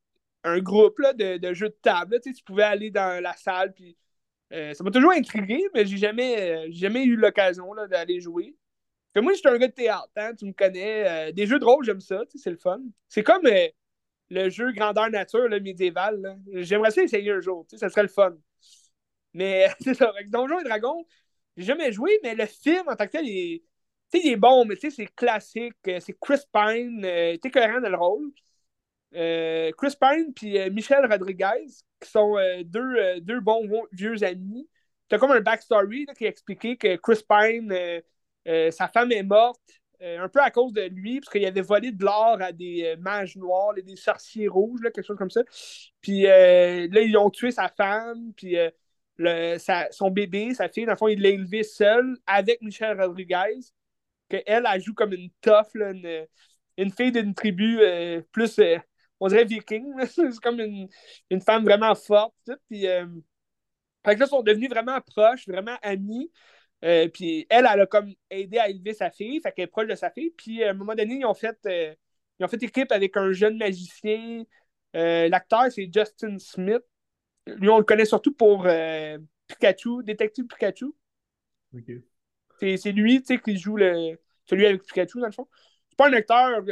un 0.43 0.59
groupe 0.59 0.99
là, 0.99 1.13
de, 1.13 1.37
de, 1.37 1.53
jeux 1.53 1.69
de 1.69 1.77
table. 1.81 2.19
Tu 2.23 2.33
pouvais 2.45 2.63
aller 2.63 2.91
dans 2.91 3.21
la 3.21 3.33
salle. 3.33 3.73
Puis, 3.73 3.97
euh, 4.53 4.73
ça 4.73 4.83
m'a 4.83 4.91
toujours 4.91 5.11
intrigué, 5.11 5.63
mais 5.73 5.85
j'ai 5.85 5.97
jamais, 5.97 6.71
jamais 6.71 7.03
eu 7.03 7.15
l'occasion 7.15 7.73
d'aller 7.89 8.19
jouer. 8.19 8.55
Que 9.15 9.21
moi, 9.21 9.33
j'étais 9.33 9.49
un 9.49 9.57
gars 9.57 9.67
de 9.67 9.73
théâtre, 9.73 10.11
hein, 10.17 10.33
tu 10.37 10.45
me 10.45 10.51
connais. 10.51 11.33
des 11.33 11.47
jeux 11.47 11.57
de 11.57 11.65
rôle, 11.65 11.83
j'aime 11.85 12.01
ça, 12.01 12.21
c'est 12.35 12.49
le 12.51 12.57
fun. 12.57 12.81
C'est 13.09 13.23
comme 13.23 13.47
le 14.29 14.49
jeu 14.49 14.71
grandeur 14.73 15.09
nature 15.09 15.47
là, 15.47 15.59
médiéval. 15.59 16.37
J'aimerais 16.53 16.91
ça 16.91 17.03
essayer 17.03 17.31
un 17.31 17.41
jour, 17.41 17.65
ça 17.75 17.89
serait 17.89 18.03
le 18.03 18.09
fun. 18.09 18.35
Mais 19.33 19.67
c'est 19.81 19.93
ça, 19.93 20.09
avec 20.09 20.29
Donjons 20.29 20.59
et 20.59 20.63
Dragons, 20.63 21.05
j'ai 21.57 21.65
jamais 21.65 21.91
joué, 21.91 22.19
mais 22.23 22.35
le 22.35 22.45
film 22.45 22.83
en 22.87 22.95
tant 22.95 23.05
que 23.05 23.11
tel, 23.11 23.27
il 23.27 23.55
est, 23.55 23.63
il 24.13 24.31
est 24.31 24.35
bon, 24.37 24.65
mais 24.65 24.75
c'est 24.75 25.07
classique. 25.15 25.75
Euh, 25.87 25.99
c'est 25.99 26.17
Chris 26.19 26.39
Pine, 26.53 27.03
euh, 27.05 27.37
t'es 27.37 27.51
cohérent 27.51 27.81
dans 27.81 27.89
le 27.89 27.97
rôle. 27.97 28.31
Euh, 29.13 29.71
Chris 29.77 29.95
Pine 29.99 30.33
puis 30.33 30.57
Michel 30.71 31.05
Rodriguez, 31.05 31.67
qui 32.01 32.09
sont 32.09 32.35
deux, 32.65 33.19
deux 33.21 33.39
bons 33.39 33.67
vieux 33.91 34.23
amis. 34.23 34.67
T'as 35.07 35.19
comme 35.19 35.31
un 35.31 35.41
backstory 35.41 36.07
qui 36.17 36.25
a 36.25 36.29
expliqué 36.29 36.75
que 36.77 36.95
Chris 36.97 37.21
Pine, 37.27 37.73
sa 38.45 38.87
femme 38.87 39.11
est 39.11 39.23
morte, 39.23 39.61
euh, 40.01 40.19
un 40.19 40.29
peu 40.29 40.41
à 40.41 40.51
cause 40.51 40.73
de 40.73 40.83
lui, 40.83 41.19
parce 41.19 41.31
qu'il 41.31 41.45
avait 41.45 41.61
volé 41.61 41.91
de 41.91 42.03
l'or 42.03 42.37
à 42.41 42.51
des 42.51 42.83
euh, 42.83 42.97
mages 42.99 43.37
noirs, 43.37 43.73
des 43.75 43.95
sorciers 43.95 44.47
rouges, 44.47 44.81
là, 44.81 44.91
quelque 44.91 45.05
chose 45.05 45.17
comme 45.17 45.29
ça. 45.29 45.41
Puis 46.01 46.27
euh, 46.27 46.87
là, 46.91 47.01
ils 47.01 47.17
ont 47.17 47.29
tué 47.29 47.51
sa 47.51 47.69
femme, 47.69 48.33
puis 48.35 48.57
le, 49.17 49.57
son 49.91 50.11
bébé, 50.11 50.53
sa 50.53 50.67
fille, 50.67 50.85
dans 50.85 50.91
le 50.91 50.97
fond, 50.97 51.07
il 51.07 51.21
l'a 51.21 51.29
élevé 51.29 51.63
seul 51.63 52.17
avec 52.27 52.61
Michelle 52.61 53.01
Rodriguez, 53.01 53.61
qu'elle, 54.29 54.67
elle 54.71 54.81
joue 54.81 54.93
comme 54.93 55.13
une 55.13 55.29
tough, 55.41 55.73
une, 55.75 56.27
une, 56.77 56.91
fille 56.91 57.11
d'une 57.11 57.33
tribu 57.33 57.79
plus, 58.31 58.59
on 59.19 59.27
dirait 59.27 59.45
viking. 59.45 59.93
C'est 60.07 60.39
comme 60.41 60.59
une, 60.59 60.89
une, 61.29 61.41
femme 61.41 61.63
vraiment 61.63 61.95
forte. 61.95 62.51
Puis, 62.69 62.83
là, 62.83 63.05
ils 64.07 64.27
sont 64.27 64.43
devenus 64.43 64.69
vraiment 64.69 64.99
proches, 65.01 65.47
vraiment 65.47 65.77
amis. 65.81 66.29
Euh, 66.85 67.07
puis 67.07 67.47
elle, 67.49 67.67
elle 67.71 67.81
a 67.81 67.85
comme 67.87 68.13
aidé 68.29 68.59
à 68.59 68.69
élever 68.69 68.93
sa 68.93 69.09
fille, 69.09 69.41
fait 69.41 69.51
qu'elle 69.51 69.65
est 69.65 69.67
proche 69.67 69.87
de 69.87 69.95
sa 69.95 70.11
fille. 70.11 70.29
Puis 70.31 70.63
à 70.63 70.69
un 70.69 70.73
moment 70.73 70.93
donné, 70.93 71.15
ils 71.15 71.25
ont 71.25 71.33
fait, 71.33 71.57
euh, 71.65 71.93
ils 72.39 72.45
ont 72.45 72.47
fait 72.47 72.61
équipe 72.61 72.91
avec 72.91 73.17
un 73.17 73.31
jeune 73.31 73.57
magicien. 73.57 74.43
Euh, 74.95 75.27
l'acteur, 75.27 75.71
c'est 75.71 75.89
Justin 75.91 76.37
Smith. 76.37 76.83
Lui, 77.47 77.69
on 77.69 77.79
le 77.79 77.83
connaît 77.83 78.05
surtout 78.05 78.33
pour 78.33 78.67
Pikachu, 79.47 80.03
Détective 80.03 80.45
Pikachu. 80.45 80.93
C'est 82.59 82.91
lui 82.91 83.21
qui 83.21 83.57
joue 83.57 83.77
le, 83.77 84.17
celui 84.45 84.65
avec 84.65 84.83
Pikachu, 84.83 85.19
dans 85.19 85.27
le 85.27 85.31
fond. 85.31 85.47
C'est 85.89 85.97
pas 85.97 86.09
un 86.09 86.13
acteur 86.13 86.63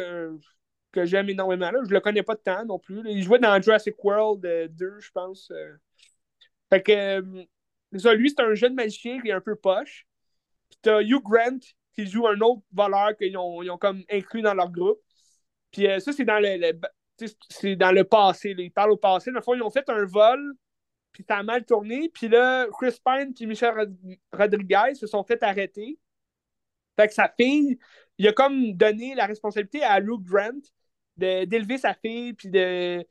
que 0.91 1.05
j'aime 1.05 1.29
énormément. 1.29 1.71
Là. 1.71 1.79
Je 1.87 1.93
le 1.93 1.99
connais 1.99 2.23
pas 2.23 2.35
de 2.35 2.39
temps 2.39 2.65
non 2.65 2.79
plus. 2.79 3.01
Il 3.05 3.23
jouait 3.23 3.39
dans 3.39 3.61
Jurassic 3.61 4.01
World 4.03 4.41
2, 4.41 4.99
je 4.99 5.11
pense. 5.11 5.51
Fait 6.71 6.81
que 6.81 7.45
lui, 8.15 8.29
c'est 8.29 8.41
un 8.41 8.53
jeune 8.55 8.73
magicien 8.73 9.21
qui 9.21 9.29
est 9.29 9.33
un 9.33 9.41
peu 9.41 9.55
poche. 9.55 10.07
Puis 10.69 10.79
t'as 10.81 11.01
Hugh 11.01 11.21
Grant 11.23 11.59
qui 11.93 12.07
joue 12.07 12.27
un 12.27 12.39
autre 12.41 12.63
voleur 12.71 13.15
qu'ils 13.17 13.37
ont, 13.37 13.61
ils 13.61 13.69
ont 13.69 13.77
comme 13.77 14.03
inclus 14.09 14.41
dans 14.41 14.53
leur 14.53 14.71
groupe. 14.71 14.99
Puis 15.71 15.87
euh, 15.87 15.99
ça, 15.99 16.11
c'est 16.11 16.25
dans 16.25 16.39
le, 16.39 16.79
c'est 17.49 17.75
dans 17.75 17.91
le 17.91 18.03
passé. 18.03 18.55
Ils 18.57 18.71
parlent 18.71 18.91
au 18.91 18.97
passé. 18.97 19.31
Dans 19.31 19.37
le 19.37 19.43
fond, 19.43 19.53
ils 19.53 19.61
ont 19.61 19.71
fait 19.71 19.87
un 19.89 20.05
vol, 20.05 20.53
puis 21.11 21.23
ça 21.27 21.37
a 21.37 21.43
mal 21.43 21.65
tourné. 21.65 22.09
Puis 22.13 22.27
là, 22.27 22.67
Chris 22.71 22.97
Pine 23.05 23.33
et 23.39 23.45
Michel 23.45 23.73
Rodriguez 24.31 24.95
se 24.95 25.07
sont 25.07 25.23
fait 25.23 25.41
arrêter. 25.43 25.99
Fait 26.95 27.07
que 27.07 27.13
sa 27.13 27.29
fille, 27.29 27.79
il 28.17 28.27
a 28.27 28.33
comme 28.33 28.73
donné 28.73 29.15
la 29.15 29.25
responsabilité 29.25 29.83
à 29.83 29.99
Hugh 29.99 30.21
Grant 30.23 30.59
d'élever 31.17 31.77
sa 31.77 31.93
fille, 31.93 32.33
puis 32.33 32.49
de. 32.49 33.05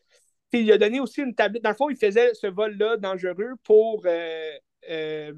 il 0.52 0.72
a 0.72 0.78
donné 0.78 1.00
aussi 1.00 1.20
une 1.20 1.34
tablette. 1.34 1.62
Dans 1.62 1.70
le 1.70 1.76
fond, 1.76 1.88
il 1.90 1.96
faisait 1.96 2.34
ce 2.34 2.46
vol-là 2.48 2.96
dangereux 2.96 3.54
pour 3.64 4.02
euh, 4.06 4.52
euh, 4.90 5.32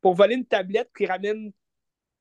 pour 0.00 0.14
voler 0.14 0.36
une 0.36 0.46
tablette 0.46 0.90
qui 0.96 1.06
ramène. 1.06 1.52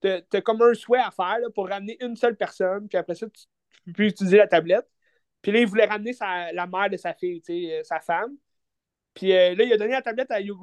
Tu 0.02 0.10
as 0.10 0.42
comme 0.42 0.62
un 0.62 0.74
souhait 0.74 1.00
à 1.00 1.12
faire 1.12 1.40
pour 1.56 1.70
ramener 1.70 1.98
une 2.02 2.16
seule 2.18 2.36
personne, 2.36 2.88
puis 2.90 2.98
après 2.98 3.16
ça, 3.16 3.28
tu, 3.30 3.94
peux 3.94 4.04
utiliser 4.04 4.38
la 4.38 4.48
tablette. 4.48 4.88
Puis 5.42 5.52
là, 5.52 5.60
il 5.60 5.68
voulait 5.68 5.86
ramener 5.86 6.14
la 6.20 6.68
mère 6.68 6.90
de 6.90 6.98
sa 6.98 7.14
fille, 7.14 7.42
euh, 7.50 7.84
sa 7.84 8.00
femme. 8.00 8.36
Puis 9.14 9.34
euh, 9.34 9.56
là, 9.56 9.64
il 9.64 9.74
a 9.74 9.78
donné 9.78 9.92
la 9.92 10.02
tablette 10.02 10.32
à 10.32 10.42
Hugh. 10.42 10.58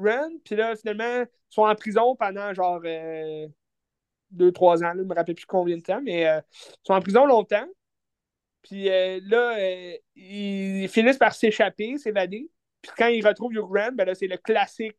Puis 0.44 0.56
là, 0.56 0.74
finalement, 0.76 1.22
ils 1.22 1.54
sont 1.54 1.62
en 1.62 1.74
prison 1.74 2.16
pendant 2.16 2.52
genre 2.54 2.80
deux, 4.30 4.52
trois 4.52 4.82
ans. 4.84 4.92
je 4.94 5.00
ne 5.00 5.04
me 5.04 5.14
rappelle 5.14 5.34
plus 5.34 5.46
combien 5.46 5.76
de 5.76 5.82
temps, 5.82 6.00
mais 6.02 6.22
ils 6.22 6.42
sont 6.82 6.94
en 6.94 7.00
prison 7.00 7.26
longtemps. 7.26 7.66
Puis 8.62 8.84
là, 8.84 9.56
ils 10.16 10.88
finissent 10.88 11.18
par 11.18 11.34
s'échapper, 11.34 11.96
s'évader. 11.98 12.50
Puis 12.82 12.92
quand 12.96 13.08
ils 13.08 13.26
retrouvent 13.26 13.52
Hugh 13.52 13.94
ben 13.94 14.04
là, 14.04 14.14
c'est 14.14 14.26
le 14.26 14.38
classique 14.38 14.98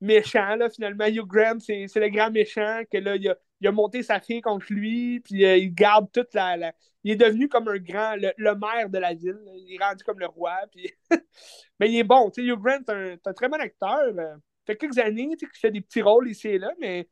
méchant, 0.00 0.56
là, 0.56 0.70
finalement. 0.70 1.06
Hugh 1.06 1.26
Grant, 1.26 1.58
c'est 1.60 1.86
le 1.94 2.08
grand 2.08 2.30
méchant, 2.30 2.82
que 2.90 2.98
là, 2.98 3.16
il 3.16 3.28
a, 3.28 3.36
il 3.60 3.68
a, 3.68 3.72
monté 3.72 4.02
sa 4.02 4.20
fille 4.20 4.40
contre 4.40 4.66
lui, 4.70 5.20
puis 5.20 5.44
euh, 5.44 5.56
il 5.56 5.74
garde 5.74 6.10
toute 6.12 6.34
la, 6.34 6.72
Il 7.04 7.12
est 7.12 7.16
devenu 7.16 7.48
comme 7.48 7.68
un 7.68 7.78
grand, 7.78 8.16
le, 8.16 8.54
maire 8.54 8.90
de 8.90 8.98
la 8.98 9.14
ville. 9.14 9.40
Il 9.54 9.74
est 9.74 9.84
rendu 9.84 10.04
comme 10.04 10.18
le 10.18 10.26
roi, 10.26 10.56
puis... 10.70 10.92
mais 11.80 11.90
il 11.90 11.98
est 11.98 12.04
bon, 12.04 12.30
tu 12.30 12.42
sais, 12.42 12.48
Hugh 12.48 12.58
Grant, 12.60 12.80
c'est 12.86 13.28
un, 13.28 13.32
très 13.32 13.48
bon 13.48 13.60
acteur. 13.60 14.14
Ça 14.14 14.38
fait 14.66 14.76
quelques 14.76 14.98
années, 14.98 15.28
tu 15.38 15.46
sais, 15.46 15.50
qu'il 15.50 15.60
fait 15.60 15.70
des 15.70 15.80
petits 15.80 16.02
rôles 16.02 16.28
ici 16.28 16.48
et 16.48 16.58
là, 16.58 16.72
mais... 16.80 17.08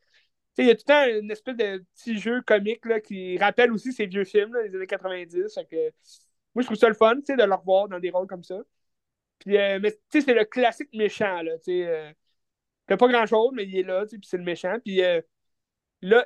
il 0.59 0.67
y 0.67 0.71
a 0.71 0.75
tout 0.75 0.85
le 0.89 0.93
temps 0.93 1.21
une 1.21 1.31
espèce 1.31 1.57
de 1.57 1.85
petit 1.95 2.19
jeu 2.19 2.43
comique 2.43 2.85
là, 2.87 3.01
qui 3.01 3.39
rappelle 3.39 3.73
aussi 3.73 3.93
ses 3.93 4.07
vieux 4.07 4.25
films 4.25 4.57
des 4.69 4.77
années 4.77 4.87
90. 4.87 5.55
Fait 5.55 5.65
que, 5.67 5.91
moi, 6.55 6.63
je 6.63 6.67
trouve 6.67 6.79
ça 6.79 6.89
le 6.89 6.95
fun 6.95 7.17
de 7.17 7.45
le 7.45 7.55
revoir 7.55 7.89
dans 7.89 7.99
des 7.99 8.11
rôles 8.11 8.27
comme 8.27 8.45
ça. 8.45 8.61
Puis, 9.39 9.57
euh, 9.59 9.79
mais 9.81 9.93
c'est 10.11 10.27
le 10.35 10.45
classique 10.45 10.91
méchant. 10.95 11.43
Là, 11.43 11.53
euh, 11.69 12.13
fait 12.89 12.97
pas 12.97 13.09
grand-chose, 13.09 13.53
mais 13.55 13.65
il 13.65 13.79
est 13.79 13.83
là, 13.83 14.05
puis 14.07 14.21
c'est 14.25 14.37
le 14.37 14.45
méchant. 14.45 14.77
Euh, 14.89 15.23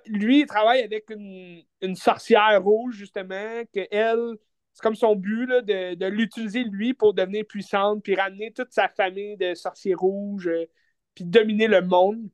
lui, 0.06 0.40
il 0.40 0.46
travaille 0.46 0.82
avec 0.82 1.08
une, 1.10 1.64
sorcière 1.94 2.62
rouge, 2.62 2.96
justement, 2.96 3.62
que 3.72 3.86
elle, 3.90 4.36
c'est 4.72 4.82
comme 4.82 4.96
son 4.96 5.14
but 5.14 5.46
de, 5.46 6.06
l'utiliser, 6.06 6.64
lui, 6.64 6.94
pour 6.94 7.14
devenir 7.14 7.44
puissante, 7.46 8.02
puis 8.02 8.14
ramener 8.16 8.52
toute 8.52 8.72
sa 8.72 8.88
famille 8.88 9.36
de 9.36 9.54
sorciers 9.54 9.94
rouges, 9.94 10.48
euh, 10.48 10.66
puis 11.14 11.24
dominer 11.24 11.68
le 11.68 11.82
monde. 11.82 12.28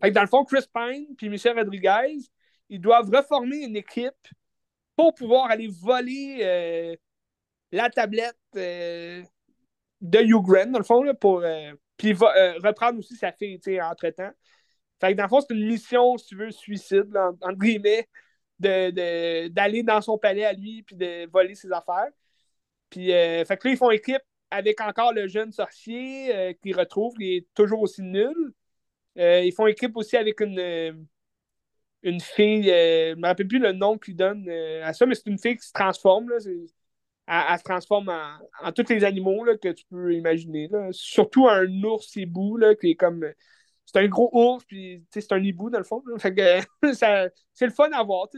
Dans 0.00 0.20
le 0.20 0.28
fond, 0.28 0.44
Chris 0.44 0.64
Pine 0.72 1.16
puis 1.16 1.28
Michel 1.28 1.58
Rodriguez, 1.58 2.18
ils 2.68 2.80
doivent 2.80 3.10
reformer 3.10 3.64
une 3.64 3.76
équipe 3.76 4.28
pour 4.94 5.14
pouvoir 5.14 5.50
aller 5.50 5.68
voler 5.68 6.38
euh, 6.42 6.96
la 7.72 7.90
tablette 7.90 8.36
de 8.54 9.22
Hugh 10.20 10.42
Grant, 10.42 10.70
dans 10.70 10.78
le 10.78 10.84
fond, 10.84 11.02
là, 11.02 11.14
pour 11.14 11.42
puis 11.98 12.12
reprendre 12.12 12.98
aussi 12.98 13.16
sa 13.16 13.32
fille, 13.32 13.60
entre-temps. 13.82 14.30
Fait 15.00 15.12
que 15.12 15.16
dans 15.16 15.24
le 15.24 15.28
fond, 15.28 15.40
c'est 15.40 15.54
une 15.54 15.66
mission, 15.66 16.16
si 16.16 16.26
tu 16.28 16.36
veux, 16.36 16.50
suicide, 16.50 17.14
entre 17.42 17.58
guillemets, 17.58 18.08
d'aller 18.58 19.82
de, 19.82 19.86
dans 19.86 20.00
son 20.00 20.16
palais 20.16 20.44
à 20.44 20.52
lui 20.52 20.82
puis 20.82 20.96
de 20.96 21.28
voler 21.30 21.54
ses 21.54 21.70
affaires. 21.70 22.08
Puis, 22.88 23.08
fait 23.08 23.58
que 23.60 23.68
là, 23.68 23.74
ils 23.74 23.76
font 23.76 23.90
équipe 23.90 24.22
avec 24.50 24.80
encore 24.80 25.12
le 25.12 25.28
jeune 25.28 25.52
sorcier 25.52 26.34
euh, 26.34 26.52
qu'ils 26.54 26.74
retrouvent, 26.74 27.14
qui 27.14 27.36
est 27.36 27.46
toujours 27.54 27.82
aussi 27.82 28.00
nul. 28.00 28.54
ils 29.16 29.52
font 29.52 29.66
équipe 29.66 29.96
aussi 29.96 30.16
avec 30.16 30.40
une, 30.40 31.06
une 32.02 32.20
fille, 32.20 32.64
je 32.64 33.14
ne 33.14 33.20
me 33.20 33.26
rappelle 33.26 33.48
plus 33.48 33.58
le 33.58 33.72
nom 33.72 33.98
qu'ils 33.98 34.16
donnent 34.16 34.48
à 34.48 34.92
ça, 34.92 35.04
mais 35.04 35.14
c'est 35.14 35.26
une 35.26 35.38
fille 35.38 35.56
qui 35.56 35.66
se 35.66 35.72
transforme. 35.72 36.30
Là, 36.30 36.38
elle, 37.28 37.58
se 37.58 37.62
transforme 37.64 38.08
en, 38.08 38.72
tous 38.72 38.88
les 38.88 39.04
animaux 39.04 39.44
là, 39.44 39.56
que 39.56 39.68
tu 39.68 39.84
peux 39.90 40.14
imaginer. 40.14 40.68
Là. 40.68 40.88
Surtout 40.92 41.48
un 41.48 41.66
ours 41.84 42.16
hibou 42.16 42.56
là, 42.56 42.74
qui 42.74 42.90
est 42.92 42.96
comme. 42.96 43.26
C'est 43.84 43.98
un 43.98 44.08
gros 44.08 44.30
ours, 44.32 44.64
puis 44.64 45.04
c'est 45.10 45.32
un 45.32 45.42
hibou 45.42 45.70
dans 45.70 45.78
le 45.78 45.84
fond. 45.84 46.02
C'est 46.22 47.66
le 47.66 47.70
fun 47.70 47.90
à 47.92 48.02
voir. 48.02 48.28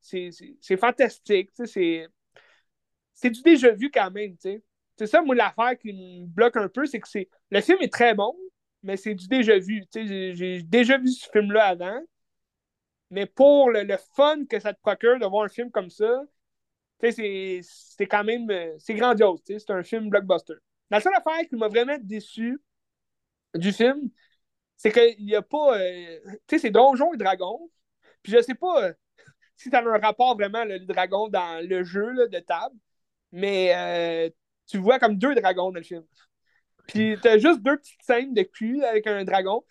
C'est 0.00 0.76
fantastique. 0.76 1.50
C'est 1.64 3.30
du 3.30 3.42
déjà 3.42 3.70
vu 3.72 3.90
quand 3.90 4.10
même. 4.10 4.36
C'est 4.38 5.06
ça, 5.06 5.22
moi, 5.22 5.34
l'affaire 5.34 5.78
qui 5.78 5.92
me 5.92 6.26
bloque 6.26 6.56
un 6.56 6.68
peu, 6.68 6.84
c'est 6.86 7.00
que 7.00 7.08
c'est 7.08 7.28
le 7.50 7.60
film 7.60 7.78
est 7.80 7.92
très 7.92 8.14
bon, 8.14 8.36
mais 8.82 8.96
c'est 8.96 9.14
du 9.14 9.28
déjà 9.28 9.58
vu. 9.58 9.84
J'ai 9.94 10.62
déjà 10.62 10.98
vu 10.98 11.08
ce 11.08 11.28
film-là 11.30 11.66
avant. 11.66 12.00
Mais 13.10 13.26
pour 13.26 13.70
le, 13.70 13.86
fun 14.14 14.44
que 14.46 14.60
ça 14.60 14.74
te 14.74 14.80
procure 14.80 15.18
de 15.18 15.26
voir 15.26 15.44
un 15.44 15.48
film 15.48 15.70
comme 15.70 15.90
ça, 15.90 16.22
c'est 17.00 18.06
quand 18.06 18.24
même 18.24 18.50
euh, 18.50 18.74
c'est 18.78 18.94
grandiose. 18.94 19.40
C'est 19.46 19.70
un 19.70 19.82
film 19.82 20.08
blockbuster. 20.10 20.54
La 20.90 21.00
seule 21.00 21.14
affaire 21.14 21.46
qui 21.48 21.56
m'a 21.56 21.68
vraiment 21.68 21.96
déçu 22.00 22.60
du 23.54 23.72
film, 23.72 24.10
c'est 24.76 24.92
qu'il 24.92 25.24
n'y 25.24 25.34
a 25.34 25.42
pas. 25.42 25.78
Euh, 25.78 26.20
tu 26.46 26.56
sais, 26.56 26.58
c'est 26.58 26.70
Donjons 26.70 27.14
et 27.14 27.16
Dragons. 27.16 27.70
Puis 28.22 28.32
je 28.32 28.42
sais 28.42 28.54
pas 28.54 28.84
euh, 28.84 28.92
si 29.56 29.70
ça 29.70 29.78
a 29.78 29.82
un 29.82 29.98
rapport 29.98 30.36
vraiment, 30.36 30.64
le, 30.64 30.80
dragon, 30.80 31.28
dans 31.28 31.64
le 31.66 31.84
jeu 31.84 32.28
de 32.28 32.38
table. 32.40 32.76
Mais 33.32 34.32
tu 34.66 34.78
vois 34.78 34.98
comme 34.98 35.18
deux 35.18 35.34
dragons 35.34 35.70
dans 35.70 35.78
le 35.78 35.82
film. 35.82 36.04
Puis 36.86 37.16
t'as 37.22 37.38
juste 37.38 37.62
deux 37.62 37.76
petites 37.76 38.02
scènes 38.02 38.34
de 38.34 38.42
cul 38.42 38.82
avec 38.84 39.06
un 39.06 39.24
dragon. 39.24 39.62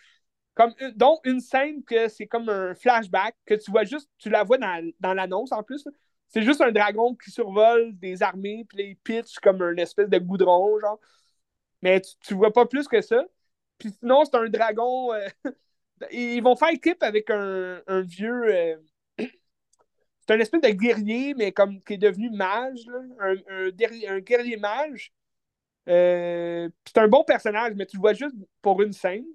Comme, 0.53 0.73
dont 0.95 1.19
une 1.23 1.39
scène 1.39 1.83
que 1.83 2.07
c'est 2.07 2.25
comme 2.25 2.49
un 2.49 2.73
flashback, 2.73 3.35
que 3.45 3.53
tu 3.53 3.69
vois 3.69 3.83
juste, 3.83 4.09
tu 4.17 4.29
la 4.29 4.43
vois 4.43 4.57
dans, 4.57 4.91
dans 4.99 5.13
l'annonce 5.13 5.51
en 5.51 5.61
plus. 5.63 5.87
C'est 6.29 6.43
juste 6.43 6.61
un 6.61 6.71
dragon 6.71 7.15
qui 7.15 7.31
survole 7.31 7.97
des 7.97 8.21
armées, 8.21 8.65
puis 8.67 8.83
il 8.89 8.97
pitch 8.97 9.39
comme 9.39 9.61
une 9.61 9.79
espèce 9.79 10.09
de 10.09 10.17
goudron, 10.17 10.79
genre. 10.79 10.99
Mais 11.81 12.01
tu, 12.01 12.11
tu 12.21 12.33
vois 12.35 12.51
pas 12.53 12.65
plus 12.65 12.87
que 12.87 13.01
ça. 13.01 13.23
Puis 13.77 13.91
sinon, 13.99 14.25
c'est 14.25 14.35
un 14.35 14.49
dragon. 14.49 15.13
Euh, 15.13 15.27
ils 16.11 16.41
vont 16.41 16.55
faire 16.55 16.69
équipe 16.69 17.03
avec 17.03 17.29
un, 17.29 17.81
un 17.87 18.01
vieux. 18.01 18.43
Euh, 18.55 18.77
c'est 19.19 20.31
un 20.31 20.39
espèce 20.39 20.61
de 20.61 20.69
guerrier, 20.69 21.33
mais 21.35 21.51
comme 21.51 21.81
qui 21.83 21.93
est 21.93 21.97
devenu 21.97 22.29
mage, 22.31 22.85
là. 22.87 22.99
Un, 23.19 23.35
un, 24.09 24.19
guerrier 24.19 24.57
mage. 24.57 25.13
Euh, 25.89 26.69
c'est 26.85 26.97
un 26.97 27.07
bon 27.07 27.23
personnage, 27.23 27.73
mais 27.75 27.85
tu 27.85 27.97
le 27.97 28.01
vois 28.01 28.13
juste 28.13 28.35
pour 28.61 28.81
une 28.81 28.93
scène. 28.93 29.25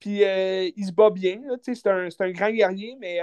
Puis 0.00 0.20
il 0.22 0.86
se 0.86 0.92
bat 0.92 1.10
bien. 1.10 1.42
C'est 1.62 1.86
un, 1.86 2.08
un, 2.18 2.30
grand 2.32 2.50
guerrier, 2.50 2.96
mais 3.00 3.20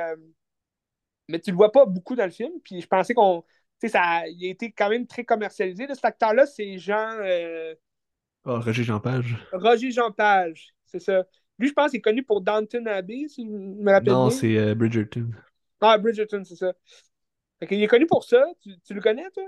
mais 1.28 1.40
tu 1.40 1.52
le 1.52 1.58
vois 1.58 1.72
pas 1.72 1.86
beaucoup 1.86 2.16
dans 2.16 2.26
le 2.26 2.32
film. 2.32 2.54
Puis 2.64 2.82
je 2.82 2.88
pensais 2.88 3.14
qu'on. 3.14 3.42
Tu 3.80 3.88
sais, 3.88 3.90
ça 3.90 4.28
il 4.28 4.46
a 4.46 4.50
été 4.50 4.72
quand 4.72 4.90
même 4.90 5.08
très 5.08 5.24
commercialisé. 5.24 5.88
cet 5.90 6.06
acteur-là, 6.06 6.46
c'est 6.46 6.78
Jean. 6.78 7.18
Euh... 7.20 7.74
Oh, 8.46 8.60
Roger 8.60 8.84
Jean 8.84 9.00
Page. 9.00 9.38
Roger 9.54 9.92
Jean 9.92 10.12
Page, 10.12 10.74
c'est 10.86 11.00
ça. 11.00 11.26
Lui, 11.60 11.70
je 11.70 11.74
pense 11.74 11.92
qu'il 11.92 12.00
est 12.00 12.02
connu 12.02 12.24
pour 12.24 12.42
Downton 12.42 12.88
Abbey, 12.88 13.28
si 13.30 13.46
je 13.46 13.50
me 13.50 13.92
rappelle 13.92 14.12
Non, 14.12 14.30
c'est 14.30 14.58
euh, 14.58 14.76
Bridgerton. 14.76 15.30
Ah, 15.80 15.98
Bridgerton, 15.98 16.44
c'est 16.44 16.56
ça. 16.56 16.74
Fait 17.60 17.76
il 17.76 17.84
est 17.84 17.88
connu 17.88 18.06
pour 18.06 18.24
ça. 18.24 18.44
Tu, 18.62 18.72
tu 18.82 18.94
le 18.94 19.02
connais, 19.02 19.30
toi? 19.32 19.44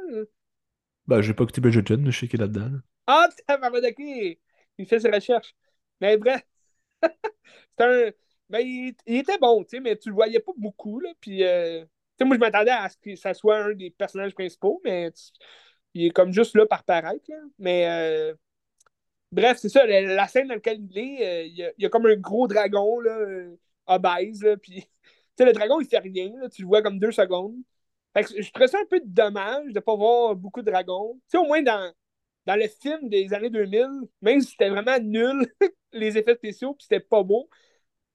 Ben, 1.07 1.21
j'ai 1.21 1.33
pas 1.33 1.43
écouté 1.43 1.61
Bridgerton, 1.61 2.03
je 2.05 2.11
sais 2.11 2.27
qu'il 2.27 2.39
est 2.39 2.43
là-dedans. 2.43 2.71
Ah, 3.07 3.27
ok. 3.49 3.99
Il 4.77 4.85
fait 4.85 4.99
ses 4.99 5.09
recherches. 5.09 5.55
Mais 6.01 6.17
bref. 6.17 6.41
c'est 7.77 7.83
un. 7.83 8.11
Ben, 8.49 8.59
il, 8.59 8.95
était 9.07 9.37
bon, 9.39 9.65
mais 9.81 9.97
tu 9.97 10.09
le 10.09 10.15
voyais 10.15 10.39
pas 10.39 10.51
beaucoup, 10.55 10.99
là. 10.99 11.09
Euh, 11.27 11.85
moi, 12.21 12.35
je 12.35 12.39
m'attendais 12.39 12.71
à 12.71 12.89
ce 12.89 12.97
que 12.97 13.15
ça 13.15 13.33
soit 13.33 13.57
un 13.57 13.73
des 13.73 13.89
personnages 13.89 14.35
principaux, 14.35 14.81
mais 14.83 15.11
il 15.93 16.05
est 16.05 16.11
comme 16.11 16.31
juste 16.31 16.55
là 16.55 16.65
par 16.65 16.83
paraître. 16.83 17.25
Mais, 17.57 17.87
euh, 17.89 18.35
bref, 19.31 19.57
c'est 19.59 19.69
ça, 19.69 19.85
la, 19.85 20.27
scène 20.27 20.47
dans 20.47 20.55
laquelle 20.55 20.79
il 20.81 20.97
est, 20.97 21.45
euh, 21.47 21.73
il, 21.77 21.83
y 21.83 21.85
a, 21.85 21.89
comme 21.89 22.05
un 22.05 22.15
gros 22.15 22.47
dragon, 22.47 22.99
là, 22.99 23.17
obèse, 23.87 24.43
là, 24.43 24.55
le 25.39 25.53
dragon, 25.53 25.81
il 25.81 25.87
fait 25.87 25.99
rien, 25.99 26.31
là, 26.39 26.49
tu 26.49 26.61
le 26.61 26.67
vois 26.67 26.81
comme 26.81 26.99
deux 26.99 27.11
secondes. 27.11 27.55
Je 28.15 28.51
trouvais 28.51 28.67
ça 28.67 28.79
un 28.79 28.85
peu 28.85 29.01
dommage 29.03 29.73
de 29.73 29.79
pas 29.79 29.95
voir 29.95 30.35
beaucoup 30.35 30.61
de 30.61 30.71
dragons. 30.71 31.19
Au 31.33 31.43
moins 31.45 31.61
dans, 31.61 31.93
dans 32.45 32.55
le 32.55 32.67
film 32.67 33.09
des 33.09 33.33
années 33.33 33.49
2000, 33.49 33.87
même 34.21 34.41
si 34.41 34.51
c'était 34.51 34.69
vraiment 34.69 34.99
nul, 34.99 35.47
les 35.93 36.17
effets 36.17 36.35
spéciaux, 36.35 36.73
puis 36.73 36.83
c'était 36.83 37.01
pas 37.01 37.23
beau, 37.23 37.49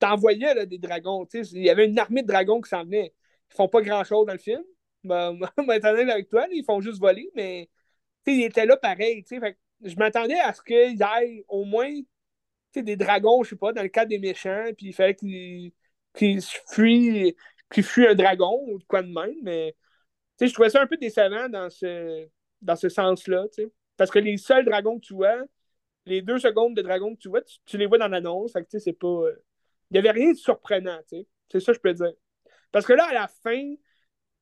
t'envoyais 0.01 0.55
là, 0.55 0.67
des 0.67 0.79
dragons. 0.79 1.27
Il 1.33 1.63
y 1.63 1.71
avait 1.71 1.87
une 1.87 1.99
armée 1.99 2.23
de 2.23 2.27
dragons 2.27 2.61
qui 2.61 2.71
s'en 2.71 2.85
venait. 2.85 3.15
Ils 3.53 3.57
font 3.57 3.69
pas 3.69 3.83
grand-chose 3.83 4.27
dans 4.27 4.33
le 4.33 4.39
film. 4.39 4.63
Ben, 5.05 5.39
avec 5.69 6.29
toi, 6.29 6.47
ils 6.51 6.65
font 6.65 6.81
juste 6.81 7.01
voler, 7.01 7.31
mais 7.35 7.71
ils 8.27 8.45
étaient 8.45 8.67
là 8.67 8.77
pareil. 8.77 9.25
Fait, 9.29 9.57
je 9.85 9.97
m'attendais 9.97 10.39
à 10.41 10.53
ce 10.53 10.63
qu'il 10.63 10.77
y 10.77 11.03
ait 11.03 11.45
au 11.49 11.65
moins 11.65 11.91
des 12.75 12.97
dragons, 12.97 13.43
je 13.43 13.51
sais 13.51 13.57
pas, 13.57 13.73
dans 13.73 13.83
le 13.83 13.89
cadre 13.89 14.11
des 14.11 14.19
méchants, 14.19 14.67
puis 14.77 14.89
il 14.89 14.93
fallait 14.93 15.15
qu'ils 15.15 15.73
fuient, 16.69 17.37
fuient 17.83 18.07
un 18.07 18.15
dragon 18.15 18.61
ou 18.69 18.79
quoi 18.87 19.03
de 19.03 19.09
même, 19.09 19.35
mais 19.43 19.75
je 20.41 20.53
trouvais 20.53 20.71
ça 20.71 20.83
un 20.83 20.87
peu 20.87 20.97
décevant 20.97 21.49
dans 21.49 21.69
ce, 21.71 22.27
dans 22.63 22.77
ce 22.77 22.89
sens-là. 22.89 23.47
Parce 23.97 24.11
que 24.11 24.19
les 24.19 24.37
seuls 24.37 24.65
dragons 24.65 24.99
que 24.99 25.07
tu 25.07 25.15
vois, 25.15 25.43
les 26.07 26.23
deux 26.23 26.39
secondes 26.39 26.75
de 26.75 26.83
dragons 26.83 27.15
que 27.15 27.21
tu 27.21 27.29
vois, 27.29 27.43
tu, 27.67 27.79
les 27.79 27.87
vois 27.87 27.99
dans 27.99 28.09
l'annonce. 28.09 28.53
Fait 28.53 28.65
que 28.65 28.79
c'est 28.79 28.93
pas. 28.93 29.07
Euh, 29.07 29.45
il 29.91 29.95
n'y 29.95 29.99
avait 29.99 30.11
rien 30.11 30.33
de 30.33 30.37
surprenant, 30.37 30.99
tu 31.09 31.19
sais. 31.19 31.27
C'est 31.51 31.61
ça 31.61 31.73
que 31.73 31.79
je 31.79 31.83
peux 31.83 31.95
dire. 31.95 32.13
Parce 32.73 32.87
que 32.87 32.93
là, 32.93 33.07
à 33.07 33.13
la 33.13 33.29
fin, 33.29 33.75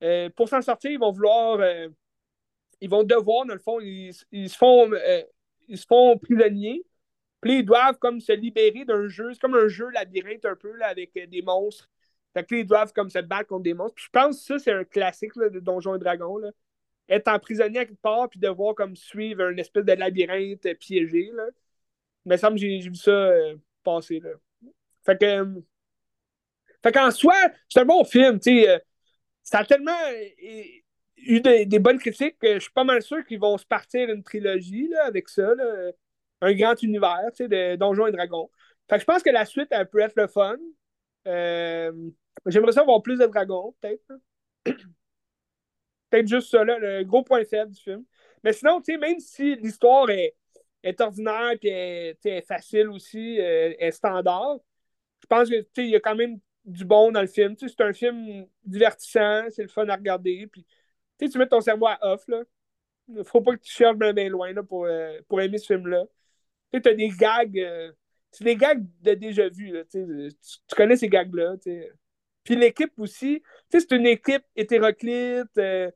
euh, 0.02 0.30
pour 0.30 0.48
s'en 0.48 0.62
sortir, 0.62 0.90
ils 0.90 0.98
vont 0.98 1.12
vouloir. 1.12 1.60
Euh, 1.60 1.88
ils 2.80 2.90
vont 2.90 3.02
devoir, 3.02 3.46
dans 3.46 3.54
le 3.54 3.60
fond, 3.60 3.80
ils, 3.80 4.12
se 4.12 4.56
font. 4.56 4.92
Euh, 4.92 5.22
ils 5.68 5.78
se 5.78 5.86
font 5.86 6.18
prisonniers. 6.18 6.84
Puis 7.40 7.60
ils 7.60 7.64
doivent 7.64 7.98
comme 7.98 8.20
se 8.20 8.32
libérer 8.32 8.84
d'un 8.84 9.08
jeu. 9.08 9.32
C'est 9.32 9.40
comme 9.40 9.54
un 9.54 9.68
jeu 9.68 9.88
labyrinthe 9.90 10.44
un 10.44 10.56
peu 10.56 10.72
là, 10.76 10.88
avec 10.88 11.12
des 11.14 11.42
monstres. 11.42 11.88
Fait 12.34 12.44
que 12.44 12.54
là, 12.54 12.60
ils 12.60 12.66
doivent 12.66 12.92
comme 12.92 13.10
se 13.10 13.20
battre 13.20 13.48
contre 13.48 13.62
des 13.62 13.74
monstres. 13.74 13.94
Puis 13.94 14.06
je 14.06 14.10
pense 14.10 14.38
que 14.38 14.44
ça, 14.44 14.58
c'est 14.58 14.72
un 14.72 14.84
classique 14.84 15.32
de 15.36 15.60
Donjons 15.60 15.94
et 15.94 15.98
Dragons. 15.98 16.38
Là. 16.38 16.50
Être 17.08 17.28
emprisonné 17.28 17.78
à 17.80 17.86
quelque 17.86 18.00
part 18.00 18.28
puis 18.28 18.40
devoir 18.40 18.74
comme 18.74 18.96
suivre 18.96 19.44
un 19.44 19.56
espèce 19.56 19.84
de 19.84 19.92
labyrinthe 19.92 20.66
piégé. 20.78 21.30
Là. 21.32 21.46
Mais 22.24 22.38
ça 22.38 22.50
me 22.50 22.56
j'ai 22.56 22.80
vu 22.80 22.94
ça 22.96 23.32
passer. 23.84 24.20
Là. 24.20 24.30
Fait 25.08 25.18
que. 25.18 25.62
Fait 26.82 26.92
qu'en 26.92 27.10
soi, 27.10 27.34
c'est 27.68 27.80
un 27.80 27.84
bon 27.84 28.04
film. 28.04 28.38
Euh, 28.46 28.78
ça 29.42 29.60
a 29.60 29.64
tellement 29.64 29.98
euh, 30.12 30.62
eu 31.16 31.40
des, 31.40 31.78
bonnes 31.78 31.98
critiques 31.98 32.38
que 32.38 32.54
je 32.54 32.60
suis 32.60 32.72
pas 32.72 32.84
mal 32.84 33.02
sûr 33.02 33.24
qu'ils 33.24 33.40
vont 33.40 33.56
se 33.56 33.64
partir 33.64 34.10
une 34.10 34.22
trilogie 34.22 34.88
là, 34.88 35.06
avec 35.06 35.28
ça, 35.28 35.54
là, 35.54 35.92
un 36.42 36.52
grand 36.52 36.80
univers, 36.82 37.30
de 37.40 37.76
Donjons 37.76 38.06
et 38.06 38.12
Dragons. 38.12 38.50
Fait 38.88 38.96
que 38.96 39.00
je 39.00 39.06
pense 39.06 39.22
que 39.22 39.30
la 39.30 39.44
suite, 39.44 39.68
elle 39.70 39.88
peut 39.88 40.00
être 40.00 40.16
le 40.16 40.28
fun. 40.28 40.56
Euh, 41.26 41.92
j'aimerais 42.46 42.72
ça 42.72 42.84
voir 42.84 43.02
plus 43.02 43.18
de 43.18 43.26
dragons, 43.26 43.74
peut-être. 43.80 44.12
peut-être 46.10 46.28
juste 46.28 46.50
ça, 46.50 46.64
là, 46.64 46.78
le 46.78 47.02
gros 47.04 47.22
point 47.22 47.44
faible 47.44 47.72
du 47.72 47.80
film. 47.80 48.04
Mais 48.44 48.52
sinon, 48.52 48.82
même 49.00 49.18
si 49.18 49.56
l'histoire 49.56 50.10
est, 50.10 50.36
est 50.82 51.00
ordinaire 51.00 51.56
et 51.62 52.44
facile 52.46 52.88
aussi, 52.88 53.38
est 53.38 53.90
standard, 53.90 54.58
je 55.30 55.36
pense 55.36 55.48
qu'il 55.74 55.88
y 55.88 55.96
a 55.96 56.00
quand 56.00 56.14
même 56.14 56.38
du 56.64 56.84
bon 56.84 57.12
dans 57.12 57.20
le 57.20 57.26
film. 57.26 57.54
C'est 57.58 57.80
un 57.80 57.92
film 57.92 58.46
divertissant, 58.64 59.44
c'est 59.50 59.62
le 59.62 59.68
fun 59.68 59.88
à 59.88 59.96
regarder. 59.96 60.46
Puis, 60.46 60.64
tu 61.18 61.38
mets 61.38 61.46
ton 61.46 61.60
cerveau 61.60 61.86
à 61.86 61.98
off. 62.02 62.26
Là. 62.28 62.42
Faut 63.24 63.40
pas 63.40 63.56
que 63.56 63.62
tu 63.62 63.72
cherches 63.72 63.96
bien, 63.96 64.28
loin 64.28 64.52
là, 64.52 64.62
pour, 64.62 64.84
euh, 64.84 65.18
pour 65.28 65.40
aimer 65.40 65.58
ce 65.58 65.66
film-là. 65.66 66.04
Tu 66.72 66.88
as 66.88 66.94
des 66.94 67.08
gags. 67.08 67.58
Euh, 67.58 67.92
c'est 68.30 68.44
des 68.44 68.56
gags 68.56 68.84
de 69.00 69.14
déjà 69.14 69.48
vu. 69.48 69.72
Tu, 69.90 70.28
tu, 70.66 70.74
connais 70.76 70.96
ces 70.96 71.08
gags-là. 71.08 71.56
Puis 72.44 72.56
l'équipe 72.56 72.92
aussi. 72.98 73.42
C'est 73.70 73.90
une 73.92 74.06
équipe 74.06 74.44
hétéroclite. 74.56 75.56
Euh, 75.58 75.90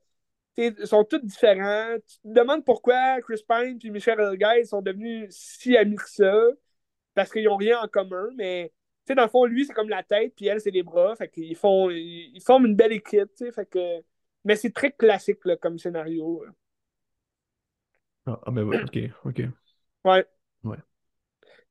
ils 0.57 0.87
sont 0.87 1.05
tous 1.05 1.19
différents. 1.19 1.97
Tu 2.07 2.19
te 2.19 2.29
demandes 2.29 2.65
pourquoi 2.65 3.21
Chris 3.23 3.43
Pine 3.49 3.79
et 3.83 3.91
Michel 3.91 4.21
Elguy 4.21 4.67
sont 4.67 4.83
devenus 4.83 5.29
si 5.31 5.77
amis 5.77 5.97
que 5.97 6.09
ça. 6.09 6.35
Parce 7.15 7.31
qu'ils 7.31 7.45
n'ont 7.45 7.57
rien 7.57 7.79
en 7.81 7.89
commun, 7.89 8.29
mais 8.37 8.73
sais, 9.07 9.15
dans 9.15 9.23
le 9.23 9.29
fond, 9.29 9.45
lui, 9.45 9.65
c'est 9.67 9.73
comme 9.73 9.89
la 9.89 10.03
tête, 10.03 10.35
puis 10.37 10.47
elle, 10.47 10.61
c'est 10.61 10.71
les 10.71 10.83
bras. 10.83 11.15
Fait 11.17 11.29
qu'ils 11.29 11.57
font, 11.57 11.91
ils 11.91 12.41
forment 12.45 12.67
une 12.67 12.77
belle 12.77 12.93
équipe, 12.93 13.31
tu 13.37 13.47
sais. 13.47 13.53
Fait 13.53 13.67
que 13.67 14.03
Mais 14.45 14.57
c'est 14.57 14.73
très 14.73 14.93
classique 14.93 15.45
là, 15.45 15.57
comme 15.57 15.79
scénario. 15.79 16.45
Ah, 18.27 18.41
ah 18.47 18.51
mais 18.51 18.63
ouais, 18.63 18.83
ok, 18.83 18.99
ok. 19.25 19.43
Ouais. 20.05 20.27
Ouais. 20.65 20.79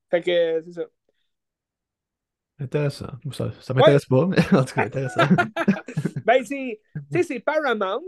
Fait 0.10 0.22
que 0.22 0.62
c'est 0.62 0.74
ça. 0.74 0.86
Intéressant. 2.60 3.08
Ça, 3.32 3.52
ça 3.60 3.74
m'intéresse 3.74 4.06
pas, 4.06 4.28
mais 4.28 4.38
en 4.54 4.64
tout 4.64 4.76
cas, 4.76 4.84
intéressant. 4.84 5.22
ben, 6.26 6.46
c'est, 6.46 6.80
c'est 7.24 7.40
Paramount. 7.40 8.04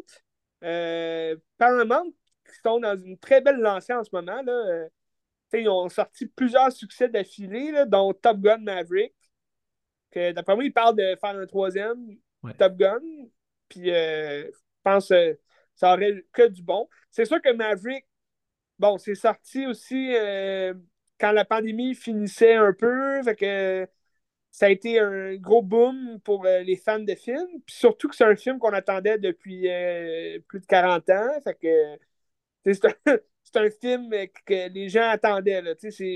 Euh, 0.63 1.35
Paramount 1.57 2.11
qui 2.45 2.59
sont 2.63 2.79
dans 2.79 2.97
une 2.97 3.17
très 3.17 3.41
belle 3.41 3.59
lancée 3.59 3.93
en 3.93 4.03
ce 4.03 4.09
moment. 4.13 4.41
Là. 4.43 4.87
Euh, 5.53 5.59
ils 5.59 5.69
ont 5.69 5.89
sorti 5.89 6.25
plusieurs 6.27 6.71
succès 6.71 7.09
d'affilée, 7.09 7.71
dont 7.87 8.13
Top 8.13 8.39
Gun 8.39 8.59
Maverick. 8.59 9.13
D'après 10.15 10.55
moi, 10.55 10.63
ils 10.63 10.73
parlent 10.73 10.95
de 10.95 11.15
faire 11.19 11.35
un 11.35 11.45
troisième 11.45 12.17
Top 12.57 12.75
Gun. 12.75 13.01
Puis 13.69 13.91
euh, 13.91 14.45
je 14.45 14.59
pense 14.83 15.09
que 15.09 15.39
ça 15.75 15.93
aurait 15.93 16.23
que 16.31 16.47
du 16.47 16.61
bon. 16.61 16.87
C'est 17.09 17.25
sûr 17.25 17.41
que 17.41 17.51
Maverick, 17.51 18.05
bon, 18.77 18.97
c'est 18.97 19.15
sorti 19.15 19.65
aussi 19.65 20.13
quand 21.19 21.31
la 21.31 21.45
pandémie 21.45 21.95
finissait 21.95 22.55
un 22.55 22.73
peu. 22.73 23.23
Fait 23.23 23.35
que 23.35 23.87
ça 24.53 24.67
a 24.67 24.69
été 24.69 24.99
un 24.99 25.35
gros 25.35 25.63
boom 25.63 26.19
pour 26.23 26.45
euh, 26.45 26.61
les 26.61 26.75
fans 26.77 26.99
de 26.99 27.15
films. 27.15 27.61
Puis 27.65 27.75
surtout 27.75 28.07
que 28.07 28.15
c'est 28.15 28.23
un 28.23 28.35
film 28.35 28.59
qu'on 28.59 28.71
attendait 28.71 29.17
depuis 29.17 29.67
euh, 29.67 30.39
plus 30.47 30.59
de 30.59 30.65
40 30.67 31.09
ans. 31.09 31.41
Fait 31.43 31.55
que 31.55 31.97
c'est 32.65 32.85
un, 32.85 33.17
film 33.81 34.09
que 34.45 34.69
les 34.69 34.89
gens 34.89 35.09
attendaient. 35.09 35.61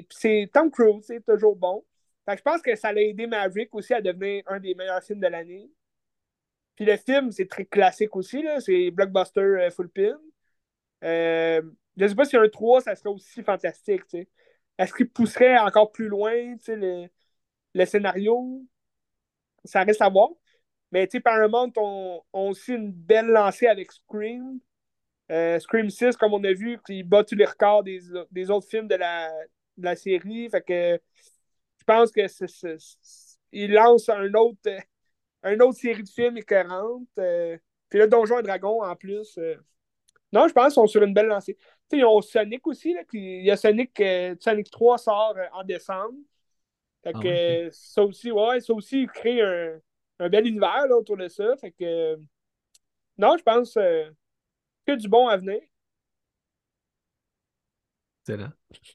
C'est 0.10 0.50
Tom 0.54 0.72
Cruise, 0.72 1.04
c'est 1.06 1.26
toujours 1.26 1.56
bon. 1.56 1.84
Je 2.28 2.42
pense 2.42 2.62
que 2.62 2.76
ça 2.76 2.90
a 2.90 2.94
aidé 2.94 3.28
Maverick 3.28 3.74
aussi 3.74 3.94
à 3.94 4.02
devenir 4.02 4.44
un 4.48 4.60
des 4.60 4.76
meilleurs 4.76 5.04
films 5.04 5.20
de 5.22 5.28
l'année. 5.28 5.70
Puis 6.76 6.86
le 6.86 6.98
film, 6.98 7.32
c'est 7.32 7.48
très 7.48 7.66
classique 7.66 8.16
aussi. 8.16 8.46
C'est 8.60 8.92
blockbuster 8.92 9.42
euh, 9.42 9.72
full 9.72 9.90
pin. 9.90 10.20
je 11.02 11.62
ne 11.98 12.08
sais 12.08 12.16
pas 12.16 12.26
si 12.26 12.38
un 12.38 12.48
3, 12.50 12.82
ça 12.82 12.96
serait 12.96 13.10
aussi 13.10 13.44
fantastique. 13.44 14.04
Est-ce 14.78 14.94
qu'il 14.94 15.10
pousserait 15.10 15.58
encore 15.58 15.92
plus 15.92 16.08
loin 16.08 16.34
le, 16.68 17.08
le 17.74 17.86
scénario, 17.86 18.64
ça 19.64 19.84
reste 19.84 20.02
à 20.02 20.10
voir. 20.10 20.30
Mais 20.92 21.08
Paramount 21.24 21.72
ont, 21.78 22.24
aussi 22.34 22.74
une 22.74 22.92
belle 22.92 23.28
lancée 23.28 23.68
avec 23.68 23.92
Scream. 23.92 24.60
Euh, 25.32 25.60
Scream 25.60 25.90
6, 25.90 26.16
comme 26.16 26.34
on 26.34 26.44
a 26.44 26.54
vu, 26.54 26.80
qui 26.86 27.04
bat 27.04 27.24
tous 27.24 27.36
les 27.36 27.46
records 27.46 27.84
des, 27.84 28.00
des 28.32 28.50
autres 28.50 28.68
films 28.68 28.88
de 28.88 28.96
la, 28.96 29.30
de 29.78 29.86
la, 29.86 29.96
série. 29.96 30.50
Fait 30.50 30.62
que 30.62 31.00
je 31.80 31.84
pense 31.86 32.12
que 32.12 32.22
il 33.52 33.74
lance 33.74 34.10
un 34.10 34.34
autre, 34.34 34.70
une 35.44 35.62
autre 35.62 35.78
série 35.78 36.04
de 36.04 36.10
films 36.10 36.38
écœurante. 36.38 37.08
Euh, 37.20 37.58
puis 37.90 38.00
là, 38.00 38.08
Donjon 38.08 38.40
et 38.40 38.44
Dragon 38.44 38.84
en 38.84 38.96
plus. 38.96 39.38
Euh. 39.38 39.56
non, 40.32 40.48
je 40.48 40.54
pense 40.54 40.68
qu'ils 40.68 40.74
sont 40.74 40.88
sur 40.88 41.04
une 41.04 41.14
belle 41.14 41.28
lancée. 41.28 41.58
Ils 41.92 42.06
ont 42.06 42.22
Sonic 42.22 42.66
aussi. 42.68 42.94
Là, 42.94 43.02
il 43.14 43.46
y 43.46 43.52
a 43.52 43.58
Sonic, 43.58 44.02
Sonic 44.40 44.70
3 44.70 44.98
sort 44.98 45.36
en 45.54 45.64
décembre. 45.64 46.18
Fait 47.04 47.14
ah 47.14 47.20
que 47.22 47.70
ça 47.72 48.04
aussi, 48.04 48.32
ouais, 48.32 48.60
ça 48.60 48.74
aussi 48.74 49.08
crée 49.08 49.42
un, 49.42 49.80
un 50.20 50.30
bel 50.30 50.48
univers 50.48 50.86
autour 50.92 51.18
de 51.18 51.28
ça. 51.28 51.56
Fait 51.58 51.72
que 51.72 52.18
non, 53.18 53.36
je 53.38 53.44
pense 53.44 53.78
euh, 53.78 54.10
que 54.88 54.96
du 54.96 55.08
bon 55.08 55.28
à 55.28 55.38
venir. 55.38 55.60
Excellent. 58.22 58.52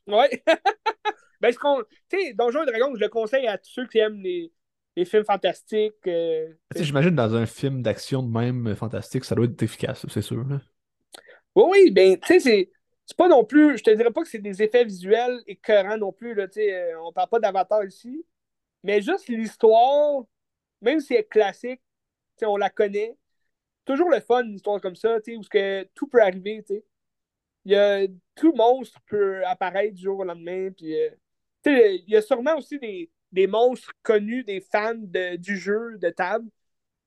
Ouais. 0.06 0.42
ben, 1.40 1.52
tu 1.52 2.18
sais, 2.18 2.34
Donjons 2.34 2.62
et 2.62 2.66
Dragons, 2.66 2.94
je 2.94 3.00
le 3.00 3.08
conseille 3.08 3.46
à 3.46 3.58
tous 3.58 3.70
ceux 3.70 3.86
qui 3.86 3.98
aiment 3.98 4.20
les, 4.20 4.52
les 4.96 5.04
films 5.04 5.24
fantastiques. 5.24 6.06
Euh, 6.06 6.52
J'imagine 6.76 7.14
dans 7.14 7.34
un 7.34 7.46
film 7.46 7.82
d'action 7.82 8.22
de 8.22 8.30
même 8.30 8.74
fantastique, 8.74 9.24
ça 9.24 9.34
doit 9.34 9.46
être 9.46 9.62
efficace, 9.62 10.04
c'est 10.08 10.22
sûr. 10.22 10.44
Oui, 11.54 11.64
oui, 11.70 11.90
ben, 11.90 12.18
tu 12.18 12.26
sais, 12.26 12.40
c'est 12.40 12.70
c'est 13.04 13.16
pas 13.16 13.28
non 13.28 13.44
plus, 13.44 13.76
je 13.78 13.82
te 13.82 13.90
dirais 13.90 14.12
pas 14.12 14.22
que 14.22 14.28
c'est 14.28 14.38
des 14.38 14.62
effets 14.62 14.84
visuels 14.84 15.42
écœurants 15.46 15.98
non 15.98 16.12
plus, 16.12 16.34
là, 16.34 16.46
euh, 16.56 16.92
on 17.02 17.12
parle 17.12 17.28
pas 17.28 17.40
d'Avatar 17.40 17.84
ici, 17.84 18.24
mais 18.84 19.02
juste 19.02 19.28
l'histoire, 19.28 20.22
même 20.80 21.00
si 21.00 21.14
elle 21.14 21.20
est 21.20 21.28
classique, 21.28 21.80
on 22.42 22.56
la 22.56 22.70
connaît, 22.70 23.16
toujours 23.84 24.10
le 24.10 24.20
fun, 24.20 24.44
une 24.44 24.54
histoire 24.54 24.80
comme 24.80 24.96
ça, 24.96 25.16
où 25.16 25.40
que 25.50 25.84
tout 25.94 26.06
peut 26.08 26.22
arriver, 26.22 26.64
Il 27.64 27.72
y 27.72 27.76
a, 27.76 28.06
tout 28.34 28.52
monstre 28.54 29.00
peut 29.06 29.44
apparaître 29.46 29.94
du 29.94 30.02
jour 30.02 30.20
au 30.20 30.24
lendemain, 30.24 30.70
puis 30.76 30.94
euh, 30.94 31.10
il 31.66 32.04
y 32.08 32.16
a 32.16 32.22
sûrement 32.22 32.56
aussi 32.56 32.78
des, 32.78 33.10
des 33.32 33.46
monstres 33.46 33.92
connus 34.02 34.44
des 34.44 34.60
fans 34.60 34.94
de, 34.94 35.36
du 35.36 35.56
jeu 35.56 35.98
de 35.98 36.10
table, 36.10 36.48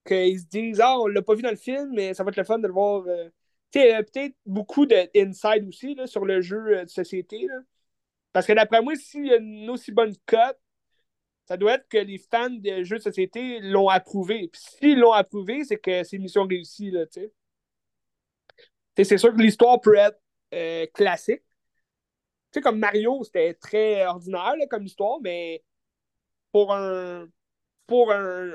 qu'ils 0.05 0.39
se 0.39 0.45
disent, 0.45 0.81
ah, 0.81 0.99
on 0.99 1.07
l'a 1.07 1.21
pas 1.21 1.35
vu 1.35 1.41
dans 1.41 1.49
le 1.49 1.55
film, 1.55 1.91
mais 1.93 2.13
ça 2.13 2.23
va 2.23 2.29
être 2.29 2.37
le 2.37 2.43
fun 2.43 2.59
de 2.59 2.67
le 2.67 2.73
voir. 2.73 3.05
Euh, 3.07 3.29
euh, 3.77 4.03
peut-être 4.03 4.35
beaucoup 4.45 4.85
d'inside 4.85 5.67
aussi 5.67 5.95
là, 5.95 6.07
sur 6.07 6.25
le 6.25 6.41
jeu 6.41 6.77
euh, 6.77 6.85
de 6.85 6.89
société. 6.89 7.47
Là. 7.47 7.55
Parce 8.33 8.47
que 8.47 8.53
d'après 8.53 8.81
moi, 8.81 8.95
s'il 8.95 9.27
y 9.27 9.33
a 9.33 9.37
une 9.37 9.69
aussi 9.69 9.91
bonne 9.91 10.13
cote, 10.25 10.59
ça 11.45 11.57
doit 11.57 11.75
être 11.75 11.87
que 11.87 11.97
les 11.97 12.17
fans 12.17 12.49
de 12.49 12.83
jeux 12.83 12.97
de 12.97 13.03
société 13.03 13.59
l'ont 13.59 13.89
approuvé. 13.89 14.49
Puis 14.51 14.61
s'ils 14.61 14.99
l'ont 14.99 15.11
approuvé, 15.11 15.63
c'est 15.63 15.77
que 15.77 16.03
c'est 16.03 16.15
une 16.15 16.23
mission 16.23 16.45
réussie. 16.45 16.91
Là, 16.91 17.05
c'est 18.95 19.17
sûr 19.17 19.33
que 19.33 19.41
l'histoire 19.41 19.79
peut 19.79 19.95
être 19.95 20.19
euh, 20.53 20.85
classique. 20.93 21.43
Tu 22.51 22.59
sais, 22.59 22.61
comme 22.61 22.79
Mario, 22.79 23.23
c'était 23.23 23.53
très 23.53 24.05
ordinaire 24.05 24.53
comme 24.69 24.85
histoire, 24.85 25.19
mais 25.21 25.63
pour 26.51 26.73
un 26.73 27.27
pour 27.87 28.11
un, 28.11 28.51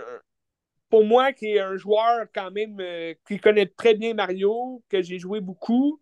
pour 0.89 1.05
moi, 1.05 1.33
qui 1.33 1.47
est 1.47 1.61
un 1.61 1.77
joueur 1.77 2.27
quand 2.35 2.51
même 2.51 2.79
euh, 2.81 3.15
qui 3.27 3.39
connaît 3.39 3.67
très 3.67 3.95
bien 3.95 4.15
Mario, 4.15 4.83
que 4.89 5.03
j'ai 5.03 5.19
joué 5.19 5.41
beaucoup, 5.41 6.01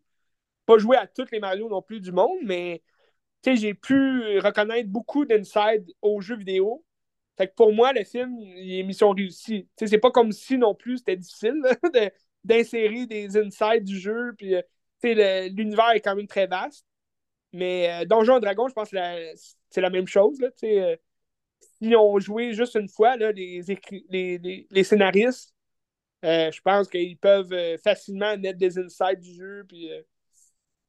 pas 0.67 0.79
joué 0.79 0.97
à 0.97 1.07
tous 1.07 1.31
les 1.31 1.41
Mario 1.41 1.69
non 1.69 1.83
plus 1.83 2.01
du 2.01 2.13
monde, 2.13 2.39
mais 2.45 2.83
j'ai 3.45 3.75
pu 3.75 4.39
reconnaître 4.41 4.89
beaucoup 4.89 5.25
d'inside 5.25 5.87
aux 6.03 6.21
jeux 6.21 6.37
vidéo. 6.37 6.85
Fait 7.37 7.49
que 7.49 7.55
pour 7.55 7.73
moi, 7.73 7.93
le 7.93 8.05
film, 8.05 8.37
il 8.41 8.81
est 8.81 8.83
mission 8.83 9.11
réussie. 9.11 9.69
C'est 9.77 9.99
pas 9.99 10.11
comme 10.11 10.33
si 10.33 10.59
non 10.59 10.75
plus 10.75 10.99
c'était 10.99 11.17
difficile 11.17 11.63
d'insérer 12.45 13.07
des 13.07 13.37
insides 13.37 13.85
du 13.85 13.99
jeu. 13.99 14.35
Puis, 14.37 14.55
euh, 14.57 15.49
l'univers 15.49 15.91
est 15.93 16.01
quand 16.01 16.17
même 16.17 16.27
très 16.27 16.47
vaste. 16.47 16.85
Mais 17.53 18.03
euh, 18.03 18.05
Donjon 18.05 18.41
Dragon, 18.41 18.69
je 18.69 18.75
pense 18.75 18.91
que 18.91 18.97
c'est 19.71 19.81
la, 19.81 19.91
même 19.91 20.07
chose. 20.07 20.41
Là, 20.41 20.49
s'ils 20.57 21.97
ont 21.97 22.19
joué 22.19 22.53
juste 22.53 22.75
une 22.75 22.89
fois, 22.89 23.17
là, 23.17 23.33
les, 23.33 23.63
les, 24.11 24.67
les, 24.71 24.85
scénaristes, 24.85 25.55
euh, 26.25 26.51
je 26.51 26.61
pense 26.63 26.89
qu'ils 26.89 27.17
peuvent 27.19 27.53
euh, 27.53 27.79
facilement 27.79 28.37
mettre 28.39 28.59
des 28.59 28.79
insights 28.79 29.21
du 29.21 29.35
jeu. 29.35 29.65
Puis, 29.69 29.93
euh, 29.93 30.03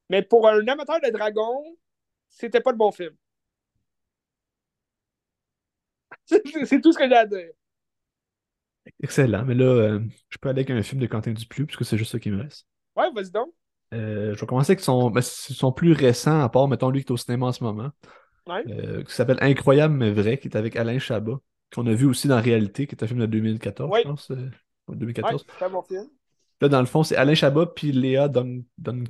Mais 0.10 0.24
pour 0.24 0.48
un 0.48 0.68
amateur 0.68 1.00
de 1.02 1.10
dragon, 1.10 1.64
c'était 2.30 2.62
pas 2.62 2.72
le 2.72 2.78
bon 2.78 2.92
film. 2.92 3.16
C'est 6.66 6.82
tout 6.82 6.92
ce 6.92 6.98
que 6.98 7.08
j'ai 7.08 7.16
à 7.16 7.26
dire. 7.26 7.50
Excellent. 9.02 9.46
Mais 9.46 9.56
là, 9.56 10.00
je 10.30 10.38
peux 10.38 10.50
aller 10.50 10.62
avec 10.62 10.70
un 10.72 10.82
film 10.82 11.02
de 11.02 11.08
Quentin 11.08 11.32
Dupuis, 11.32 11.66
puisque 11.66 11.86
c'est 11.86 11.98
juste 11.98 12.12
ça 12.12 12.20
qui 12.20 12.32
me 12.32 12.42
reste. 12.42 12.66
Ouais, 12.96 13.12
vas-y 13.14 13.32
donc. 13.32 13.54
je 13.92 14.40
vais 14.40 14.48
commencer 14.48 14.72
avec 14.72 14.80
son, 14.80 15.12
ben, 15.12 15.22
son 15.22 15.72
plus 15.72 15.94
récent, 15.94 16.42
à 16.42 16.50
part, 16.50 16.68
mettons, 16.68 16.90
lui 16.90 17.04
qui 17.04 17.08
est 17.08 17.12
au 17.12 17.18
cinéma 17.18 17.48
en 17.48 17.52
ce 17.52 17.64
moment. 17.64 17.92
Euh, 18.50 19.04
qui 19.04 19.14
s'appelle 19.14 19.38
Incroyable 19.42 19.94
mais 19.94 20.12
vrai, 20.12 20.38
qui 20.38 20.48
est 20.48 20.58
avec 20.58 20.76
Alain 20.76 21.00
Chabat, 21.00 21.40
qu'on 21.74 21.86
a 21.88 21.94
vu 21.94 22.06
aussi 22.08 22.28
dans 22.28 22.42
Réalité, 22.42 22.88
qui 22.88 22.96
est 22.96 23.04
un 23.04 23.08
film 23.08 23.20
de 23.20 23.26
2014, 23.26 23.98
je 23.98 24.04
pense. 24.04 24.32
2014. 24.88 25.42
Euh, 25.42 25.46
très 25.48 25.70
bon 25.70 25.82
film. 25.84 26.08
Là, 26.62 26.68
dans 26.68 26.80
le 26.80 26.86
fond, 26.86 27.04
c'est 27.04 27.16
Alain 27.16 27.36
Chabat 27.36 27.68
puis 27.68 27.92
Léa 27.92 28.28
Dun, 28.28 28.62
Dun, 28.78 29.04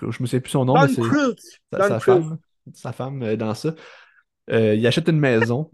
je 0.00 0.22
me 0.22 0.26
sais 0.26 0.40
plus 0.40 0.50
son 0.50 0.64
nom, 0.64 0.74
mais 0.74 0.88
c'est 0.88 1.02
sa, 1.72 2.00
femme, 2.00 2.38
sa 2.72 2.92
femme 2.92 3.22
euh, 3.22 3.36
dans 3.36 3.54
ça. 3.54 3.74
il 4.48 4.86
achète 4.86 5.08
une 5.08 5.18
maison. 5.18 5.70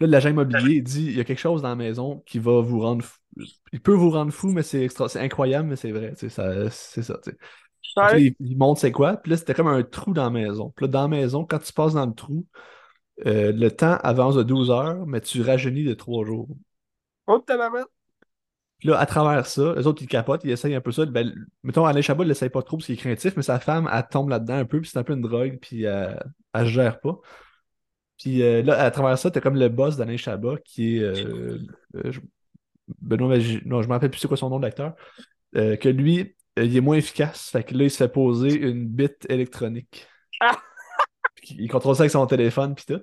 Là, 0.00 0.06
l'agent 0.06 0.30
immobilier 0.30 0.80
dit 0.80 1.06
il 1.06 1.16
y 1.16 1.20
a 1.20 1.24
quelque 1.24 1.40
chose 1.40 1.62
dans 1.62 1.68
la 1.68 1.76
maison 1.76 2.22
qui 2.24 2.38
va 2.38 2.60
vous 2.60 2.80
rendre 2.80 3.04
fou. 3.04 3.18
Il 3.72 3.80
peut 3.80 3.92
vous 3.92 4.10
rendre 4.10 4.32
fou, 4.32 4.48
mais 4.48 4.62
c'est 4.62 4.82
extra... 4.82 5.06
incroyable, 5.16 5.68
mais 5.68 5.76
c'est 5.76 5.92
vrai. 5.92 6.14
C'est 6.16 6.28
ça. 6.28 6.50
Il, 8.16 8.56
montre 8.56 8.80
c'est 8.80 8.92
quoi. 8.92 9.16
Puis 9.16 9.30
là, 9.30 9.36
c'était 9.36 9.54
comme 9.54 9.66
un 9.66 9.82
trou 9.82 10.12
dans 10.12 10.24
la 10.24 10.30
maison. 10.30 10.72
Puis 10.76 10.86
là, 10.86 10.88
dans 10.88 11.02
la 11.02 11.08
maison, 11.08 11.44
quand 11.44 11.58
tu 11.58 11.72
passes 11.72 11.94
dans 11.94 12.06
le 12.06 12.14
trou, 12.14 12.46
euh, 13.26 13.52
le 13.52 13.70
temps 13.70 13.96
avance 14.02 14.36
de 14.36 14.42
12 14.42 14.70
heures, 14.70 15.06
mais 15.06 15.20
tu 15.20 15.42
rajeunis 15.42 15.84
de 15.84 15.94
3 15.94 16.24
jours. 16.24 16.48
Oh, 17.26 17.42
Puis 18.78 18.88
là, 18.88 18.98
à 18.98 19.06
travers 19.06 19.46
ça, 19.46 19.74
les 19.76 19.86
autres, 19.86 20.02
ils 20.02 20.08
capotent, 20.08 20.42
ils 20.44 20.50
essayent 20.50 20.74
un 20.74 20.80
peu 20.80 20.92
ça. 20.92 21.04
Ben, 21.06 21.32
mettons, 21.62 21.84
Alain 21.84 22.00
Chabot, 22.00 22.22
il 22.22 22.28
l'essaye 22.28 22.48
pas 22.48 22.62
trop 22.62 22.76
parce 22.76 22.86
qu'il 22.86 22.94
est 22.94 22.98
craintif, 22.98 23.34
mais 23.36 23.42
sa 23.42 23.58
femme, 23.58 23.90
elle 23.92 24.06
tombe 24.08 24.28
là-dedans 24.28 24.54
un 24.54 24.64
peu, 24.64 24.80
puis 24.80 24.90
c'est 24.90 24.98
un 24.98 25.02
peu 25.02 25.14
une 25.14 25.22
drogue, 25.22 25.58
puis 25.60 25.82
elle, 25.82 26.22
elle 26.54 26.66
se 26.66 26.70
gère 26.70 27.00
pas. 27.00 27.20
Puis 28.18 28.42
euh, 28.42 28.62
là, 28.62 28.80
à 28.80 28.90
travers 28.90 29.16
ça, 29.16 29.30
t'as 29.30 29.40
comme 29.40 29.56
le 29.56 29.68
boss 29.68 29.96
d'Alain 29.96 30.16
Chabat 30.16 30.56
qui 30.64 30.96
est. 30.96 31.02
Euh, 31.02 31.58
Benoît, 33.00 33.36
non, 33.64 33.82
je 33.82 33.86
me 33.86 33.92
rappelle 33.92 34.10
plus 34.10 34.18
c'est 34.18 34.28
quoi 34.28 34.36
son 34.36 34.50
nom 34.50 34.60
d'acteur. 34.60 34.94
que 35.54 35.88
lui, 35.88 36.34
euh, 36.58 36.64
il 36.64 36.76
est 36.76 36.80
moins 36.80 36.96
efficace. 36.96 37.50
Fait 37.50 37.62
que 37.62 37.74
là, 37.74 37.84
il 37.84 37.90
se 37.90 37.96
fait 37.96 38.08
poser 38.08 38.54
une 38.54 38.86
bite 38.86 39.26
électronique. 39.28 40.06
Ah! 40.40 40.58
il 41.50 41.70
contrôle 41.70 41.96
ça 41.96 42.02
avec 42.02 42.10
son 42.10 42.26
téléphone 42.26 42.74
puis 42.74 42.84
tout. 42.86 43.00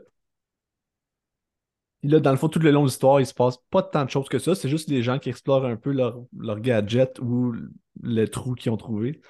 Là, 2.09 2.19
dans 2.19 2.31
le 2.31 2.37
fond, 2.37 2.49
tout 2.49 2.59
le 2.59 2.71
long 2.71 2.81
de 2.83 2.87
l'histoire, 2.87 3.19
il 3.19 3.25
se 3.25 3.33
passe 3.33 3.57
pas 3.69 3.83
tant 3.83 4.05
de 4.05 4.09
choses 4.09 4.29
que 4.29 4.39
ça. 4.39 4.55
C'est 4.55 4.69
juste 4.69 4.89
les 4.89 5.03
gens 5.03 5.19
qui 5.19 5.29
explorent 5.29 5.65
un 5.65 5.75
peu 5.77 5.91
leur, 5.91 6.19
leur 6.37 6.59
gadget 6.59 7.19
ou 7.19 7.53
le 8.01 8.25
trou 8.27 8.55
qu'ils 8.55 8.71
ont 8.71 8.77
trouvé. 8.77 9.13
Puis, 9.13 9.21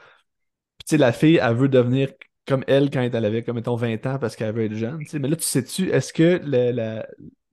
tu 0.85 0.89
sais, 0.91 0.97
la 0.97 1.11
fille, 1.13 1.39
elle 1.41 1.55
veut 1.55 1.69
devenir 1.69 2.09
comme 2.47 2.63
elle 2.67 2.89
quand 2.91 3.01
elle 3.01 3.25
avait, 3.25 3.43
comme 3.43 3.55
mettons, 3.55 3.75
20 3.75 4.05
ans 4.05 4.19
parce 4.19 4.35
qu'elle 4.35 4.53
veut 4.53 4.65
être 4.65 4.75
jeune. 4.75 4.99
Mais 5.13 5.27
là, 5.29 5.35
tu 5.35 5.43
sais-tu, 5.43 5.89
est-ce 5.91 6.13
que 6.13 6.39
le, 6.43 7.01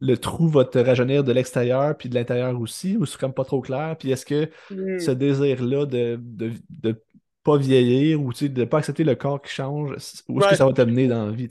le 0.00 0.16
trou 0.18 0.48
va 0.48 0.64
te 0.64 0.78
rajeunir 0.78 1.24
de 1.24 1.32
l'extérieur 1.32 1.96
puis 1.96 2.08
de 2.08 2.14
l'intérieur 2.14 2.58
aussi, 2.60 2.96
ou 2.96 3.06
c'est 3.06 3.18
comme 3.18 3.34
pas 3.34 3.44
trop 3.44 3.60
clair? 3.60 3.96
Puis 3.98 4.10
est-ce 4.10 4.26
que 4.26 4.50
Hmm. 4.70 4.98
ce 4.98 5.10
désir-là 5.10 5.86
de, 5.86 6.18
de, 6.20 6.52
de 6.70 7.02
pas 7.42 7.56
vieillir 7.56 8.20
ou 8.22 8.32
de 8.32 8.64
pas 8.64 8.78
accepter 8.78 9.04
le 9.04 9.14
corps 9.14 9.40
qui 9.42 9.50
change, 9.52 9.90
où 9.92 9.94
est-ce 9.94 10.22
Ouais. 10.28 10.50
que 10.50 10.56
ça 10.56 10.66
va 10.66 10.72
te 10.72 10.82
mener 10.82 11.08
dans 11.08 11.26
la 11.26 11.32
vie? 11.32 11.48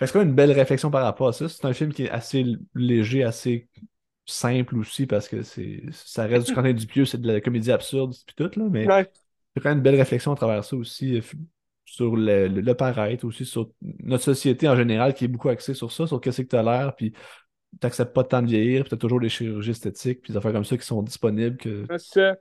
C'est 0.00 0.12
quand 0.12 0.20
même 0.20 0.28
une 0.28 0.34
belle 0.34 0.52
réflexion 0.52 0.90
par 0.90 1.02
rapport 1.04 1.28
à 1.28 1.32
ça. 1.32 1.48
C'est 1.48 1.64
un 1.64 1.72
film 1.72 1.92
qui 1.92 2.04
est 2.04 2.10
assez 2.10 2.44
léger, 2.74 3.24
assez 3.24 3.68
simple 4.26 4.76
aussi, 4.78 5.06
parce 5.06 5.28
que 5.28 5.42
c'est 5.42 5.82
ça 5.92 6.24
reste 6.26 6.46
du 6.48 6.54
Quentin 6.54 6.72
Dupieux, 6.72 7.04
c'est 7.04 7.20
de 7.20 7.26
la 7.32 7.40
comédie 7.40 7.72
absurde 7.72 8.14
puis 8.26 8.34
tout, 8.36 8.50
là, 8.60 8.66
mais 8.70 8.86
Ouais. 8.86 9.10
c'est 9.54 9.62
quand 9.62 9.70
même 9.70 9.78
une 9.78 9.84
belle 9.84 9.96
réflexion 9.96 10.32
à 10.32 10.36
travers 10.36 10.64
ça 10.64 10.76
aussi, 10.76 11.16
euh, 11.16 11.22
sur 11.84 12.14
le, 12.16 12.48
le, 12.48 12.60
le 12.60 12.74
paraître, 12.74 13.24
aussi 13.24 13.44
sur 13.46 13.70
notre 13.82 14.24
société 14.24 14.68
en 14.68 14.76
général 14.76 15.14
qui 15.14 15.24
est 15.24 15.28
beaucoup 15.28 15.48
axée 15.48 15.74
sur 15.74 15.90
ça, 15.92 16.06
sur 16.06 16.20
qu'est-ce 16.20 16.42
que 16.42 16.48
t'as 16.48 16.62
l'air, 16.62 16.94
puis 16.94 17.12
t'acceptes 17.80 18.14
pas 18.14 18.24
tant 18.24 18.42
de 18.42 18.48
vieillir, 18.48 18.82
puis 18.82 18.90
t'as 18.90 18.96
toujours 18.96 19.20
des 19.20 19.28
chirurgies 19.30 19.70
esthétiques, 19.72 20.22
puis 20.22 20.32
des 20.32 20.38
affaires 20.38 20.52
comme 20.52 20.64
ça 20.64 20.76
qui 20.76 20.86
sont 20.86 21.02
disponibles. 21.02 21.56
Que... 21.56 21.86
Ça. 21.98 22.36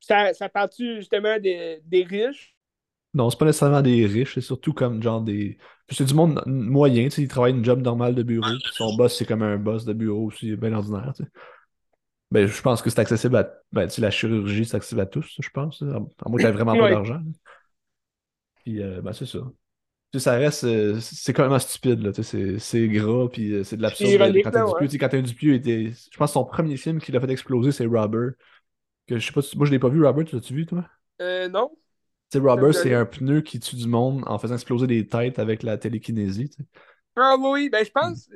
Ça, 0.00 0.34
ça 0.34 0.48
part-tu 0.50 0.96
justement 0.96 1.38
des, 1.38 1.80
des 1.86 2.04
riches? 2.04 2.53
Non, 3.14 3.30
c'est 3.30 3.38
pas 3.38 3.44
nécessairement 3.46 3.82
des 3.82 4.06
riches, 4.06 4.34
c'est 4.34 4.40
surtout 4.40 4.72
comme 4.72 5.02
genre 5.02 5.20
des. 5.22 5.56
puis 5.86 5.96
c'est 5.96 6.04
du 6.04 6.14
monde 6.14 6.42
moyen, 6.46 7.04
tu 7.04 7.10
sais, 7.12 7.22
ils 7.22 7.28
travaillent 7.28 7.52
une 7.54 7.64
job 7.64 7.80
normale 7.80 8.14
de 8.14 8.22
bureau, 8.24 8.58
puis 8.60 8.72
son 8.74 8.92
boss, 8.92 9.16
c'est 9.16 9.24
comme 9.26 9.42
un 9.42 9.56
boss 9.56 9.84
de 9.84 9.92
bureau 9.92 10.26
aussi, 10.26 10.56
bien 10.56 10.72
ordinaire, 10.72 11.12
tu 11.16 11.24
sais. 11.24 11.30
Ben, 12.30 12.46
je 12.48 12.62
pense 12.62 12.82
que 12.82 12.90
c'est 12.90 12.98
accessible 13.00 13.36
à. 13.36 13.48
Ben, 13.72 13.86
tu 13.86 13.94
sais, 13.96 14.00
la 14.02 14.10
chirurgie, 14.10 14.64
c'est 14.64 14.76
accessible 14.76 15.00
à 15.02 15.06
tous, 15.06 15.36
je 15.40 15.50
pense. 15.50 15.82
À 15.82 15.86
à 16.24 16.28
moins 16.28 16.38
que 16.38 16.42
t'aies 16.42 16.52
vraiment 16.52 16.76
pas 16.76 16.88
d'argent. 16.88 17.20
Puis, 18.64 18.82
euh, 18.82 19.00
ben, 19.02 19.12
c'est 19.12 19.26
ça. 19.26 19.38
Tu 20.12 20.20
sais, 20.20 20.24
ça 20.24 20.32
reste. 20.34 20.64
euh, 20.64 21.00
c'est 21.00 21.32
quand 21.32 21.48
même 21.48 21.58
stupide, 21.60 22.00
là. 22.02 22.12
tu 22.12 22.22
sais, 22.24 22.58
C'est 22.58 22.60
c'est 22.60 22.88
gras, 22.88 23.28
puis 23.30 23.52
euh, 23.54 23.64
c'est 23.64 23.76
de 23.78 23.82
l'absurde. 23.82 24.40
Quentin 24.42 24.62
Dupieux, 24.62 24.86
ouais. 24.86 24.88
tu 24.88 24.92
sais, 24.94 24.98
Quentin 24.98 25.22
Dupieux 25.22 25.54
était. 25.54 25.92
Je 26.12 26.18
pense 26.18 26.30
que 26.30 26.34
son 26.34 26.46
premier 26.46 26.76
film 26.76 27.00
qui 27.00 27.12
l'a 27.12 27.20
fait 27.20 27.30
exploser, 27.30 27.72
c'est 27.72 27.86
Robber. 27.86 28.30
Que 29.08 29.18
je 29.18 29.26
sais 29.26 29.32
pas, 29.32 29.42
si- 29.42 29.56
moi 29.58 29.66
je 29.66 29.72
l'ai 29.72 29.78
pas 29.80 29.88
vu, 29.90 30.04
Robber, 30.04 30.24
tu 30.24 30.36
l'as-tu 30.36 30.54
vu, 30.54 30.66
toi? 30.66 30.84
Euh, 31.20 31.48
non? 31.48 31.76
Tu 32.52 32.60
Robber, 32.60 32.72
me 32.72 32.72
c'est 32.72 32.94
un 32.94 33.06
pneu 33.06 33.40
qui 33.42 33.60
tue 33.60 33.76
du 33.76 33.86
monde 33.88 34.22
en 34.26 34.38
faisant 34.38 34.54
exploser 34.54 34.86
des 34.86 35.06
têtes 35.08 35.38
avec 35.38 35.62
la 35.62 35.78
télékinésie, 35.78 36.50
tu. 36.50 36.62
Ah 37.16 37.36
oui, 37.38 37.48
oui, 37.52 37.68
ben 37.70 37.84
je 37.84 37.90
pense, 37.90 38.28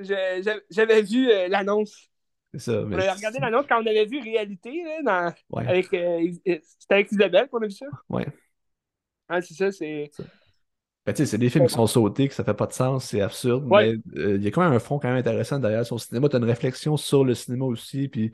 j'avais 0.71 1.03
vu 1.03 1.31
euh, 1.31 1.49
l'annonce. 1.49 2.09
C'est 2.53 2.61
ça. 2.61 2.83
On 2.93 2.97
Mais 2.97 3.03
avait 3.03 3.13
regardé 3.13 3.39
l'annonce 3.41 3.67
quand 3.69 3.83
on 3.83 3.87
avait 3.87 4.07
vu 4.07 4.21
Réalité, 4.21 4.83
là, 4.85 5.03
dans, 5.03 5.35
Ouais, 5.51 5.71
avec, 5.71 5.93
euh, 5.95 6.21
c'était 6.45 6.95
avec 6.95 7.13
Isabelle 7.13 7.49
qu'on 7.49 7.63
a 7.63 7.67
vu 7.67 7.73
ça? 7.73 7.87
ouais. 8.09 8.27
Ah, 9.29 9.41
c'est 9.43 9.55
ça, 9.55 9.71
c'est... 9.73 10.11
Ben, 11.07 11.15
tu 11.15 11.19
sais, 11.25 11.27
c'est 11.27 11.39
des 11.39 11.49
films 11.49 11.67
qui 11.67 11.73
sont 11.73 11.87
sautés, 11.87 12.29
que 12.29 12.35
ça 12.35 12.45
fait 12.45 12.53
pas 12.55 12.67
de 12.67 12.73
sens, 12.75 13.07
c'est 13.07 13.23
absurde, 13.23 13.65
Ouais. 13.71 13.89
mais 13.89 13.95
euh, 14.17 14.37
il 14.37 14.43
y 14.43 14.47
a 14.47 14.51
quand 14.51 14.63
même 14.63 14.73
un 14.75 14.79
fond 14.79 14.99
quand 14.99 15.09
même 15.09 15.17
intéressant 15.17 15.59
derrière 15.59 15.87
son 15.87 15.97
cinéma. 15.97 16.29
T'as 16.29 16.39
une 16.39 16.45
réflexion 16.45 16.97
sur 16.99 17.25
le 17.25 17.35
cinéma 17.35 17.65
aussi, 17.65 18.09
puis 18.09 18.31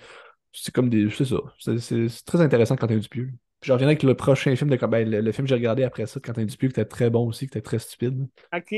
c'est 0.53 0.75
comme 0.75 0.91
des. 0.91 1.11
C'est 1.11 1.25
ça. 1.27 1.37
C'est 1.81 2.09
très 2.27 2.41
intéressant 2.41 2.77
Quentin 2.77 2.97
Dupieux. 2.99 3.33
Puis 3.65 3.69
je 3.69 3.73
reviendrai 3.73 3.93
avec 3.93 4.03
le 4.03 4.15
prochain 4.15 4.55
film 4.57 4.69
de. 4.69 4.77
Ben, 4.77 5.09
le, 5.09 5.23
le 5.23 5.33
film 5.33 5.47
que 5.47 5.49
j'ai 5.49 5.55
regardé 5.55 5.85
après 5.85 6.05
ça 6.05 6.21
de 6.21 6.27
Quentin 6.27 6.45
Dupieux, 6.45 6.69
qui 6.69 6.79
était 6.79 6.85
très 6.85 7.09
bon 7.09 7.27
aussi, 7.27 7.47
qui 7.47 7.57
était 7.57 7.63
très 7.63 7.79
stupide. 7.79 8.29
OK, 8.55 8.75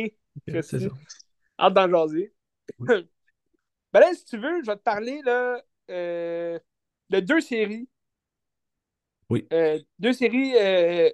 C'est 0.47 0.63
ça. 0.63 0.79
Hâte 1.59 1.75
d'en 1.75 1.91
jaser. 1.91 2.33
Oui. 2.79 2.87
ben 3.93 3.99
là, 3.99 4.15
si 4.15 4.25
tu 4.25 4.39
veux, 4.39 4.63
je 4.63 4.67
vais 4.67 4.77
te 4.77 4.83
parler 4.83 5.21
là, 5.25 5.61
euh, 5.91 6.57
de 7.11 7.19
deux 7.19 7.41
séries. 7.41 7.89
Oui. 9.29 9.49
Euh, 9.53 9.77
deux 9.99 10.13
séries 10.13 10.55
euh, 10.55 11.11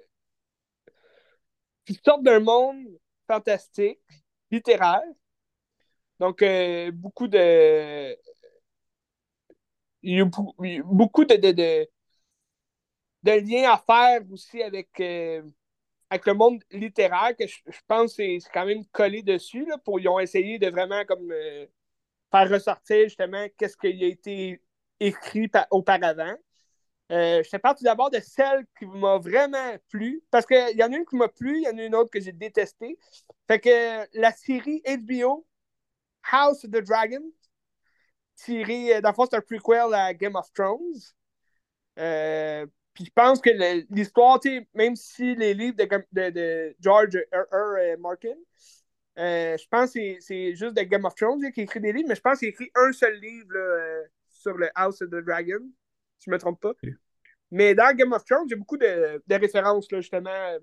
qui 1.83 1.99
sortent 2.05 2.21
d'un 2.21 2.41
monde 2.41 2.85
fantastique, 3.25 4.01
littéraire. 4.51 5.01
Donc, 6.19 6.43
beaucoup 6.93 7.27
de. 7.27 8.15
Il 10.03 10.23
beaucoup 10.85 11.25
de, 11.25 11.37
de, 11.37 11.51
de, 11.53 11.89
de 13.23 13.31
liens 13.31 13.71
à 13.71 13.77
faire 13.77 14.21
aussi 14.31 14.61
avec, 14.61 14.89
euh, 14.99 15.41
avec 16.09 16.25
le 16.25 16.33
monde 16.33 16.61
littéraire 16.71 17.35
que 17.37 17.47
je, 17.47 17.57
pense 17.87 18.15
que 18.15 18.39
c'est 18.39 18.51
quand 18.53 18.65
même 18.65 18.85
collé 18.87 19.23
dessus. 19.23 19.65
Là, 19.65 19.77
pour, 19.77 19.99
ils 19.99 20.07
ont 20.07 20.19
essayé 20.19 20.59
de 20.59 20.69
vraiment 20.69 21.03
comme 21.05 21.31
euh, 21.31 21.65
faire 22.31 22.49
ressortir 22.49 23.03
justement 23.03 23.47
qu'est-ce 23.57 23.77
qui 23.77 23.87
a 23.87 24.07
été 24.07 24.61
écrit 24.99 25.47
pa- 25.47 25.67
auparavant. 25.71 26.35
Euh, 27.11 27.43
je 27.43 27.49
te 27.49 27.57
parle 27.57 27.75
tout 27.75 27.83
d'abord 27.83 28.09
de 28.09 28.19
celle 28.19 28.65
qui 28.77 28.85
m'a 28.85 29.17
vraiment 29.17 29.75
plu. 29.89 30.23
Parce 30.31 30.45
qu'il 30.45 30.77
y 30.77 30.83
en 30.83 30.91
a 30.91 30.97
une 30.97 31.05
qui 31.05 31.15
m'a 31.15 31.27
plu, 31.27 31.59
il 31.59 31.63
y 31.63 31.67
en 31.69 31.77
a 31.77 31.83
une 31.83 31.95
autre 31.95 32.09
que 32.09 32.19
j'ai 32.19 32.31
détestée. 32.31 32.97
Fait 33.47 33.59
que 33.59 34.19
la 34.19 34.31
série 34.31 34.81
HBO 34.85 35.45
House 36.31 36.63
of 36.65 36.71
the 36.71 36.81
Dragon, 36.81 37.21
tirée, 38.35 39.01
dans 39.01 39.09
le 39.09 39.15
fond, 39.15 39.25
c'est 39.29 39.37
un 39.37 39.41
prequel 39.41 39.93
à 39.93 40.13
Game 40.13 40.35
of 40.35 40.51
Thrones. 40.53 40.99
Euh, 41.99 42.65
puis 42.93 43.05
je 43.05 43.11
pense 43.11 43.41
que 43.41 43.49
l'histoire, 43.93 44.39
même 44.73 44.95
si 44.95 45.35
les 45.35 45.53
livres 45.53 45.75
de, 45.77 45.85
Gam- 45.85 46.03
de- 46.11 46.29
de 46.29 46.75
George 46.79 47.17
R. 47.31 47.45
R. 47.51 47.97
Martin, 47.99 48.35
euh, 49.19 49.57
je 49.57 49.67
pense 49.67 49.93
que 49.93 50.19
c'est- 50.19 50.55
juste 50.55 50.75
de 50.75 50.81
Game 50.83 51.05
of 51.05 51.15
Thrones 51.15 51.41
là, 51.41 51.51
qui 51.51 51.61
écrit 51.61 51.79
des 51.79 51.91
livres, 51.93 52.07
mais 52.09 52.15
je 52.15 52.21
pense 52.21 52.39
qu'il 52.39 52.49
écrit 52.49 52.71
un 52.75 52.91
seul 52.91 53.19
livre 53.19 53.47
là, 53.51 53.59
euh, 53.59 54.03
sur 54.27 54.57
le 54.57 54.69
House 54.75 55.01
of 55.01 55.09
the 55.09 55.23
Dragon, 55.23 55.59
si 56.19 56.25
je 56.25 56.29
ne 56.31 56.35
me 56.35 56.39
trompe 56.39 56.61
pas. 56.61 56.73
Mais 57.51 57.75
dans 57.75 57.95
Game 57.95 58.13
of 58.13 58.23
Thrones, 58.25 58.45
il 58.47 58.51
y 58.51 58.53
a 58.53 58.57
beaucoup 58.57 58.77
de, 58.77 59.21
de 59.25 59.35
références, 59.35 59.91
là, 59.91 60.01
justement, 60.01 60.29
euh, 60.29 60.59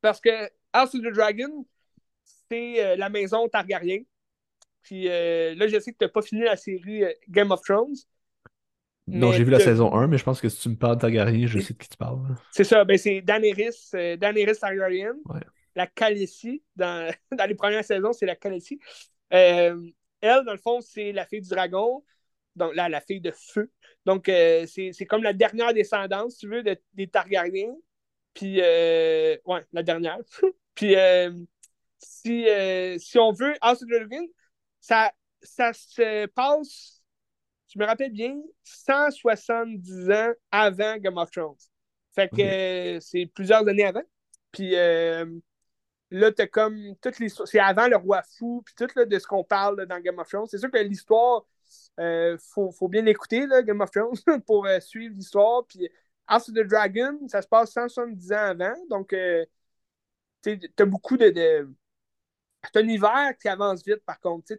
parce 0.00 0.20
que 0.20 0.30
House 0.72 0.94
of 0.94 1.00
the 1.02 1.12
Dragon, 1.14 1.66
c'est 2.50 2.84
euh, 2.84 2.96
la 2.96 3.08
maison 3.08 3.48
Targaryen. 3.48 4.02
Puis 4.82 5.08
euh, 5.08 5.54
là, 5.54 5.66
je 5.66 5.78
sais 5.80 5.92
que 5.92 5.98
tu 5.98 6.04
n'as 6.04 6.10
pas 6.10 6.22
fini 6.22 6.42
la 6.42 6.56
série 6.56 7.04
euh, 7.04 7.12
Game 7.28 7.50
of 7.50 7.60
Thrones. 7.62 7.96
Non, 9.08 9.32
j'ai 9.32 9.44
vu 9.44 9.50
la 9.50 9.60
saison 9.60 9.92
1, 9.94 10.06
mais 10.08 10.18
je 10.18 10.24
pense 10.24 10.40
que 10.40 10.48
si 10.48 10.60
tu 10.60 10.68
me 10.70 10.76
parles 10.76 10.96
de 10.96 11.00
Targaryen, 11.02 11.46
je 11.46 11.58
sais 11.60 11.74
de 11.74 11.78
qui 11.78 11.88
tu 11.88 11.96
parles. 11.96 12.18
C'est 12.50 12.64
ça, 12.64 12.84
ben 12.84 12.98
c'est 12.98 13.20
Daenerys, 13.22 13.90
euh, 13.94 14.16
Daenerys 14.16 14.58
Targaryen, 14.58 15.14
Ouais. 15.26 15.40
la 15.74 15.86
Khaleesi, 15.86 16.62
dans, 16.74 17.12
dans 17.32 17.46
les 17.46 17.54
premières 17.54 17.84
saisons, 17.84 18.12
c'est 18.12 18.26
la 18.26 18.36
Khaleesi. 18.36 18.80
Euh, 19.32 19.80
elle, 20.20 20.44
dans 20.44 20.52
le 20.52 20.58
fond, 20.58 20.80
c'est 20.80 21.12
la 21.12 21.24
fille 21.26 21.40
du 21.40 21.48
dragon, 21.48 22.04
donc 22.56 22.74
là, 22.74 22.88
la 22.88 23.00
fille 23.00 23.20
de 23.20 23.30
feu. 23.30 23.70
Donc, 24.06 24.28
euh, 24.28 24.66
c'est 24.66 24.92
c'est 24.92 25.06
comme 25.06 25.22
la 25.22 25.32
dernière 25.32 25.72
descendance, 25.74 26.34
si 26.34 26.38
tu 26.40 26.48
veux, 26.48 26.62
de- 26.62 26.76
des 26.94 27.06
Targaryens. 27.06 27.74
Puis, 28.34 28.60
euh, 28.60 29.36
ouais, 29.46 29.60
la 29.72 29.82
dernière. 29.82 30.18
Puis, 30.74 30.94
si, 31.98 32.46
si 32.98 33.18
on 33.18 33.32
veut, 33.32 33.54
House 33.60 33.82
of 33.82 33.88
the 33.88 33.92
Dragon, 33.92 34.26
ça, 34.80 35.12
ça 35.42 35.72
se 35.72 36.26
passe, 36.26 36.95
je 37.68 37.78
me 37.78 37.84
rappelle 37.84 38.12
bien, 38.12 38.36
170 38.64 40.10
ans 40.10 40.32
avant 40.50 40.96
Game 40.98 41.16
of 41.16 41.30
Thrones. 41.30 41.56
Fait 42.14 42.28
que 42.28 42.40
euh, 42.96 43.00
c'est 43.00 43.26
plusieurs 43.26 43.66
années 43.68 43.84
avant. 43.84 44.02
Puis 44.52 44.74
euh, 44.76 45.26
là, 46.10 46.32
t'as 46.32 46.46
comme 46.46 46.96
toute 47.00 47.18
l'histoire. 47.18 47.48
C'est 47.48 47.58
avant 47.58 47.88
le 47.88 47.96
roi 47.96 48.22
fou, 48.38 48.62
puis 48.64 48.74
tout 48.76 48.88
là, 48.96 49.04
de 49.04 49.18
ce 49.18 49.26
qu'on 49.26 49.44
parle 49.44 49.78
là, 49.78 49.86
dans 49.86 50.00
Game 50.00 50.18
of 50.18 50.28
Thrones. 50.28 50.46
C'est 50.48 50.58
sûr 50.58 50.70
que 50.70 50.78
l'histoire, 50.78 51.46
euh, 52.00 52.36
faut, 52.52 52.70
faut 52.70 52.88
bien 52.88 53.02
l'écouter, 53.02 53.46
Game 53.64 53.80
of 53.80 53.90
Thrones, 53.90 54.16
pour 54.46 54.66
euh, 54.66 54.80
suivre 54.80 55.14
l'histoire. 55.14 55.66
Puis 55.66 55.88
House 56.26 56.48
of 56.48 56.54
the 56.54 56.66
Dragon, 56.66 57.18
ça 57.28 57.42
se 57.42 57.48
passe 57.48 57.72
170 57.72 58.32
ans 58.32 58.36
avant. 58.36 58.74
Donc, 58.88 59.12
euh, 59.12 59.44
tu 60.42 60.58
as 60.78 60.84
beaucoup 60.84 61.16
de. 61.16 61.30
de... 61.30 61.68
C'est 62.64 62.80
un 62.80 62.84
univers 62.84 63.32
qui 63.40 63.48
avance 63.48 63.84
vite, 63.84 64.04
par 64.04 64.18
contre. 64.20 64.52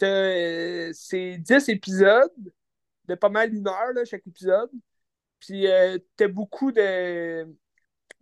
C'est 0.00 1.38
10 1.38 1.68
épisodes 1.68 2.32
de 3.06 3.14
pas 3.14 3.28
mal 3.28 3.54
une 3.54 3.68
heure, 3.68 3.92
là, 3.94 4.04
chaque 4.04 4.26
épisode. 4.26 4.70
Puis 5.40 5.66
euh, 5.68 5.98
t'as 6.16 6.28
beaucoup 6.28 6.72
de, 6.72 7.44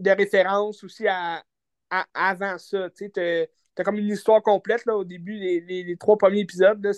de 0.01 0.11
références 0.11 0.85
aussi 0.85 1.07
à, 1.09 1.45
à- 1.91 2.07
avant 2.15 2.59
ça. 2.59 2.91
Tu 2.91 3.11
t'as, 3.13 3.47
comme 3.85 3.99
une 3.99 4.09
histoire 4.09 4.43
complète 4.43 4.85
là, 4.87 4.97
au 4.97 5.05
début, 5.05 5.35
les, 5.39 5.97
trois 5.99 6.19
premiers 6.19 6.41
épisodes, 6.41 6.93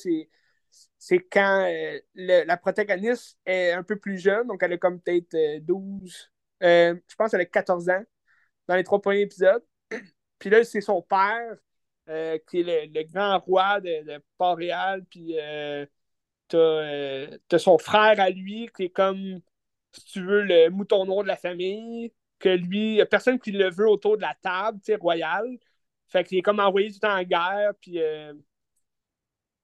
c'est, 0.98 1.18
quand 1.30 1.66
euh, 1.70 1.98
la 2.14 2.56
protagoniste 2.56 3.38
est 3.46 3.72
un 3.72 3.82
peu 3.82 3.96
plus 3.98 4.18
jeune, 4.18 4.46
donc 4.46 4.62
elle 4.62 4.72
a 4.74 4.78
comme 4.78 5.00
peut-être 5.00 5.34
euh, 5.34 5.60
12, 5.60 6.30
euh, 6.62 6.94
je 7.08 7.14
pense 7.16 7.30
qu'elle 7.30 7.40
a 7.40 7.44
14 7.46 7.88
ans 7.90 8.02
dans 8.68 8.76
les 8.76 8.84
trois 8.84 9.00
premiers 9.02 9.22
épisodes. 9.22 9.64
Puis 10.38 10.50
là, 10.50 10.64
c'est 10.64 10.80
son 10.80 11.02
père 11.02 11.56
euh, 12.08 12.38
qui 12.48 12.60
est 12.60 12.86
le, 12.86 13.02
grand 13.04 13.38
roi 13.40 13.80
de, 13.80 14.04
de 14.04 14.22
Port-Réal, 14.38 15.04
puis 15.06 15.36
euh, 15.38 15.86
t'as, 16.48 16.58
euh, 16.58 17.38
t'as 17.48 17.58
son 17.58 17.78
frère 17.78 18.20
à 18.20 18.30
lui 18.30 18.68
qui 18.76 18.84
est 18.84 18.90
comme, 18.90 19.40
si 19.92 20.04
tu 20.06 20.24
veux, 20.24 20.42
le 20.42 20.70
mouton 20.70 21.04
noir 21.06 21.22
de 21.22 21.28
la 21.28 21.36
famille, 21.36 22.12
que 22.38 22.48
lui, 22.50 22.96
il 22.96 23.00
a 23.00 23.06
personne 23.06 23.38
qui 23.40 23.52
le 23.52 23.70
veut 23.70 23.88
autour 23.88 24.16
de 24.16 24.22
la 24.22 24.34
table, 24.42 24.78
tu 24.80 24.86
sais, 24.92 24.96
royale. 24.96 25.58
Fait 26.08 26.24
qu'il 26.24 26.38
est 26.38 26.42
comme 26.42 26.60
envoyé 26.60 26.88
tout 26.88 26.98
le 27.02 27.08
temps 27.08 27.16
en 27.18 27.22
guerre, 27.22 27.72
puis 27.80 28.00
euh, 28.00 28.34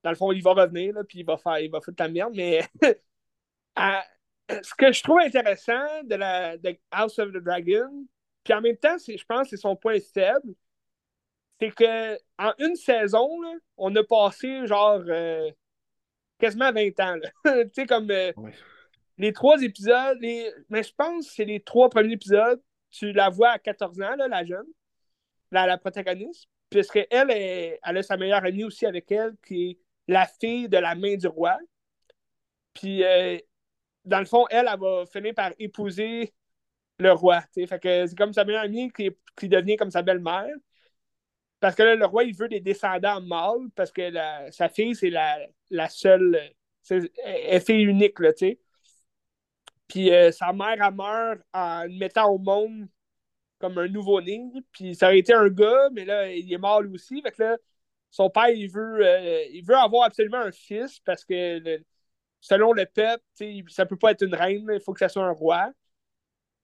dans 0.03 0.09
le 0.11 0.15
fond, 0.15 0.31
il 0.31 0.41
va 0.41 0.53
revenir, 0.53 0.93
là, 0.93 1.03
puis 1.03 1.19
il 1.19 1.25
va 1.25 1.37
faire, 1.37 1.59
il 1.59 1.69
va 1.69 1.81
foutre 1.81 2.01
la 2.01 2.09
merde, 2.09 2.33
mais 2.35 2.61
ce 4.63 4.75
que 4.75 4.91
je 4.91 5.03
trouve 5.03 5.19
intéressant 5.19 6.03
de, 6.03 6.15
la, 6.15 6.57
de 6.57 6.77
House 6.91 7.19
of 7.19 7.31
the 7.31 7.37
Dragon, 7.37 8.05
puis 8.43 8.53
en 8.53 8.61
même 8.61 8.77
temps, 8.77 8.97
je 8.97 9.23
pense 9.25 9.43
que 9.43 9.49
c'est 9.49 9.57
son 9.57 9.75
point 9.75 9.99
faible, 9.99 10.55
c'est 11.59 11.71
que 11.71 12.15
en 12.37 12.53
une 12.59 12.75
saison, 12.75 13.29
on 13.77 13.95
a 13.95 14.03
passé 14.03 14.65
genre 14.65 15.01
euh, 15.07 15.49
quasiment 16.37 16.71
20 16.71 16.99
ans. 16.99 17.17
tu 17.45 17.69
sais, 17.73 17.85
comme 17.85 18.09
euh, 18.11 18.31
les 19.17 19.33
trois 19.33 19.61
épisodes, 19.61 20.17
mais 20.21 20.83
je 20.83 20.91
pense 20.95 21.27
que 21.27 21.33
c'est 21.33 21.45
les 21.45 21.59
trois 21.59 21.89
premiers 21.89 22.13
épisodes, 22.13 22.61
tu 22.91 23.11
la 23.11 23.29
vois 23.29 23.51
à 23.51 23.59
14 23.59 24.01
ans, 24.01 24.15
la 24.15 24.45
jeune, 24.45 24.65
la, 25.51 25.67
la 25.67 25.77
protagoniste, 25.77 26.47
puisque 26.69 27.05
elle, 27.09 27.31
est, 27.31 27.79
elle 27.83 27.97
a 27.97 28.03
sa 28.03 28.17
meilleure 28.17 28.43
amie 28.43 28.63
aussi 28.63 28.85
avec 28.85 29.11
elle, 29.11 29.35
qui 29.45 29.71
est 29.71 29.79
la 30.07 30.25
fille 30.25 30.69
de 30.69 30.77
la 30.77 30.95
main 30.95 31.15
du 31.15 31.27
roi. 31.27 31.57
Puis, 32.73 33.03
euh, 33.03 33.37
dans 34.05 34.19
le 34.19 34.25
fond, 34.25 34.45
elle, 34.49 34.69
elle, 34.71 34.79
va 34.79 35.05
finir 35.05 35.33
par 35.35 35.51
épouser 35.59 36.33
le 36.99 37.11
roi. 37.11 37.41
Fait 37.53 37.79
que 37.79 38.07
c'est 38.07 38.17
comme 38.17 38.33
sa 38.33 38.45
meilleure 38.45 38.63
amie 38.63 38.91
qui, 38.91 39.11
qui 39.35 39.49
devient 39.49 39.75
comme 39.75 39.91
sa 39.91 40.01
belle-mère. 40.01 40.47
Parce 41.59 41.75
que 41.75 41.83
là, 41.83 41.95
le 41.95 42.05
roi, 42.05 42.23
il 42.23 42.35
veut 42.35 42.47
des 42.47 42.61
descendants 42.61 43.21
mâles 43.21 43.69
parce 43.75 43.91
que 43.91 44.01
sa 44.51 44.69
fille, 44.69 44.95
c'est 44.95 45.09
la, 45.09 45.39
la 45.69 45.89
seule. 45.89 46.39
Elle 47.23 47.61
fille 47.61 47.83
unique, 47.83 48.19
là, 48.19 48.33
tu 48.33 48.47
sais. 48.47 48.59
Puis 49.87 50.11
euh, 50.13 50.31
sa 50.31 50.53
mère, 50.53 50.77
elle 50.81 50.93
meurt 50.93 51.41
en 51.53 51.83
le 51.83 51.97
mettant 51.97 52.29
au 52.31 52.37
monde 52.37 52.87
comme 53.59 53.77
un 53.79 53.87
nouveau-né. 53.87 54.41
Puis 54.71 54.95
ça 54.95 55.07
aurait 55.07 55.19
été 55.19 55.33
un 55.33 55.49
gars, 55.49 55.89
mais 55.93 56.05
là, 56.05 56.31
il 56.31 56.51
est 56.53 56.57
mort 56.57 56.81
lui 56.81 56.95
aussi. 56.95 57.21
Fait 57.21 57.31
que 57.31 57.43
là, 57.43 57.57
son 58.11 58.29
père, 58.29 58.49
il 58.49 58.69
veut, 58.71 59.05
euh, 59.05 59.45
il 59.51 59.63
veut 59.65 59.75
avoir 59.75 60.05
absolument 60.05 60.39
un 60.39 60.51
fils 60.51 60.99
parce 61.01 61.25
que 61.25 61.81
selon 62.41 62.73
le 62.73 62.85
peuple, 62.85 63.23
ça 63.69 63.85
peut 63.85 63.97
pas 63.97 64.11
être 64.11 64.23
une 64.25 64.35
reine, 64.35 64.67
il 64.73 64.81
faut 64.81 64.93
que 64.93 64.99
ça 64.99 65.09
soit 65.09 65.25
un 65.25 65.31
roi. 65.31 65.71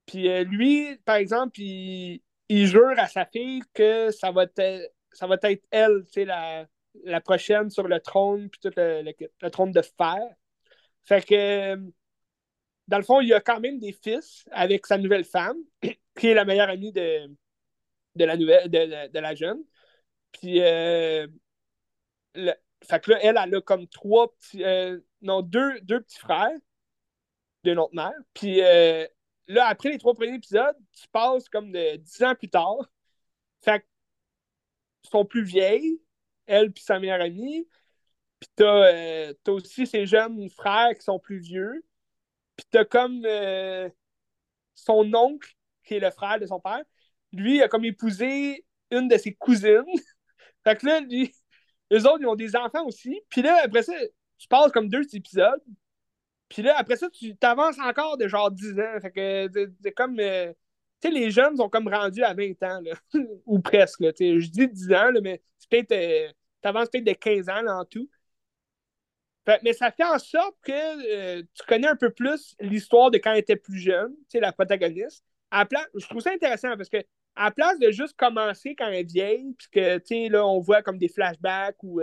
Puis 0.05 0.30
euh, 0.30 0.43
lui, 0.43 0.97
par 1.05 1.15
exemple, 1.15 1.59
il, 1.59 2.22
il 2.49 2.67
jure 2.67 2.93
à 2.97 3.07
sa 3.07 3.26
fille 3.26 3.61
que 3.73 4.11
ça 4.11 4.31
va 4.31 4.43
être, 4.43 4.91
ça 5.11 5.27
va 5.27 5.38
être 5.41 5.63
elle, 5.72 6.03
la, 6.17 6.67
la 7.03 7.22
prochaine 7.22 7.69
sur 7.69 7.88
le 7.88 7.99
trône, 7.99 8.49
puis 8.49 8.59
tout 8.61 8.72
le, 8.77 9.49
trône 9.49 9.72
de 9.72 9.81
fer. 9.81 10.19
Fait 11.03 11.26
que, 11.26 11.76
dans 12.88 12.97
le 12.97 13.03
fond, 13.03 13.22
il 13.22 13.34
a 13.34 13.41
quand 13.41 13.59
même 13.59 13.80
des 13.80 13.93
fils 13.93 14.45
avec 14.51 14.85
sa 14.85 14.97
nouvelle 14.97 15.26
femme, 15.26 15.57
qui 15.81 16.27
est 16.27 16.34
la 16.34 16.45
meilleure 16.45 16.69
amie 16.69 16.91
de, 16.91 17.27
de, 18.15 18.26
la, 18.26 18.38
nouvelle, 18.38 18.69
de, 18.69 19.19
la 19.19 19.35
jeune. 19.35 19.63
Puis, 20.31 20.61
euh, 20.61 21.27
fait 22.35 23.01
que 23.01 23.11
là, 23.11 23.19
elle, 23.22 23.39
elle 23.41 23.55
a 23.55 23.61
comme 23.61 23.88
trois 23.88 24.34
petits, 24.34 24.63
euh, 24.63 24.99
non, 25.22 25.41
deux, 25.41 25.80
deux 25.81 26.01
petits 26.01 26.19
frères 26.19 26.57
d'une 27.63 27.80
autre 27.80 27.95
mère. 27.95 28.13
Puis, 28.34 28.61
euh, 28.61 29.07
là, 29.47 29.67
après 29.67 29.89
les 29.89 29.97
trois 29.97 30.13
premiers 30.13 30.35
épisodes, 30.35 30.76
tu 30.93 31.07
passes 31.09 31.49
comme 31.49 31.72
de 31.72 31.97
dix 31.97 32.23
ans 32.23 32.35
plus 32.35 32.49
tard. 32.49 32.89
Fait 33.61 33.80
que 33.80 33.85
sont 35.09 35.26
plus 35.26 35.43
vieilles, 35.43 36.01
elle 36.47 36.72
puis 36.72 36.84
sa 36.84 36.99
meilleure 36.99 37.22
amie. 37.22 37.67
Puis 38.39 38.49
t'as, 38.55 38.93
euh, 38.93 39.34
aussi 39.47 39.88
ses 39.88 40.05
jeunes 40.05 40.49
frères 40.49 40.93
qui 40.95 41.03
sont 41.03 41.19
plus 41.19 41.39
vieux. 41.39 41.85
Puis 42.55 42.65
t'as 42.69 42.85
comme 42.85 43.23
euh, 43.26 43.89
son 44.76 45.13
oncle, 45.13 45.53
qui 45.84 45.95
est 45.95 45.99
le 45.99 46.11
frère 46.11 46.39
de 46.39 46.45
son 46.45 46.59
père. 46.59 46.84
Lui, 47.31 47.61
a 47.61 47.67
comme 47.67 47.85
épousé 47.85 48.65
une 48.91 49.07
de 49.07 49.17
ses 49.17 49.34
cousines. 49.34 49.84
fait 50.63 50.77
que 50.77 50.85
là, 50.85 50.99
lui, 51.01 51.34
eux 51.93 52.03
autres, 52.05 52.22
ils 52.22 52.27
ont 52.27 52.35
des 52.35 52.55
enfants 52.55 52.85
aussi. 52.85 53.22
Puis 53.30 53.41
là, 53.41 53.61
après 53.63 53.84
ça, 53.84 53.93
tu 54.38 54.47
passes 54.47 54.72
comme 54.72 54.89
deux 54.89 55.03
épisodes. 55.15 55.61
Puis 56.49 56.61
là, 56.61 56.76
après 56.77 56.95
ça, 56.95 57.09
tu 57.09 57.35
t'avances 57.35 57.80
encore 57.80 58.17
de 58.17 58.27
genre 58.27 58.51
10 58.51 58.80
ans. 58.80 58.99
Fait 59.01 59.11
que 59.11 59.49
c'est 59.81 59.91
comme. 59.91 60.19
Euh, 60.19 60.53
tu 61.01 61.09
sais, 61.09 61.13
les 61.13 61.31
jeunes 61.31 61.57
sont 61.57 61.69
comme 61.69 61.88
rendus 61.88 62.23
à 62.23 62.34
20 62.34 62.63
ans, 62.63 62.81
là, 62.81 62.93
ou 63.45 63.59
presque. 63.59 63.99
Là, 64.01 64.11
je 64.17 64.47
dis 64.49 64.67
10 64.67 64.93
ans, 64.93 65.11
là, 65.11 65.22
mais 65.22 65.41
c'est 65.57 65.69
peut-être. 65.69 65.91
Euh, 65.91 66.31
peut-être 66.61 67.03
de 67.03 67.13
15 67.13 67.49
ans 67.49 67.61
là, 67.61 67.77
en 67.77 67.85
tout. 67.85 68.09
Fait, 69.45 69.61
mais 69.63 69.73
ça 69.73 69.91
fait 69.91 70.03
en 70.03 70.17
sorte 70.17 70.55
que 70.63 70.72
euh, 70.72 71.43
tu 71.53 71.65
connais 71.67 71.88
un 71.88 71.95
peu 71.95 72.09
plus 72.09 72.55
l'histoire 72.59 73.11
de 73.11 73.19
quand 73.19 73.31
elle 73.31 73.39
était 73.39 73.55
plus 73.55 73.77
jeune, 73.77 74.11
tu 74.11 74.23
sais, 74.30 74.39
la 74.39 74.51
protagoniste. 74.51 75.23
À 75.51 75.65
place, 75.65 75.88
je 75.93 76.07
trouve 76.07 76.22
ça 76.22 76.31
intéressant 76.31 76.76
parce 76.76 76.89
que 76.89 76.97
à 77.35 77.51
place 77.51 77.77
de 77.80 77.91
juste 77.91 78.15
commencer 78.17 78.76
quand 78.76 78.88
elle 78.88 78.95
est 78.95 79.03
vieille, 79.11 79.53
puis 79.57 79.67
que, 79.72 79.97
tu 79.99 80.05
sais, 80.07 80.30
là, 80.30 80.45
on 80.47 80.59
voit 80.59 80.81
comme 80.81 80.97
des 80.97 81.09
flashbacks 81.09 81.77
ou 81.84 82.01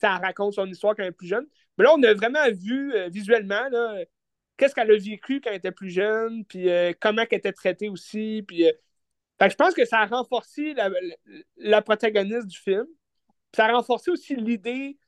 ça 0.00 0.18
raconte 0.18 0.54
son 0.54 0.66
histoire 0.66 0.94
quand 0.94 1.02
elle 1.02 1.08
est 1.08 1.12
plus 1.12 1.26
jeune. 1.26 1.46
Mais 1.78 1.84
là, 1.84 1.94
on 1.94 2.02
a 2.02 2.12
vraiment 2.12 2.50
vu 2.50 2.92
euh, 2.92 3.08
visuellement 3.08 3.62
qu'est-ce 4.56 4.74
qu'elle 4.74 4.90
a 4.90 4.98
vécu 4.98 5.40
quand 5.40 5.50
elle 5.50 5.56
était 5.56 5.72
plus 5.72 5.90
jeune, 5.90 6.44
puis 6.44 6.68
euh, 6.68 6.92
comment 7.00 7.22
elle 7.30 7.38
était 7.38 7.52
traitée 7.52 7.88
aussi. 7.88 8.44
Puis, 8.46 8.66
euh, 8.66 8.72
je 9.40 9.54
pense 9.54 9.74
que 9.74 9.84
ça 9.84 10.00
a 10.00 10.06
renforcé 10.06 10.74
la, 11.56 11.82
protagoniste 11.82 12.48
du 12.48 12.58
film. 12.58 12.86
ça 13.54 13.66
a 13.66 13.72
renforcé 13.72 14.10
aussi 14.10 14.34
l'idée 14.34 14.98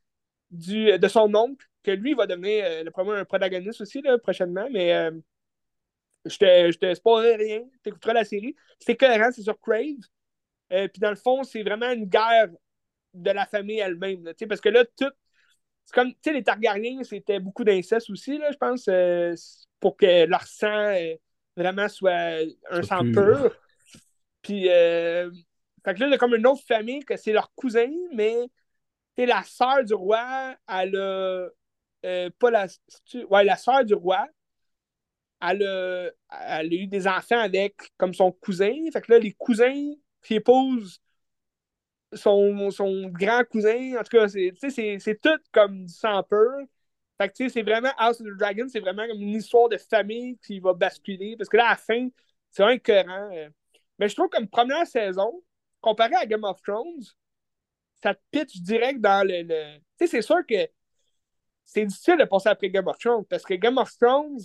de 0.51 1.09
son 1.09 1.34
oncle, 1.34 1.66
que 1.82 1.90
lui 1.90 2.14
va 2.14 2.26
devenir 2.26 2.84
le 2.84 2.90
premier 2.90 3.24
protagoniste 3.24 3.80
aussi 3.80 4.02
prochainement. 4.22 4.68
Mais 4.70 5.10
je 6.24 6.36
te, 6.38 6.70
je 6.72 6.78
te 6.78 6.94
spoilerai 6.94 7.36
rien. 7.36 7.62
Tu 7.82 7.90
écouteras 7.90 8.12
la 8.12 8.24
série. 8.24 8.55
C'est 8.78 8.97
cohérent, 8.97 9.32
c'est 9.32 9.42
sur 9.42 9.59
Crave. 9.60 9.97
puis 10.68 11.01
dans 11.01 11.10
le 11.10 11.16
fond, 11.16 11.42
c'est 11.42 11.62
vraiment 11.64 11.90
une 11.90 12.05
guerre 12.05 12.51
de 13.14 13.30
la 13.32 13.47
famille 13.47 13.80
elle-même. 13.80 14.32
Parce 14.48 14.60
que 14.60 14.68
là, 14.68 14.84
tout. 14.84 15.12
C'est 15.91 16.01
comme, 16.01 16.12
tu 16.12 16.19
sais, 16.23 16.33
les 16.33 16.45
Targaryens, 16.45 17.03
c'était 17.03 17.41
beaucoup 17.41 17.65
d'inceste 17.65 18.11
aussi, 18.11 18.39
là, 18.39 18.53
je 18.53 18.57
pense, 18.57 18.87
euh, 18.87 19.35
pour 19.81 19.97
que 19.97 20.25
leur 20.25 20.45
sang 20.45 20.69
euh, 20.69 21.17
vraiment 21.57 21.89
soit 21.89 22.45
un 22.71 22.83
sang 22.85 23.01
pur. 23.12 23.53
Puis, 24.41 24.69
euh, 24.69 25.33
fait 25.85 25.95
que 25.95 25.99
là, 25.99 26.07
il 26.07 26.11
y 26.12 26.15
a 26.15 26.19
comme 26.19 26.37
une 26.37 26.47
autre 26.47 26.62
famille 26.65 27.01
que 27.01 27.17
c'est 27.17 27.33
leur 27.33 27.53
cousin, 27.57 27.91
mais 28.15 28.37
c'est 29.19 29.27
la 29.27 29.43
sœur 29.43 29.83
du 29.83 29.95
roi, 29.95 30.55
elle 30.69 30.95
a. 30.95 31.49
pas 32.39 32.51
la. 32.53 32.69
Ouais, 33.29 33.43
la 33.43 33.57
sœur 33.57 33.85
du 33.85 33.95
roi, 33.95 34.29
elle 35.43 35.65
a, 35.65 36.11
elle 36.61 36.73
a 36.73 36.77
eu 36.77 36.87
des 36.87 37.09
enfants 37.09 37.41
avec 37.41 37.75
comme 37.97 38.15
son 38.15 38.31
cousin. 38.31 38.77
Fait 38.93 39.01
que 39.01 39.11
là, 39.11 39.19
les 39.19 39.33
cousins 39.33 39.93
qui 40.23 40.35
épousent 40.35 41.01
son, 42.12 42.70
son 42.70 43.09
grand 43.09 43.45
cousin. 43.45 43.97
En 43.99 44.03
tout 44.03 44.16
cas, 44.16 44.28
c'est 44.28 45.20
tout 45.20 45.39
comme 45.53 45.87
du 45.87 45.95
pur. 46.28 46.66
Fait 47.19 47.28
que, 47.28 47.35
tu 47.35 47.45
sais, 47.45 47.49
c'est 47.51 47.62
vraiment 47.62 47.91
House 47.99 48.20
of 48.20 48.27
the 48.27 48.39
Dragon, 48.39 48.66
c'est 48.69 48.81
vraiment 48.81 49.07
comme 49.07 49.20
une 49.20 49.37
histoire 49.37 49.69
de 49.69 49.77
famille 49.77 50.39
qui 50.39 50.59
va 50.59 50.73
basculer. 50.73 51.37
Parce 51.37 51.51
que 51.51 51.59
là, 51.59 51.66
à 51.66 51.70
la 51.70 51.77
fin, 51.77 52.09
c'est 52.49 52.62
vraiment 52.62 52.77
écœurant. 52.77 53.31
Euh. 53.35 53.51
Mais 53.99 54.09
je 54.09 54.15
trouve 54.15 54.31
comme 54.31 54.49
première 54.49 54.87
saison, 54.87 55.43
comparé 55.82 56.15
à 56.15 56.24
Game 56.24 56.45
of 56.45 56.62
Thrones, 56.62 57.03
ça 58.03 58.15
te 58.15 58.20
pitch 58.31 58.62
direct 58.62 59.01
dans 59.01 59.27
le. 59.27 59.43
Tu 59.45 59.82
sais, 59.99 60.07
c'est 60.07 60.23
sûr 60.23 60.47
que 60.47 60.66
c'est 61.66 61.85
difficile 61.85 62.16
de 62.16 62.24
passer 62.24 62.49
après 62.49 62.70
Game 62.70 62.89
of 62.89 62.99
Thrones 62.99 63.24
parce 63.27 63.45
que 63.45 63.55
Game 63.55 63.77
of 63.77 63.91
Thrones, 63.99 64.41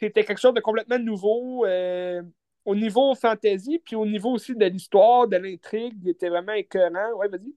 c'était 0.00 0.24
quelque 0.24 0.40
chose 0.40 0.54
de 0.54 0.60
complètement 0.60 0.98
nouveau. 0.98 1.66
Euh, 1.66 2.22
au 2.68 2.74
niveau 2.74 3.14
fantasy, 3.14 3.80
puis 3.82 3.96
au 3.96 4.04
niveau 4.04 4.32
aussi 4.32 4.54
de 4.54 4.66
l'histoire, 4.66 5.26
de 5.26 5.38
l'intrigue, 5.38 5.94
il 6.02 6.10
était 6.10 6.28
vraiment 6.28 6.52
écœurant. 6.52 7.16
Ouais, 7.16 7.26
vas-y. 7.28 7.54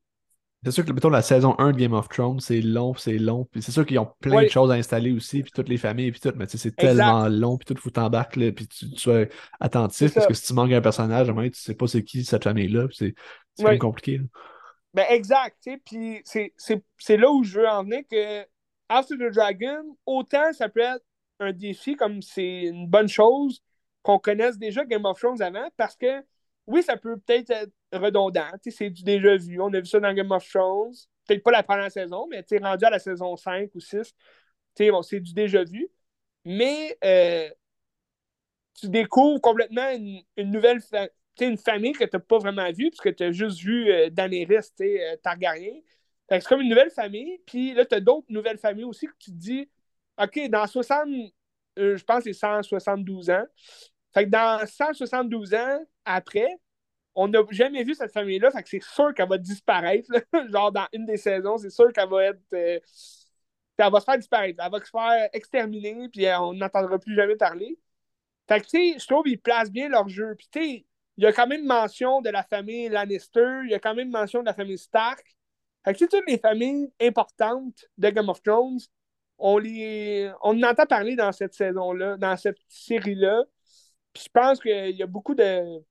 C'est 0.63 0.71
sûr 0.71 0.85
que, 0.85 0.93
mettons, 0.93 1.09
la 1.09 1.21
saison 1.21 1.53
1 1.57 1.73
de 1.73 1.77
Game 1.77 1.91
of 1.91 2.07
Thrones, 2.07 2.39
c'est 2.39 2.61
long, 2.61 2.93
c'est 2.93 3.17
long. 3.17 3.45
Puis 3.51 3.61
c'est 3.61 3.73
sûr 3.73 3.85
qu'ils 3.85 3.99
ont 3.99 4.07
plein 4.21 4.43
de 4.43 4.47
choses 4.47 4.71
à 4.71 4.75
installer 4.75 5.11
aussi, 5.11 5.43
puis 5.43 5.51
toutes 5.51 5.67
les 5.67 5.75
familles, 5.75 6.11
puis 6.11 6.21
tout. 6.21 6.31
Mais 6.37 6.45
tu 6.45 6.51
sais, 6.51 6.69
c'est 6.69 6.75
tellement 6.77 7.27
long, 7.27 7.57
puis 7.57 7.65
tout, 7.65 7.81
faut 7.81 7.89
t'embarques, 7.89 8.35
puis 8.35 8.67
tu, 8.67 8.89
tu, 8.89 8.97
sois 8.97 9.25
attentif, 9.59 10.13
parce 10.13 10.27
que 10.27 10.33
si 10.33 10.45
tu 10.45 10.53
manques 10.53 10.71
un 10.71 10.79
personnage, 10.79 11.27
à 11.27 11.31
un 11.31 11.33
moment 11.33 11.49
tu 11.49 11.59
sais 11.59 11.75
pas 11.75 11.87
c'est 11.87 12.05
qui 12.05 12.23
cette 12.23 12.45
famille-là, 12.45 12.87
c'est 12.91 13.13
ouais. 13.59 13.77
compliqué. 13.77 14.21
Ben, 14.93 15.05
exact, 15.09 15.57
tu 15.61 15.71
sais, 16.23 16.53
puis 16.53 16.53
c'est 16.97 17.17
là 17.17 17.29
où 17.29 17.43
je 17.43 17.59
veux 17.59 17.67
en 17.67 17.83
venir 17.83 18.03
que 18.09 18.41
of 18.89 19.07
the 19.07 19.33
Dragon, 19.33 19.97
autant 20.05 20.53
ça 20.53 20.69
peut 20.69 20.79
être 20.79 21.03
un 21.41 21.51
défi, 21.51 21.97
comme 21.97 22.21
c'est 22.21 22.61
une 22.63 22.87
bonne 22.87 23.09
chose, 23.09 23.61
qu'on 24.03 24.19
connaisse 24.19 24.57
déjà 24.57 24.85
Game 24.85 25.05
of 25.05 25.19
Thrones 25.19 25.41
avant 25.41 25.69
parce 25.77 25.95
que 25.95 26.23
oui, 26.67 26.83
ça 26.83 26.97
peut 26.97 27.17
peut-être 27.17 27.49
être 27.51 27.71
redondant. 27.91 28.47
C'est 28.67 28.89
du 28.89 29.03
déjà 29.03 29.35
vu. 29.35 29.59
On 29.61 29.73
a 29.73 29.79
vu 29.79 29.85
ça 29.85 29.99
dans 29.99 30.13
Game 30.13 30.31
of 30.31 30.47
Thrones. 30.47 30.93
Peut-être 31.27 31.43
pas 31.43 31.51
la 31.51 31.63
première 31.63 31.91
saison, 31.91 32.27
mais 32.29 32.43
rendu 32.59 32.85
à 32.85 32.89
la 32.89 32.99
saison 32.99 33.35
5 33.35 33.69
ou 33.75 33.79
6, 33.79 34.13
bon, 34.79 35.01
c'est 35.01 35.19
du 35.19 35.33
déjà 35.33 35.63
vu. 35.63 35.87
Mais 36.45 36.97
euh, 37.03 37.49
tu 38.79 38.89
découvres 38.89 39.41
complètement 39.41 39.89
une, 39.91 40.23
nouvelle 40.37 40.79
une 41.39 41.57
famille 41.57 41.93
que 41.93 42.03
tu 42.03 42.09
n'as 42.13 42.19
pas 42.19 42.37
vraiment 42.39 42.71
vue, 42.71 42.89
puisque 42.89 43.15
tu 43.15 43.23
as 43.23 43.31
juste 43.31 43.59
vu 43.59 43.91
euh, 43.91 44.09
Daenerys, 44.09 44.69
euh, 44.81 45.15
Targaryen. 45.23 45.79
C'est 46.29 46.43
comme 46.45 46.61
une 46.61 46.69
nouvelle 46.69 46.91
famille. 46.91 47.39
Puis 47.45 47.73
là, 47.73 47.85
tu 47.85 47.95
as 47.95 47.99
d'autres 47.99 48.27
nouvelles 48.29 48.57
familles 48.57 48.85
aussi 48.85 49.05
que 49.07 49.15
tu 49.19 49.31
te 49.31 49.35
dis, 49.35 49.69
OK, 50.17 50.49
dans 50.49 50.65
60, 50.65 51.09
je 51.77 52.03
pense 52.03 52.23
que 52.23 52.31
c'est 52.31 52.39
172 52.39 53.29
ans, 53.31 53.45
fait 54.13 54.25
que 54.25 54.29
dans 54.29 54.65
172 54.65 55.53
ans 55.53 55.79
après, 56.05 56.57
on 57.15 57.27
n'a 57.27 57.39
jamais 57.51 57.83
vu 57.83 57.93
cette 57.93 58.13
famille-là, 58.13 58.51
fait 58.51 58.63
que 58.63 58.69
c'est 58.69 58.83
sûr 58.83 59.13
qu'elle 59.13 59.29
va 59.29 59.37
disparaître. 59.37 60.09
Genre, 60.51 60.71
dans 60.71 60.87
une 60.93 61.05
des 61.05 61.17
saisons, 61.17 61.57
c'est 61.57 61.69
sûr 61.69 61.91
qu'elle 61.93 62.09
va 62.09 62.25
être. 62.25 62.41
Euh, 62.53 62.79
elle 63.77 63.91
va 63.91 63.99
se 63.99 64.05
faire 64.05 64.17
disparaître. 64.17 64.63
Elle 64.63 64.71
va 64.71 64.79
se 64.79 64.89
faire 64.89 65.29
exterminer, 65.33 66.07
puis 66.09 66.25
euh, 66.27 66.39
on 66.39 66.53
n'entendra 66.53 66.99
plus 66.99 67.15
jamais 67.15 67.35
parler. 67.35 67.79
Fait 68.47 68.61
que, 68.61 68.65
tu 68.65 68.93
sais, 68.93 68.99
je 68.99 69.07
trouve 69.07 69.23
qu'ils 69.23 69.39
placent 69.39 69.71
bien 69.71 69.89
leur 69.89 70.07
jeu. 70.07 70.35
Puis, 70.37 70.47
tu 70.51 70.59
sais, 70.59 70.85
il 71.17 71.23
y 71.23 71.27
a 71.27 71.33
quand 71.33 71.47
même 71.47 71.65
mention 71.65 72.21
de 72.21 72.29
la 72.29 72.43
famille 72.43 72.89
Lannister, 72.89 73.61
il 73.65 73.71
y 73.71 73.73
a 73.73 73.79
quand 73.79 73.95
même 73.95 74.09
mention 74.09 74.41
de 74.41 74.45
la 74.45 74.53
famille 74.53 74.77
Stark. 74.77 75.25
Fait 75.83 75.93
que, 75.93 76.05
toutes 76.05 76.27
les 76.27 76.37
familles 76.37 76.91
importantes 77.01 77.85
de 77.97 78.09
Game 78.09 78.29
of 78.29 78.41
Thrones, 78.43 78.79
on 79.37 79.57
les 79.57 80.31
on 80.41 80.61
entend 80.63 80.85
parler 80.85 81.15
dans 81.15 81.31
cette 81.31 81.53
saison-là, 81.53 82.17
dans 82.17 82.37
cette 82.37 82.59
série-là. 82.67 83.43
Je 84.15 84.27
pense 84.33 84.59
qu'il 84.59 84.95
y 84.95 85.03
a 85.03 85.07
beaucoup 85.07 85.35
de. 85.35 85.81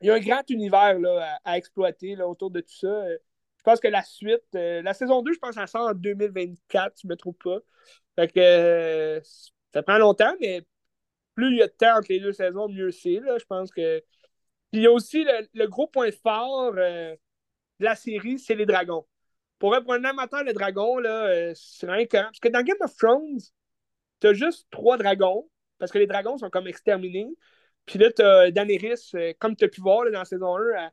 Il 0.00 0.06
y 0.08 0.10
a 0.10 0.14
un 0.14 0.20
grand 0.20 0.42
univers 0.50 0.98
là, 0.98 1.38
à, 1.44 1.56
exploiter 1.56 2.16
là, 2.16 2.26
autour 2.26 2.50
de 2.50 2.60
tout 2.60 2.74
ça. 2.74 3.06
Je 3.62 3.62
pense 3.70 3.78
que 3.78 3.88
la 3.88 4.02
suite, 4.02 4.42
euh, 4.56 4.82
la 4.82 4.92
saison 4.92 5.22
2, 5.22 5.34
je 5.34 5.38
pense 5.38 5.54
qu'elle 5.54 5.68
sort 5.68 5.88
en 5.88 5.94
2024, 5.94 6.96
si 6.98 7.02
je 7.02 7.06
ne 7.06 7.12
me 7.12 7.16
trompe 7.16 7.40
pas. 7.44 7.58
Fait 8.16 8.28
que 8.28 8.40
euh, 8.40 9.20
ça 9.72 9.82
prend 9.84 9.98
longtemps, 9.98 10.34
mais 10.40 10.62
plus 11.34 11.52
il 11.52 11.58
y 11.58 11.62
a 11.62 11.68
de 11.68 11.72
temps 11.72 11.98
entre 11.98 12.08
les 12.10 12.20
deux 12.20 12.32
saisons, 12.32 12.68
mieux 12.68 12.90
c'est. 12.90 13.20
Je 13.20 13.44
pense 13.46 13.70
que. 13.70 14.00
Puis 14.72 14.80
il 14.80 14.82
y 14.82 14.86
a 14.86 14.92
aussi 14.92 15.24
le, 15.54 15.66
gros 15.68 15.86
point 15.86 16.10
fort 16.10 16.74
euh, 16.76 17.14
de 17.78 17.84
la 17.84 17.94
série, 17.94 18.38
c'est 18.38 18.54
les 18.56 18.66
dragons. 18.66 19.06
Pour, 19.60 19.74
un 19.76 20.04
amateur 20.04 20.44
de 20.44 20.52
dragons, 20.52 20.98
c'est 21.54 21.88
rien 21.88 22.06
que. 22.06 22.16
Parce 22.16 22.40
que 22.40 22.48
dans 22.48 22.62
Game 22.62 22.76
of 22.80 22.96
Thrones, 22.96 23.38
tu 24.20 24.26
as 24.26 24.34
juste 24.34 24.66
trois 24.70 24.98
dragons, 24.98 25.48
parce 25.82 25.90
que 25.90 25.98
les 25.98 26.06
dragons 26.06 26.38
sont 26.38 26.48
comme 26.48 26.68
exterminés. 26.68 27.26
Puis 27.86 27.98
là, 27.98 28.12
tu 28.12 28.22
as 28.22 28.52
Daenerys, 28.52 29.34
comme 29.40 29.56
tu 29.56 29.64
as 29.64 29.68
pu 29.68 29.80
voir 29.80 30.08
dans 30.12 30.24
saison 30.24 30.56
1, 30.56 30.90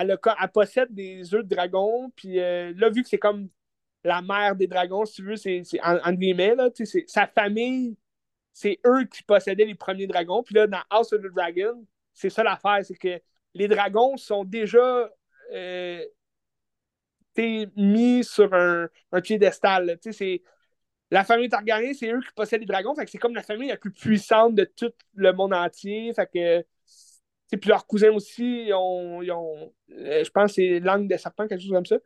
elle, 0.00 0.18
possède 0.50 0.88
des 0.94 1.34
œufs 1.34 1.44
de 1.44 1.54
dragon. 1.54 2.10
Puis 2.16 2.40
euh, 2.40 2.72
là, 2.74 2.88
vu 2.88 3.02
que 3.02 3.08
c'est 3.10 3.18
comme 3.18 3.50
la 4.02 4.22
mère 4.22 4.56
des 4.56 4.66
dragons, 4.66 5.04
si 5.04 5.16
tu 5.16 5.24
veux, 5.24 5.36
c'est 5.36 5.62
en, 5.82 6.12
guillemets, 6.14 6.54
là, 6.54 6.70
sa 7.06 7.26
famille, 7.26 7.98
c'est 8.50 8.80
eux 8.86 9.04
qui 9.04 9.22
possédaient 9.24 9.66
les 9.66 9.74
premiers 9.74 10.06
dragons. 10.06 10.42
Puis 10.42 10.54
là, 10.54 10.66
dans 10.66 10.80
House 10.88 11.12
of 11.12 11.20
the 11.20 11.26
Dragon, 11.26 11.86
c'est 12.14 12.30
ça 12.30 12.42
l'affaire, 12.42 12.82
c'est 12.82 12.96
que 12.96 13.20
les 13.52 13.68
dragons 13.68 14.16
sont 14.16 14.44
déjà 14.44 15.10
euh, 15.52 16.02
mis 17.76 18.24
sur 18.24 18.54
un 18.54 19.20
piédestal. 19.22 19.98
La 21.14 21.22
famille 21.22 21.48
Targaryen, 21.48 21.94
c'est 21.94 22.10
eux 22.10 22.20
qui 22.20 22.32
possèdent 22.34 22.62
les 22.62 22.66
dragons. 22.66 22.92
Fait 22.96 23.04
que 23.04 23.10
c'est 23.12 23.18
comme 23.18 23.36
la 23.36 23.44
famille 23.44 23.68
la 23.68 23.76
plus 23.76 23.92
puissante 23.92 24.56
de 24.56 24.64
tout 24.64 24.90
le 25.14 25.32
monde 25.32 25.54
entier. 25.54 26.12
Fait 26.12 26.26
que 26.26 26.64
puis 27.56 27.70
leurs 27.70 27.86
cousins 27.86 28.10
aussi, 28.10 28.64
ils 28.66 28.74
ont, 28.74 29.22
euh, 29.22 30.24
je 30.24 30.30
pense 30.30 30.50
que 30.50 30.54
c'est 30.54 30.80
langue 30.80 31.08
de 31.08 31.16
serpent, 31.16 31.46
quelque 31.46 31.60
chose 31.60 31.70
comme 31.70 31.86
ça. 31.86 31.98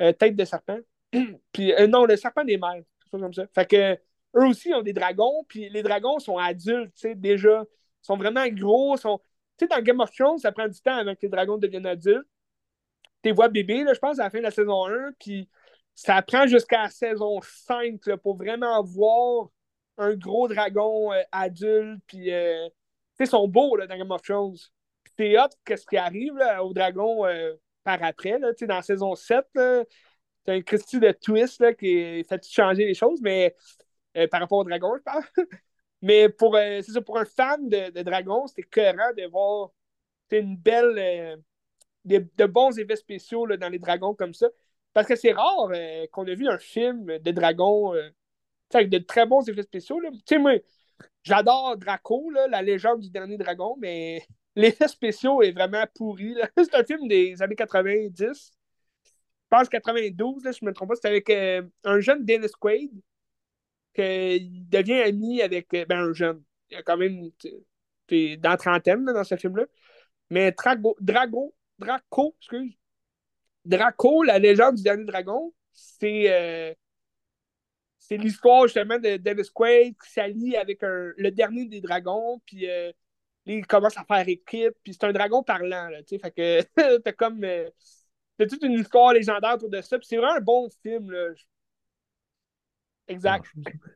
Euh, 0.00 0.12
tête 0.14 0.34
de 0.34 0.44
serpent. 0.46 0.78
puis 1.52 1.74
euh, 1.74 1.86
non, 1.86 2.06
le 2.06 2.16
serpent 2.16 2.42
des 2.42 2.56
mers, 2.56 2.72
quelque 2.72 3.10
chose 3.10 3.20
comme 3.20 3.34
ça. 3.34 3.46
Fait 3.54 3.68
que 3.68 3.92
eux 3.94 4.46
aussi 4.46 4.72
ont 4.72 4.80
des 4.80 4.94
dragons, 4.94 5.44
puis 5.46 5.68
les 5.68 5.82
dragons 5.82 6.18
sont 6.18 6.38
adultes, 6.38 7.06
déjà. 7.16 7.64
Ils 7.66 8.06
sont 8.06 8.16
vraiment 8.16 8.48
gros. 8.48 8.96
Sont... 8.96 9.20
Tu 9.58 9.66
sais, 9.66 9.68
dans 9.68 9.82
Game 9.82 10.00
of 10.00 10.10
Thrones, 10.10 10.38
ça 10.38 10.52
prend 10.52 10.68
du 10.68 10.80
temps 10.80 10.96
avant 10.96 11.14
que 11.14 11.20
les 11.20 11.28
dragons 11.28 11.58
deviennent 11.58 11.84
adultes. 11.84 12.26
Tu 13.22 13.30
vois 13.32 13.48
bébés, 13.48 13.84
là, 13.84 13.92
je 13.92 13.98
pense, 13.98 14.18
à 14.18 14.24
la 14.24 14.30
fin 14.30 14.38
de 14.38 14.44
la 14.44 14.50
saison 14.50 14.86
1, 14.86 15.12
puis 15.18 15.50
ça 15.94 16.20
prend 16.22 16.46
jusqu'à 16.46 16.82
la 16.82 16.90
saison 16.90 17.40
5 17.42 18.00
pour 18.22 18.36
vraiment 18.36 18.82
voir 18.82 19.48
un 19.98 20.14
gros 20.14 20.48
dragon 20.48 21.10
adulte, 21.30 22.00
puis 22.06 22.30
ils 23.22 23.26
sont 23.26 23.48
beaux 23.48 23.76
dans 23.78 23.86
Game 23.86 24.10
of 24.10 24.22
Thrones. 24.22 24.56
c'est 25.16 25.38
hot 25.38 25.48
qu'est-ce 25.64 25.86
qui 25.86 25.96
arrive 25.96 26.34
au 26.60 26.72
dragon 26.72 27.26
euh, 27.26 27.54
par 27.84 28.02
après. 28.02 28.38
Dans 28.38 28.52
la 28.68 28.82
saison 28.82 29.14
7, 29.14 29.44
c'est 29.54 29.86
un 30.46 30.62
Christy 30.62 30.98
de 30.98 31.12
twist 31.12 31.60
là, 31.60 31.72
qui 31.72 32.24
fait 32.24 32.44
changer 32.46 32.86
les 32.86 32.94
choses, 32.94 33.20
mais 33.22 33.54
euh, 34.16 34.26
par 34.28 34.40
rapport 34.40 34.58
au 34.58 34.64
dragon, 34.64 34.94
je 34.96 35.02
parle. 35.02 35.24
mais 36.02 36.28
pour, 36.28 36.56
euh, 36.56 36.82
ça, 36.82 37.00
pour 37.00 37.18
un 37.18 37.24
fan 37.24 37.68
de, 37.68 37.90
de 37.90 38.02
dragon, 38.02 38.46
c'était 38.46 38.62
cohérent 38.64 39.12
de 39.16 39.26
voir 39.26 39.70
une 40.30 40.56
belle. 40.56 41.42
de, 42.04 42.46
bons 42.46 42.78
effets 42.78 42.96
spéciaux 42.96 43.46
dans 43.56 43.68
les 43.68 43.78
dragons 43.78 44.14
comme 44.14 44.34
ça. 44.34 44.48
Parce 44.92 45.06
que 45.06 45.16
c'est 45.16 45.32
rare 45.32 45.70
qu'on 46.10 46.26
ait 46.26 46.34
vu 46.34 46.48
un 46.48 46.58
film 46.58 47.18
de 47.18 47.30
dragons 47.30 47.94
avec 48.74 48.90
de 48.90 48.98
très 48.98 49.26
bons 49.26 49.48
effets 49.48 49.62
spéciaux. 49.62 50.00
Tu 50.02 50.20
sais, 50.26 50.38
moi, 50.38 50.52
J'adore 51.24 51.76
Draco, 51.76 52.30
la 52.30 52.62
légende 52.62 53.00
du 53.00 53.10
dernier 53.10 53.36
dragon, 53.36 53.76
mais 53.78 54.26
l'effet 54.56 54.88
spéciaux 54.88 55.42
est 55.42 55.52
vraiment 55.52 55.84
pourri. 55.94 56.36
C'est 56.56 56.74
un 56.74 56.84
film 56.84 57.08
des 57.08 57.40
années 57.42 57.56
90. 57.56 58.52
Je 59.04 59.56
pense 59.58 59.68
92, 59.68 60.44
là, 60.44 60.52
je 60.52 60.58
ne 60.62 60.70
me 60.70 60.74
trompe 60.74 60.90
pas. 60.90 60.94
C'est 60.96 61.08
avec 61.08 61.28
euh, 61.30 61.62
un 61.84 62.00
jeune 62.00 62.24
Dennis 62.24 62.52
Quaid 62.58 62.90
qui 63.94 64.50
devient 64.68 65.02
ami 65.02 65.42
avec 65.42 65.72
euh, 65.74 65.84
ben, 65.86 65.98
un 66.08 66.12
jeune. 66.12 66.42
Il 66.70 66.76
a 66.78 66.82
quand 66.82 66.96
même 66.96 67.30
dans 68.10 68.56
trentaine 68.56 69.04
dans 69.04 69.24
ce 69.24 69.36
film-là. 69.36 69.66
Mais 70.30 70.52
Drago, 70.52 70.96
Drago, 71.00 71.54
Draco, 71.78 72.34
excuse. 72.40 72.72
Draco, 73.64 74.22
la 74.22 74.38
légende 74.38 74.76
du 74.76 74.82
dernier 74.82 75.04
dragon, 75.04 75.52
c'est 75.72 76.32
euh, 76.32 76.74
c'est 77.98 78.16
l'histoire 78.16 78.64
justement 78.64 78.98
de 78.98 79.16
Dennis 79.16 79.50
Quaid 79.54 79.94
qui 80.02 80.10
s'allie 80.10 80.56
avec 80.56 80.80
le 80.82 81.30
dernier 81.30 81.66
des 81.66 81.80
dragons, 81.80 82.40
puis 82.44 82.68
euh, 82.68 82.90
il 83.46 83.66
commence 83.66 83.96
à 83.96 84.04
faire 84.04 84.28
équipe, 84.28 84.74
puis 84.82 84.92
c'est 84.92 85.04
un 85.04 85.12
dragon 85.12 85.42
parlant, 85.42 85.88
là, 85.88 86.02
tu 86.02 86.16
sais, 86.16 86.18
fait 86.18 86.30
que 86.30 86.62
t'as 86.98 87.12
comme... 87.12 87.42
Euh, 87.44 87.68
t'as 88.38 88.46
toute 88.46 88.62
une 88.62 88.72
histoire 88.72 89.12
légendaire 89.12 89.54
autour 89.54 89.70
de 89.70 89.80
ça, 89.80 89.98
puis 89.98 90.06
c'est 90.06 90.16
vraiment 90.16 90.36
un 90.36 90.40
bon 90.40 90.68
film, 90.82 91.10
là. 91.10 91.28
Exact. 93.08 93.46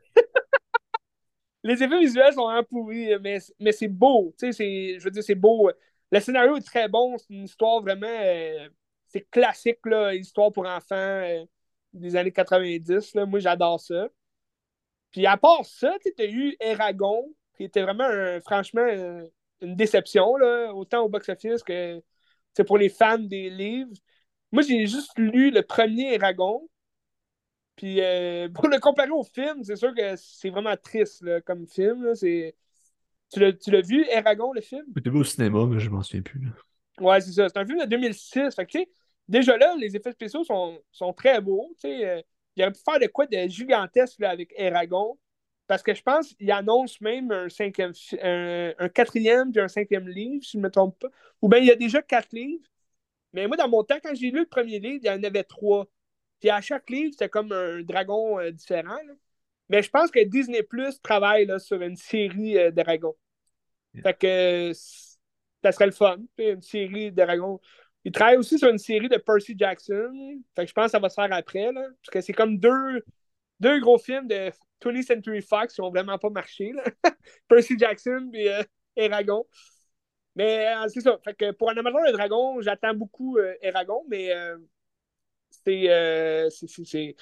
Les 1.62 1.82
effets 1.82 1.98
visuels 1.98 2.34
sont 2.34 2.44
vraiment 2.44 2.64
pourris, 2.64 3.18
mais, 3.20 3.38
mais 3.58 3.72
c'est 3.72 3.88
beau, 3.88 4.32
tu 4.38 4.52
sais, 4.52 4.98
je 4.98 5.04
veux 5.04 5.10
dire, 5.10 5.24
c'est 5.24 5.34
beau. 5.34 5.70
Le 6.12 6.20
scénario 6.20 6.56
est 6.56 6.66
très 6.66 6.88
bon, 6.88 7.18
c'est 7.18 7.34
une 7.34 7.44
histoire 7.44 7.82
vraiment... 7.82 8.06
Euh, 8.06 8.68
c'est 9.16 9.30
classique, 9.30 9.78
là, 9.84 10.14
histoire 10.14 10.52
pour 10.52 10.66
enfants 10.66 11.22
des 11.94 12.16
années 12.16 12.32
90. 12.32 13.14
Là. 13.14 13.24
Moi, 13.24 13.38
j'adore 13.38 13.80
ça. 13.80 14.08
Puis 15.10 15.26
à 15.26 15.36
part 15.36 15.64
ça, 15.64 15.94
tu 16.04 16.22
as 16.22 16.26
eu 16.26 16.54
Eragon, 16.60 17.24
qui 17.56 17.64
était 17.64 17.82
vraiment, 17.82 18.08
franchement, 18.44 18.86
euh, 18.86 19.26
une 19.62 19.74
déception, 19.74 20.36
là, 20.36 20.74
autant 20.74 21.02
au 21.02 21.08
box-office 21.08 21.62
que 21.62 22.02
c'est 22.54 22.64
pour 22.64 22.76
les 22.76 22.90
fans 22.90 23.18
des 23.18 23.48
livres. 23.48 23.92
Moi, 24.52 24.62
j'ai 24.62 24.86
juste 24.86 25.18
lu 25.18 25.50
le 25.50 25.62
premier 25.62 26.14
Eragon. 26.14 26.68
Puis 27.76 28.00
euh, 28.00 28.48
pour 28.48 28.68
le 28.68 28.78
comparer 28.78 29.10
au 29.10 29.22
film, 29.22 29.62
c'est 29.62 29.76
sûr 29.76 29.94
que 29.94 30.16
c'est 30.16 30.50
vraiment 30.50 30.76
triste 30.76 31.24
comme 31.44 31.66
film. 31.66 32.12
Tu 32.18 33.40
l'as 33.40 33.80
vu, 33.80 34.06
Eragon, 34.10 34.52
le 34.52 34.60
film? 34.60 34.84
J'étais 34.94 35.10
vu 35.10 35.18
au 35.18 35.24
cinéma, 35.24 35.64
mais 35.66 35.80
je 35.80 35.88
m'en 35.88 36.02
souviens 36.02 36.22
plus. 36.22 36.50
Ouais, 37.00 37.20
c'est 37.20 37.32
ça. 37.32 37.48
C'est 37.48 37.58
un 37.58 37.66
film 37.66 37.80
de 37.80 37.86
2006. 37.86 38.54
Fait 38.54 38.66
que, 38.66 38.70
tu 38.70 38.78
sais, 38.78 38.88
déjà 39.28 39.56
là, 39.56 39.74
les 39.78 39.96
effets 39.96 40.12
spéciaux 40.12 40.44
sont, 40.44 40.80
sont 40.92 41.12
très 41.12 41.40
beaux. 41.40 41.74
Euh, 41.84 42.22
il 42.56 42.62
aurait 42.62 42.72
pu 42.72 42.80
faire 42.84 43.00
de 43.00 43.06
quoi 43.06 43.26
de 43.26 43.48
gigantesque 43.48 44.22
avec 44.22 44.52
Eragon. 44.56 45.18
Parce 45.66 45.82
que 45.82 45.94
je 45.94 46.02
pense 46.02 46.32
qu'il 46.34 46.50
annonce 46.52 47.00
même 47.00 47.32
un, 47.32 47.48
cinquième, 47.48 47.92
un, 48.22 48.88
quatrième 48.88 49.50
puis 49.50 49.60
un 49.60 49.68
cinquième 49.68 50.08
livre, 50.08 50.44
si 50.44 50.52
je 50.52 50.58
ne 50.58 50.62
me 50.62 50.70
trompe 50.70 50.98
pas. 50.98 51.08
Ou 51.42 51.48
bien 51.48 51.58
il 51.58 51.66
y 51.66 51.72
a 51.72 51.76
déjà 51.76 52.02
quatre 52.02 52.32
livres. 52.32 52.64
Mais 53.32 53.48
moi, 53.48 53.56
dans 53.56 53.68
mon 53.68 53.82
temps, 53.82 53.98
quand 54.02 54.14
j'ai 54.14 54.30
lu 54.30 54.40
le 54.40 54.46
premier 54.46 54.78
livre, 54.78 55.00
il 55.02 55.06
y 55.06 55.10
en 55.10 55.22
avait 55.22 55.44
trois. 55.44 55.86
Puis 56.40 56.50
à 56.50 56.60
chaque 56.60 56.88
livre, 56.90 57.12
c'était 57.12 57.28
comme 57.28 57.52
un 57.52 57.82
dragon 57.82 58.38
euh, 58.38 58.52
différent. 58.52 58.98
Mais 59.68 59.82
je 59.82 59.90
pense 59.90 60.10
que 60.10 60.22
Disney 60.22 60.62
Plus 60.62 61.00
travaille 61.02 61.46
là, 61.46 61.58
sur 61.58 61.82
une 61.82 61.96
série 61.96 62.58
euh, 62.58 62.70
de 62.70 62.82
dragons. 62.82 63.16
Fait 64.02 64.14
que 64.14 64.72
ça 64.74 65.72
serait 65.72 65.86
le 65.86 65.92
fun. 65.92 66.18
Une 66.38 66.62
série 66.62 67.10
de 67.10 67.24
dragons. 67.24 67.60
Il 68.06 68.12
travaille 68.12 68.36
aussi 68.36 68.56
sur 68.56 68.68
une 68.68 68.78
série 68.78 69.08
de 69.08 69.16
Percy 69.16 69.56
Jackson. 69.58 70.12
Fait 70.54 70.62
que 70.62 70.68
je 70.68 70.72
pense 70.72 70.84
que 70.84 70.90
ça 70.92 71.00
va 71.00 71.08
se 71.08 71.16
faire 71.16 71.32
après. 71.32 71.72
Là, 71.72 71.82
parce 71.82 72.10
que 72.12 72.20
c'est 72.20 72.32
comme 72.32 72.56
deux, 72.56 73.02
deux 73.58 73.80
gros 73.80 73.98
films 73.98 74.28
de 74.28 74.52
20th 74.80 75.02
Century 75.02 75.42
Fox 75.42 75.74
qui 75.74 75.80
n'ont 75.80 75.90
vraiment 75.90 76.16
pas 76.16 76.30
marché. 76.30 76.70
Percy 77.48 77.76
Jackson 77.76 78.30
et 78.32 78.48
euh, 78.48 78.62
Eragon. 78.94 79.44
Mais 80.36 80.68
euh, 80.68 80.86
c'est 80.86 81.00
ça. 81.00 81.18
Fait 81.24 81.34
que 81.34 81.50
pour 81.50 81.68
un 81.68 81.76
amateur 81.76 82.06
de 82.06 82.12
dragon, 82.12 82.60
j'attends 82.60 82.94
beaucoup 82.94 83.38
euh, 83.38 83.54
Eragon, 83.60 84.04
mais 84.08 84.30
c'est, 85.64 85.88
c'est, 86.52 87.16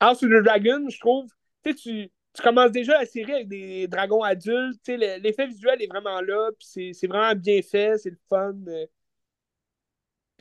House 0.00 0.22
of 0.22 0.30
the 0.30 0.42
Dragon, 0.42 0.88
je 0.88 0.98
trouve. 0.98 1.28
Tu, 1.62 1.74
tu 1.74 2.42
commences 2.42 2.72
déjà 2.72 2.98
la 2.98 3.04
série 3.04 3.34
avec 3.34 3.48
des 3.48 3.86
dragons 3.86 4.22
adultes. 4.22 4.88
L'effet 4.88 5.46
visuel 5.46 5.82
est 5.82 5.88
vraiment 5.88 6.22
là. 6.22 6.52
C'est, 6.58 7.06
vraiment 7.06 7.38
bien 7.38 7.60
fait. 7.60 7.98
C'est 7.98 8.08
le 8.08 8.18
fun 8.30 8.54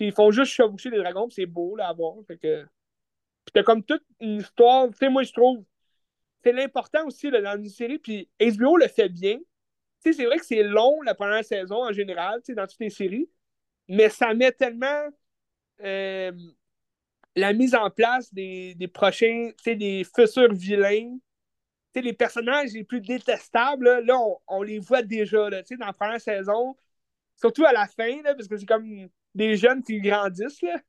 ils 0.05 0.13
font 0.13 0.31
juste 0.31 0.51
chevaucher 0.53 0.89
des 0.89 0.97
dragons, 0.97 1.29
c'est 1.29 1.45
beau 1.45 1.75
là, 1.75 1.89
à 1.89 1.93
voir. 1.93 2.15
Fait 2.27 2.37
que... 2.37 2.63
Puis 3.45 3.53
t'as 3.53 3.63
comme 3.63 3.83
toute 3.83 4.03
une 4.19 4.39
histoire. 4.39 4.89
Tu 4.89 4.97
sais, 4.97 5.09
moi, 5.09 5.23
je 5.23 5.33
trouve. 5.33 5.63
C'est 6.43 6.53
l'important 6.53 7.05
aussi 7.05 7.29
là, 7.29 7.41
dans 7.41 7.57
une 7.61 7.69
série. 7.69 7.99
Puis 7.99 8.29
HBO 8.39 8.77
le 8.77 8.87
fait 8.87 9.09
bien. 9.09 9.37
Tu 9.37 10.11
sais, 10.11 10.13
c'est 10.13 10.25
vrai 10.25 10.37
que 10.37 10.45
c'est 10.45 10.63
long 10.63 11.01
la 11.03 11.15
première 11.15 11.45
saison 11.45 11.83
en 11.83 11.91
général, 11.91 12.41
tu 12.41 12.47
sais, 12.47 12.55
dans 12.55 12.67
toutes 12.67 12.79
les 12.79 12.89
séries. 12.89 13.29
mais 13.87 14.09
ça 14.09 14.33
met 14.33 14.51
tellement 14.51 15.09
euh, 15.83 16.31
la 17.35 17.53
mise 17.53 17.75
en 17.75 17.89
place 17.89 18.33
des, 18.33 18.75
des 18.75 18.87
prochains, 18.87 19.51
tu 19.57 19.63
sais, 19.63 19.75
des 19.75 20.03
futurs 20.03 20.53
vilains. 20.53 21.17
Tu 21.93 21.99
sais, 21.99 22.01
les 22.01 22.13
personnages 22.13 22.71
les 22.73 22.83
plus 22.83 23.01
détestables, 23.01 23.99
là, 24.05 24.17
on, 24.47 24.63
les 24.63 24.79
voit 24.79 25.03
déjà, 25.03 25.49
là, 25.49 25.61
dans 25.61 25.85
la 25.85 25.93
première 25.93 26.21
saison, 26.21 26.75
surtout 27.35 27.65
à 27.65 27.73
la 27.73 27.87
fin, 27.87 28.21
là, 28.23 28.35
parce 28.35 28.47
que 28.47 28.57
c'est 28.57 28.65
comme 28.65 29.09
des 29.35 29.55
jeunes 29.55 29.83
qui 29.83 29.99
grandissent, 29.99 30.61
là. 30.61 30.79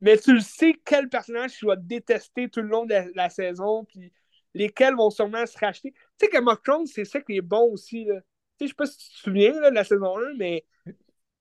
Mais 0.00 0.18
tu 0.18 0.34
le 0.34 0.40
sais 0.40 0.74
quel 0.84 1.08
personnage 1.08 1.56
tu 1.56 1.66
vas 1.66 1.76
détester 1.76 2.48
tout 2.48 2.60
le 2.60 2.68
long 2.68 2.84
de 2.84 2.94
la, 3.14 3.30
saison, 3.30 3.84
puis 3.84 4.12
lesquels 4.54 4.94
vont 4.94 5.10
sûrement 5.10 5.46
se 5.46 5.58
racheter. 5.58 5.92
Tu 6.18 6.26
sais 6.26 6.28
que 6.28 6.38
of 6.38 6.86
c'est 6.86 7.04
ça 7.04 7.20
qui 7.20 7.36
est 7.36 7.42
bon 7.42 7.72
aussi, 7.72 8.04
là. 8.04 8.20
Tu 8.58 8.66
sais, 8.66 8.66
je 8.66 8.68
sais 8.68 8.74
pas 8.74 8.86
si 8.86 8.98
tu 8.98 9.10
te 9.10 9.18
souviens 9.18 9.60
là, 9.60 9.70
de 9.70 9.74
la 9.74 9.84
saison 9.84 10.18
1, 10.18 10.34
mais 10.38 10.64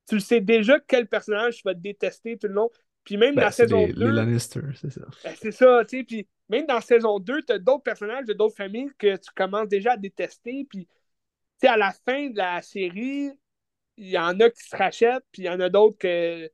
tu 0.07 0.20
sais 0.20 0.41
déjà 0.41 0.80
quel 0.80 1.07
personnage 1.07 1.57
tu 1.57 1.64
vas 1.64 1.74
détester 1.74 2.38
tout 2.38 2.48
le 2.48 2.53
long. 2.53 2.70
Puis 3.03 3.18
même 3.18 3.36
dans 3.36 3.41
ben, 3.41 3.45
la 3.45 3.52
saison 3.52 3.88
2. 3.88 3.94
Les 3.94 4.12
Lannister, 4.12 4.62
c'est 4.76 4.91
ça. 4.91 5.02
Ben, 5.24 5.36
c'est 5.40 5.52
ça, 5.52 5.84
tu 5.88 5.98
sais. 5.98 6.03
Puis 6.03 6.28
même 6.49 6.66
dans 6.66 6.82
saison 6.82 7.20
2, 7.20 7.44
tu 7.44 7.53
as 7.53 7.60
d'autres 7.60 7.84
personnages 7.84 8.26
de 8.26 8.34
d'autres 8.34 8.56
familles 8.56 8.91
que 8.98 9.16
tu 9.16 9.32
commences 9.36 9.68
déjà 9.68 9.94
à 9.94 9.98
détester. 9.98 10.66
Puis, 10.70 10.86
tu 10.86 10.91
sais, 11.62 11.68
à 11.68 11.78
la 11.78 11.91
fin 11.91 12.30
de 12.30 12.38
la 12.38 12.62
série, 12.62 13.32
il 13.98 14.10
y 14.10 14.18
en 14.18 14.40
a 14.40 14.50
qui 14.50 14.64
se 14.64 14.76
rachètent, 14.76 15.24
puis 15.32 15.44
il 15.44 15.46
y 15.46 15.50
en 15.50 15.60
a 15.60 15.70
d'autres 15.70 15.98
que 15.98 16.50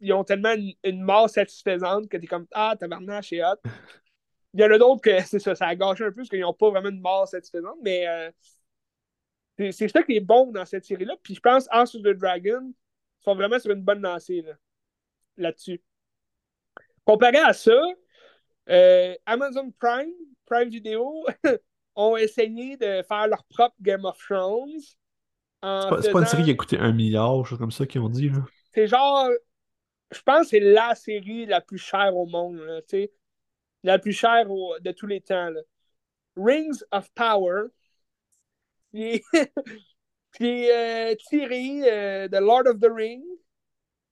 ils 0.00 0.12
ont 0.12 0.24
tellement 0.24 0.54
une, 0.84 1.02
mort 1.02 1.30
satisfaisante 1.30 2.08
que 2.08 2.16
tu 2.16 2.24
es 2.24 2.26
comme 2.26 2.46
Ah, 2.52 2.74
tabarnak, 2.78 3.32
et 3.32 3.42
hot. 3.44 3.56
Il 4.54 4.60
y 4.60 4.64
en 4.64 4.70
a 4.70 4.78
d'autres 4.78 5.00
que 5.00 5.20
c'est 5.24 5.38
ça, 5.38 5.54
ça 5.54 5.66
a 5.66 5.76
gâché 5.76 6.04
un 6.04 6.10
peu 6.10 6.16
parce 6.16 6.28
qu'ils 6.28 6.40
n'ont 6.40 6.52
pas 6.52 6.70
vraiment 6.70 6.90
une 6.90 7.00
mort 7.00 7.28
satisfaisante, 7.28 7.78
mais 7.82 8.06
euh, 8.08 8.30
c'est 9.70 9.88
ça 9.88 10.02
qui 10.02 10.16
est 10.16 10.20
bon 10.20 10.50
dans 10.50 10.64
cette 10.64 10.84
série-là. 10.84 11.14
Puis 11.22 11.34
je 11.34 11.40
pense 11.40 11.68
House 11.70 11.94
of 11.94 12.02
the 12.02 12.16
Dragon 12.16 12.72
sont 13.20 13.34
vraiment 13.34 13.58
sur 13.58 13.70
une 13.70 13.82
bonne 13.82 14.02
lancée 14.02 14.44
là-dessus. 15.36 15.80
Comparé 17.04 17.38
à 17.38 17.52
ça, 17.52 17.80
euh, 18.68 19.14
Amazon 19.26 19.72
Prime, 19.78 20.12
Prime 20.46 20.68
Video, 20.68 21.26
ont 21.94 22.16
essayé 22.16 22.76
de 22.76 23.02
faire 23.02 23.28
leur 23.28 23.44
propre 23.44 23.76
Game 23.80 24.04
of 24.04 24.18
Thrones. 24.18 24.80
C'est 25.62 26.10
pas, 26.10 26.20
une 26.20 26.26
série 26.26 26.44
qui 26.44 26.50
a 26.50 26.54
coûté 26.54 26.78
un 26.78 26.92
milliard, 26.92 27.46
chose 27.46 27.58
comme 27.58 27.70
ça 27.70 27.86
qu'ils 27.86 28.00
ont 28.00 28.08
dit. 28.08 28.30
C'est 28.74 28.88
genre, 28.88 29.28
je 30.10 30.20
pense 30.22 30.42
que 30.42 30.48
c'est 30.48 30.60
la 30.60 30.94
série 30.94 31.46
la 31.46 31.60
plus 31.60 31.78
chère 31.78 32.16
au 32.16 32.26
monde, 32.26 32.60
la 33.84 33.98
plus 33.98 34.12
chère 34.12 34.46
de 34.46 34.90
tous 34.92 35.06
les 35.06 35.20
temps. 35.20 35.52
Rings 36.36 36.82
of 36.90 37.10
Power, 37.14 37.66
qui 38.92 39.02
est, 39.02 39.22
euh, 40.40 41.14
tiré 41.28 41.82
euh, 41.84 42.28
de 42.28 42.38
Lord 42.38 42.66
of 42.66 42.80
the 42.80 42.90
Rings. 42.90 43.22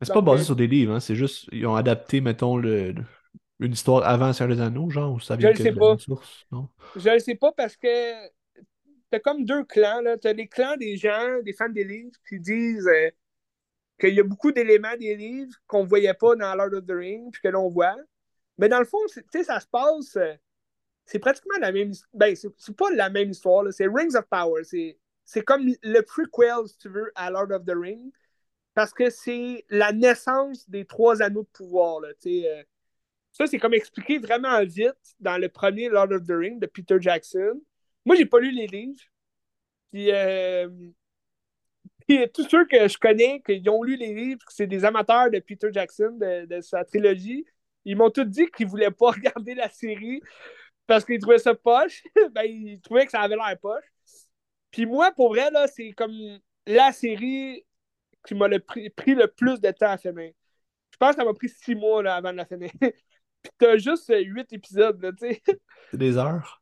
C'est 0.03 0.13
pas 0.13 0.21
basé 0.21 0.43
euh, 0.43 0.45
sur 0.47 0.57
des 0.57 0.67
livres, 0.67 0.95
hein, 0.95 1.01
c'est 1.01 1.15
juste, 1.15 1.49
ils 1.53 1.67
ont 1.67 1.75
adapté, 1.75 2.21
mettons, 2.21 2.57
le, 2.57 2.95
une 3.59 3.73
histoire 3.73 4.07
avant 4.07 4.33
Seigneur 4.33 4.57
des 4.57 4.63
Anneaux, 4.63 4.89
genre, 4.89 5.13
ou 5.13 5.21
ça 5.21 5.37
vient 5.37 5.53
Je 5.53 5.63
sais 5.63 5.73
pas. 5.73 5.99
Source, 5.99 6.47
non? 6.51 6.69
Je 6.97 7.11
ne 7.11 7.19
sais 7.19 7.35
pas 7.35 7.53
parce 7.53 7.77
que 7.77 8.29
t'as 9.11 9.21
comme 9.21 9.45
deux 9.45 9.65
clans, 9.65 10.01
là. 10.01 10.17
T'as 10.19 10.33
les 10.33 10.49
clans 10.49 10.77
des 10.77 10.97
gens, 10.97 11.41
des 11.43 11.53
fans 11.53 11.69
des 11.69 11.85
livres, 11.85 12.17
qui 12.29 12.41
disent 12.41 12.89
qu'il 14.01 14.15
y 14.15 14.21
a 14.21 14.25
beaucoup 14.25 14.53
d'éléments 14.53 14.97
des 14.97 15.15
livres 15.15 15.53
qu'on 15.67 15.85
ne 15.85 15.89
voyait 15.89 16.15
pas 16.15 16.35
dans 16.35 16.55
Lord 16.55 16.73
of 16.73 16.87
the 16.87 16.93
Rings, 16.93 17.31
puis 17.31 17.43
que 17.43 17.49
l'on 17.49 17.69
voit. 17.69 17.97
Mais 18.59 18.69
dans 18.69 18.79
le 18.79 18.85
fond, 18.85 18.99
tu 19.33 19.45
ça 19.45 19.61
se 19.61 19.67
passe. 19.67 20.17
Euh, 20.17 20.35
c'est 21.05 21.19
pratiquement 21.19 21.59
la 21.61 21.73
même 21.73 21.93
Ben, 22.13 22.35
c'est 22.37 22.77
pas 22.77 22.91
la 22.91 23.11
même 23.11 23.31
histoire, 23.31 23.65
c'est 23.73 23.87
Rings 23.87 24.17
of 24.17 24.27
Power. 24.27 24.63
C'est 24.65 25.45
comme 25.45 25.67
le 25.83 26.01
prequel, 26.03 26.67
si 26.67 26.79
tu 26.79 26.89
veux, 26.89 27.13
à 27.15 27.31
Lord 27.31 27.51
of 27.51 27.65
the 27.65 27.75
Rings. 27.75 28.13
Parce 28.75 28.93
que 28.93 29.11
c'est 29.11 29.65
la 29.69 29.93
naissance 29.93 30.69
des 30.71 30.85
trois 30.85 31.23
anneaux 31.23 31.43
de 31.43 31.49
pouvoir. 31.49 32.01
Là, 32.01 32.11
euh. 32.27 32.63
ça, 33.33 33.47
c'est 33.47 33.59
comme 33.59 33.75
expliqué 33.75 34.19
vraiment 34.19 34.63
vite 34.65 35.17
dans 35.19 35.39
le 35.39 35.49
premier 35.49 35.89
Lord 35.89 36.13
of 36.13 36.25
the 36.25 36.33
Rings 36.33 36.61
de 36.61 36.67
Peter 36.67 36.97
Jackson. 37.01 37.61
Moi, 38.11 38.17
j'ai 38.17 38.27
pas 38.27 38.41
lu 38.41 38.51
les 38.51 38.67
livres. 38.67 38.99
Puis, 39.93 40.11
euh, 40.11 40.69
tous 42.35 42.43
ceux 42.49 42.67
que 42.67 42.89
je 42.89 42.99
connais, 42.99 43.41
qui 43.41 43.63
ont 43.69 43.85
lu 43.85 43.95
les 43.95 44.13
livres, 44.13 44.45
c'est 44.49 44.67
des 44.67 44.85
amateurs 44.85 45.31
de 45.31 45.39
Peter 45.39 45.69
Jackson, 45.73 46.19
de, 46.19 46.61
sa 46.61 46.85
trilogie, 46.85 47.47
ils 47.85 47.97
m'ont 47.97 48.11
tous 48.11 48.25
dit 48.25 48.49
qu'ils 48.51 48.67
voulaient 48.67 48.91
pas 48.91 49.11
regarder 49.13 49.55
la 49.55 49.69
série 49.69 50.21
parce 50.89 51.05
qu'ils 51.05 51.21
trouvaient 51.21 51.39
ça 51.39 51.55
poche. 51.55 52.03
ben, 52.33 52.43
ils 52.43 52.81
trouvaient 52.81 53.05
que 53.05 53.13
ça 53.13 53.21
avait 53.21 53.37
l'air 53.37 53.57
poche. 53.63 53.85
Puis 54.73 54.87
moi, 54.87 55.13
pour 55.13 55.29
vrai, 55.29 55.49
là, 55.53 55.69
c'est 55.69 55.93
comme 55.93 56.41
la 56.67 56.91
série 56.91 57.65
qui 58.27 58.35
m'a 58.35 58.49
pris, 58.59 59.15
le 59.15 59.29
plus 59.29 59.61
de 59.61 59.71
temps 59.71 59.93
à 59.93 59.99
finir. 59.99 60.33
Je 60.91 60.97
pense 60.99 61.11
que 61.11 61.23
ça 61.23 61.25
m'a 61.25 61.33
pris 61.33 61.49
six 61.49 61.77
mois 61.77 62.03
là, 62.03 62.17
avant 62.17 62.33
de 62.33 62.39
la 62.39 62.45
finir. 62.45 62.71
Puis 62.81 63.53
t'as 63.57 63.77
juste 63.77 64.13
huit 64.13 64.53
épisodes, 64.53 65.15
tu 65.17 65.29
sais. 65.29 65.43
C'est 65.93 65.97
des 65.97 66.19
heures? 66.19 66.60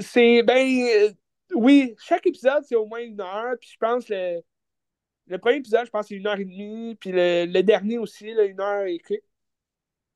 C'est, 0.00 0.42
ben, 0.42 1.14
oui, 1.54 1.94
chaque 1.98 2.26
épisode, 2.26 2.64
c'est 2.64 2.76
au 2.76 2.86
moins 2.86 3.00
une 3.00 3.20
heure. 3.20 3.54
Puis 3.60 3.70
je 3.72 3.78
pense 3.78 4.04
que 4.06 4.42
le 5.26 5.38
premier 5.38 5.56
épisode, 5.56 5.86
je 5.86 5.90
pense, 5.90 6.08
c'est 6.08 6.14
une 6.14 6.26
heure 6.26 6.38
et 6.38 6.44
demie. 6.44 6.96
Puis 6.96 7.10
le, 7.12 7.60
dernier 7.62 7.98
aussi, 7.98 8.32
là, 8.32 8.44
une 8.44 8.60
heure 8.60 8.84
et 8.86 8.98
quelques. 8.98 9.24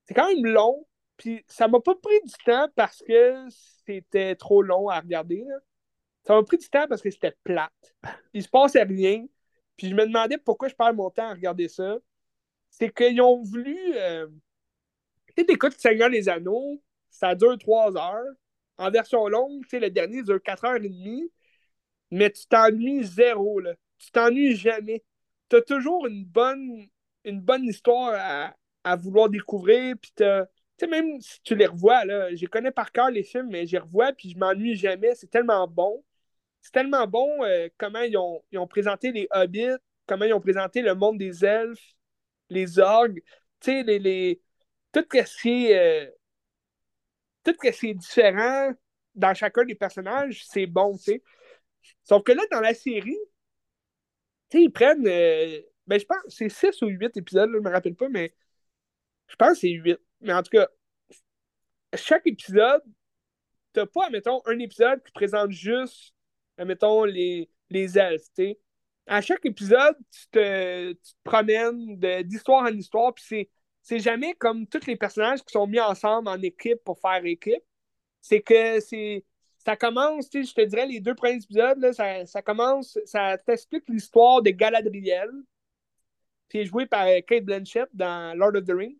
C'est 0.04 0.14
quand 0.14 0.28
même 0.28 0.46
long. 0.46 0.86
Puis 1.16 1.44
ça 1.48 1.68
m'a 1.68 1.80
pas 1.80 1.94
pris 1.94 2.20
du 2.24 2.32
temps 2.44 2.68
parce 2.76 3.02
que 3.02 3.46
c'était 3.86 4.36
trop 4.36 4.62
long 4.62 4.88
à 4.88 5.00
regarder. 5.00 5.44
Ça 6.24 6.34
m'a 6.34 6.42
pris 6.42 6.58
du 6.58 6.68
temps 6.68 6.86
parce 6.88 7.02
que 7.02 7.10
c'était 7.10 7.34
plate. 7.44 7.94
Il 8.32 8.42
se 8.42 8.48
passait 8.48 8.82
rien. 8.82 9.24
Puis 9.76 9.88
je 9.88 9.94
me 9.94 10.06
demandais 10.06 10.38
pourquoi 10.38 10.68
je 10.68 10.74
perds 10.74 10.94
mon 10.94 11.10
temps 11.10 11.28
à 11.28 11.34
regarder 11.34 11.68
ça. 11.68 11.98
C'est 12.70 12.92
qu'ils 12.94 13.20
ont 13.20 13.42
voulu. 13.42 13.76
Euh... 13.96 14.28
Tu 15.36 15.44
sais, 15.44 15.70
Seigneur 15.78 16.10
des 16.10 16.28
Anneaux, 16.28 16.80
ça 17.10 17.34
dure 17.34 17.58
trois 17.58 17.96
heures. 17.96 18.34
En 18.78 18.90
version 18.90 19.26
longue, 19.28 19.64
tu 19.68 19.78
le 19.78 19.90
dernier 19.90 20.22
dure 20.22 20.42
quatre 20.42 20.64
heures 20.64 20.76
et 20.76 20.88
demie. 20.88 21.30
Mais 22.10 22.30
tu 22.30 22.46
t'ennuies 22.46 23.04
zéro, 23.04 23.60
là 23.60 23.74
tu 23.98 24.10
t'ennuies 24.10 24.56
jamais. 24.56 25.04
Tu 25.48 25.56
as 25.56 25.62
toujours 25.62 26.06
une 26.06 26.24
bonne, 26.24 26.86
une 27.24 27.40
bonne 27.40 27.64
histoire 27.64 28.54
à, 28.84 28.96
vouloir 28.96 29.28
découvrir. 29.28 29.96
Puis 30.00 30.12
tu 30.16 30.24
sais, 30.78 30.86
même 30.86 31.20
si 31.20 31.40
tu 31.42 31.54
les 31.54 31.66
revois, 31.66 32.04
là, 32.04 32.34
je 32.34 32.46
connais 32.46 32.70
par 32.70 32.92
cœur 32.92 33.10
les 33.10 33.22
films, 33.22 33.48
mais 33.50 33.66
je 33.66 33.72
les 33.72 33.78
revois, 33.78 34.12
puis 34.12 34.30
je 34.30 34.38
m'ennuie 34.38 34.76
jamais. 34.76 35.14
C'est 35.14 35.30
tellement 35.30 35.66
bon. 35.68 36.04
C'est 36.62 36.72
tellement 36.72 37.06
bon 37.06 37.44
euh, 37.44 37.68
comment 37.78 38.00
ils 38.00 38.16
ont, 38.16 38.66
présenté 38.68 39.12
les 39.12 39.28
hobbits, 39.30 39.76
comment 40.06 40.24
ils 40.24 40.34
ont 40.34 40.40
présenté 40.40 40.82
le 40.82 40.94
monde 40.94 41.18
des 41.18 41.44
elfes, 41.44 41.94
les 42.50 42.78
orgues. 42.78 43.22
Tu 43.60 43.72
sais, 43.72 43.82
les, 43.84 43.98
les, 43.98 44.42
tout 44.92 45.04
ce 45.12 45.42
qui 45.42 45.66
est. 45.66 46.06
Euh, 46.06 46.10
tout 47.52 47.54
ce 47.72 47.80
qui 47.80 47.88
est 47.88 47.94
différent 47.94 48.72
dans 49.14 49.34
chacun 49.34 49.64
des 49.64 49.74
personnages, 49.74 50.44
c'est 50.46 50.66
bon, 50.66 50.96
tu 50.96 51.04
sais. 51.04 51.22
Sauf 52.04 52.22
que 52.24 52.32
là, 52.32 52.42
dans 52.50 52.60
la 52.60 52.74
série, 52.74 53.18
tu 54.50 54.58
sais, 54.58 54.64
ils 54.64 54.70
prennent. 54.72 55.06
Euh, 55.06 55.60
ben, 55.86 56.00
je 56.00 56.04
pense 56.04 56.18
c'est 56.28 56.48
6 56.48 56.82
ou 56.82 56.88
8 56.88 57.16
épisodes, 57.16 57.50
je 57.52 57.58
ne 57.58 57.62
me 57.62 57.70
rappelle 57.70 57.94
pas, 57.94 58.08
mais 58.08 58.34
je 59.28 59.36
pense 59.36 59.54
que 59.54 59.58
c'est 59.60 59.70
8. 59.70 59.98
Mais 60.20 60.32
en 60.32 60.42
tout 60.42 60.50
cas, 60.50 60.68
chaque 61.94 62.26
épisode, 62.26 62.82
t'as 63.72 63.86
pas, 63.86 64.10
mettons, 64.10 64.42
un 64.46 64.58
épisode 64.58 65.02
qui 65.04 65.12
présente 65.12 65.50
juste, 65.50 66.14
mettons, 66.58 67.04
les, 67.04 67.50
les 67.70 67.98
elfes, 67.98 68.24
tu 68.36 68.44
sais. 68.44 68.60
À 69.06 69.20
chaque 69.20 69.44
épisode, 69.46 69.96
tu 70.10 70.28
te, 70.30 70.92
tu 70.92 71.12
te 71.12 71.18
promènes 71.22 71.96
d'histoire 72.24 72.64
en 72.64 72.74
histoire, 72.74 73.14
puis 73.14 73.24
c'est 73.26 73.50
jamais 73.90 74.34
comme 74.34 74.66
tous 74.66 74.86
les 74.86 74.96
personnages 74.96 75.42
qui 75.42 75.52
sont 75.52 75.66
mis 75.66 75.80
ensemble 75.80 76.28
en 76.28 76.40
équipe 76.42 76.82
pour 76.84 76.98
faire 76.98 77.24
équipe. 77.24 77.62
C'est 78.20 78.40
que 78.40 78.80
c'est 78.80 79.24
ça 79.66 79.74
commence, 79.74 80.28
je 80.32 80.54
te 80.54 80.64
dirais, 80.64 80.86
les 80.86 81.00
deux 81.00 81.16
premiers 81.16 81.42
épisodes, 81.42 81.78
là, 81.78 81.92
ça, 81.92 82.24
ça, 82.24 82.40
commence, 82.40 82.98
ça 83.04 83.36
t'explique 83.36 83.82
l'histoire 83.88 84.40
de 84.40 84.50
Galadriel, 84.50 85.28
qui 86.48 86.58
est 86.58 86.64
joué 86.66 86.86
par 86.86 87.06
Kate 87.26 87.44
Blanchett 87.44 87.88
dans 87.92 88.38
Lord 88.38 88.54
of 88.54 88.64
the 88.64 88.70
Rings. 88.70 88.96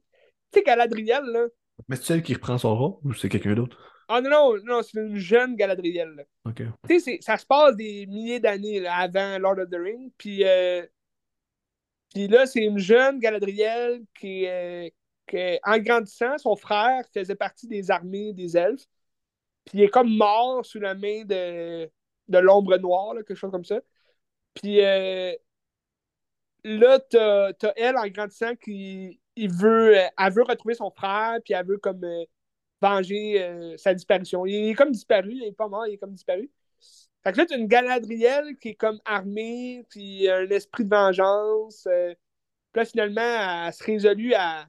Tu 0.51 0.59
sais, 0.59 0.65
Galadriel, 0.65 1.23
là. 1.25 1.47
Mais 1.89 1.95
c'est 1.95 2.07
celle 2.07 2.23
qui 2.23 2.35
reprend 2.35 2.59
son 2.59 2.77
rôle 2.77 2.95
ou 3.05 3.15
c'est 3.15 3.29
quelqu'un 3.29 3.55
d'autre? 3.55 3.79
Ah 4.09 4.21
non, 4.21 4.31
non, 4.31 4.57
non 4.65 4.83
c'est 4.83 4.99
une 4.99 5.17
jeune 5.17 5.55
Galadriel. 5.55 6.11
Là. 6.17 6.23
OK. 6.47 6.63
Tu 6.89 7.01
sais, 7.01 7.19
ça 7.21 7.37
se 7.37 7.47
passe 7.47 7.77
des 7.77 8.07
milliers 8.07 8.41
d'années 8.41 8.85
avant 8.89 9.39
Lord 9.39 9.59
of 9.59 9.71
the 9.71 9.77
Rings. 9.77 10.11
Puis, 10.19 10.43
euh, 10.43 10.85
puis 12.17 12.29
là, 12.29 12.47
c'est 12.47 12.65
une 12.65 12.79
jeune 12.79 13.19
Galadriel 13.19 14.03
qui, 14.19 14.47
euh, 14.47 14.89
qui, 15.27 15.37
en 15.63 15.77
grandissant, 15.77 16.39
son 16.39 16.57
frère 16.57 17.05
faisait 17.13 17.35
partie 17.35 17.67
des 17.69 17.91
armées 17.91 18.33
des 18.33 18.57
elfes. 18.57 18.87
Puis 19.67 19.81
il 19.81 19.83
est 19.83 19.91
comme 19.91 20.17
mort 20.17 20.65
sous 20.65 20.81
la 20.81 20.95
main 20.95 21.27
de, 21.27 21.91
de 22.29 22.39
l'ombre 22.39 22.79
noire, 22.79 23.17
quelque 23.17 23.35
chose 23.35 23.51
comme 23.51 23.67
ça. 23.67 23.81
Puis 24.55 24.83
euh, 24.83 25.35
là, 26.65 26.99
t'as 27.01 27.51
as 27.51 27.73
elle 27.77 27.99
en 27.99 28.07
grandissant 28.09 28.55
qui 28.57 29.21
il 29.37 29.53
veut, 29.53 29.99
euh, 29.99 30.09
elle 30.19 30.33
veut 30.33 30.45
retrouver 30.45 30.75
son 30.75 30.91
frère, 30.91 31.39
puis 31.45 31.53
elle 31.53 31.67
veut 31.67 31.77
comme 31.77 32.01
venger 32.81 33.77
sa 33.77 33.93
disparition. 33.93 34.47
Il 34.47 34.71
est 34.71 34.75
comme 34.75 34.91
disparu, 34.91 35.33
il 35.35 35.45
est 35.45 35.53
pas 35.53 35.69
mort, 35.69 35.87
il 35.87 35.95
est 35.95 35.99
comme 35.99 36.15
disparu. 36.15 36.51
Fait 37.27 37.33
que 37.33 37.39
là, 37.39 37.47
t'as 37.47 37.59
une 37.59 37.67
Galadriel 37.67 38.57
qui 38.59 38.69
est 38.69 38.75
comme 38.77 39.01
armée, 39.05 39.85
puis 39.91 40.31
un 40.31 40.49
esprit 40.49 40.85
de 40.85 40.91
vengeance. 40.91 41.83
Puis 41.83 42.17
là, 42.77 42.85
finalement, 42.85 43.67
elle 43.67 43.73
se 43.73 43.83
résolut 43.83 44.33
à, 44.35 44.69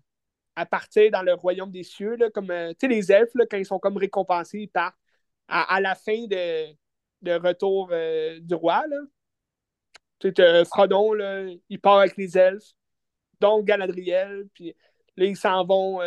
à 0.55 0.65
partir 0.65 1.11
dans 1.11 1.21
le 1.21 1.35
royaume 1.35 1.69
des 1.69 1.83
cieux, 1.83 2.15
là, 2.15 2.31
comme, 2.31 2.47
tu 2.47 2.75
sais, 2.81 2.87
les 2.87 3.11
elfes, 3.11 3.35
là, 3.35 3.45
quand 3.45 3.57
ils 3.57 3.65
sont 3.65 3.77
comme 3.77 3.97
récompensés, 3.97 4.61
ils 4.61 4.69
partent 4.69 4.97
à, 5.47 5.79
la 5.79 5.93
fin 5.93 6.25
de, 6.25 6.73
de 7.21 7.33
Retour 7.33 7.89
du 8.41 8.55
Roi, 8.55 8.87
là. 8.87 8.97
Tu 10.17 10.33
sais, 10.35 10.65
Frodon, 10.65 11.13
là, 11.13 11.45
il 11.69 11.79
part 11.79 11.99
avec 11.99 12.17
les 12.17 12.39
elfes, 12.39 12.73
donc 13.39 13.65
Galadriel, 13.65 14.47
puis 14.55 14.75
là, 15.15 15.25
ils 15.25 15.37
s'en 15.37 15.63
vont, 15.63 16.01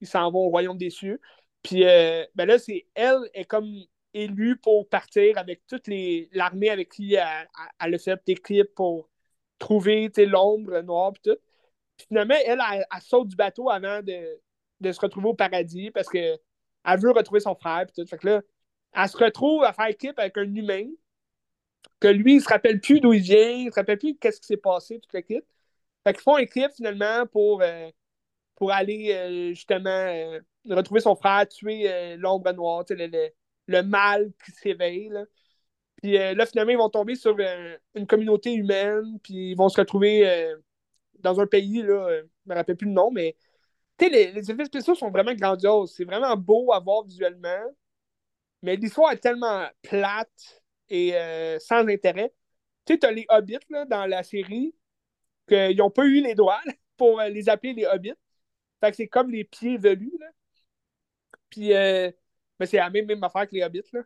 ils 0.00 0.06
s'en 0.06 0.30
vont 0.30 0.46
au 0.46 0.50
royaume 0.50 0.78
des 0.78 0.90
cieux. 0.90 1.20
Puis 1.64 1.84
euh, 1.84 2.24
ben 2.36 2.46
là, 2.46 2.60
c'est 2.60 2.86
elle 2.94 3.28
est 3.32 3.46
comme 3.46 3.66
élue 4.14 4.56
pour 4.56 4.88
partir 4.88 5.36
avec 5.38 5.66
toute 5.66 5.88
l'armée 6.32 6.70
avec 6.70 6.90
qui 6.92 7.14
elle, 7.14 7.48
elle, 7.80 7.94
a 7.94 7.98
fait 7.98 8.20
des 8.26 8.36
clips 8.36 8.74
pour 8.74 9.10
trouver 9.58 10.10
l'ombre 10.18 10.80
noire 10.80 11.12
et 11.16 11.30
tout. 11.30 11.38
Puis 11.96 12.06
finalement, 12.08 12.36
elle, 12.46 12.60
elle, 12.60 13.00
saute 13.02 13.28
du 13.28 13.36
bateau 13.36 13.70
avant 13.70 14.00
de, 14.02 14.40
se 14.92 15.00
retrouver 15.00 15.28
au 15.28 15.34
paradis 15.34 15.90
parce 15.90 16.08
qu'elle 16.08 16.38
veut 16.98 17.12
retrouver 17.12 17.40
son 17.40 17.54
frère 17.54 17.82
et 17.82 17.86
tout. 17.86 18.06
Fait 18.06 18.18
que 18.18 18.28
là, 18.28 18.42
elle 18.94 19.08
se 19.08 19.16
retrouve 19.16 19.64
à 19.64 19.72
faire 19.72 19.96
clip 19.96 20.18
avec 20.18 20.36
un 20.38 20.54
humain 20.54 20.86
que 22.00 22.08
lui, 22.08 22.36
il 22.36 22.40
se 22.40 22.48
rappelle 22.48 22.80
plus 22.80 23.00
d'où 23.00 23.12
il 23.12 23.22
vient, 23.22 23.50
il 23.50 23.70
se 23.70 23.76
rappelle 23.76 23.98
plus 23.98 24.16
qu'est-ce 24.16 24.40
qui 24.40 24.46
s'est 24.46 24.56
passé, 24.56 25.00
tout 25.00 25.08
le 25.12 25.20
kit. 25.20 25.40
Fait 26.04 26.12
qu'ils 26.12 26.22
font 26.22 26.36
un 26.36 26.46
clip 26.46 26.70
finalement 26.72 27.26
pour, 27.26 27.62
euh, 27.62 27.90
pour 28.56 28.72
aller 28.72 29.12
euh, 29.12 29.48
justement 29.54 30.38
retrouver 30.68 31.00
son 31.00 31.16
frère, 31.16 31.48
tuer 31.48 31.90
euh, 31.90 32.16
l'ombre 32.16 32.52
noire, 32.52 32.84
mal 33.68 34.32
qui 34.44 34.52
s'éveille. 34.52 35.12
Puis 36.02 36.18
euh, 36.18 36.34
là, 36.34 36.46
finalement, 36.46 36.72
ils 36.72 36.78
vont 36.78 36.90
tomber 36.90 37.14
sur 37.14 37.36
euh, 37.38 37.76
une 37.94 38.06
communauté 38.06 38.52
humaine, 38.52 39.18
puis 39.22 39.52
ils 39.52 39.54
vont 39.54 39.68
se 39.68 39.80
retrouver 39.80 40.52
dans 41.20 41.40
un 41.40 41.46
pays, 41.46 41.82
là, 41.82 42.08
je 42.10 42.22
ne 42.22 42.28
me 42.46 42.54
rappelle 42.54 42.76
plus 42.76 42.88
le 42.88 42.92
nom, 42.92 43.10
mais 43.10 43.36
les, 44.00 44.50
effets 44.50 44.64
spéciaux 44.66 44.94
sont 44.94 45.10
vraiment 45.10 45.34
grandioses. 45.34 45.94
C'est 45.96 46.04
vraiment 46.04 46.36
beau 46.36 46.72
à 46.72 46.80
voir 46.80 47.04
visuellement, 47.04 47.62
mais 48.62 48.76
l'histoire 48.76 49.12
est 49.12 49.18
tellement 49.18 49.66
plate 49.82 50.62
et 50.88 51.12
sans 51.60 51.88
intérêt. 51.88 52.34
Tu 52.84 52.94
sais, 52.94 52.98
tu 52.98 53.06
as 53.06 53.12
les 53.12 53.24
hobbits 53.30 53.58
là, 53.70 53.86
dans 53.86 54.06
la 54.06 54.22
série, 54.22 54.74
qu'ils 55.48 55.76
n'ont 55.76 55.90
pas 55.90 56.04
eu 56.04 56.20
les 56.22 56.34
droits 56.34 56.60
pour 56.96 57.20
les 57.22 57.48
appeler 57.48 57.72
les 57.72 57.86
hobbits. 57.86 58.12
Fait 58.80 58.90
que 58.90 58.96
c'est 58.96 59.08
comme 59.08 59.30
les 59.30 59.44
pieds 59.44 59.78
velus. 59.78 60.12
Là. 60.20 60.26
Puis, 61.48 61.72
euh, 62.54 62.58
ben, 62.60 62.66
c'est 62.66 62.76
la 62.78 62.90
même, 62.90 63.06
même 63.06 63.24
affaire 63.24 63.48
que 63.48 63.54
les 63.54 63.62
hobbits. 63.62 63.82
Là. 63.92 64.02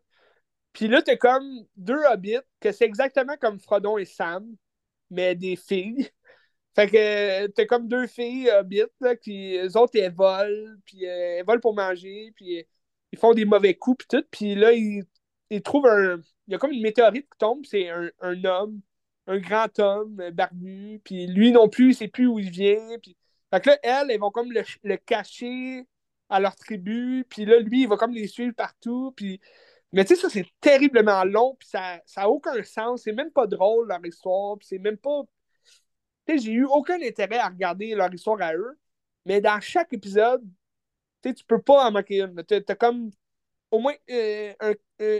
Puis 0.72 0.88
là, 0.88 1.02
t'as 1.02 1.16
comme 1.16 1.66
deux 1.76 2.00
hobbits 2.12 2.38
que 2.60 2.72
c'est 2.72 2.84
exactement 2.84 3.36
comme 3.40 3.58
Frodon 3.60 3.98
et 3.98 4.04
Sam, 4.04 4.56
mais 5.10 5.34
des 5.34 5.56
filles. 5.56 6.08
Fait 6.74 6.88
que 6.88 7.46
t'as 7.48 7.66
comme 7.66 7.88
deux 7.88 8.06
filles 8.06 8.50
hobbits, 8.50 8.82
là, 9.00 9.16
qui, 9.16 9.56
eux 9.56 9.76
autres, 9.76 9.98
elles 9.98 10.14
volent, 10.14 10.76
puis 10.84 11.06
euh, 11.06 11.38
elles 11.38 11.44
volent 11.44 11.60
pour 11.60 11.74
manger, 11.74 12.32
puis 12.36 12.64
ils 13.12 13.18
font 13.18 13.34
des 13.34 13.44
mauvais 13.44 13.74
coups, 13.74 14.06
puis 14.06 14.18
tout. 14.18 14.26
Puis 14.30 14.54
là, 14.54 14.72
ils, 14.72 15.02
ils, 15.50 15.62
trouvent 15.62 15.86
un. 15.86 16.20
Il 16.46 16.52
y 16.52 16.54
a 16.54 16.58
comme 16.58 16.72
une 16.72 16.82
météorite 16.82 17.28
qui 17.30 17.38
tombe, 17.38 17.64
c'est 17.66 17.88
un, 17.88 18.10
un, 18.20 18.44
homme, 18.44 18.80
un 19.26 19.38
grand 19.38 19.76
homme 19.80 20.20
euh, 20.20 20.30
barbu, 20.30 21.00
puis 21.04 21.26
lui 21.26 21.52
non 21.52 21.68
plus, 21.68 21.90
il 21.90 21.94
sait 21.96 22.08
plus 22.08 22.26
où 22.26 22.38
il 22.38 22.50
vient. 22.50 22.98
Puis... 23.02 23.16
Fait 23.52 23.60
que 23.60 23.70
là, 23.70 23.78
elles, 23.82 24.10
elles 24.12 24.20
vont 24.20 24.30
comme 24.30 24.52
le, 24.52 24.62
le 24.84 24.96
cacher 24.98 25.86
à 26.28 26.40
leur 26.40 26.56
tribu, 26.56 27.24
puis 27.28 27.44
là, 27.44 27.58
lui, 27.60 27.82
il 27.82 27.88
va 27.88 27.96
comme 27.96 28.12
les 28.12 28.26
suivre 28.28 28.54
partout, 28.54 29.12
puis... 29.16 29.40
Mais 29.92 30.04
tu 30.04 30.14
sais, 30.14 30.20
ça, 30.22 30.28
c'est 30.30 30.46
terriblement 30.60 31.24
long, 31.24 31.56
puis 31.58 31.68
ça 31.68 31.80
n'a 31.96 32.02
ça 32.06 32.28
aucun 32.28 32.62
sens, 32.62 33.02
c'est 33.04 33.12
même 33.12 33.30
pas 33.30 33.46
drôle, 33.46 33.88
leur 33.88 34.04
histoire, 34.04 34.58
puis 34.58 34.66
c'est 34.68 34.78
même 34.78 34.98
pas... 34.98 35.22
Tu 36.26 36.34
sais, 36.34 36.38
j'ai 36.44 36.52
eu 36.52 36.64
aucun 36.64 37.00
intérêt 37.02 37.38
à 37.38 37.48
regarder 37.48 37.94
leur 37.94 38.12
histoire 38.12 38.40
à 38.42 38.54
eux, 38.54 38.78
mais 39.24 39.40
dans 39.40 39.60
chaque 39.60 39.92
épisode, 39.92 40.42
tu 41.22 41.30
sais, 41.30 41.34
tu 41.34 41.44
peux 41.44 41.60
pas 41.62 41.88
en 41.88 41.92
manquer 41.92 42.20
une. 42.20 42.42
T'as 42.44 42.60
as 42.68 42.74
comme 42.76 43.10
au 43.70 43.78
moins 43.78 43.94
euh, 44.10 44.54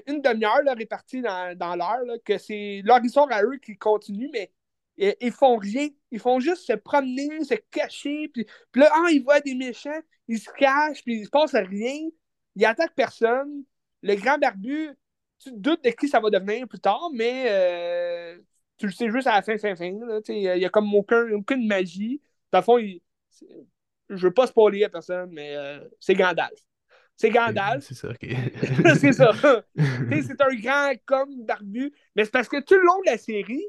une 0.07 0.23
demi-heure 0.23 0.63
répartie 0.77 1.23
dans, 1.23 1.57
dans 1.57 1.77
l'heure, 1.77 2.05
que 2.25 2.39
c'est 2.39 2.83
leur 2.85 3.05
histoire 3.05 3.29
à 3.31 3.43
eux 3.43 3.59
qui 3.59 3.77
continue, 3.77 4.31
mais 4.33 4.51
ils 4.99 5.33
font 5.33 5.57
rien. 5.57 5.89
Ils 6.11 6.21
font 6.21 6.41
juste 6.41 6.67
se 6.67 6.73
promener, 6.73 7.45
se 7.45 7.55
cacher. 7.71 8.29
Puis, 8.29 8.47
puis 8.73 8.81
là, 8.81 8.91
ah, 8.93 9.09
ils 9.11 9.23
voient 9.23 9.41
des 9.41 9.55
méchants, 9.55 10.01
ils 10.27 10.39
se 10.39 10.51
cachent, 10.57 11.03
puis 11.05 11.21
il 11.21 11.25
se 11.25 11.31
passe 11.31 11.55
rien. 11.55 12.09
Ils 12.57 12.65
attaquent 12.65 12.95
personne. 12.95 13.65
Le 14.03 14.15
grand 14.15 14.39
barbu, 14.39 14.91
tu 15.39 15.51
te 15.51 15.57
doutes 15.57 15.85
de 15.85 15.91
qui 15.91 16.09
ça 16.09 16.21
va 16.21 16.31
devenir 16.31 16.67
plus 16.69 16.81
tard, 16.81 17.11
mais 17.13 17.47
euh, 17.49 18.39
tu 18.77 18.87
le 18.87 18.93
sais 18.93 19.11
juste 19.11 19.27
à 19.27 19.35
la 19.35 19.43
fin, 19.43 19.59
fin, 19.59 19.75
fin. 19.75 19.93
Il 20.29 20.59
n'y 20.59 20.65
a 20.65 20.69
comme 20.69 20.95
aucun, 20.95 21.31
aucune 21.33 21.67
magie. 21.67 22.21
Dans 22.53 22.59
le 22.59 22.65
fond, 22.65 22.79
il, 22.79 23.01
je 24.09 24.27
veux 24.27 24.33
pas 24.33 24.47
spoiler 24.47 24.85
à 24.85 24.89
personne, 24.89 25.31
mais 25.33 25.57
euh, 25.57 25.81
c'est 26.01 26.15
Gandalf. 26.15 26.59
C'est 27.17 27.31
Gandalf. 27.31 27.85
C'est 27.85 27.95
ça, 27.95 28.09
ok. 28.09 28.29
c'est 29.01 29.13
ça. 29.13 29.33
c'est 29.77 30.41
un 30.41 30.55
grand 30.55 30.93
comme 31.05 31.45
barbu. 31.45 31.93
Mais 32.15 32.25
c'est 32.25 32.31
parce 32.31 32.49
que 32.49 32.61
tout 32.63 32.75
le 32.75 32.83
long 32.83 33.01
de 33.05 33.11
la 33.11 33.19
série, 33.19 33.65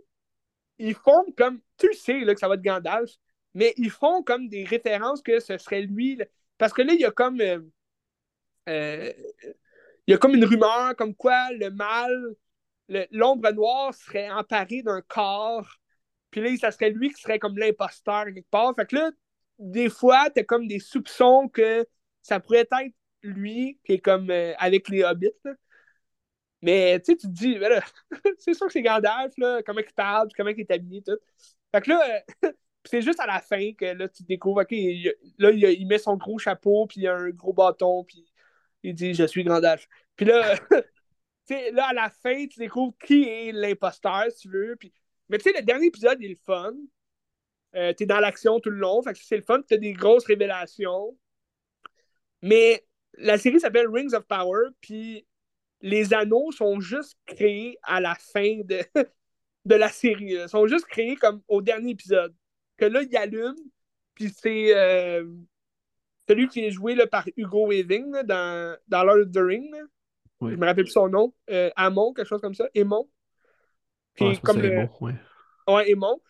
ils 0.80 0.96
font 0.96 1.26
comme. 1.38 1.62
Tu 1.78 1.94
sais 1.94 2.20
là, 2.22 2.34
que 2.34 2.40
ça 2.40 2.48
va 2.48 2.56
être 2.56 2.62
Gandalf, 2.62 3.12
mais 3.54 3.74
ils 3.78 3.92
font 3.92 4.24
comme 4.24 4.48
des 4.50 4.64
références 4.66 5.22
que 5.22 5.40
ce 5.40 5.58
serait 5.58 5.82
lui. 5.82 6.20
parce 6.58 6.74
que 6.74 6.82
là, 6.82 6.94
il 6.94 7.02
y 7.02 7.06
a 7.06 7.12
comme. 7.12 7.42
Euh, 7.42 7.60
euh, 8.70 9.14
il 10.08 10.12
y 10.12 10.16
a 10.16 10.18
comme 10.18 10.34
une 10.34 10.46
rumeur 10.46 10.96
comme 10.96 11.14
quoi 11.16 11.52
le 11.52 11.70
mal, 11.70 12.36
l'ombre 13.12 13.52
noire 13.52 13.94
serait 13.94 14.32
emparé 14.32 14.82
d'un 14.82 15.02
corps. 15.02 15.68
Puis 16.32 16.42
là, 16.42 16.56
ça 16.58 16.72
serait 16.72 16.90
lui 16.90 17.10
qui 17.10 17.22
serait 17.22 17.40
comme 17.40 17.58
l'imposteur 17.58 18.26
quelque 18.26 18.50
part. 18.50 18.74
Fait 18.76 18.88
que 18.88 18.96
là, 18.96 19.12
des 19.60 19.90
fois, 19.90 20.30
t'as 20.30 20.44
comme 20.44 20.68
des 20.68 20.80
soupçons 20.80 21.48
que 21.50 21.86
ça 22.22 22.40
pourrait 22.40 22.68
être 22.72 22.94
lui 23.22 23.80
qui 23.86 23.94
est 23.94 24.00
comme 24.00 24.30
euh, 24.32 24.54
avec 24.58 24.90
les 24.90 25.04
hobbits. 25.04 25.30
Mais 26.61 26.99
tu 26.99 27.14
sais, 27.14 27.18
tu 27.18 27.27
te 27.27 27.31
dis, 27.31 27.57
ben 27.57 27.81
c'est 28.40 28.53
sûr 28.53 28.68
que 28.68 28.73
c'est 28.73 28.81
Gandalf, 28.81 29.34
là, 29.38 29.61
comment 29.64 29.80
il 29.80 29.94
parle, 29.94 30.30
comment 30.36 30.49
il 30.49 30.60
est 30.60 30.72
habillé, 30.72 31.02
tout. 31.02 31.18
Fait 31.73 31.81
que 31.81 31.90
là, 31.90 32.23
c'est 32.86 33.02
juste 33.02 33.19
à 33.19 33.27
la 33.27 33.40
fin 33.40 33.73
que 33.73 33.86
là, 33.86 34.10
tu 34.10 34.23
découvres, 34.23 34.61
OK, 34.61 34.72
là, 35.38 35.52
il, 35.52 35.88
met 35.88 35.98
son 35.98 36.18
gros 36.18 36.38
chapeau, 36.38 36.86
puis 36.88 37.02
il 37.02 37.07
a 37.07 37.15
un 37.15 37.30
gros 37.30 37.53
bâton, 37.53 38.03
puis 38.03 38.26
il 38.84 38.94
dit, 38.94 39.14
je 39.14 39.26
suis 39.26 39.44
Gandalf. 39.44 39.88
Puis 40.15 40.26
là, 40.26 40.56
là, 41.73 41.88
à 41.88 41.94
la 41.94 42.10
fin, 42.10 42.45
tu 42.48 42.60
découvres 42.60 42.95
qui 43.06 43.23
est 43.23 43.52
l'imposteur, 43.52 44.26
si 44.31 44.40
tu 44.40 44.49
veux. 44.49 44.76
Puis... 44.77 44.94
Mais 45.30 45.38
tu 45.38 45.49
sais, 45.49 45.57
le 45.57 45.64
dernier 45.64 45.88
épisode, 45.88 46.18
il 46.19 46.26
est 46.26 46.30
le 46.30 46.36
fun. 46.45 46.73
Euh, 47.76 47.94
t'es 47.94 48.06
dans 48.06 48.19
l'action 48.19 48.60
tout 48.60 48.72
le 48.72 48.77
long, 48.77 49.02
c'est 49.14 49.38
le 49.38 49.44
fun, 49.44 49.61
t'as 49.61 49.77
des 49.77 49.94
grosses 49.94 50.26
révélations. 50.26 51.15
Mais 52.41 52.86
la 53.14 53.38
série 53.38 53.60
s'appelle 53.60 53.88
Rings 53.88 54.15
of 54.15 54.26
Power, 54.26 54.69
puis 54.81 55.27
les 55.82 56.14
anneaux 56.14 56.52
sont 56.52 56.80
juste 56.80 57.18
créés 57.26 57.78
à 57.84 58.00
la 58.00 58.16
fin 58.16 58.62
de, 58.64 58.82
de 59.66 59.76
la 59.76 59.90
série. 59.90 60.34
Ils 60.34 60.50
sont 60.50 60.68
juste 60.68 60.86
créés 60.86 61.16
comme 61.16 61.42
au 61.48 61.62
dernier 61.62 61.92
épisode. 61.92 62.36
Que 62.78 62.86
là, 62.86 63.02
il 63.02 63.18
allume, 63.18 63.56
puis 64.14 64.30
c'est 64.30 64.76
euh, 64.76 65.26
celui 66.28 66.48
qui 66.48 66.66
est 66.66 66.72
joué 66.72 66.96
là, 66.96 67.08
par 67.08 67.26
Hugo 67.36 67.68
Weaving 67.68 68.24
dans, 68.24 68.78
dans 68.88 69.04
Lord 69.04 69.28
of 69.28 69.32
the 69.32 69.40
Ring. 69.40 69.74
Je 70.42 70.56
me 70.56 70.66
rappelle 70.66 70.86
plus 70.86 70.94
son 70.94 71.10
nom. 71.10 71.34
Euh, 71.50 71.70
Amon, 71.76 72.14
quelque 72.14 72.28
chose 72.28 72.42
comme 72.42 72.54
ça. 72.54 72.70
Aemon. 72.74 73.10
Puis 74.14 74.40
comme 74.40 74.62
le... 74.62 74.88
ouais. 75.02 75.14
Ouais, 75.68 75.92
Aemon. 75.92 76.22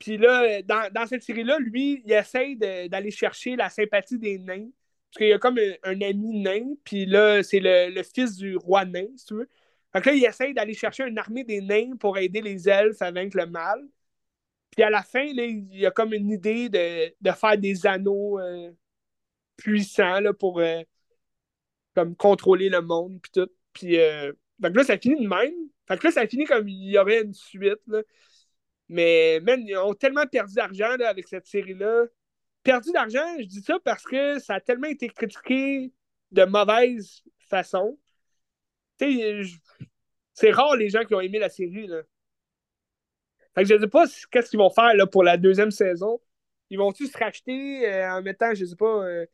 Puis 0.00 0.18
là, 0.18 0.62
dans, 0.62 0.90
dans 0.92 1.06
cette 1.06 1.22
série-là, 1.22 1.58
lui, 1.60 2.02
il 2.04 2.12
essaie 2.12 2.56
d'aller 2.56 3.12
chercher 3.12 3.54
la 3.54 3.68
sympathie 3.70 4.18
des 4.18 4.38
nains 4.38 4.68
parce 5.12 5.18
qu'il 5.18 5.28
y 5.28 5.32
a 5.34 5.38
comme 5.38 5.58
un, 5.82 6.00
ami 6.00 6.40
nain, 6.40 6.74
puis 6.84 7.04
là, 7.04 7.42
c'est 7.42 7.60
le, 7.62 8.02
fils 8.02 8.36
du 8.38 8.56
roi 8.56 8.86
nain, 8.86 9.08
si 9.16 9.26
tu 9.26 9.34
veux. 9.34 9.48
Fait 9.92 10.00
que 10.00 10.08
là, 10.08 10.14
il 10.16 10.24
essaye 10.24 10.54
d'aller 10.54 10.72
chercher 10.72 11.06
une 11.06 11.18
armée 11.18 11.44
des 11.44 11.60
nains 11.60 11.96
pour 12.00 12.16
aider 12.16 12.40
les 12.40 12.66
elfes 12.66 13.02
à 13.02 13.10
vaincre 13.10 13.36
le 13.36 13.44
mal. 13.46 13.86
Puis 14.70 14.82
à 14.82 14.88
la 14.88 15.02
fin, 15.02 15.24
là, 15.34 15.44
il 15.44 15.76
y 15.76 15.84
a 15.84 15.90
comme 15.90 16.14
une 16.14 16.30
idée 16.30 16.70
de, 16.70 17.30
faire 17.32 17.58
des 17.58 17.86
anneaux 17.86 18.38
euh, 18.40 18.72
puissants 19.58 20.20
là, 20.20 20.32
pour 20.32 20.60
euh, 20.60 20.80
comme 21.94 22.16
contrôler 22.16 22.70
le 22.70 22.80
monde, 22.80 23.20
puis 23.22 23.32
tout. 23.32 23.50
Puis 23.74 23.98
euh, 23.98 24.32
là, 24.60 24.84
ça 24.84 24.96
finit 24.96 25.22
de 25.22 25.28
même. 25.28 25.52
Fait 25.86 25.98
que 25.98 26.06
là, 26.06 26.12
ça 26.12 26.26
finit 26.26 26.46
comme 26.46 26.68
il 26.68 26.90
y 26.90 26.98
aurait 26.98 27.20
une 27.20 27.34
suite. 27.34 27.82
Là. 27.86 28.00
Mais, 28.88 29.42
ils 29.58 29.76
ont 29.76 29.92
tellement 29.94 30.26
perdu 30.26 30.54
d'argent 30.54 30.96
avec 31.06 31.28
cette 31.28 31.46
série-là 31.46 32.06
perdu 32.62 32.92
d'argent, 32.92 33.26
je 33.38 33.44
dis 33.44 33.62
ça 33.62 33.78
parce 33.84 34.04
que 34.04 34.38
ça 34.38 34.54
a 34.54 34.60
tellement 34.60 34.88
été 34.88 35.08
critiqué 35.08 35.92
de 36.30 36.44
mauvaise 36.44 37.22
façon. 37.38 37.98
c'est 38.98 40.50
rare 40.50 40.76
les 40.76 40.88
gens 40.88 41.04
qui 41.04 41.14
ont 41.14 41.20
aimé 41.20 41.38
la 41.38 41.48
série. 41.48 41.86
Là. 41.86 42.02
Je 43.56 43.74
ne 43.74 43.80
sais 43.80 43.88
pas 43.88 44.04
qu'est-ce 44.30 44.50
qu'ils 44.50 44.58
vont 44.58 44.70
faire 44.70 44.94
là, 44.94 45.06
pour 45.06 45.22
la 45.22 45.36
deuxième 45.36 45.70
saison. 45.70 46.20
Ils 46.70 46.78
vont-tu 46.78 47.06
se 47.06 47.18
racheter 47.18 47.86
euh, 47.86 48.10
en 48.12 48.22
mettant, 48.22 48.54
je 48.54 48.64
sais 48.64 48.76
pas, 48.76 49.04
euh, 49.04 49.26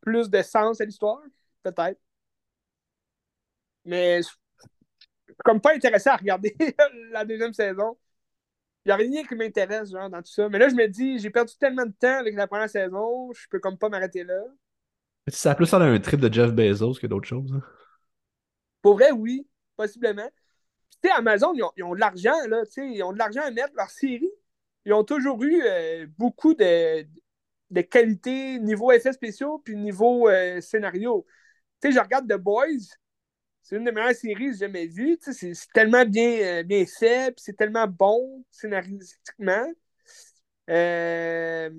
plus 0.00 0.28
de 0.28 0.42
sens 0.42 0.80
à 0.80 0.84
l'histoire? 0.84 1.22
Peut-être. 1.62 1.98
Mais 3.84 4.18
je 4.18 4.28
suis 4.28 4.36
comme 5.44 5.60
pas 5.60 5.74
intéressé 5.74 6.10
à 6.10 6.16
regarder 6.16 6.54
la 7.10 7.24
deuxième 7.24 7.54
saison. 7.54 7.96
Il 8.84 8.88
n'y 8.88 8.92
a 8.92 8.96
rien 8.96 9.24
qui 9.24 9.34
m'intéresse, 9.34 9.90
genre, 9.90 10.08
dans 10.08 10.22
tout 10.22 10.30
ça. 10.30 10.48
Mais 10.48 10.58
là, 10.58 10.68
je 10.68 10.74
me 10.74 10.86
dis, 10.86 11.18
j'ai 11.18 11.30
perdu 11.30 11.54
tellement 11.58 11.84
de 11.84 11.92
temps 11.92 12.18
avec 12.18 12.34
la 12.34 12.46
première 12.46 12.70
saison, 12.70 13.30
je 13.32 13.46
peux 13.48 13.58
comme 13.58 13.76
pas 13.76 13.88
m'arrêter 13.88 14.24
là. 14.24 14.40
Ça 15.28 15.50
a 15.50 15.54
plus 15.54 15.70
l'air 15.70 15.82
un 15.82 15.98
trip 15.98 16.20
de 16.20 16.32
Jeff 16.32 16.52
Bezos 16.52 16.94
que 16.94 17.06
d'autres 17.06 17.28
choses. 17.28 17.52
Hein. 17.52 17.62
Pour 18.80 18.94
vrai, 18.94 19.10
oui, 19.10 19.46
possiblement. 19.76 20.28
Tu 21.02 21.08
sais, 21.08 21.14
Amazon, 21.14 21.52
ils 21.54 21.84
ont, 21.84 21.94
de 21.94 22.00
l'argent, 22.00 22.34
là, 22.48 22.64
tu 22.64 22.72
sais, 22.72 22.88
ils 22.88 23.02
ont 23.02 23.12
de 23.12 23.18
l'argent 23.18 23.42
à 23.42 23.50
mettre 23.50 23.74
leur 23.76 23.90
série. 23.90 24.30
Ils 24.84 24.92
ont 24.94 25.04
toujours 25.04 25.42
eu 25.42 25.62
euh, 25.62 26.06
beaucoup 26.16 26.54
de, 26.54 27.06
de 27.70 27.80
qualité 27.82 28.58
niveau 28.58 28.90
effets 28.92 29.12
spéciaux 29.12 29.60
puis 29.64 29.76
niveau 29.76 30.28
euh, 30.28 30.60
scénario. 30.60 31.26
Tu 31.80 31.88
sais, 31.88 31.94
je 31.94 32.00
regarde 32.00 32.28
The 32.28 32.36
Boys, 32.38 32.96
c'est 33.62 33.76
une 33.76 33.84
des 33.84 33.92
meilleures 33.92 34.14
séries 34.14 34.46
que 34.46 34.52
j'ai 34.52 34.58
jamais 34.58 34.86
vues. 34.86 35.18
C'est 35.20 35.52
tellement 35.74 36.04
bien, 36.04 36.60
euh, 36.60 36.62
bien 36.62 36.84
fait, 36.86 37.34
c'est 37.38 37.56
tellement 37.56 37.86
bon 37.86 38.44
scénaristiquement. 38.50 39.66
Euh... 40.70 41.70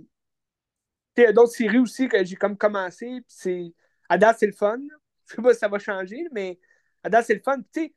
Il 1.17 1.23
y 1.23 1.25
a 1.25 1.33
d'autres 1.33 1.51
séries 1.51 1.79
aussi 1.79 2.07
que 2.07 2.23
j'ai 2.23 2.35
comme 2.35 2.57
commencé. 2.57 3.21
c'est 3.27 3.73
à 4.07 4.33
c'est 4.33 4.45
le 4.47 4.53
fun. 4.53 4.79
Je 5.27 5.35
sais 5.35 5.41
pas 5.41 5.53
si 5.53 5.59
ça 5.59 5.67
va 5.67 5.79
changer, 5.79 6.25
mais 6.31 6.59
à 7.03 7.21
c'est 7.21 7.35
le 7.35 7.41
fun. 7.41 7.57
Tu 7.73 7.81
sais, 7.81 7.93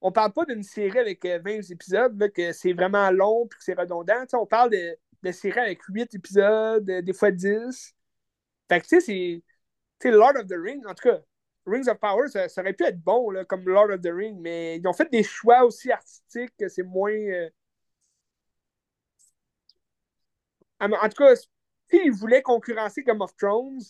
on 0.00 0.12
parle 0.12 0.32
pas 0.32 0.44
d'une 0.44 0.62
série 0.62 0.98
avec 0.98 1.24
20 1.24 1.46
euh, 1.46 1.62
épisodes, 1.70 2.32
que 2.32 2.52
c'est 2.52 2.72
vraiment 2.72 3.10
long 3.10 3.46
et 3.46 3.48
que 3.48 3.56
c'est 3.60 3.74
redondant. 3.78 4.24
on 4.34 4.46
parle 4.46 4.70
de, 4.70 4.96
de 5.22 5.32
séries 5.32 5.60
avec 5.60 5.82
8 5.88 6.14
épisodes, 6.14 6.84
des 6.84 7.12
fois 7.12 7.30
10. 7.30 7.94
Fait 8.68 8.80
que 8.80 8.86
tu 8.86 9.00
sais, 9.00 9.42
c'est 10.00 10.10
Lord 10.10 10.36
of 10.36 10.46
the 10.46 10.54
Rings, 10.56 10.84
en 10.86 10.94
tout 10.94 11.08
cas, 11.08 11.20
Rings 11.70 11.88
of 11.88 11.98
Power, 11.98 12.28
ça, 12.28 12.46
aurait 12.60 12.72
pu 12.72 12.84
être 12.84 13.00
bon, 13.00 13.30
là, 13.30 13.44
comme 13.44 13.64
Lord 13.64 13.90
of 13.90 14.00
the 14.00 14.10
Rings, 14.12 14.38
mais 14.40 14.78
ils 14.78 14.86
ont 14.86 14.92
fait 14.92 15.10
des 15.10 15.22
choix 15.22 15.64
aussi 15.64 15.90
artistiques 15.90 16.54
que 16.58 16.68
c'est 16.68 16.82
moins. 16.82 17.12
Euh, 17.12 17.48
en 20.80 21.08
tout 21.08 21.22
cas, 21.22 21.34
s'ils 21.88 22.12
voulaient 22.12 22.42
concurrencer 22.42 23.02
Game 23.02 23.20
of 23.20 23.36
Thrones, 23.36 23.80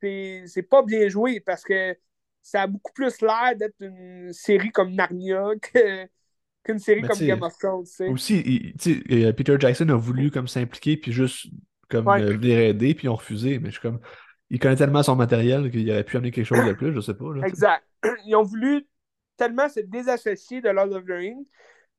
c'est 0.00 0.68
pas 0.68 0.82
bien 0.82 1.08
joué 1.08 1.40
parce 1.40 1.62
que 1.62 1.96
ça 2.42 2.62
a 2.62 2.66
beaucoup 2.66 2.92
plus 2.92 3.20
l'air 3.20 3.54
d'être 3.56 3.76
une 3.80 4.32
série 4.32 4.70
comme 4.70 4.94
Narnia 4.94 5.50
qu'une 6.64 6.78
série 6.78 7.02
comme 7.02 7.18
Game 7.18 7.42
of 7.42 7.56
Thrones. 7.56 7.86
Aussi, 8.08 8.74
euh, 9.10 9.32
Peter 9.32 9.56
Jackson 9.58 9.88
a 9.90 9.96
voulu 9.96 10.30
comme 10.30 10.48
s'impliquer 10.48 10.96
puis 10.96 11.12
juste 11.12 11.46
comme 11.88 12.08
euh, 12.08 12.32
venir 12.32 12.58
aider, 12.58 12.94
puis 12.94 13.06
ils 13.06 13.10
ont 13.10 13.16
refusé, 13.16 13.58
mais 13.58 13.66
je 13.66 13.72
suis 13.72 13.82
comme 13.82 14.00
il 14.52 14.58
connaît 14.58 14.76
tellement 14.76 15.02
son 15.02 15.16
matériel 15.16 15.70
qu'il 15.70 15.90
aurait 15.90 16.04
pu 16.04 16.18
amener 16.18 16.30
quelque 16.30 16.44
chose 16.44 16.66
de 16.66 16.74
plus, 16.74 16.94
je 16.94 17.00
sais 17.00 17.14
pas. 17.14 17.24
exact. 17.46 17.86
Ils 18.26 18.36
ont 18.36 18.42
voulu 18.42 18.86
tellement 19.38 19.66
se 19.70 19.80
désassocier 19.80 20.60
de 20.60 20.68
Lord 20.68 20.92
of 20.92 21.06
the 21.06 21.10
Rings. 21.10 21.46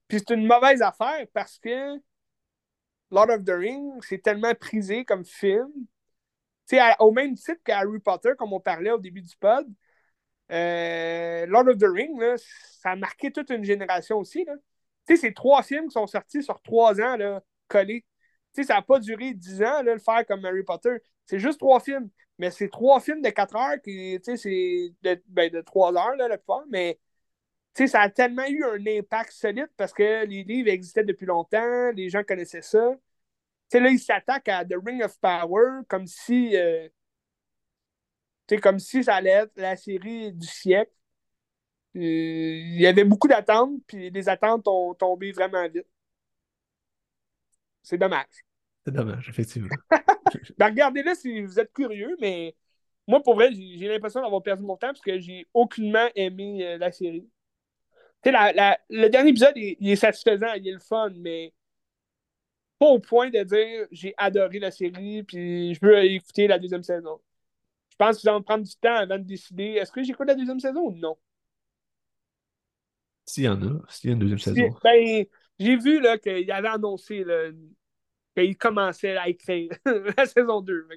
Puis 0.08 0.20
c'est 0.20 0.36
une 0.36 0.46
mauvaise 0.46 0.84
affaire 0.84 1.26
parce 1.34 1.58
que 1.58 1.98
Lord 3.10 3.32
of 3.32 3.44
the 3.44 3.54
Rings, 3.58 4.00
c'est 4.08 4.22
tellement 4.22 4.54
prisé 4.54 5.04
comme 5.04 5.26
film. 5.26 5.68
sais, 6.66 6.80
au 7.00 7.12
même 7.12 7.34
titre 7.34 7.60
qu'Harry 7.64 7.98
Potter, 7.98 8.34
comme 8.38 8.54
on 8.54 8.60
parlait 8.60 8.92
au 8.92 9.00
début 9.00 9.24
du 9.24 9.36
pod, 9.36 9.66
euh, 10.52 11.48
Lord 11.48 11.70
of 11.70 11.80
the 11.80 11.88
Rings, 11.88 12.22
ça 12.82 12.92
a 12.92 12.96
marqué 12.96 13.32
toute 13.32 13.50
une 13.50 13.64
génération 13.64 14.20
aussi. 14.20 14.46
C'est 15.08 15.34
trois 15.34 15.64
films 15.64 15.88
qui 15.88 15.94
sont 15.94 16.06
sortis 16.06 16.44
sur 16.44 16.62
trois 16.62 17.02
ans 17.02 17.18
là, 17.18 17.42
collés. 17.68 18.06
ça 18.54 18.76
n'a 18.76 18.84
pas 18.84 19.00
duré 19.00 19.34
dix 19.34 19.64
ans 19.64 19.82
là, 19.82 19.94
le 19.94 19.98
faire 19.98 20.24
comme 20.28 20.46
Harry 20.46 20.62
Potter. 20.62 20.98
C'est 21.26 21.40
juste 21.40 21.60
trois 21.60 21.80
films. 21.80 22.10
Mais 22.40 22.52
c'est 22.52 22.70
trois 22.70 23.00
films 23.00 23.22
de 23.22 23.30
quatre 23.30 23.56
heures 23.56 23.80
qui, 23.84 24.20
tu 24.24 24.36
sais, 24.36 24.38
c'est 24.38 24.94
de, 25.04 25.22
ben, 25.28 25.50
de 25.52 25.62
trois 25.62 25.94
heures, 25.96 26.16
là, 26.16 26.28
la 26.28 26.38
plupart, 26.38 26.64
mais 26.70 27.00
tu 27.76 27.84
sais, 27.84 27.88
ça 27.88 28.02
a 28.02 28.10
tellement 28.10 28.46
eu 28.48 28.64
un 28.66 28.86
impact 29.00 29.32
solide 29.34 29.70
parce 29.78 29.94
que 29.94 30.26
les 30.26 30.44
livres 30.44 30.70
existaient 30.70 31.04
depuis 31.06 31.26
longtemps, 31.28 31.92
les 31.94 32.10
gens 32.10 32.24
connaissaient 32.24 32.62
ça. 32.64 32.92
Tu 33.72 33.78
sais, 33.78 33.82
là, 33.82 33.90
ils 33.90 34.00
s'attaquent 34.00 34.50
à 34.50 34.66
The 34.66 34.76
Ring 34.86 35.04
of 35.04 35.20
Power 35.20 35.82
comme 35.90 36.08
si, 36.08 36.56
euh, 36.58 36.90
tu 38.48 38.56
sais, 38.56 38.62
comme 38.62 38.80
si 38.80 39.04
ça 39.04 39.16
allait 39.16 39.30
être 39.32 39.54
la 39.58 39.76
série 39.76 40.32
du 40.34 40.48
siècle. 40.48 40.92
Il 41.96 42.80
y 42.82 42.86
avait 42.88 43.04
beaucoup 43.04 43.28
d'attentes, 43.28 43.82
puis 43.88 44.10
les 44.12 44.30
attentes 44.30 44.68
ont 44.68 44.94
tombé 44.96 45.32
vraiment 45.32 45.68
vite. 45.70 45.88
C'est 47.82 47.98
dommage. 47.98 48.44
C'est 48.86 48.94
dommage, 48.94 49.30
effectivement. 49.30 49.70
ben, 50.58 50.68
regardez-le 50.68 51.16
si 51.16 51.42
vous 51.42 51.60
êtes 51.60 51.72
curieux, 51.72 52.16
mais 52.20 52.56
moi, 53.08 53.22
pour 53.22 53.36
vrai, 53.36 53.52
j'ai 53.54 53.88
l'impression 53.88 54.22
d'avoir 54.22 54.42
perdu 54.42 54.64
mon 54.64 54.78
temps 54.78 54.88
parce 54.88 55.02
que 55.02 55.20
j'ai 55.20 55.48
aucunement 55.54 56.08
aimé 56.16 56.66
euh, 56.66 56.78
la 56.78 56.92
série. 56.92 57.30
Tu 58.24 58.32
sais, 58.32 58.78
le 58.90 59.08
dernier 59.10 59.32
épisode, 59.32 59.54
il, 59.56 59.90
est 59.90 59.96
satisfaisant, 59.96 60.54
il 60.54 60.68
est 60.68 60.72
le 60.72 60.80
fun, 60.80 61.12
mais 61.18 61.54
pas 62.80 62.88
au 62.88 63.00
point 63.00 63.30
de 63.30 63.44
dire 63.44 63.88
j'ai 63.92 64.14
adoré 64.18 64.60
la 64.60 64.72
série 64.72 65.24
puis 65.24 65.74
je 65.74 65.80
veux 65.82 66.04
écouter 66.06 66.48
la 66.48 66.58
deuxième 66.58 66.84
saison. 66.84 67.20
Je 67.90 67.96
pense 67.98 68.24
va 68.24 68.34
me 68.40 68.44
prendre 68.44 68.64
du 68.64 68.76
temps 68.76 68.96
avant 68.96 69.18
de 69.18 69.24
décider 69.24 69.74
est-ce 69.74 69.92
que 69.92 70.04
j'écoute 70.04 70.28
la 70.28 70.36
deuxième 70.36 70.60
saison 70.60 70.82
ou 70.82 70.96
non? 70.96 71.18
S'il 73.26 73.44
y 73.44 73.48
en 73.48 73.62
a, 73.62 73.82
s'il 73.90 74.10
y 74.10 74.14
a 74.14 74.14
une 74.14 74.20
deuxième 74.20 74.40
saison. 74.40 74.76
Ben, 74.84 75.26
j'ai 75.60 75.78
vu 75.78 76.02
qu'il 76.22 76.52
avait 76.52 76.68
annoncé 76.68 77.24
qu'il 78.36 78.58
commençait 78.58 79.18
à 79.18 79.30
écrire 79.30 79.72
la 80.18 80.26
saison 80.26 80.62
2. 80.62 80.88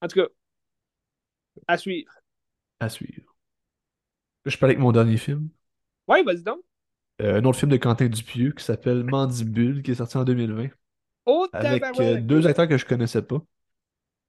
En 0.00 0.08
tout 0.08 0.20
cas, 0.20 0.28
à 1.66 1.76
suivre. 1.76 2.12
À 2.80 2.88
suivre. 2.88 3.34
Je 4.44 4.56
parlais 4.56 4.74
avec 4.74 4.82
mon 4.82 4.92
dernier 4.92 5.16
film. 5.16 5.48
Oui, 6.08 6.22
vas-y 6.24 6.42
donc. 6.42 6.60
Euh, 7.20 7.38
un 7.40 7.44
autre 7.44 7.58
film 7.58 7.70
de 7.70 7.76
Quentin 7.76 8.06
Dupieux 8.06 8.52
qui 8.52 8.64
s'appelle 8.64 9.04
Mandibule, 9.04 9.82
qui 9.82 9.92
est 9.92 9.96
sorti 9.96 10.16
en 10.16 10.24
2020. 10.24 10.68
Oh, 11.26 11.46
avec 11.52 11.84
euh, 12.00 12.20
deux 12.20 12.46
acteurs 12.46 12.66
que 12.66 12.76
je 12.76 12.84
connaissais 12.84 13.22
pas. 13.22 13.40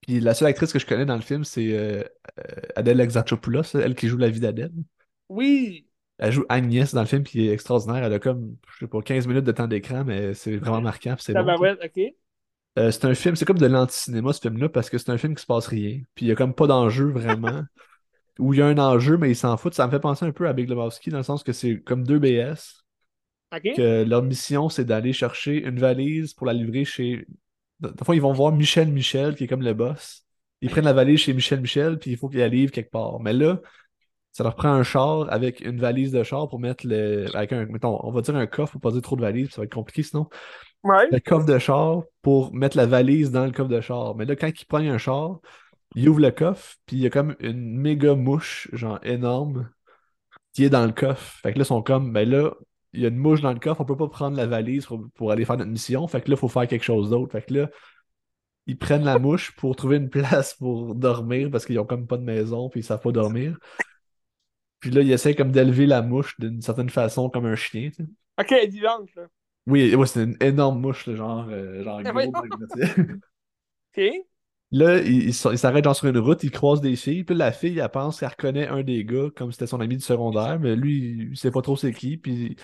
Puis 0.02 0.20
la 0.20 0.34
seule 0.34 0.50
actrice 0.50 0.74
que 0.74 0.80
je 0.80 0.86
connais 0.86 1.06
dans 1.06 1.16
le 1.16 1.22
film, 1.22 1.44
c'est 1.44 1.76
euh, 1.76 2.04
Adèle 2.76 3.00
Exarchopoulos, 3.00 3.76
elle 3.76 3.96
qui 3.96 4.08
joue 4.08 4.18
la 4.18 4.30
vie 4.30 4.42
d'Adèle. 4.42 4.74
Oui. 5.30 5.88
Elle 6.20 6.32
joue 6.32 6.46
Agnès 6.48 6.94
dans 6.94 7.02
le 7.02 7.08
film, 7.08 7.24
qui 7.24 7.48
est 7.48 7.54
extraordinaire. 7.54 8.04
Elle 8.04 8.14
a 8.14 8.20
comme, 8.20 8.56
je 8.74 8.86
sais 8.86 8.88
pas, 8.88 9.02
15 9.02 9.28
minutes 9.28 9.46
de 9.46 9.52
temps 9.52 9.68
d'écran, 9.68 10.04
mais 10.06 10.34
c'est 10.34 10.58
vraiment 10.58 10.82
marquant. 10.82 11.16
C'est. 11.20 11.34
Euh, 12.80 12.92
c'est 12.92 13.06
un 13.06 13.14
film, 13.14 13.36
c'est 13.36 13.46
comme 13.46 13.60
de 13.60 13.68
l'anti-cinéma 13.68 14.34
ce 14.34 14.42
film-là, 14.42 14.70
parce 14.70 14.90
que 14.90 14.98
c'est 14.98 15.12
un 15.12 15.18
film 15.18 15.36
qui 15.36 15.42
se 15.42 15.48
passe 15.48 15.68
rien. 15.68 16.02
Puis 16.16 16.26
il 16.26 16.30
y 16.30 16.32
a 16.32 16.36
comme 16.36 16.54
pas 16.54 16.68
d'enjeu 16.68 17.12
vraiment. 17.12 17.64
Ou 18.40 18.54
il 18.54 18.60
y 18.60 18.62
a 18.64 18.66
un 18.66 18.78
enjeu, 18.80 19.18
mais 19.18 19.30
il 19.30 19.36
s'en 19.36 19.56
fout. 19.58 19.74
Ça 19.74 19.86
me 19.86 19.92
fait 19.92 20.00
penser 20.00 20.26
un 20.26 20.32
peu 20.32 20.48
à 20.48 20.54
Big 20.54 20.68
Lebowski, 20.68 21.12
dans 21.12 21.18
le 21.18 21.24
sens 21.24 21.44
que 21.44 21.54
c'est 21.54 21.80
comme 21.82 22.04
deux 22.04 22.20
BS. 22.20 22.84
Que 23.76 24.04
leur 24.04 24.24
mission, 24.24 24.70
c'est 24.70 24.86
d'aller 24.86 25.14
chercher 25.14 25.64
une 25.64 25.80
valise 25.80 26.34
pour 26.34 26.48
la 26.48 26.54
livrer 26.54 26.86
chez. 26.86 27.28
Parfois, 27.98 28.16
ils 28.16 28.22
vont 28.22 28.34
voir 28.34 28.52
Michel 28.52 28.88
Michel, 28.88 29.36
qui 29.36 29.44
est 29.44 29.48
comme 29.48 29.62
le 29.62 29.76
boss. 29.76 30.26
Ils 30.62 30.70
prennent 30.72 30.86
la 30.86 30.94
valise 30.94 31.20
chez 31.20 31.34
Michel 31.34 31.62
Michel, 31.62 32.00
puis 32.00 32.12
il 32.12 32.18
faut 32.18 32.30
qu'il 32.30 32.40
la 32.40 32.48
livre 32.48 32.72
quelque 32.72 32.90
part. 32.90 33.20
Mais 33.20 33.34
là, 33.34 33.60
ça 34.34 34.44
leur 34.44 34.56
prend 34.56 34.70
un 34.70 34.84
char 34.84 35.32
avec 35.32 35.62
une 35.62 35.80
valise 35.80 36.12
de 36.12 36.24
char 36.24 36.50
pour 36.50 36.60
mettre 36.60 36.86
le. 36.88 37.28
Avec 37.36 37.54
un. 37.54 37.66
Mettons, 37.68 38.00
on 38.04 38.12
va 38.12 38.22
dire 38.22 38.36
un 38.36 38.48
coffre 38.48 38.74
pour 38.74 38.82
pas 38.82 38.92
dire 38.92 39.02
trop 39.02 39.16
de 39.16 39.22
valises, 39.22 39.52
ça 39.52 39.62
va 39.62 39.66
être 39.66 39.74
compliqué 39.74 40.04
sinon. 40.04 40.28
Le 40.84 41.20
coffre 41.20 41.46
de 41.46 41.58
char 41.60 42.02
pour 42.22 42.54
mettre 42.54 42.76
la 42.76 42.86
valise 42.86 43.32
dans 43.32 43.46
le 43.46 43.52
coffre 43.52 43.70
de 43.70 43.80
char. 43.80 44.16
Mais 44.16 44.26
là, 44.26 44.36
quand 44.36 44.50
ils 44.50 44.66
prennent 44.66 44.88
un 44.88 44.98
char, 44.98 45.40
ils 45.96 46.10
ouvrent 46.10 46.20
le 46.22 46.32
coffre, 46.32 46.76
puis 46.86 46.98
il 46.98 47.04
y 47.04 47.06
a 47.06 47.10
comme 47.10 47.36
une 47.40 47.78
méga 47.78 48.16
mouche, 48.16 48.68
genre 48.74 49.00
énorme, 49.04 49.70
qui 50.54 50.66
est 50.66 50.70
dans 50.70 50.86
le 50.86 50.92
coffre. 50.92 51.40
Fait 51.42 51.54
que 51.54 51.60
là, 51.60 51.64
ils 51.64 51.68
sont 51.68 51.84
comme, 51.84 52.12
ben 52.12 52.28
là, 52.28 52.52
il 52.94 53.02
y 53.02 53.06
a 53.06 53.10
une 53.10 53.18
mouche 53.18 53.42
dans 53.42 53.54
le 53.54 53.60
coffre, 53.60 53.82
on 53.82 53.86
peut 53.86 53.98
pas 53.98 54.08
prendre 54.08 54.36
la 54.36 54.48
valise 54.48 54.88
pour, 55.16 55.32
aller 55.32 55.46
faire 55.46 55.58
notre 55.58 55.72
mission. 55.72 56.08
Fait 56.08 56.22
que 56.22 56.30
là, 56.30 56.36
il 56.36 56.40
faut 56.40 56.48
faire 56.48 56.68
quelque 56.68 56.84
chose 56.84 57.12
d'autre. 57.12 57.32
Fait 57.32 57.44
que 57.44 57.54
là, 57.54 57.70
ils 58.66 58.78
prennent 58.78 59.04
la 59.04 59.20
mouche 59.20 59.56
pour 59.56 59.76
trouver 59.76 59.98
une 59.98 60.10
place 60.12 60.56
pour 60.56 60.96
dormir 60.96 61.50
parce 61.52 61.66
qu'ils 61.66 61.80
ont 61.80 61.86
comme 61.86 62.08
pas 62.08 62.18
de 62.18 62.24
maison, 62.24 62.70
puis 62.70 62.82
ils 62.82 62.84
savent 62.84 63.02
pas 63.02 63.12
dormir. 63.12 63.58
Puis 64.84 64.92
là, 64.92 65.00
il 65.00 65.10
essaie 65.14 65.34
comme 65.34 65.54
d'élever 65.54 65.86
la 65.86 66.02
mouche 66.02 66.38
d'une 66.40 66.62
certaine 66.62 66.90
façon, 66.90 67.30
comme 67.30 67.46
un 67.46 67.56
chien. 67.56 67.90
Tu 67.90 68.04
sais. 68.04 68.10
Ok, 68.38 68.70
vivante, 68.70 69.16
là. 69.16 69.28
Oui, 69.66 69.96
ouais, 69.96 70.08
c'est 70.08 70.24
une 70.24 70.36
énorme 70.42 70.82
mouche, 70.82 71.08
là, 71.08 71.16
genre, 71.16 71.48
euh, 71.50 71.82
genre 71.86 72.04
gros. 72.04 72.34
ok. 73.96 74.04
Là, 74.72 74.98
il, 74.98 75.30
il 75.30 75.34
s'arrête 75.34 75.86
genre 75.86 75.96
sur 75.96 76.08
une 76.08 76.18
route, 76.18 76.44
il 76.44 76.52
croise 76.52 76.82
des 76.82 76.98
filles, 76.98 77.24
puis 77.24 77.34
la 77.34 77.54
fille, 77.54 77.80
elle 77.80 77.88
pense 77.88 78.20
qu'elle 78.20 78.28
reconnaît 78.28 78.68
un 78.68 78.84
des 78.84 79.06
gars 79.06 79.30
comme 79.38 79.54
c'était 79.54 79.68
son 79.68 79.80
ami 79.80 79.96
du 79.96 80.04
secondaire, 80.04 80.60
mais 80.60 80.76
lui, 80.76 81.30
il 81.32 81.38
sait 81.38 81.52
pas 81.52 81.62
trop 81.62 81.78
c'est 81.78 81.94
qui, 81.94 82.18
puis 82.18 82.58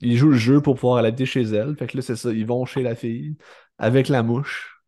il 0.00 0.16
joue 0.16 0.30
le 0.30 0.38
jeu 0.38 0.62
pour 0.62 0.76
pouvoir 0.76 1.02
l'habiter 1.02 1.26
chez 1.26 1.42
elle. 1.42 1.76
Fait 1.76 1.86
que 1.86 1.98
là, 1.98 2.02
c'est 2.02 2.16
ça, 2.16 2.32
ils 2.32 2.46
vont 2.46 2.64
chez 2.64 2.82
la 2.82 2.94
fille 2.94 3.36
avec 3.76 4.08
la 4.08 4.22
mouche. 4.22 4.80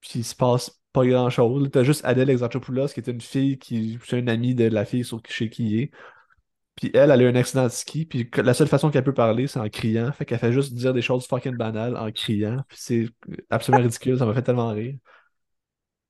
Puis 0.00 0.20
il 0.20 0.24
se 0.24 0.34
passe 0.34 0.80
pas 0.94 1.04
grand 1.04 1.28
chose. 1.28 1.68
T'as 1.72 1.82
juste 1.82 2.04
Adèle 2.04 2.30
Exarchopoulos, 2.30 2.86
qui 2.88 3.00
est 3.00 3.08
une 3.08 3.20
fille 3.20 3.58
qui. 3.58 3.98
C'est 4.06 4.18
une 4.18 4.28
amie 4.28 4.54
de 4.54 4.64
la 4.66 4.84
fille 4.84 5.04
chez 5.28 5.50
qui 5.50 5.66
il 5.66 5.80
est. 5.82 5.90
Puis 6.76 6.90
elle, 6.94 7.10
elle 7.10 7.20
a 7.20 7.24
eu 7.24 7.28
un 7.28 7.34
accident 7.34 7.64
de 7.64 7.68
ski, 7.68 8.06
puis 8.06 8.30
la 8.36 8.54
seule 8.54 8.68
façon 8.68 8.90
qu'elle 8.90 9.04
peut 9.04 9.14
parler, 9.14 9.46
c'est 9.46 9.60
en 9.60 9.68
criant. 9.68 10.12
Fait 10.12 10.24
qu'elle 10.24 10.38
fait 10.38 10.52
juste 10.52 10.72
dire 10.74 10.94
des 10.94 11.02
choses 11.02 11.26
fucking 11.26 11.56
banales 11.56 11.96
en 11.96 12.10
criant. 12.12 12.64
Puis 12.68 12.78
c'est 12.80 13.08
absolument 13.50 13.82
ridicule, 13.82 14.18
ça 14.18 14.24
m'a 14.26 14.34
fait 14.34 14.42
tellement 14.42 14.70
rire. 14.70 14.94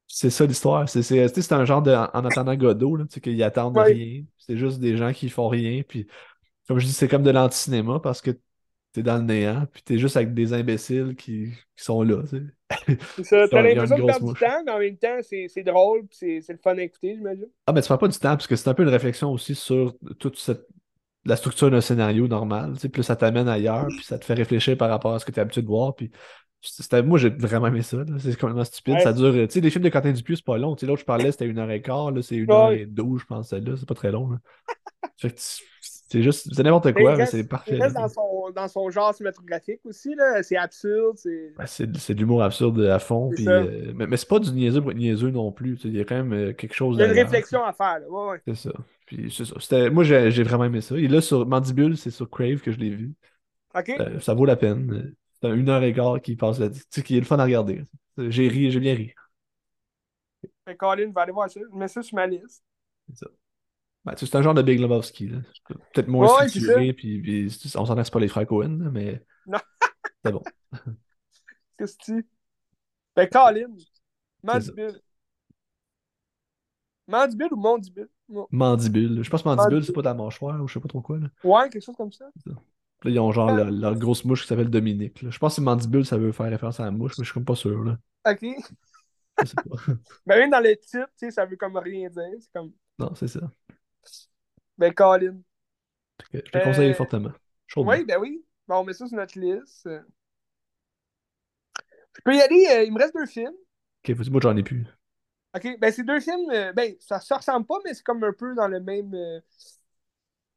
C'est 0.06 0.30
ça 0.30 0.44
l'histoire. 0.44 0.88
C'est 0.88 1.52
un 1.52 1.64
genre 1.64 1.82
de. 1.82 1.92
En 1.92 2.24
attendant 2.24 2.54
Godot, 2.54 2.96
là, 2.96 3.04
qu'ils 3.06 3.42
attendent 3.42 3.78
rien. 3.78 4.22
C'est 4.38 4.56
juste 4.58 4.80
des 4.80 4.96
gens 4.98 5.12
qui 5.12 5.30
font 5.30 5.48
rien. 5.48 5.82
Puis, 5.82 6.06
comme 6.68 6.78
je 6.78 6.86
dis, 6.86 6.92
c'est 6.92 7.08
comme 7.08 7.22
de 7.22 7.30
l'anti-cinéma 7.30 8.00
parce 8.00 8.20
que 8.20 8.38
t'es 8.94 9.02
dans 9.02 9.16
le 9.16 9.24
néant, 9.24 9.66
puis 9.72 9.82
t'es 9.82 9.98
juste 9.98 10.16
avec 10.16 10.32
des 10.34 10.52
imbéciles 10.52 11.16
qui, 11.16 11.50
qui 11.76 11.84
sont 11.84 12.02
là. 12.02 12.22
C'est 13.16 13.24
ça, 13.24 13.48
t'as 13.50 13.60
l'impression 13.60 13.98
de 13.98 14.04
perdre 14.04 14.32
du 14.32 14.40
temps, 14.40 14.62
mais 14.64 14.72
en 14.72 14.78
même 14.78 14.96
temps, 14.96 15.18
c'est 15.20 15.62
drôle, 15.64 16.06
c'est 16.12 16.40
le 16.48 16.58
fun 16.62 16.78
à 16.78 16.82
écouter, 16.82 17.16
j'imagine. 17.16 17.48
Ah, 17.66 17.72
mais 17.72 17.82
tu 17.82 17.88
perds 17.88 17.98
pas 17.98 18.08
du 18.08 18.18
temps, 18.18 18.30
parce 18.30 18.46
que 18.46 18.54
c'est 18.54 18.68
un 18.68 18.74
peu 18.74 18.84
une 18.84 18.88
réflexion 18.88 19.32
aussi 19.32 19.54
sur 19.54 19.94
toute 20.18 20.38
cette 20.38 20.66
la 21.26 21.36
structure 21.36 21.70
d'un 21.70 21.80
scénario 21.80 22.28
normal, 22.28 22.74
puis 22.92 23.02
ça 23.02 23.16
t'amène 23.16 23.48
ailleurs, 23.48 23.86
puis 23.88 24.04
ça 24.04 24.18
te 24.18 24.26
fait 24.26 24.34
réfléchir 24.34 24.76
par 24.76 24.90
rapport 24.90 25.14
à 25.14 25.18
ce 25.18 25.24
que 25.24 25.32
tu 25.32 25.38
es 25.38 25.40
habitué 25.40 25.62
de 25.62 25.66
voir, 25.66 25.94
puis 25.94 26.10
moi, 27.04 27.18
j'ai 27.18 27.28
vraiment 27.28 27.66
aimé 27.66 27.82
ça. 27.82 27.98
C'est 28.18 28.38
complètement 28.38 28.64
stupide. 28.64 29.00
Ça 29.00 29.12
dure. 29.12 29.32
Tu 29.32 29.46
sais, 29.50 29.60
les 29.60 29.70
films 29.70 29.84
de 29.84 29.90
Quentin 29.90 30.12
Dupieux, 30.12 30.36
c'est 30.36 30.44
pas 30.44 30.56
long. 30.56 30.76
L'autre, 30.82 31.00
je 31.00 31.04
parlais, 31.04 31.30
c'était 31.30 31.46
une 31.46 31.58
heure 31.58 31.70
et 31.70 31.82
quart. 31.82 32.10
Là, 32.10 32.22
c'est 32.22 32.36
une 32.36 32.50
heure 32.50 32.72
et 32.72 32.86
douze, 32.86 33.20
je 33.20 33.26
pense, 33.26 33.50
celle-là. 33.50 33.74
C'est 33.76 33.88
pas 33.88 33.94
très 33.94 34.10
long. 34.10 34.38
c'est 36.14 36.22
juste. 36.22 36.54
C'est 36.54 36.62
n'importe 36.62 36.92
quoi, 36.92 37.16
mais 37.16 37.26
c'est 37.26 37.42
parfait. 37.44 37.74
Il 37.74 37.82
reste 37.82 37.96
dans 37.96 38.08
son, 38.08 38.50
dans 38.54 38.68
son 38.68 38.88
genre 38.88 39.12
cinématographique 39.12 39.80
aussi. 39.84 40.14
là. 40.14 40.42
C'est 40.44 40.56
absurde. 40.56 41.16
C'est 41.66 41.86
de 42.14 42.18
l'humour 42.18 42.42
absurde 42.42 42.80
à 42.82 43.00
fond. 43.00 43.30
Euh, 43.46 43.92
mais, 43.96 44.06
mais 44.06 44.16
c'est 44.16 44.28
pas 44.28 44.38
du 44.38 44.52
niaiseux 44.52 44.80
pour 44.80 44.92
être 44.92 44.96
niaiseux 44.96 45.30
non 45.30 45.50
plus. 45.50 45.80
Il 45.84 45.96
y 45.96 46.00
a 46.00 46.04
quand 46.04 46.14
même 46.14 46.32
euh, 46.32 46.52
quelque 46.52 46.74
chose. 46.74 46.96
Il 46.96 47.00
y 47.00 47.02
a 47.02 47.06
une 47.08 47.18
réflexion 47.18 47.64
à 47.64 47.72
faire. 47.72 47.98
Ouais, 48.08 48.30
ouais. 48.30 48.40
C'est 48.46 48.68
ça. 48.68 48.72
Puis 49.06 49.34
c'est 49.36 49.44
ça. 49.44 49.90
Moi, 49.90 50.04
j'ai 50.04 50.42
vraiment 50.44 50.64
aimé 50.64 50.80
ça. 50.80 50.96
Et 50.96 51.08
là, 51.08 51.20
sur 51.20 51.46
Mandibule, 51.46 51.96
c'est 51.96 52.10
sur 52.10 52.30
Crave 52.30 52.60
que 52.60 52.70
je 52.70 52.78
l'ai 52.78 52.90
vu. 52.90 53.12
OK. 53.76 53.90
Euh, 53.98 54.20
ça 54.20 54.34
vaut 54.34 54.44
la 54.44 54.56
peine 54.56 55.14
une 55.42 55.68
heure 55.68 55.82
et 55.82 55.92
quart 55.92 56.20
qui 56.22 56.36
passe 56.36 56.58
là 56.58 56.70
Tu 56.70 56.80
sais, 56.88 57.02
qui 57.02 57.16
est 57.16 57.20
le 57.20 57.26
fun 57.26 57.38
à 57.38 57.44
regarder. 57.44 57.82
J'ai 58.16 58.48
ri, 58.48 58.70
j'ai 58.70 58.80
bien 58.80 58.94
ri. 58.94 59.12
Fait 60.64 60.76
Colin 60.76 61.10
va 61.12 61.22
aller 61.22 61.32
voir 61.32 61.50
ça. 61.50 61.60
Je 61.60 61.76
mets 61.76 61.88
ça 61.88 62.02
sur 62.02 62.14
ma 62.14 62.26
liste. 62.26 62.62
C'est 63.08 63.24
ça. 63.24 63.26
Ben, 64.04 64.12
c'est 64.16 64.34
un 64.34 64.42
genre 64.42 64.54
de 64.54 64.62
Big 64.62 64.78
Lebowski. 64.80 65.30
Peut-être 65.92 66.08
moins 66.08 66.28
structuré, 66.48 66.92
puis, 66.92 67.20
puis, 67.20 67.72
on 67.76 67.86
s'en 67.86 67.94
laisse 67.94 68.10
pas 68.10 68.20
les 68.20 68.28
frères 68.28 68.46
Cohen, 68.46 68.90
mais 68.92 69.24
non. 69.46 69.58
c'est 70.24 70.32
bon. 70.32 70.42
Qu'est-ce 71.78 71.96
que 71.96 72.04
tu 72.04 72.26
Ben, 73.16 73.28
Colin, 73.28 73.74
Mandibule. 74.42 75.00
Mandibule 77.06 77.52
ou 77.52 77.56
Mandibule? 77.56 78.08
Mandibule. 78.50 79.22
Je 79.22 79.30
pense 79.30 79.42
que 79.42 79.48
Mandibule, 79.48 79.84
c'est 79.84 79.92
pas 79.92 80.02
de 80.02 80.06
la 80.06 80.14
mâchoire 80.14 80.62
ou 80.62 80.68
je 80.68 80.74
sais 80.74 80.80
pas 80.80 80.88
trop 80.88 81.00
quoi. 81.00 81.18
Là. 81.18 81.28
Ouais, 81.42 81.68
quelque 81.70 81.84
chose 81.84 81.96
comme 81.96 82.12
ça. 82.12 82.26
Là, 82.46 82.54
ils 83.04 83.20
ont 83.20 83.32
genre 83.32 83.50
ah. 83.50 83.64
leur, 83.64 83.96
grosse 83.96 84.24
mouche 84.24 84.42
qui 84.42 84.48
s'appelle 84.48 84.70
Dominique. 84.70 85.28
Je 85.28 85.38
pense 85.38 85.56
que 85.56 85.60
mandibule, 85.60 86.06
ça 86.06 86.16
veut 86.16 86.32
faire 86.32 86.50
référence 86.50 86.80
à 86.80 86.84
la 86.84 86.90
mouche, 86.90 87.12
mais 87.18 87.24
je 87.24 87.30
suis 87.30 87.34
comme 87.34 87.44
pas 87.44 87.54
sûr. 87.54 87.82
Là. 87.84 87.98
Ok. 88.26 88.40
Je 89.40 89.46
sais 89.46 89.54
pas. 89.54 89.62
ben, 90.26 90.38
même 90.38 90.50
dans 90.50 90.60
le 90.60 90.76
titre, 90.76 91.08
ça 91.30 91.44
veut 91.44 91.56
comme 91.56 91.76
rien 91.76 92.08
dire. 92.08 92.22
C'est 92.40 92.52
comme... 92.52 92.72
Non, 92.98 93.14
c'est 93.14 93.28
ça. 93.28 93.40
Ben, 94.78 94.92
Colin. 94.92 95.40
je 96.32 96.40
te 96.40 96.64
conseille 96.64 96.90
euh, 96.90 96.94
fortement. 96.94 97.32
Oui, 97.76 98.04
ben 98.04 98.18
oui. 98.20 98.44
Bon, 98.66 98.76
on 98.76 98.84
met 98.84 98.92
ça 98.92 99.06
sur 99.06 99.16
notre 99.16 99.38
liste. 99.38 99.86
Je 99.86 100.00
peux 102.24 102.34
y 102.34 102.40
aller. 102.40 102.66
Euh, 102.70 102.84
il 102.84 102.92
me 102.92 102.98
reste 102.98 103.14
deux 103.14 103.26
films. 103.26 103.54
Ok, 104.08 104.16
moi, 104.30 104.40
j'en 104.42 104.56
ai 104.56 104.62
plus. 104.62 104.86
Ok, 105.54 105.78
ben, 105.78 105.92
c'est 105.92 106.04
deux 106.04 106.20
films. 106.20 106.50
Euh, 106.50 106.72
ben, 106.72 106.94
ça 107.00 107.20
se 107.20 107.34
ressemble 107.34 107.66
pas, 107.66 107.76
mais 107.84 107.94
c'est 107.94 108.02
comme 108.02 108.22
un 108.24 108.32
peu 108.32 108.54
dans 108.54 108.68
le 108.68 108.80
même 108.80 109.10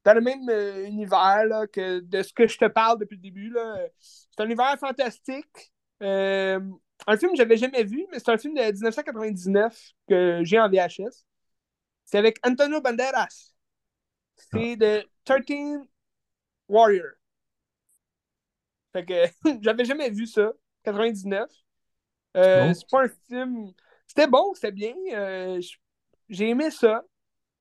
dans 0.03 0.13
le 0.13 0.21
même 0.21 0.49
univers 0.85 1.65
que 1.71 1.99
de 1.99 2.23
ce 2.23 2.33
que 2.33 2.47
je 2.47 2.57
te 2.57 2.65
parle 2.65 2.99
depuis 2.99 3.15
le 3.15 3.21
début. 3.21 3.53
C'est 3.99 4.39
un 4.39 4.45
univers 4.45 4.77
fantastique. 4.79 5.71
Un 7.05 7.17
film 7.17 7.31
que 7.31 7.37
j'avais 7.37 7.57
jamais 7.57 7.83
vu, 7.83 8.05
mais 8.11 8.19
c'est 8.19 8.31
un 8.31 8.37
film 8.37 8.55
de 8.55 8.61
1999 8.61 9.91
que 10.09 10.39
j'ai 10.43 10.59
en 10.59 10.69
VHS. 10.69 11.25
C'est 12.05 12.17
avec 12.17 12.39
Antonio 12.45 12.81
Banderas. 12.81 13.53
C'est 14.37 14.75
de 14.75 15.03
13 15.25 15.79
Warrior. 16.67 17.07
Fait 18.93 19.05
que 19.05 19.13
j'avais 19.61 19.85
jamais 19.85 20.09
vu 20.09 20.25
ça. 20.25 20.51
99. 20.83 21.49
Euh, 22.37 22.73
c'est 22.73 22.89
pas 22.89 23.03
un 23.03 23.09
film. 23.27 23.71
C'était 24.05 24.27
bon, 24.27 24.53
c'était 24.53 24.71
bien. 24.71 24.93
j'ai 26.29 26.49
aimé 26.49 26.71
ça. 26.71 27.03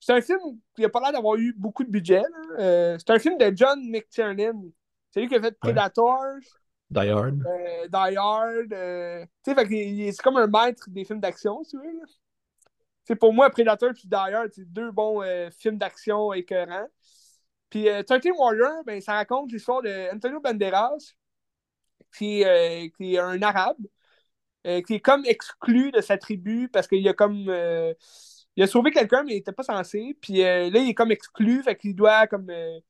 C'est 0.01 0.12
un 0.12 0.20
film 0.20 0.39
qui 0.74 0.82
n'a 0.82 0.89
pas 0.89 1.01
l'air 1.01 1.12
d'avoir 1.12 1.36
eu 1.36 1.53
beaucoup 1.57 1.82
de 1.82 1.90
budget. 1.90 2.23
Euh, 2.59 2.97
c'est 2.98 3.12
un 3.12 3.19
film 3.19 3.39
de 3.39 3.53
John 3.55 3.81
McTiernan. 3.90 4.70
C'est 5.11 5.20
lui 5.20 5.28
qui 5.28 5.35
a 5.35 5.40
fait 5.40 5.59
Predator. 5.59 6.20
Die 6.90 7.09
Hard. 7.09 7.43
Euh, 7.44 7.89
Die 7.89 8.16
Hard. 8.16 8.73
Euh, 8.73 9.27
c'est 9.44 10.23
comme 10.23 10.36
un 10.36 10.47
maître 10.47 10.89
des 10.89 11.05
films 11.05 11.20
d'action, 11.20 11.65
si 11.65 11.70
tu 11.70 11.78
veux. 11.78 12.01
C'est 13.07 13.16
pour 13.16 13.33
moi, 13.33 13.51
Predator 13.51 13.93
Die 13.93 14.15
Hard, 14.15 14.51
c'est 14.53 14.70
deux 14.73 14.91
bons 14.91 15.23
films 15.59 15.78
d'action 15.78 16.33
écœurants. 16.33 16.89
Puis 17.70 17.87
13 18.07 18.20
Warrior, 18.37 18.85
ben, 18.85 19.01
ça 19.01 19.15
raconte 19.15 19.53
l'histoire 19.53 19.83
d'Antonio 19.83 20.41
Banderas, 20.41 21.15
qui, 22.16 22.45
qui 22.97 23.15
est 23.15 23.19
un 23.19 23.41
arabe, 23.43 23.77
qui 24.65 24.95
est 24.95 25.01
comme 25.01 25.24
exclu 25.24 25.93
de 25.93 26.01
sa 26.01 26.19
tribu 26.19 26.69
parce 26.69 26.89
qu'il 26.89 27.07
a 27.09 27.15
comme 27.15 27.49
il 28.57 28.62
a 28.62 28.66
sauvé 28.66 28.91
quelqu'un, 28.91 29.23
mais 29.24 29.33
il 29.33 29.37
n'était 29.37 29.53
pas 29.53 29.62
censé. 29.62 30.16
Puis 30.20 30.43
euh, 30.43 30.70
là, 30.70 30.81
il 30.81 30.91
est 30.91 30.95
comme 30.95 31.12
exclu, 31.12 31.62
fait 31.62 31.77
qu'il 31.77 31.95
doit 31.95 32.27
comme. 32.27 32.51
Euh, 32.51 32.81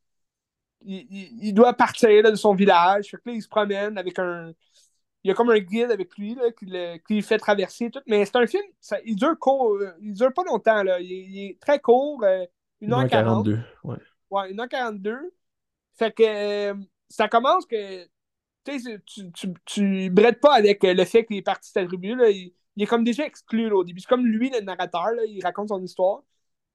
il, 0.83 1.53
doit 1.55 1.75
partir 1.75 2.23
de 2.31 2.37
son 2.37 2.55
village. 2.55 3.11
Fait 3.11 3.17
que 3.17 3.23
là, 3.27 3.33
il 3.33 3.43
se 3.43 3.49
promène 3.49 3.99
avec 3.99 4.19
un. 4.19 4.53
Il 5.27 5.31
y 5.31 5.33
a 5.33 5.35
comme 5.35 5.51
un 5.51 5.59
guide 5.59 5.91
avec 5.91 6.17
lui 6.17 6.37
là, 6.37 6.53
qui, 6.53 6.67
le, 6.67 6.99
qui 6.99 7.21
fait 7.21 7.39
traverser 7.39 7.91
tout. 7.91 7.99
Mais 8.07 8.25
c'est 8.25 8.37
un 8.37 8.47
film, 8.47 8.63
ça, 8.81 8.99
il 9.05 9.17
dure 9.17 9.37
court, 9.41 9.75
euh, 9.75 9.91
il 10.01 10.13
dure 10.13 10.33
pas 10.33 10.45
longtemps. 10.45 10.85
Là. 10.85 11.01
Il, 11.01 11.51
est 11.51 11.59
très 11.61 11.81
court, 11.81 12.25
1h42. 12.81 13.59
Ouais. 13.83 13.97
ouais, 14.31 14.53
1h42. 14.53 15.17
Fait 15.95 16.13
que 16.13 16.77
ça 17.09 17.27
commence 17.27 17.67
que 17.67 18.05
tu, 18.63 19.03
tu, 19.35 19.55
tu, 19.65 20.11
brettes 20.11 20.41
pas 20.41 20.55
avec 20.55 20.85
le 20.85 21.05
fait 21.05 21.25
qu'il 21.27 21.39
est 21.39 21.43
parti 21.43 21.71
de 21.71 21.81
sa 21.81 21.85
tribu. 21.85 22.15
Là. 22.15 22.31
Il, 22.31 22.53
il 22.77 22.85
est 22.85 22.87
comme 22.87 23.03
déjà 23.03 23.27
exclu 23.27 23.69
au 23.73 23.83
début. 23.83 23.99
C'est 23.99 24.09
comme 24.09 24.27
lui, 24.27 24.51
le 24.51 24.61
narrateur, 24.61 25.11
là, 25.17 25.25
il 25.27 25.43
raconte 25.43 25.71
son 25.71 25.83
histoire. 25.83 26.23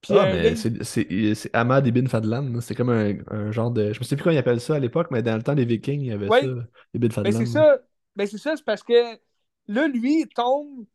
Puis, 0.01 0.13
ah, 0.17 0.25
euh, 0.25 0.41
mais 0.41 0.83
c'est 0.83 1.49
Ahmad 1.53 1.87
Ibn 1.87 2.07
Fadlan. 2.07 2.59
C'est 2.59 2.75
comme 2.75 2.89
un, 2.89 3.13
un, 3.29 3.51
genre 3.51 3.71
de. 3.71 3.93
Je 3.93 3.99
ne 3.99 4.03
sais 4.03 4.17
plus 4.17 4.23
comment 4.23 4.33
il 4.33 4.39
appelle 4.39 4.59
ça 4.59 4.75
à 4.75 4.79
l'époque, 4.79 5.07
mais 5.11 5.21
dans 5.21 5.37
le 5.37 5.43
temps 5.43 5.55
des 5.55 5.63
Vikings, 5.63 6.01
il 6.01 6.07
y 6.07 6.11
avait 6.11 6.27
ça. 6.27 6.39
Ibn 6.41 6.67
ben, 6.95 7.11
Fadlan. 7.11 7.31
c'est 7.37 7.45
ça. 7.45 7.77
Ben, 8.15 8.27
c'est 8.27 8.37
ça, 8.37 8.55
c'est 8.55 8.65
parce 8.65 8.83
que 8.83 9.19
là, 9.67 9.87
lui, 9.87 10.21
il 10.21 10.27
tombe, 10.27 10.85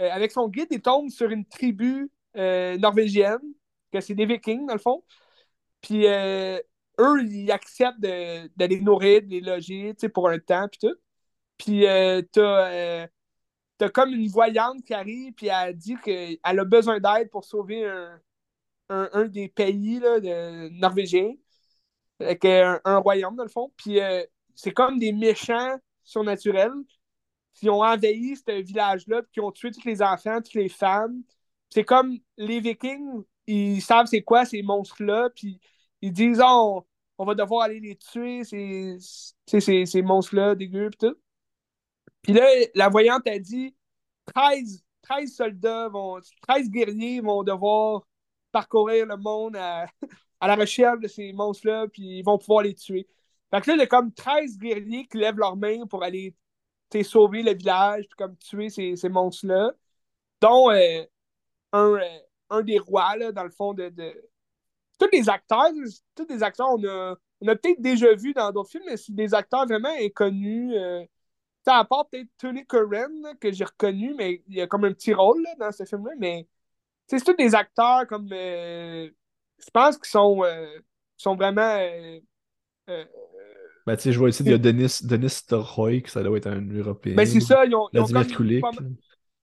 euh, 0.00 0.10
avec 0.10 0.32
son 0.32 0.48
guide, 0.48 0.68
il 0.70 0.80
tombe 0.80 1.10
sur 1.10 1.30
une 1.30 1.44
tribu 1.44 2.10
euh, 2.36 2.76
norvégienne, 2.78 3.40
que 3.92 4.00
c'est 4.00 4.14
des 4.14 4.26
Vikings, 4.26 4.66
dans 4.66 4.74
le 4.74 4.80
fond. 4.80 5.04
Puis 5.80 6.06
eux, 6.06 7.24
ils 7.24 7.50
acceptent 7.50 8.00
de, 8.00 8.66
les 8.66 8.80
nourrir, 8.80 9.22
de 9.22 9.28
les 9.28 9.40
loger, 9.40 9.94
pour 10.14 10.28
un 10.28 10.38
temps, 10.38 10.68
puis 10.68 10.88
tout. 10.88 10.96
Puis 11.58 11.84
t'as 12.32 13.08
t'as 13.80 13.88
comme 13.88 14.12
une 14.12 14.28
voyante 14.28 14.84
qui 14.84 14.92
arrive, 14.92 15.32
puis 15.32 15.48
elle 15.48 15.74
dit 15.74 15.96
qu'elle 16.04 16.38
a 16.44 16.64
besoin 16.64 17.00
d'aide 17.00 17.30
pour 17.30 17.44
sauver 17.44 17.82
un, 18.90 19.24
des 19.28 19.48
pays 19.48 20.00
là, 20.00 20.20
de, 20.20 20.68
norvégiens, 20.78 21.32
avec 22.20 22.44
un, 22.44 22.98
royaume, 22.98 23.36
dans 23.36 23.44
le 23.44 23.48
fond. 23.48 23.72
Puis 23.76 24.00
euh, 24.00 24.22
c'est 24.54 24.72
comme 24.72 24.98
des 24.98 25.12
méchants 25.12 25.78
surnaturels 26.10 26.72
qui 27.54 27.68
ont 27.68 27.82
envahi 27.82 28.36
ce 28.36 28.62
village-là, 28.62 29.22
qui 29.32 29.40
ont 29.40 29.52
tué 29.52 29.70
tous 29.70 29.84
les 29.84 30.02
enfants, 30.02 30.40
toutes 30.40 30.54
les 30.54 30.68
femmes. 30.68 31.22
C'est 31.70 31.84
comme 31.84 32.18
les 32.36 32.60
Vikings, 32.60 33.22
ils 33.46 33.82
savent 33.82 34.06
c'est 34.06 34.22
quoi 34.22 34.44
ces 34.44 34.62
monstres-là, 34.62 35.30
puis 35.34 35.60
ils 36.00 36.12
disent 36.12 36.42
oh, 36.44 36.86
on, 37.18 37.24
va 37.24 37.34
devoir 37.34 37.62
aller 37.62 37.80
les 37.80 37.96
tuer, 37.96 38.44
ces, 38.44 38.96
ces, 39.46 39.86
ces 39.86 40.02
monstres-là 40.02 40.54
dégueux, 40.54 40.90
puis 40.90 41.08
tout. 41.08 41.16
Puis 42.22 42.32
là, 42.32 42.46
la 42.74 42.88
voyante 42.88 43.26
a 43.26 43.38
dit 43.38 43.74
13, 44.34 44.82
13 45.02 45.34
soldats, 45.34 45.88
vont, 45.88 46.20
13 46.42 46.70
guerriers 46.70 47.20
vont 47.20 47.42
devoir 47.42 48.06
parcourir 48.52 49.06
le 49.06 49.16
monde 49.16 49.56
à, 49.56 49.86
la 50.40 50.56
recherche 50.56 51.00
de 51.00 51.08
ces 51.08 51.32
monstres-là, 51.32 51.86
puis 51.88 52.18
ils 52.18 52.22
vont 52.22 52.38
pouvoir 52.38 52.62
les 52.62 52.74
tuer. 52.74 53.06
Fait 53.50 53.60
que 53.60 53.70
là, 53.70 53.76
il 53.76 53.80
y 53.80 53.82
a 53.82 53.86
comme 53.86 54.12
13 54.12 54.58
guerriers 54.58 55.06
qui 55.06 55.18
lèvent 55.18 55.38
leurs 55.38 55.56
mains 55.56 55.86
pour 55.86 56.02
aller 56.02 56.34
sauver 57.04 57.42
le 57.42 57.54
village, 57.54 58.06
puis 58.06 58.16
comme 58.16 58.36
tuer 58.36 58.68
ces, 58.70 58.96
ces 58.96 59.08
monstres-là, 59.08 59.72
dont 60.40 60.70
euh, 60.70 61.04
un, 61.72 61.94
euh, 61.94 62.18
un, 62.50 62.62
des 62.62 62.78
rois, 62.78 63.16
là, 63.16 63.32
dans 63.32 63.44
le 63.44 63.50
fond, 63.50 63.74
de, 63.74 63.92
Tous 64.98 65.08
les 65.12 65.28
acteurs, 65.28 65.68
tous 66.14 66.26
les 66.28 66.42
acteurs, 66.42 66.68
on 66.70 66.84
a, 66.84 67.16
on 67.40 67.48
a 67.48 67.56
peut-être 67.56 67.80
déjà 67.80 68.14
vu 68.14 68.32
dans 68.34 68.52
d'autres 68.52 68.70
films, 68.70 68.84
mais 68.86 68.96
c'est 68.96 69.14
des 69.14 69.34
acteurs 69.34 69.66
vraiment 69.66 69.94
inconnus. 70.00 70.74
Euh, 70.76 71.04
à 71.66 71.84
part 71.84 72.08
peut-être 72.08 72.28
Tony 72.38 72.66
Curran, 72.66 73.36
que 73.40 73.52
j'ai 73.52 73.64
reconnu, 73.64 74.14
mais 74.14 74.42
il 74.48 74.56
y 74.56 74.60
a 74.60 74.66
comme 74.66 74.84
un 74.84 74.92
petit 74.92 75.14
rôle 75.14 75.46
dans 75.58 75.70
ce 75.72 75.84
film-là. 75.84 76.12
Mais 76.18 76.48
c'est 77.06 77.24
tous 77.24 77.34
des 77.34 77.54
acteurs 77.54 78.06
comme. 78.08 78.28
Euh, 78.32 79.10
je 79.58 79.70
pense 79.72 79.98
qu'ils 79.98 80.10
sont, 80.10 80.42
sont 81.16 81.36
vraiment. 81.36 81.78
Euh, 83.80 83.92
ben, 83.92 83.96
tu 83.96 84.02
sais, 84.02 84.12
je 84.12 84.18
vois 84.18 84.28
ici, 84.28 84.42
il 84.44 84.50
y 84.50 84.54
a 84.54 84.58
Denis, 84.58 85.00
Denis 85.02 86.02
que 86.02 86.10
ça 86.10 86.22
doit 86.22 86.36
être 86.36 86.46
un 86.46 86.60
Européen. 86.70 87.14
Ben, 87.14 87.26
c'est 87.26 87.40
ça, 87.40 87.64
ils 87.64 87.74
ont. 87.74 87.88
Ils 87.92 88.00
ont 88.00 88.06
comme, 88.06 88.96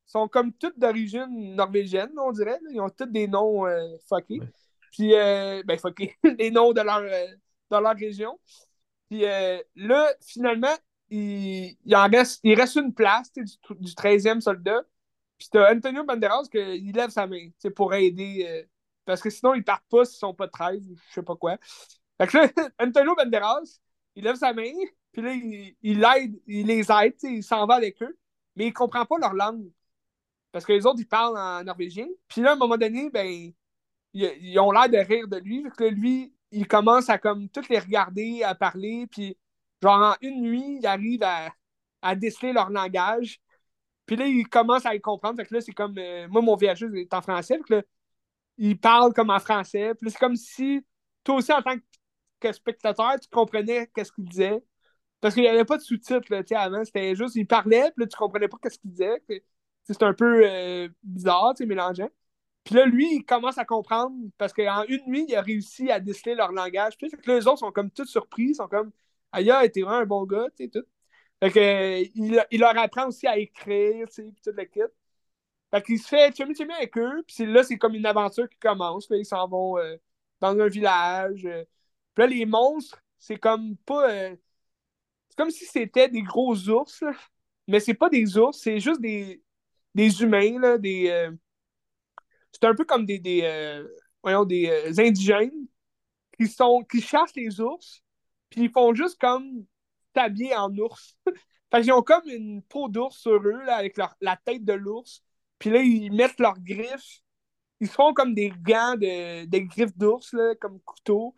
sont 0.06 0.28
comme 0.28 0.54
toutes 0.54 0.80
d'origine 0.80 1.56
norvégienne, 1.56 2.12
on 2.18 2.32
dirait. 2.32 2.60
Ils 2.72 2.80
ont 2.80 2.90
tous 2.90 3.06
des 3.06 3.28
noms 3.28 3.66
fuckés. 4.08 4.42
Puis, 4.92 5.12
ben, 5.12 5.78
fuckés. 5.78 6.16
des 6.38 6.52
noms 6.52 6.72
de 6.72 6.82
leur, 6.82 7.02
de 7.02 7.78
leur 7.78 7.96
région. 7.96 8.38
Puis 9.10 9.26
euh, 9.26 9.62
là, 9.76 10.14
finalement, 10.22 10.76
il, 11.10 11.78
il, 11.86 11.96
en 11.96 12.08
reste, 12.08 12.40
il 12.44 12.60
reste 12.60 12.76
une 12.76 12.94
place 12.94 13.32
du, 13.34 13.44
du 13.44 13.92
13e 13.94 14.42
soldat. 14.42 14.82
Puis 15.38 15.50
t'as 15.52 15.74
Antonio 15.74 16.04
Banderas 16.04 16.48
qui 16.52 16.92
lève 16.92 17.10
sa 17.10 17.28
main 17.28 17.50
pour 17.76 17.94
aider. 17.94 18.46
Euh, 18.50 18.64
parce 19.06 19.22
que 19.22 19.30
sinon, 19.30 19.54
ils 19.54 19.64
partent 19.64 19.88
pas 19.90 20.04
s'ils 20.04 20.18
sont 20.18 20.34
pas 20.34 20.48
13, 20.48 20.82
je 21.10 21.14
sais 21.14 21.24
pas 21.24 21.36
quoi. 21.36 21.58
Fait 22.20 22.28
que 22.28 22.38
là, 22.38 22.48
Antonio 22.80 23.16
Banderas, 23.16 23.80
il 24.18 24.24
lève 24.24 24.36
sa 24.36 24.52
main, 24.52 24.74
puis 25.12 25.22
là, 25.22 25.32
il, 25.32 25.76
il, 25.84 26.04
aide, 26.04 26.42
il 26.48 26.66
les 26.66 26.92
aide, 26.92 27.14
il 27.22 27.44
s'en 27.44 27.68
va 27.68 27.76
avec 27.76 28.02
eux, 28.02 28.18
mais 28.56 28.66
il 28.68 28.74
comprend 28.74 29.06
pas 29.06 29.20
leur 29.20 29.34
langue. 29.36 29.70
Parce 30.52 30.66
que 30.66 30.74
les 30.74 30.88
autres, 30.88 31.00
ils 31.00 31.08
parlent 31.08 31.38
en 31.38 31.64
norvégien. 31.64 32.08
Puis 32.28 32.42
là, 32.42 32.52
à 32.52 32.54
un 32.54 32.58
moment 32.58 32.78
donné, 32.78 33.12
ben, 33.12 33.52
ils, 34.14 34.60
ont 34.60 34.72
l'air 34.72 34.90
de 34.90 34.98
rire 34.98 35.28
de 35.28 35.38
lui. 35.38 35.64
Que 35.78 35.84
lui, 35.84 36.34
il 36.52 36.68
commence 36.68 37.10
à 37.10 37.20
comme 37.20 37.48
toutes 37.50 37.70
les 37.70 37.78
regarder, 37.78 38.42
à 38.44 38.56
parler, 38.56 39.06
puis 39.06 39.38
genre 39.84 40.02
en 40.02 40.16
une 40.22 40.42
nuit, 40.42 40.78
il 40.80 40.88
arrive 40.88 41.22
à, 41.22 41.54
à 42.02 42.16
déceler 42.16 42.54
leur 42.54 42.72
langage. 42.72 43.40
Puis 44.08 44.16
là, 44.16 44.26
il 44.26 44.48
commence 44.50 44.86
à 44.88 44.94
les 44.94 45.00
comprendre. 45.00 45.38
Fait 45.38 45.46
que 45.46 45.54
là, 45.54 45.62
c'est 45.62 45.74
comme. 45.74 45.96
Euh, 46.00 46.28
moi, 46.30 46.42
mon 46.42 46.56
voyageur 46.56 46.90
est 46.96 47.14
en 47.14 47.22
français. 47.22 47.60
Que 47.68 47.86
il 48.58 48.80
parle 48.80 49.14
comme 49.14 49.30
en 49.30 49.40
français. 49.40 49.94
Puis 49.94 50.10
c'est 50.10 50.20
comme 50.20 50.36
si 50.36 50.84
toi 51.24 51.36
aussi, 51.36 51.52
en 51.54 51.62
tant 51.62 51.78
que 51.78 51.84
spectateur, 52.54 53.20
tu 53.20 53.30
comprenais 53.30 53.88
qu'est-ce 53.94 54.12
qu'il 54.12 54.26
disait. 54.26 54.64
Parce 55.22 55.34
qu'il 55.34 55.44
n'y 55.44 55.50
avait 55.50 55.66
pas 55.66 55.78
de 55.78 55.82
sous-titres 55.84 56.34
avant. 56.56 56.86
C'était 56.86 57.16
juste, 57.16 57.36
il 57.36 57.48
parlait, 57.48 57.92
puis 57.96 58.04
là, 58.04 58.08
tu 58.08 58.18
comprenais 58.18 58.48
pas 58.48 58.58
qu'est-ce 58.62 58.80
qu'il 58.80 58.92
disait. 58.92 59.22
C'est 59.84 60.04
un 60.04 60.14
peu 60.14 60.42
euh, 60.46 60.90
bizarre, 61.04 61.54
mélangeant. 61.62 62.10
Puis 62.64 62.76
là, 62.76 62.86
lui, 62.86 63.16
il 63.16 63.24
commence 63.26 63.58
à 63.58 63.66
comprendre 63.66 64.14
parce 64.38 64.54
qu'en 64.54 64.84
une 64.90 65.06
nuit, 65.08 65.26
il 65.30 65.36
a 65.36 65.42
réussi 65.42 65.90
à 65.92 66.00
déceler 66.00 66.36
leur 66.36 66.52
langage. 66.52 66.98
Puis 66.98 67.10
que 67.10 67.32
les 67.32 67.48
autres 67.48 67.60
sont 67.60 67.72
comme 67.72 67.92
tous 67.92 68.06
surpris, 68.06 68.56
sont 68.56 68.68
comme 68.68 68.92
Aïe, 69.32 69.52
t'es 69.72 69.82
vraiment 69.82 69.98
un 70.00 70.06
bon 70.06 70.26
gars, 70.26 70.48
tu 70.58 70.66
sais, 70.66 70.70
tout. 70.70 70.86
Fait 71.42 71.52
que, 71.52 71.60
euh, 71.60 72.06
il, 72.16 72.46
il, 72.52 72.60
leur 72.60 72.78
apprend 72.78 73.08
aussi 73.08 73.28
à 73.28 73.38
écrire, 73.38 74.08
tu 74.10 74.16
sais, 74.16 74.24
puis 74.24 74.42
tout 74.44 74.52
le 74.56 74.66
kit. 74.66 74.82
Fait 75.72 75.82
qu'il 75.84 76.00
se 76.00 76.08
fait 76.08 76.36
chummy 76.36 76.56
chummy 76.56 76.74
avec 76.74 76.98
eux, 76.98 77.24
puis 77.28 77.46
là, 77.46 77.64
c'est 77.64 77.78
comme 77.78 77.94
une 77.96 78.06
aventure 78.06 78.50
qui 78.50 78.58
commence. 78.60 79.10
Là, 79.10 79.18
ils 79.18 79.26
s'en 79.26 79.48
vont 79.48 79.78
euh, 79.78 79.98
dans 80.40 80.58
un 80.60 80.68
village. 80.68 81.48
Euh. 82.18 82.22
Là, 82.22 82.28
les 82.28 82.46
monstres, 82.46 83.02
c'est 83.18 83.38
comme 83.38 83.78
pas. 83.78 84.10
c'est 85.30 85.38
comme 85.38 85.52
si 85.52 85.66
c'était 85.66 86.10
des 86.10 86.22
gros 86.22 86.56
ours, 86.70 87.04
mais 87.68 87.80
c'est 87.80 87.94
pas 87.94 88.10
des 88.10 88.38
ours, 88.38 88.60
c'est 88.62 88.80
juste 88.80 89.02
des, 89.02 89.42
des 89.96 90.22
humains, 90.22 90.60
là, 90.60 90.78
des. 90.78 91.30
c'est 92.52 92.66
un 92.66 92.76
peu 92.76 92.86
comme 92.86 93.06
des, 93.06 93.20
des, 93.20 93.86
voyons, 94.24 94.46
des 94.46 95.00
indigènes 95.00 95.68
qui, 96.38 96.48
sont, 96.48 96.84
qui 96.90 97.02
chassent 97.02 97.36
les 97.36 97.60
ours, 97.62 98.04
puis 98.50 98.64
ils 98.64 98.72
font 98.72 98.94
juste 98.94 99.20
comme 99.20 99.66
habillés 100.18 100.56
en 100.56 100.76
ours. 100.78 101.18
fait 101.72 101.82
qu'ils 101.82 101.94
ont 101.94 102.02
comme 102.02 102.28
une 102.28 102.62
peau 102.64 102.90
d'ours 102.90 103.18
sur 103.18 103.36
eux, 103.36 103.64
là, 103.66 103.76
avec 103.78 103.98
leur, 103.98 104.16
la 104.22 104.38
tête 104.38 104.66
de 104.66 104.74
l'ours. 104.74 105.24
Puis 105.60 105.70
là, 105.70 105.82
ils 105.82 106.12
mettent 106.12 106.40
leurs 106.40 106.60
griffes. 106.60 107.22
Ils 107.80 107.88
font 107.88 108.14
comme 108.14 108.34
des 108.34 108.52
gants 108.62 108.96
de, 108.96 109.46
des 109.46 109.64
griffes 109.66 109.98
d'ours, 109.98 110.36
comme 110.60 110.80
couteaux. 110.82 111.36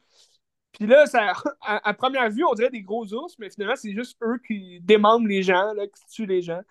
Puis 0.72 0.88
là, 0.88 1.06
ça, 1.06 1.34
à, 1.62 1.94
première 1.94 2.30
vue, 2.30 2.46
on 2.46 2.54
dirait 2.54 2.70
des 2.70 2.82
gros 2.82 3.12
ours, 3.14 3.38
mais 3.40 3.50
finalement, 3.50 3.76
c'est 3.76 3.94
juste 3.94 4.18
eux 4.24 4.40
qui 4.46 4.80
démembrent 4.82 5.28
les 5.28 5.44
gens, 5.44 5.74
là, 5.74 5.88
qui 5.88 6.06
tuent 6.08 6.26
les 6.26 6.42
gens. 6.42 6.62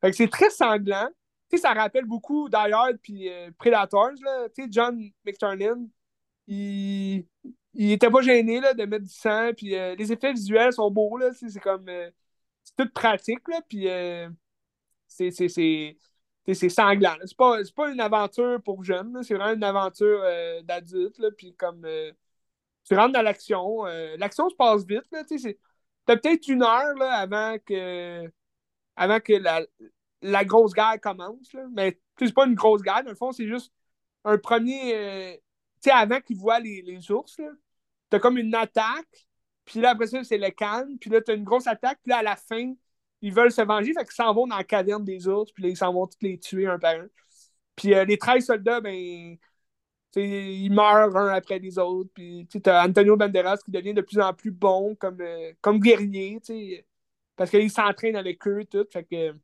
Fait 0.00 0.10
que 0.10 0.16
c'est 0.16 0.28
très 0.28 0.50
sanglant. 0.50 1.08
Tu 1.50 1.56
sais, 1.56 1.62
ça 1.62 1.72
rappelle 1.74 2.04
beaucoup 2.06 2.48
d'ailleurs 2.48 2.92
puis 3.02 3.28
euh, 3.28 3.50
Predators, 3.58 4.12
là. 4.24 4.48
Tu 4.54 4.64
sais, 4.64 4.68
John 4.70 4.98
McTurnan, 5.24 5.86
il, 6.46 7.26
il 7.74 7.92
était 7.92 8.10
pas 8.10 8.22
gêné 8.22 8.60
là, 8.60 8.74
de 8.74 8.84
mettre 8.84 9.04
du 9.04 9.12
sang. 9.12 9.52
Puis 9.56 9.74
euh, 9.76 9.94
les 9.96 10.12
effets 10.12 10.32
visuels 10.32 10.72
sont 10.72 10.90
beaux. 10.90 11.16
Là, 11.18 11.30
c'est, 11.32 11.60
comme. 11.60 11.88
Euh, 11.88 12.10
c'est 12.64 12.76
tout 12.76 12.90
pratique. 12.92 13.46
Là, 13.48 13.60
puis 13.68 13.88
euh, 13.88 14.28
c'est, 15.08 15.30
c'est, 15.30 16.68
sanglant. 16.68 17.16
C'est 17.24 17.36
pas, 17.36 17.58
pas 17.74 17.90
une 17.90 18.00
aventure 18.00 18.62
pour 18.62 18.84
jeunes. 18.84 19.22
C'est 19.22 19.34
vraiment 19.34 19.54
une 19.54 19.64
aventure 19.64 20.22
d'adulte. 20.64 21.20
Puis 21.36 21.54
comme. 21.54 21.86
Tu 22.84 22.94
rentres 22.94 23.12
dans 23.12 23.22
l'action. 23.22 23.84
l'action 24.18 24.48
se 24.48 24.54
passe 24.54 24.84
vite. 24.84 25.04
C'est, 25.28 25.58
t'as 26.06 26.16
peut-être 26.16 26.48
une 26.48 26.62
heure 26.62 26.94
là, 26.98 27.14
avant 27.14 27.56
que. 27.64 28.30
Avant 28.96 29.20
que 29.20 29.32
la, 29.32 29.62
la 30.20 30.44
grosse 30.44 30.74
guerre 30.74 31.00
commence. 31.00 31.52
Là. 31.52 31.64
Mais 31.72 31.98
c'est 32.18 32.34
pas 32.34 32.46
une 32.46 32.54
grosse 32.54 32.82
guerre. 32.82 33.02
Dans 33.04 33.10
le 33.10 33.16
fond, 33.16 33.32
c'est 33.32 33.48
juste 33.48 33.72
un 34.24 34.38
premier 34.38 35.40
tu 35.82 35.90
sais, 35.90 35.96
avant 35.96 36.20
qu'ils 36.20 36.36
voient 36.36 36.60
les, 36.60 36.80
les 36.82 37.10
ours, 37.10 37.40
t'as 38.08 38.20
comme 38.20 38.38
une 38.38 38.54
attaque, 38.54 39.26
puis 39.64 39.80
là, 39.80 39.90
après 39.90 40.06
ça, 40.06 40.22
c'est 40.22 40.38
le 40.38 40.50
calme, 40.50 40.96
puis 40.98 41.10
là, 41.10 41.20
t'as 41.20 41.34
une 41.34 41.44
grosse 41.44 41.66
attaque, 41.66 41.98
puis 42.02 42.10
là, 42.10 42.18
à 42.18 42.22
la 42.22 42.36
fin, 42.36 42.72
ils 43.20 43.34
veulent 43.34 43.50
se 43.50 43.62
venger, 43.62 43.92
fait 43.92 44.04
qu'ils 44.04 44.12
s'en 44.12 44.32
vont 44.32 44.46
dans 44.46 44.56
la 44.56 44.64
caverne 44.64 45.04
des 45.04 45.26
ours, 45.26 45.50
puis 45.52 45.64
là, 45.64 45.68
ils 45.70 45.76
s'en 45.76 45.92
vont 45.92 46.06
tous 46.06 46.18
les 46.22 46.38
tuer 46.38 46.66
un 46.66 46.78
par 46.78 46.94
un. 46.94 47.08
Puis 47.74 47.94
euh, 47.94 48.04
les 48.04 48.18
13 48.18 48.46
soldats, 48.46 48.80
ben, 48.80 49.36
ils 50.16 50.70
meurent 50.70 51.16
un 51.16 51.28
après 51.28 51.58
les 51.58 51.78
autres, 51.78 52.10
puis 52.14 52.46
tu 52.50 52.60
as 52.68 52.84
Antonio 52.84 53.16
Banderas 53.16 53.58
qui 53.64 53.70
devient 53.70 53.94
de 53.94 54.02
plus 54.02 54.20
en 54.20 54.32
plus 54.34 54.50
bon 54.50 54.94
comme, 54.96 55.20
euh, 55.20 55.52
comme 55.60 55.78
guerrier, 55.78 56.38
sais, 56.42 56.86
parce 57.36 57.50
qu'il 57.50 57.70
s'entraîne 57.70 58.16
avec 58.16 58.46
eux, 58.46 58.64
tout, 58.70 58.86
fait 58.92 59.04
que... 59.04 59.34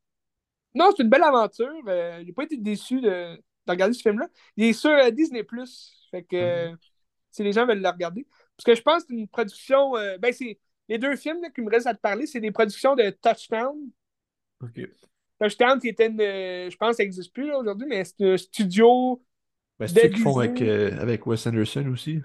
Non, 0.75 0.91
c'est 0.95 1.03
une 1.03 1.09
belle 1.09 1.23
aventure. 1.23 1.73
Euh, 1.87 2.21
j'ai 2.23 2.31
pas 2.31 2.43
été 2.43 2.55
déçu 2.57 3.01
de, 3.01 3.35
de 3.69 3.71
regarder 3.71 3.93
ce 3.93 4.01
film-là. 4.03 4.27
Il 4.55 4.65
est 4.65 4.73
sur 4.73 4.91
Disney+. 5.11 5.43
Fait 6.11 6.23
que 6.23 6.69
mhm. 6.69 6.77
si 7.31 7.43
les 7.43 7.51
gens 7.51 7.65
veulent 7.65 7.81
le 7.81 7.89
regarder. 7.89 8.27
Parce 8.55 8.65
que 8.65 8.75
je 8.75 8.81
pense 8.81 9.03
que 9.03 9.09
c'est 9.09 9.15
une 9.15 9.27
production. 9.27 9.95
Euh, 9.95 10.17
ben, 10.17 10.33
c'est 10.33 10.59
les 10.87 10.97
deux 10.97 11.15
films 11.15 11.41
qui 11.53 11.61
me 11.61 11.69
restent 11.69 11.87
à 11.87 11.93
te 11.93 12.01
parler, 12.01 12.25
c'est 12.25 12.39
des 12.39 12.51
productions 12.51 12.95
de 12.95 13.09
Touchdown. 13.09 13.89
Touchdown, 15.39 15.79
qui 15.79 15.87
était 15.87 16.07
une. 16.07 16.19
Euh, 16.19 16.69
je 16.69 16.75
pense 16.75 16.91
que 16.91 16.95
ça 16.97 17.03
n'existe 17.03 17.33
plus 17.33 17.53
aujourd'hui, 17.53 17.87
mais 17.87 18.03
c'est 18.03 18.21
un 18.21 18.37
studio. 18.37 19.23
Ben, 19.79 19.87
c'est 19.87 20.07
eux 20.07 20.09
qui 20.09 20.21
font 20.21 20.37
avec, 20.37 20.61
euh, 20.61 20.99
avec 20.99 21.25
Wes 21.25 21.47
Anderson 21.47 21.87
aussi. 21.91 22.21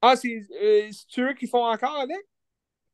Ah, 0.00 0.16
c'est 0.16 0.42
eux 1.18 1.34
qui 1.34 1.46
font 1.46 1.64
encore 1.64 1.96
avec? 1.96 2.26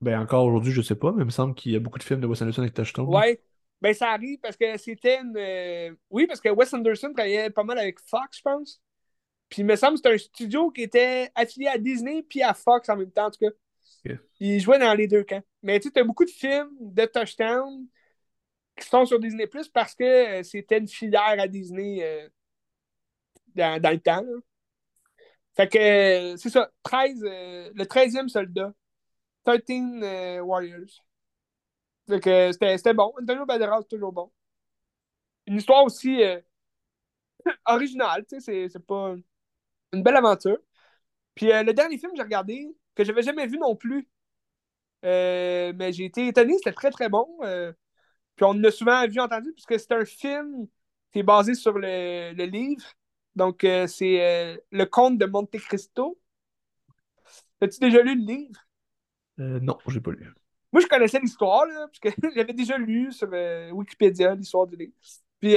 Ben, 0.01 0.20
encore 0.20 0.44
aujourd'hui, 0.44 0.72
je 0.72 0.82
sais 0.82 0.94
pas, 0.94 1.12
mais 1.12 1.22
il 1.22 1.26
me 1.26 1.30
semble 1.30 1.55
qu'il 1.55 1.72
y 1.72 1.76
a 1.76 1.80
beaucoup 1.80 1.98
de 1.98 2.05
films 2.05 2.20
de 2.20 2.26
Wes 2.26 2.40
Anderson 2.43 2.62
avec 2.62 2.74
Touchdown. 2.74 3.09
Ouais. 3.09 3.40
Ben, 3.80 3.94
ça 3.94 4.10
arrive 4.10 4.39
parce 4.40 4.56
que 4.56 4.76
c'était 4.76 5.20
une. 5.20 5.97
Oui, 6.10 6.26
parce 6.26 6.40
que 6.40 6.48
Wes 6.48 6.72
Anderson 6.74 7.12
travaillait 7.14 7.51
pas 7.51 7.64
mal 7.64 7.78
avec 7.78 7.98
Fox, 8.01 8.39
je 8.39 8.43
pense. 8.43 8.82
Puis 9.48 9.62
il 9.62 9.64
me 9.64 9.76
semble 9.76 9.94
que 9.94 10.02
c'est 10.05 10.14
un 10.14 10.18
studio 10.18 10.70
qui 10.70 10.82
était 10.82 11.30
affilié 11.35 11.68
à 11.68 11.78
Disney 11.78 12.22
puis 12.22 12.43
à 12.43 12.52
Fox 12.52 12.89
en 12.89 12.97
même 12.97 13.10
temps, 13.10 13.26
en 13.26 13.30
tout 13.30 13.40
cas. 13.40 14.14
Il 14.40 14.60
jouait 14.60 14.78
dans 14.78 14.94
les 14.94 15.06
deux 15.06 15.24
camps. 15.24 15.43
Mais 15.62 15.80
tu 15.80 15.89
sais, 15.89 15.98
as 15.98 16.05
beaucoup 16.05 16.24
de 16.24 16.30
films 16.30 16.70
de 16.80 17.05
Touchdown 17.06 17.86
qui 18.76 18.86
sont 18.86 19.05
sur 19.06 19.18
Disney 19.18 19.47
Plus 19.47 19.68
parce 19.68 19.94
que 19.94 20.05
euh, 20.40 20.43
c'était 20.43 20.78
une 20.78 20.89
filière 20.89 21.36
à 21.39 21.48
Disney 21.48 21.98
euh, 22.02 22.28
dans, 23.59 23.90
le 23.93 24.01
temps. 24.01 24.24
Fait 25.56 25.68
que 25.68 25.78
euh, 26.32 26.36
c'est 26.36 26.51
ça, 26.51 26.70
13, 26.82 27.20
le 27.22 27.85
13e 27.85 28.28
soldat. 28.28 28.72
13 29.44 30.43
Warriors. 30.43 31.05
Fait 32.09 32.20
que 32.20 32.52
c'était 32.52 32.94
bon. 32.94 33.12
Antonio 33.20 33.47
Banderas, 33.47 33.82
toujours 33.85 34.12
bon. 34.12 34.30
Une 35.47 35.56
histoire 35.56 35.85
aussi 35.85 36.20
originale, 37.66 38.24
tu 38.26 38.40
sais, 38.40 38.68
c'est 38.68 38.86
pas 38.86 39.14
une 39.93 40.02
belle 40.02 40.16
aventure. 40.16 40.59
Puis 41.35 41.52
euh, 41.52 41.62
le 41.62 41.72
dernier 41.74 41.98
film 41.98 42.12
que 42.12 42.16
j'ai 42.16 42.22
regardé, 42.22 42.68
que 42.94 43.05
j'avais 43.05 43.22
jamais 43.22 43.47
vu 43.47 43.59
non 43.59 43.76
plus, 43.76 44.09
euh, 45.05 45.72
mais 45.76 45.93
j'ai 45.93 46.06
été 46.06 46.28
étonné, 46.28 46.55
c'était 46.59 46.72
très 46.72 46.90
très 46.90 47.09
bon. 47.09 47.26
Euh, 47.43 47.72
puis 48.36 48.44
on 48.44 48.55
l'a 48.55 48.70
souvent 48.70 49.06
vu, 49.09 49.20
entendu, 49.20 49.52
puisque 49.52 49.78
c'est 49.78 49.93
un 49.93 50.05
film 50.05 50.66
qui 51.12 51.20
est 51.20 51.22
basé 51.24 51.55
sur 51.55 51.78
le, 51.78 52.32
livre. 52.44 52.85
Donc 53.39 53.60
c'est 53.62 54.60
Le 54.70 54.85
Comte 54.85 55.19
de 55.19 55.27
Monte 55.27 55.56
Cristo. 55.59 56.19
As-tu 57.60 57.81
déjà 57.81 58.02
lu 58.02 58.15
le 58.15 58.27
livre? 58.27 58.60
non, 59.39 59.78
j'ai 59.89 60.01
pas 60.01 60.10
lu. 60.10 60.32
Moi, 60.73 60.82
je 60.82 60.86
connaissais 60.86 61.20
l'histoire, 61.20 61.65
puisque 61.90 62.15
j'avais 62.35 62.52
déjà 62.52 62.77
lu 62.77 63.10
sur 63.12 63.28
Wikipédia 63.73 64.35
l'histoire 64.35 64.66
du 64.66 64.77
livre. 64.77 64.93
Puis, 65.40 65.55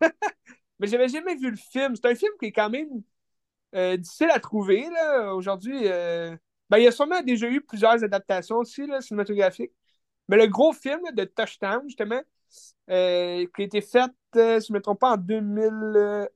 mais 0.78 0.86
j'avais 0.86 1.08
jamais 1.08 1.34
vu 1.34 1.50
le 1.50 1.56
film. 1.56 1.94
C'est 1.96 2.06
un 2.06 2.14
film 2.14 2.32
qui 2.40 2.46
est 2.46 2.52
quand 2.52 2.70
même 2.70 3.02
euh, 3.74 3.96
difficile 3.96 4.30
à 4.30 4.38
trouver 4.38 4.88
là, 4.90 5.34
aujourd'hui. 5.34 5.80
Euh, 5.84 6.36
ben, 6.70 6.78
il 6.78 6.84
y 6.84 6.86
a 6.86 6.92
sûrement 6.92 7.20
déjà 7.22 7.48
eu 7.48 7.60
plusieurs 7.60 8.02
adaptations 8.04 8.58
aussi 8.58 8.86
là, 8.86 9.00
cinématographiques. 9.00 9.72
Mais 10.28 10.36
le 10.36 10.46
gros 10.46 10.72
film 10.72 11.00
de 11.12 11.24
Touchdown, 11.24 11.82
justement, 11.86 12.22
euh, 12.90 13.46
qui 13.54 13.62
a 13.62 13.64
été 13.64 13.80
fait, 13.80 14.10
si 14.32 14.66
je 14.68 14.72
ne 14.72 14.78
me 14.78 14.80
trompe 14.80 15.00
pas, 15.00 15.12
en 15.12 15.16
2001, 15.16 16.28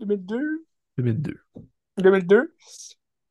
2002. 0.00 0.64
2002. 0.98 1.40
2002. 1.98 2.54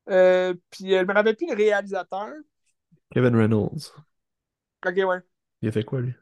puis 0.05 0.89
je 0.89 1.05
me 1.05 1.13
rappelle 1.13 1.35
plus 1.35 1.47
le 1.47 1.55
réalisateur. 1.55 2.29
Kevin 3.11 3.35
Reynolds. 3.35 3.93
Ok, 4.85 4.95
ouais. 4.95 5.19
Il 5.61 5.69
a 5.69 5.71
fait 5.71 5.83
quoi, 5.83 6.01
lui? 6.01 6.13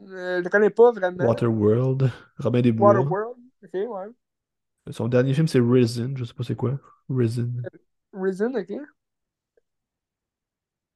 je 0.00 0.42
le 0.42 0.48
connais 0.48 0.70
pas 0.70 0.92
vraiment. 0.92 1.24
Waterworld. 1.26 2.10
Robin 2.38 2.60
des 2.60 2.72
Bois. 2.72 2.92
Waterworld. 2.92 3.38
Ok, 3.64 3.72
ouais. 3.72 4.06
Son 4.90 5.08
dernier 5.08 5.34
film, 5.34 5.48
c'est 5.48 5.60
Risen. 5.60 6.16
Je 6.16 6.24
sais 6.24 6.34
pas 6.34 6.44
c'est 6.44 6.54
quoi. 6.54 6.78
Risen. 7.08 7.62
Risen, 8.12 8.56
ok. 8.56 8.72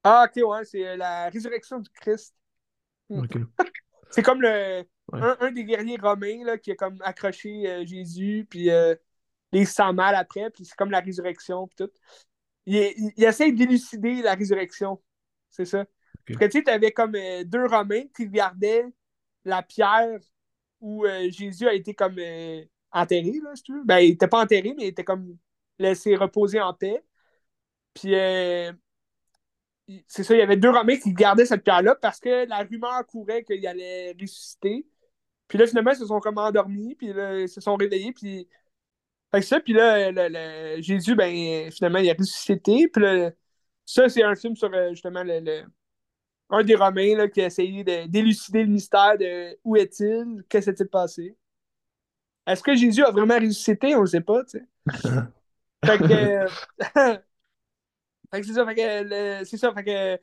Ah, 0.03 0.25
ok, 0.27 0.43
ouais, 0.47 0.65
c'est 0.65 0.97
la 0.97 1.29
résurrection 1.29 1.79
du 1.79 1.89
Christ. 1.91 2.35
Hmm. 3.09 3.25
c'est 4.11 4.21
comme 4.21 4.41
le, 4.41 4.83
un, 5.13 5.51
des 5.51 5.63
guerriers 5.63 5.97
romains 5.97 6.43
là, 6.45 6.57
qui 6.57 6.71
a 6.71 6.75
comme 6.75 6.97
accroché 7.01 7.85
Jésus, 7.85 8.45
puis 8.49 8.69
les 9.51 9.65
sent 9.65 9.93
mal 9.93 10.15
après, 10.15 10.49
puis 10.49 10.65
c'est 10.65 10.75
comme 10.75 10.91
la 10.91 10.99
résurrection, 10.99 11.67
puis 11.67 11.85
tout. 11.85 11.91
Il, 12.65 12.75
il, 13.17 13.23
essaie 13.23 13.51
d'élucider 13.51 14.21
la 14.21 14.35
résurrection. 14.35 15.01
C'est 15.49 15.65
ça. 15.65 15.85
Parce 16.27 16.39
que 16.39 16.45
tu 16.45 16.63
sais, 16.63 16.91
comme 16.91 17.17
deux 17.45 17.65
Romains 17.65 18.03
qui 18.15 18.25
regardaient 18.25 18.85
la 19.43 19.63
pierre 19.63 20.19
où 20.79 21.05
euh, 21.05 21.29
Jésus 21.29 21.67
a 21.67 21.73
été 21.73 21.93
comme 21.93 22.17
euh, 22.17 22.63
enterré, 22.91 23.39
là, 23.43 23.55
si 23.55 23.63
tu 23.63 23.73
veux. 23.73 23.83
Ben, 23.85 23.99
il 23.99 24.11
n'était 24.11 24.27
pas 24.27 24.41
enterré, 24.41 24.73
mais 24.75 24.85
il 24.85 24.87
était 24.87 25.03
comme 25.03 25.37
laissé 25.79 26.15
reposer 26.15 26.59
en 26.59 26.73
paix. 26.73 27.03
Puis, 27.93 28.15
euh, 28.15 28.71
c'est 30.07 30.23
ça, 30.23 30.33
il 30.33 30.39
y 30.39 30.41
avait 30.41 30.57
deux 30.57 30.69
Romains 30.69 30.97
qui 30.97 31.13
gardaient 31.13 31.45
cette 31.45 31.63
pierre-là 31.63 31.95
parce 31.95 32.19
que 32.19 32.47
la 32.47 32.59
rumeur 32.59 33.05
courait 33.07 33.43
qu'il 33.43 33.65
allait 33.67 34.15
ressusciter. 34.19 34.85
Puis 35.47 35.57
là, 35.57 35.67
finalement, 35.67 35.91
ils 35.91 35.97
se 35.97 36.05
sont 36.05 36.19
comme 36.19 36.37
endormis, 36.37 36.95
puis 36.95 37.11
là, 37.13 37.41
ils 37.41 37.49
se 37.49 37.61
sont 37.61 37.75
réveillés, 37.75 38.13
puis... 38.13 38.47
Fait 39.31 39.41
ça, 39.41 39.61
puis 39.61 39.71
là, 39.71 40.11
Jésus, 40.81 41.15
ben, 41.15 41.71
finalement, 41.71 41.99
il 41.99 42.09
a 42.09 42.13
ressuscité. 42.13 42.89
Puis 42.89 43.01
là, 43.01 43.31
ça, 43.85 44.09
c'est 44.09 44.23
un 44.23 44.35
film 44.35 44.57
sur, 44.57 44.69
justement, 44.91 45.23
le 45.23 45.63
un 46.51 46.63
des 46.63 46.75
Romains 46.75 47.15
là, 47.15 47.27
qui 47.27 47.41
a 47.41 47.45
essayé 47.45 47.83
d'élucider 48.07 48.63
le 48.63 48.69
mystère 48.69 49.17
de 49.17 49.57
où 49.63 49.77
est-il, 49.77 50.43
qu'est-ce 50.49 50.69
qui 50.69 50.77
s'est 50.77 50.85
passé. 50.85 51.37
Est-ce 52.45 52.61
que 52.61 52.75
Jésus 52.75 53.03
a 53.03 53.11
vraiment 53.11 53.35
ressuscité? 53.35 53.95
On 53.95 54.01
ne 54.01 54.05
sait 54.05 54.21
pas, 54.21 54.43
tu 54.43 54.59
sais. 54.59 54.65
fait 55.85 55.97
que. 55.97 57.21
fait 58.31 58.41
que 58.41 58.47
c'est 58.47 58.53
ça, 58.53 58.65
fait 58.65 58.75
que. 58.75 59.45
C'est 59.45 59.57
ça, 59.57 59.73
fait 59.73 59.83
que. 59.83 60.19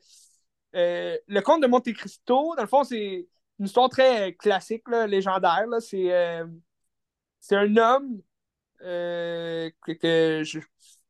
Euh, 0.75 1.17
le 1.27 1.41
conte 1.41 1.61
de 1.61 1.67
Monte 1.67 1.91
Cristo, 1.93 2.53
dans 2.55 2.61
le 2.61 2.67
fond, 2.67 2.83
c'est 2.83 3.27
une 3.59 3.65
histoire 3.65 3.89
très 3.89 4.33
classique, 4.33 4.87
là, 4.87 5.07
légendaire. 5.07 5.65
Là. 5.67 5.79
C'est, 5.79 6.13
euh, 6.13 6.45
c'est 7.39 7.55
un 7.55 7.75
homme 7.77 8.21
euh, 8.81 9.69
que, 9.85 9.91
que, 9.93 10.43
je 10.43 10.59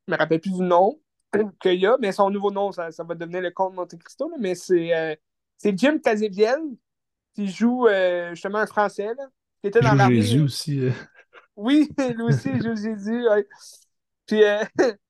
me 0.08 0.18
rappelle 0.18 0.40
plus 0.40 0.54
du 0.54 0.62
nom, 0.62 1.00
qu'il 1.62 1.80
y 1.80 1.86
a, 1.86 1.98
mais 2.00 2.12
son 2.12 2.30
nouveau 2.30 2.52
nom, 2.52 2.72
ça, 2.72 2.92
ça 2.92 3.04
va 3.04 3.16
devenir 3.16 3.42
le 3.42 3.52
comte 3.52 3.76
Monte 3.76 3.98
Cristo, 3.98 4.32
mais 4.40 4.56
c'est 4.56 4.96
euh, 4.96 5.16
c'est 5.58 5.78
Jim 5.78 6.00
Cazéviel 6.04 6.60
qui 7.34 7.48
joue 7.48 7.88
euh, 7.88 8.32
justement 8.32 8.60
un 8.60 8.66
Français, 8.66 9.14
là, 9.18 9.28
qui 9.62 9.68
était 9.68 9.82
dans. 9.82 10.10
Jésus 10.10 10.42
aussi. 10.42 10.80
Euh. 10.80 10.92
Oui, 11.56 11.90
lui 12.16 12.24
aussi, 12.24 12.50
il 12.54 12.64
joue 12.64 12.76
Jésus. 12.76 13.26
Puis 14.26 14.42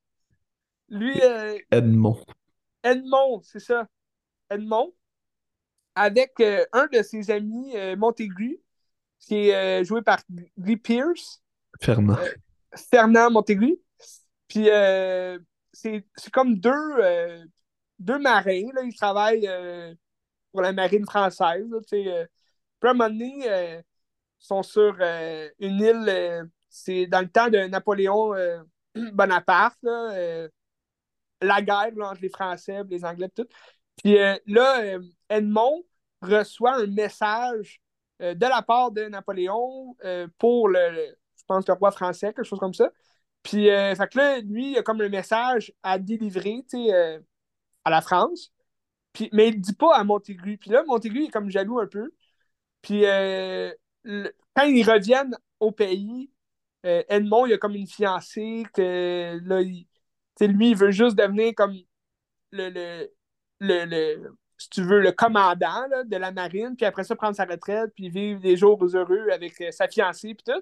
lui. 0.89 1.19
Edmond. 1.71 2.23
Edmond, 2.83 3.41
c'est 3.43 3.59
ça. 3.59 3.87
Edmond, 4.49 4.93
avec 5.95 6.33
un 6.73 6.87
de 6.87 7.01
ses 7.01 7.29
amis, 7.29 7.73
Montaigu, 7.97 8.59
qui 9.19 9.49
est 9.49 9.83
joué 9.83 10.01
par 10.01 10.19
Guy 10.57 10.77
Pierce. 10.77 11.43
Fernand. 11.79 12.17
Fernand 12.73 13.31
Montaigu. 13.31 13.77
Puis 14.47 14.69
c'est 15.73 16.31
comme 16.31 16.55
deux, 16.59 16.71
euh, 16.71 17.43
deux 17.99 18.19
marins. 18.19 18.69
Là, 18.73 18.81
ils 18.83 18.95
travaillent 18.95 19.47
euh, 19.47 19.93
pour 20.51 20.61
la 20.61 20.73
marine 20.73 21.05
française. 21.05 21.65
Là, 21.69 21.77
euh. 21.77 22.25
Puis 22.79 22.87
à 22.87 22.91
un 22.91 22.93
moment 22.93 23.09
donné, 23.09 23.45
ils 23.45 23.83
sont 24.39 24.63
sur 24.63 24.95
une 25.59 25.81
île. 25.81 26.49
c'est 26.69 27.07
dans 27.07 27.21
le 27.21 27.29
temps 27.29 27.49
de 27.49 27.59
Napoléon 27.67 28.33
Bonaparte. 29.13 29.77
La 31.41 31.61
guerre 31.61 31.91
entre 32.01 32.21
les 32.21 32.29
Français 32.29 32.81
les 32.89 33.05
Anglais, 33.05 33.29
tout. 33.35 33.47
Puis 34.03 34.17
là, 34.47 34.97
Edmond 35.29 35.83
reçoit 36.21 36.75
un 36.75 36.87
message 36.87 37.81
de 38.19 38.45
la 38.45 38.61
part 38.61 38.91
de 38.91 39.03
Napoléon 39.03 39.95
pour 40.37 40.69
le, 40.69 41.15
je 41.37 41.43
pense, 41.47 41.67
le 41.67 41.73
roi 41.73 41.91
français, 41.91 42.33
quelque 42.33 42.43
chose 42.43 42.59
comme 42.59 42.73
ça. 42.73 42.91
Puis, 43.43 43.69
euh, 43.69 43.95
fait 43.95 44.07
que 44.09 44.17
là, 44.17 44.39
lui, 44.41 44.71
il 44.71 44.77
a 44.77 44.83
comme 44.83 45.01
un 45.01 45.09
message 45.09 45.73
à 45.83 45.97
délivrer, 45.99 46.63
tu 46.69 46.85
sais, 46.85 46.93
euh, 46.93 47.19
à 47.85 47.89
la 47.91 48.01
France. 48.01 48.53
Puis, 49.13 49.29
mais 49.33 49.49
il 49.49 49.57
ne 49.57 49.61
dit 49.61 49.73
pas 49.73 49.95
à 49.97 50.03
Montaigu. 50.03 50.57
Puis 50.57 50.71
là, 50.71 50.83
Montaigu 50.85 51.25
est 51.25 51.29
comme 51.29 51.49
jaloux 51.51 51.79
un 51.79 51.87
peu. 51.87 52.11
Puis, 52.81 53.05
euh, 53.05 53.73
quand 54.55 54.63
ils 54.65 54.83
reviennent 54.89 55.37
au 55.59 55.71
pays, 55.71 56.31
Edmond, 56.83 57.45
il 57.47 57.53
a 57.53 57.57
comme 57.57 57.75
une 57.75 57.87
fiancée 57.87 58.65
que 58.73 59.39
là, 59.43 59.61
il, 59.61 59.87
lui, 60.47 60.71
il 60.71 60.77
veut 60.77 60.91
juste 60.91 61.15
devenir 61.17 61.53
comme 61.55 61.75
le, 62.51 62.69
le, 63.59 63.85
le, 63.85 64.37
si 64.57 64.69
tu 64.69 64.83
veux, 64.83 65.01
le 65.01 65.11
commandant 65.11 65.87
de 66.05 66.17
la 66.17 66.31
marine, 66.31 66.75
puis 66.75 66.85
après 66.85 67.03
ça, 67.03 67.15
prendre 67.15 67.35
sa 67.35 67.45
retraite, 67.45 67.91
puis 67.95 68.09
vivre 68.09 68.41
des 68.41 68.57
jours 68.57 68.83
heureux 68.83 69.29
avec 69.31 69.53
sa 69.71 69.87
fiancée, 69.87 70.35
puis 70.35 70.43
tout. 70.53 70.61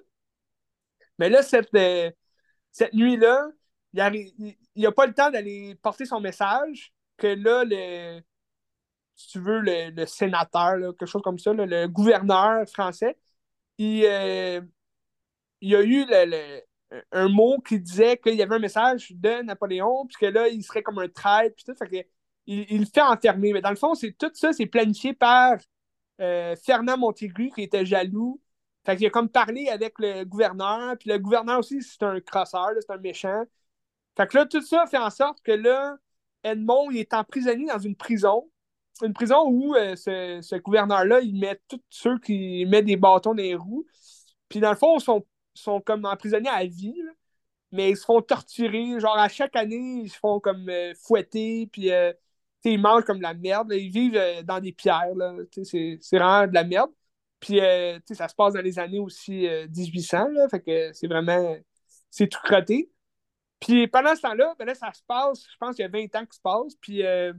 Mais 1.18 1.28
là, 1.28 1.42
cette, 1.42 1.70
cette 2.70 2.94
nuit-là, 2.94 3.48
il 3.94 4.54
n'a 4.76 4.92
pas 4.92 5.06
le 5.06 5.14
temps 5.14 5.30
d'aller 5.30 5.74
porter 5.82 6.04
son 6.06 6.20
message, 6.20 6.92
que 7.16 7.26
là, 7.28 7.64
le, 7.64 8.20
si 9.16 9.28
tu 9.28 9.40
veux, 9.40 9.60
le, 9.60 10.06
sénateur, 10.06 10.78
quelque 10.96 11.06
chose 11.06 11.22
comme 11.22 11.38
ça, 11.38 11.52
le 11.52 11.86
gouverneur 11.88 12.68
français, 12.68 13.16
il, 13.78 14.04
euh, 14.04 14.60
il 15.60 15.74
a 15.76 15.82
eu 15.82 16.06
un 17.12 17.28
mot 17.28 17.58
qui 17.60 17.80
disait 17.80 18.16
qu'il 18.16 18.34
y 18.34 18.42
avait 18.42 18.56
un 18.56 18.60
message 18.60 19.12
de 19.12 19.42
Napoléon, 19.42 20.06
puis 20.06 20.16
que 20.20 20.26
là, 20.26 20.48
il 20.48 20.62
serait 20.62 20.82
comme 20.82 20.98
un 20.98 21.08
traître, 21.08 21.56
puis 21.56 21.64
tout. 21.64 21.74
Fait 21.74 22.08
il, 22.46 22.66
il, 22.70 22.80
le 22.80 22.86
fait 22.86 23.02
enfermer. 23.02 23.52
Mais 23.52 23.60
dans 23.60 23.70
le 23.70 23.76
fond, 23.76 23.94
c'est 23.94 24.12
tout 24.12 24.30
ça, 24.34 24.52
c'est 24.52 24.66
planifié 24.66 25.12
par 25.12 25.58
euh, 26.20 26.56
Fernand 26.56 26.96
Montaigu, 26.96 27.50
qui 27.54 27.62
était 27.62 27.84
jaloux 27.84 28.40
fait 28.88 28.96
qu'il 28.96 29.06
a 29.06 29.10
comme 29.10 29.28
parlé 29.28 29.68
avec 29.68 29.98
le 29.98 30.24
gouverneur, 30.24 30.96
puis 30.96 31.10
le 31.10 31.18
gouverneur 31.18 31.58
aussi, 31.58 31.82
c'est 31.82 32.02
un 32.04 32.20
crosseur, 32.20 32.70
c'est 32.80 32.90
un 32.90 32.96
méchant. 32.96 33.44
Fait 34.16 34.26
que 34.26 34.38
là, 34.38 34.46
tout 34.46 34.62
ça 34.62 34.86
fait 34.86 34.96
en 34.96 35.10
sorte 35.10 35.42
que 35.42 35.52
là, 35.52 35.98
Edmond, 36.42 36.90
il 36.90 36.96
est 36.96 37.12
emprisonné 37.12 37.66
dans 37.66 37.78
une 37.78 37.96
prison. 37.96 38.50
Une 39.02 39.12
prison 39.12 39.44
où 39.46 39.74
euh, 39.74 39.94
ce, 39.94 40.56
gouverneur-là, 40.56 41.20
il 41.20 41.38
met 41.38 41.60
tous 41.68 41.82
ceux 41.90 42.18
qui 42.18 42.64
mettent 42.64 42.86
des 42.86 42.96
bâtons 42.96 43.34
dans 43.34 43.42
les 43.42 43.54
roues. 43.54 43.84
Puis 44.48 44.60
dans 44.60 44.70
le 44.70 44.76
fond, 44.76 44.96
ils 44.98 45.02
sont, 45.58 45.80
comme 45.80 46.04
emprisonnés 46.04 46.48
à 46.48 46.64
vie, 46.66 47.00
mais 47.72 47.90
ils 47.90 47.96
se 47.96 48.04
font 48.04 48.22
torturer. 48.22 49.00
Genre, 49.00 49.16
à 49.18 49.28
chaque 49.28 49.56
année, 49.56 50.02
ils 50.04 50.10
se 50.10 50.18
font 50.18 50.40
comme 50.40 50.68
euh, 50.68 50.94
fouetter, 50.94 51.68
puis 51.72 51.92
euh, 51.92 52.12
ils 52.64 52.80
mangent 52.80 53.04
comme 53.04 53.18
de 53.18 53.22
la 53.22 53.34
merde. 53.34 53.72
Ils 53.72 53.90
vivent 53.90 54.20
dans 54.44 54.60
des 54.60 54.72
pierres. 54.72 55.14
C'est 55.64 55.98
vraiment 56.12 56.46
de 56.46 56.54
la 56.54 56.64
merde. 56.64 56.90
Puis, 57.40 57.60
euh, 57.60 57.98
ça 58.12 58.28
se 58.28 58.34
passe 58.34 58.54
dans 58.54 58.60
les 58.60 58.78
années 58.78 58.98
aussi 58.98 59.46
1800, 59.76 60.26
euh, 60.26 60.32
là, 60.32 60.48
fait 60.48 60.60
que 60.60 60.92
c'est 60.92 61.06
vraiment, 61.06 61.56
c'est 62.10 62.28
tout 62.28 62.40
crotté. 62.42 62.90
Puis 63.60 63.88
pendant 63.88 64.14
ce 64.16 64.22
temps-là, 64.22 64.54
ben 64.58 64.66
là, 64.66 64.74
ça 64.74 64.92
se 64.92 65.02
passe, 65.06 65.44
je 65.50 65.56
pense 65.58 65.76
qu'il 65.76 65.84
y 65.84 65.86
a 65.86 65.90
20 65.90 66.14
ans 66.16 66.26
qui 66.26 66.36
se 66.36 66.42
passe, 66.42 66.74
puis 66.80 67.04
euh, 67.04 67.32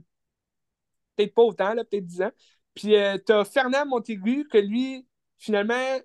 peut-être 1.16 1.34
pas 1.34 1.42
autant, 1.42 1.74
là, 1.74 1.84
peut-être 1.84 2.06
10 2.06 2.22
ans. 2.22 2.30
Puis 2.74 2.94
t'as 3.26 3.44
Fernand 3.44 3.86
Montaigu, 3.86 4.46
que 4.48 4.58
lui, 4.58 5.06
finalement, 5.38 5.98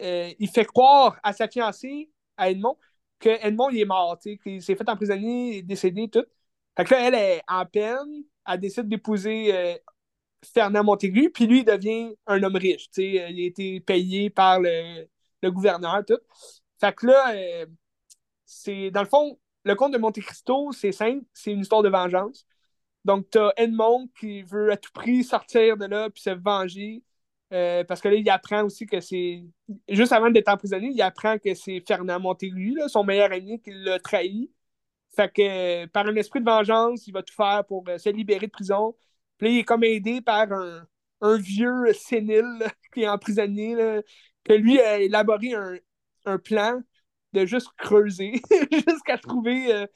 il 0.00 0.48
fait 0.48 0.64
croire 0.64 1.18
à 1.22 1.32
sa 1.32 1.48
fiancée, 1.48 2.10
à 2.36 2.50
Edmond, 2.50 2.76
que 3.18 3.30
Edmond, 3.46 3.70
il 3.70 3.80
est 3.80 3.84
mort, 3.84 4.18
qu'il 4.18 4.62
s'est 4.62 4.76
fait 4.76 4.88
emprisonner, 4.88 5.62
décédé, 5.62 6.08
tout. 6.08 6.24
Fait 6.76 6.84
que 6.84 6.94
là, 6.94 7.08
elle 7.08 7.14
est 7.14 7.42
en 7.48 7.64
peine, 7.66 8.24
elle 8.46 8.60
décide 8.60 8.88
d'épouser 8.88 9.80
Fernand 10.54 10.84
Montaigu, 10.84 11.30
puis 11.30 11.46
lui, 11.46 11.60
il 11.60 11.64
devient 11.64 12.14
un 12.26 12.42
homme 12.42 12.56
riche. 12.56 12.88
Il 12.96 13.18
a 13.18 13.28
été 13.28 13.80
payé 13.80 14.30
par 14.30 14.60
le, 14.60 15.06
gouverneur, 15.44 16.04
tout. 16.06 16.18
Fait 16.80 16.94
que 16.94 17.06
là, 17.06 17.34
euh, 17.34 17.66
c'est 18.44 18.90
dans 18.90 19.02
le 19.02 19.08
fond, 19.08 19.38
le 19.64 19.74
conte 19.74 19.92
de 19.92 19.98
Monte 19.98 20.20
Cristo, 20.20 20.72
c'est 20.72 20.92
simple, 20.92 21.24
c'est 21.32 21.52
une 21.52 21.60
histoire 21.60 21.82
de 21.82 21.88
vengeance. 21.88 22.46
Donc, 23.04 23.30
tu 23.30 23.38
as 23.38 23.52
Edmond 23.56 24.08
qui 24.18 24.42
veut 24.42 24.72
à 24.72 24.76
tout 24.76 24.90
prix 24.92 25.24
sortir 25.24 25.76
de 25.76 25.86
là 25.86 26.10
puis 26.10 26.22
se 26.22 26.30
venger. 26.30 27.02
Euh, 27.56 27.84
parce 27.84 28.00
que 28.00 28.08
là, 28.08 28.16
il 28.16 28.28
apprend 28.30 28.64
aussi 28.64 28.86
que 28.86 29.00
c'est. 29.00 29.44
Juste 29.88 30.12
avant 30.12 30.30
d'être 30.30 30.48
emprisonné, 30.48 30.88
il 30.92 31.02
apprend 31.02 31.38
que 31.38 31.54
c'est 31.54 31.82
Fernand 31.86 32.20
Montaigu, 32.20 32.78
son 32.88 33.04
meilleur 33.04 33.32
ami, 33.32 33.60
qui 33.60 33.70
l'a 33.72 33.98
trahi. 33.98 34.50
Fait 35.16 35.32
que 35.32 35.86
par 35.86 36.06
un 36.06 36.16
esprit 36.16 36.40
de 36.40 36.44
vengeance, 36.44 37.06
il 37.06 37.12
va 37.12 37.22
tout 37.22 37.34
faire 37.34 37.64
pour 37.66 37.84
euh, 37.88 37.98
se 37.98 38.10
libérer 38.10 38.46
de 38.46 38.52
prison. 38.52 38.94
Puis 39.38 39.54
il 39.54 39.58
est 39.60 39.64
comme 39.64 39.84
aidé 39.84 40.20
par 40.20 40.48
un, 40.52 40.86
vieux 41.38 41.92
sénile 41.94 42.44
qui 42.94 43.02
est 43.02 43.08
emprisonné, 43.08 43.74
là, 43.74 44.02
que 44.44 44.52
lui 44.52 44.80
a 44.80 44.98
élaboré 45.00 45.54
un, 45.54 46.38
plan 46.38 46.80
de 47.32 47.46
juste 47.46 47.68
creuser 47.78 48.42
jusqu'à 48.88 49.18
trouver. 49.18 49.72
Euh, 49.72 49.86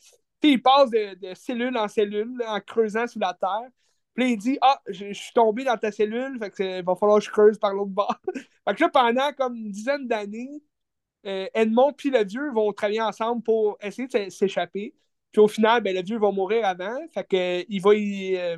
il 0.42 0.62
passe 0.62 0.90
de, 0.90 1.34
cellule 1.34 1.76
en 1.76 1.88
cellule 1.88 2.42
en 2.46 2.60
creusant 2.60 3.06
sous 3.06 3.18
la 3.18 3.34
terre. 3.34 3.68
Puis 4.14 4.32
il 4.32 4.36
dit 4.38 4.58
Ah, 4.62 4.80
je, 4.88 5.12
suis 5.12 5.32
tombé 5.34 5.64
dans 5.64 5.76
ta 5.76 5.92
cellule, 5.92 6.38
fait 6.38 6.50
que 6.50 6.78
il 6.78 6.84
va 6.84 6.94
falloir 6.96 7.18
que 7.18 7.24
je 7.24 7.30
creuse 7.30 7.58
par 7.58 7.74
l'autre 7.74 7.90
bord. 7.90 8.16
fait 8.34 8.74
que 8.74 8.82
là, 8.82 8.88
pendant 8.90 9.32
comme 9.32 9.56
une 9.56 9.70
dizaine 9.70 10.06
d'années, 10.08 10.62
euh, 11.26 11.46
Edmond 11.54 11.92
puis 11.92 12.10
le 12.10 12.24
vieux 12.24 12.50
vont 12.52 12.72
travailler 12.72 13.02
ensemble 13.02 13.42
pour 13.42 13.78
essayer 13.82 14.08
de 14.08 14.30
s'échapper. 14.30 14.94
Puis 15.32 15.40
au 15.40 15.48
final, 15.48 15.82
ben, 15.82 15.94
le 15.94 16.02
vieux 16.02 16.18
va 16.18 16.30
mourir 16.32 16.66
avant. 16.66 16.98
Fait 17.14 17.24
que 17.24 17.64
il 17.68 17.80
va 17.80 17.94
y, 17.94 18.36
euh, 18.36 18.56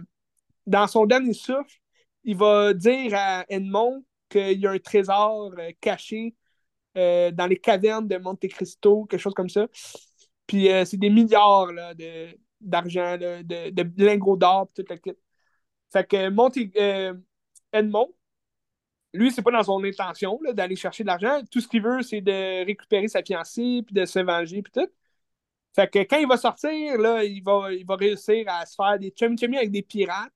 dans 0.66 0.86
son 0.86 1.06
dernier 1.06 1.34
souffle, 1.34 1.80
il 2.24 2.36
va 2.36 2.72
dire 2.74 3.12
à 3.14 3.44
Edmond 3.48 4.04
qu'il 4.28 4.60
y 4.60 4.66
a 4.66 4.70
un 4.70 4.78
trésor 4.78 5.52
euh, 5.58 5.70
caché 5.80 6.34
euh, 6.96 7.30
dans 7.30 7.46
les 7.46 7.58
cavernes 7.58 8.08
de 8.08 8.16
Monte 8.18 8.48
Cristo, 8.48 9.06
quelque 9.06 9.20
chose 9.20 9.34
comme 9.34 9.48
ça. 9.48 9.66
Puis 10.46 10.70
euh, 10.70 10.84
c'est 10.84 10.96
des 10.96 11.10
milliards 11.10 11.68
d'argent, 12.60 13.16
de, 13.18 13.42
de, 13.42 13.70
de, 13.70 14.04
lingots 14.04 14.36
d'or, 14.36 14.68
tout 14.74 14.84
le 14.88 14.96
kit. 14.96 15.12
Fait 15.92 16.08
que 16.08 16.28
Monte, 16.30 16.58
Edmond, 17.72 18.08
lui, 19.14 19.30
c'est 19.30 19.42
pas 19.42 19.50
dans 19.50 19.62
son 19.62 19.82
intention 19.84 20.40
d'aller 20.54 20.76
chercher 20.76 21.02
de 21.04 21.08
l'argent. 21.08 21.42
Tout 21.50 21.60
ce 21.60 21.68
qu'il 21.68 21.82
veut, 21.82 22.02
c'est 22.02 22.20
de 22.22 22.64
récupérer 22.64 23.08
sa 23.08 23.22
fiancée, 23.22 23.82
puis 23.86 23.94
de 23.94 24.04
se 24.06 24.18
venger, 24.18 24.62
puis 24.62 24.72
tout. 24.72 24.88
Fait 25.74 25.88
que 25.88 25.98
quand 26.00 26.18
il 26.18 26.28
va 26.28 26.36
sortir, 26.36 26.98
là, 26.98 27.24
il 27.24 27.42
va, 27.42 27.72
il 27.72 27.84
va 27.86 27.96
réussir 27.96 28.44
à 28.48 28.66
se 28.66 28.74
faire 28.74 28.98
des 28.98 29.12
chummy 29.16 29.56
avec 29.56 29.70
des 29.70 29.82
pirates. 29.82 30.32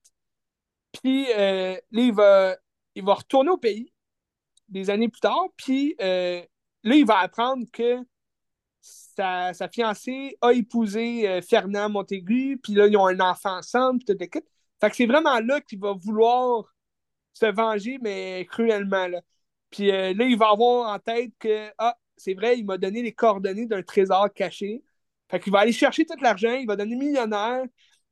Puis 0.92 1.26
euh, 1.32 1.74
là, 1.74 2.02
il 2.02 2.12
va, 2.14 2.56
il 2.94 3.04
va 3.04 3.14
retourner 3.14 3.50
au 3.50 3.58
pays 3.58 3.92
des 4.68 4.90
années 4.90 5.08
plus 5.08 5.20
tard. 5.20 5.46
Puis 5.56 5.94
euh, 6.00 6.42
là, 6.84 6.94
il 6.96 7.06
va 7.06 7.18
apprendre 7.18 7.66
que 7.72 7.98
sa, 8.80 9.52
sa 9.52 9.68
fiancée 9.68 10.38
a 10.40 10.52
épousé 10.52 11.28
euh, 11.28 11.42
Fernand 11.42 11.90
Montaigu. 11.90 12.58
Puis 12.62 12.74
là, 12.74 12.86
ils 12.86 12.96
ont 12.96 13.06
un 13.06 13.20
enfant 13.20 13.58
ensemble. 13.58 14.02
Puis 14.04 14.16
tout 14.16 14.40
Fait 14.80 14.90
que 14.90 14.96
c'est 14.96 15.06
vraiment 15.06 15.40
là 15.40 15.60
qu'il 15.60 15.80
va 15.80 15.92
vouloir 15.94 16.74
se 17.32 17.46
venger, 17.46 17.98
mais 18.00 18.46
cruellement. 18.50 19.06
Là. 19.08 19.22
Puis 19.70 19.88
là, 19.88 20.10
il 20.12 20.38
va 20.38 20.50
avoir 20.50 20.94
en 20.94 20.98
tête 20.98 21.32
que, 21.38 21.70
ah, 21.78 21.96
c'est 22.16 22.34
vrai, 22.34 22.58
il 22.58 22.64
m'a 22.64 22.78
donné 22.78 23.02
les 23.02 23.12
coordonnées 23.12 23.66
d'un 23.66 23.82
trésor 23.82 24.32
caché. 24.32 24.82
Fait 25.30 25.40
qu'il 25.40 25.52
va 25.52 25.60
aller 25.60 25.72
chercher 25.72 26.04
tout 26.06 26.16
l'argent, 26.20 26.54
il 26.54 26.66
va 26.66 26.76
donner 26.76 26.96
millionnaire, 26.96 27.64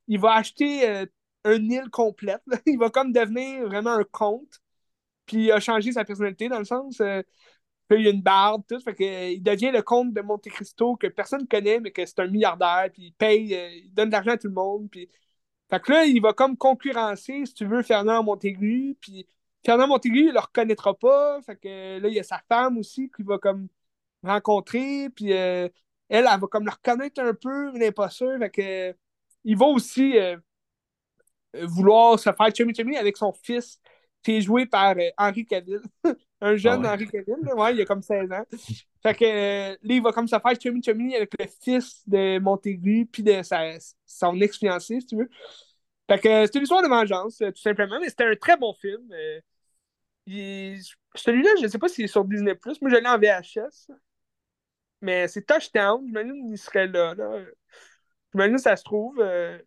il 0.08 0.20
va 0.20 0.34
acheter 0.34 0.88
euh, 0.88 1.06
un 1.44 1.62
île 1.70 1.90
complète. 1.90 2.42
il 2.66 2.78
va 2.78 2.90
comme 2.90 3.12
devenir 3.12 3.66
vraiment 3.66 3.92
un 3.92 4.04
comte. 4.04 4.60
Puis 5.26 5.46
il 5.46 5.52
a 5.52 5.60
changé 5.60 5.92
sa 5.92 6.04
personnalité 6.04 6.48
dans 6.48 6.58
le 6.58 6.64
sens. 6.64 7.00
Euh, 7.00 7.22
il 7.90 8.06
a 8.08 8.10
une 8.10 8.22
barbe, 8.22 8.64
tout. 8.68 8.80
Fait 8.80 8.94
que, 8.94 9.32
il 9.32 9.42
devient 9.42 9.70
le 9.70 9.82
comte 9.82 10.12
de 10.12 10.20
Monte 10.22 10.48
Cristo 10.48 10.96
que 10.96 11.06
personne 11.06 11.42
ne 11.42 11.46
connaît, 11.46 11.80
mais 11.80 11.92
que 11.92 12.04
c'est 12.06 12.20
un 12.20 12.28
milliardaire. 12.28 12.90
Puis 12.92 13.04
il 13.06 13.12
paye, 13.14 13.54
euh, 13.54 13.70
il 13.70 13.94
donne 13.94 14.08
de 14.08 14.14
l'argent 14.14 14.32
à 14.32 14.38
tout 14.38 14.48
le 14.48 14.54
monde. 14.54 14.88
Puis... 14.90 15.08
Fait 15.70 15.80
que 15.80 15.92
là, 15.92 16.04
il 16.04 16.20
va 16.20 16.32
comme 16.32 16.56
concurrencer, 16.56 17.46
si 17.46 17.54
tu 17.54 17.66
veux, 17.66 17.82
Fernand 17.82 18.22
Montaigu. 18.22 18.96
Puis 19.00 19.26
Fernand 19.64 19.88
Montaigu, 19.88 20.28
il 20.28 20.32
le 20.32 20.40
reconnaîtra 20.40 20.94
pas. 20.94 21.40
Fait 21.42 21.56
que 21.56 21.98
là, 22.00 22.08
il 22.08 22.14
y 22.14 22.20
a 22.20 22.22
sa 22.22 22.40
femme 22.48 22.78
aussi 22.78 23.10
qui 23.14 23.22
va 23.22 23.38
comme 23.38 23.68
rencontrer. 24.22 25.10
Puis 25.10 25.30
elle, 25.32 25.72
elle 26.08 26.24
va 26.24 26.46
comme 26.48 26.66
le 26.66 26.70
reconnaître 26.72 27.20
un 27.22 27.34
peu, 27.34 27.72
mais 27.72 27.78
n'est 27.80 27.92
pas 27.92 28.10
sûre. 28.10 28.38
Fait 28.38 28.50
que, 28.50 28.96
il 29.44 29.56
va 29.56 29.66
aussi 29.66 30.18
euh, 30.18 31.66
vouloir 31.66 32.18
se 32.18 32.30
faire 32.32 32.54
chummy 32.54 32.74
chummy 32.74 32.96
avec 32.96 33.16
son 33.16 33.32
fils, 33.32 33.80
qui 34.22 34.32
est 34.32 34.40
joué 34.42 34.66
par 34.66 34.96
euh, 34.96 35.10
Henri 35.18 35.46
Cavill. 35.46 35.80
un 36.44 36.56
jeune 36.56 36.84
ah 36.84 36.92
Henri 36.92 37.08
Cavill, 37.08 37.36
ouais, 37.56 37.74
il 37.74 37.80
a 37.80 37.84
comme 37.86 38.02
16 38.02 38.30
ans. 38.32 38.44
Fait 39.02 39.14
que 39.14 39.24
euh, 39.24 39.70
là, 39.70 39.78
il 39.82 40.02
va 40.02 40.12
comme 40.12 40.28
se 40.28 40.38
faire 40.38 40.60
chummy 40.60 40.82
chummy 40.82 41.16
avec 41.16 41.30
le 41.38 41.46
fils 41.46 42.06
de 42.06 42.38
Montaigu, 42.38 43.06
puis 43.10 43.22
de 43.22 43.42
sa, 43.42 43.78
son 44.04 44.38
ex-fiancé, 44.40 45.00
si 45.00 45.06
tu 45.06 45.16
veux. 45.16 45.30
Fait 46.06 46.18
que 46.18 46.46
c'est 46.46 46.56
une 46.56 46.62
histoire 46.62 46.82
de 46.82 46.88
vengeance, 46.88 47.38
tout 47.38 47.52
simplement, 47.56 47.98
mais 47.98 48.10
c'était 48.10 48.24
un 48.24 48.36
très 48.36 48.58
bon 48.58 48.74
film. 48.74 49.08
Celui-là, 50.26 51.50
je 51.58 51.62
ne 51.62 51.68
sais 51.68 51.78
pas 51.78 51.88
s'il 51.88 52.04
est 52.04 52.08
sur 52.08 52.24
Disney+. 52.24 52.54
Moi, 52.82 52.90
je 52.90 52.96
l'ai 52.96 53.08
en 53.08 53.18
VHS. 53.18 53.90
Mais 55.00 55.28
c'est 55.28 55.46
touchdown. 55.46 56.02
J'imagine 56.06 56.48
qu'il 56.48 56.58
serait 56.58 56.86
là. 56.86 57.14
là. 57.14 57.40
J'imagine 58.32 58.56
que 58.56 58.62
ça 58.62 58.76
se 58.76 58.84
trouve 58.84 59.18
euh, 59.20 59.58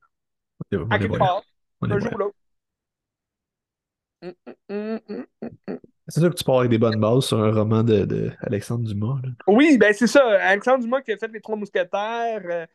à 0.89 0.99
quelque 0.99 1.17
part. 1.17 1.43
Un 1.81 1.99
jour 1.99 2.13
ou 2.13 2.17
l'autre. 2.17 2.37
C'est 6.09 6.21
sûr 6.21 6.29
que 6.29 6.35
tu 6.35 6.43
pars 6.43 6.59
avec 6.59 6.71
des 6.71 6.77
bonnes 6.77 6.99
bases 6.99 7.25
sur 7.25 7.41
un 7.41 7.51
roman 7.53 7.83
de, 7.83 8.05
de 8.05 8.31
Alexandre 8.41 8.87
Dumas. 8.87 9.19
Là. 9.23 9.29
Oui, 9.47 9.77
ben 9.77 9.93
c'est 9.93 10.07
ça. 10.07 10.23
Alexandre 10.41 10.83
Dumas 10.83 11.01
qui 11.01 11.11
a 11.11 11.17
fait 11.17 11.27
Les 11.27 11.41
Trois 11.41 11.57
Mousquetaires. 11.57 12.41
euh, 12.45 12.65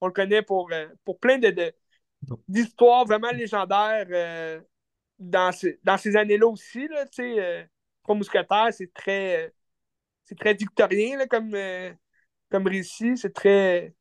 on 0.00 0.08
le 0.08 0.12
connaît 0.12 0.42
pour, 0.42 0.70
euh, 0.70 0.86
pour 1.04 1.18
plein 1.18 1.38
de, 1.38 1.72
d'histoires 2.46 3.06
vraiment 3.06 3.30
légendaires 3.30 4.06
euh, 4.10 4.60
dans, 5.18 5.50
ces, 5.52 5.80
dans 5.82 5.96
ces 5.96 6.14
années-là 6.14 6.46
aussi. 6.46 6.86
Là, 6.88 7.06
Trois 8.02 8.16
Mousquetaires, 8.16 8.68
c'est 8.72 8.92
très, 8.92 9.54
c'est 10.24 10.38
très 10.38 10.52
victorien 10.52 11.16
là, 11.16 11.26
comme, 11.26 11.56
comme 12.50 12.66
récit. 12.66 13.16
C'est 13.16 13.32
très. 13.32 13.94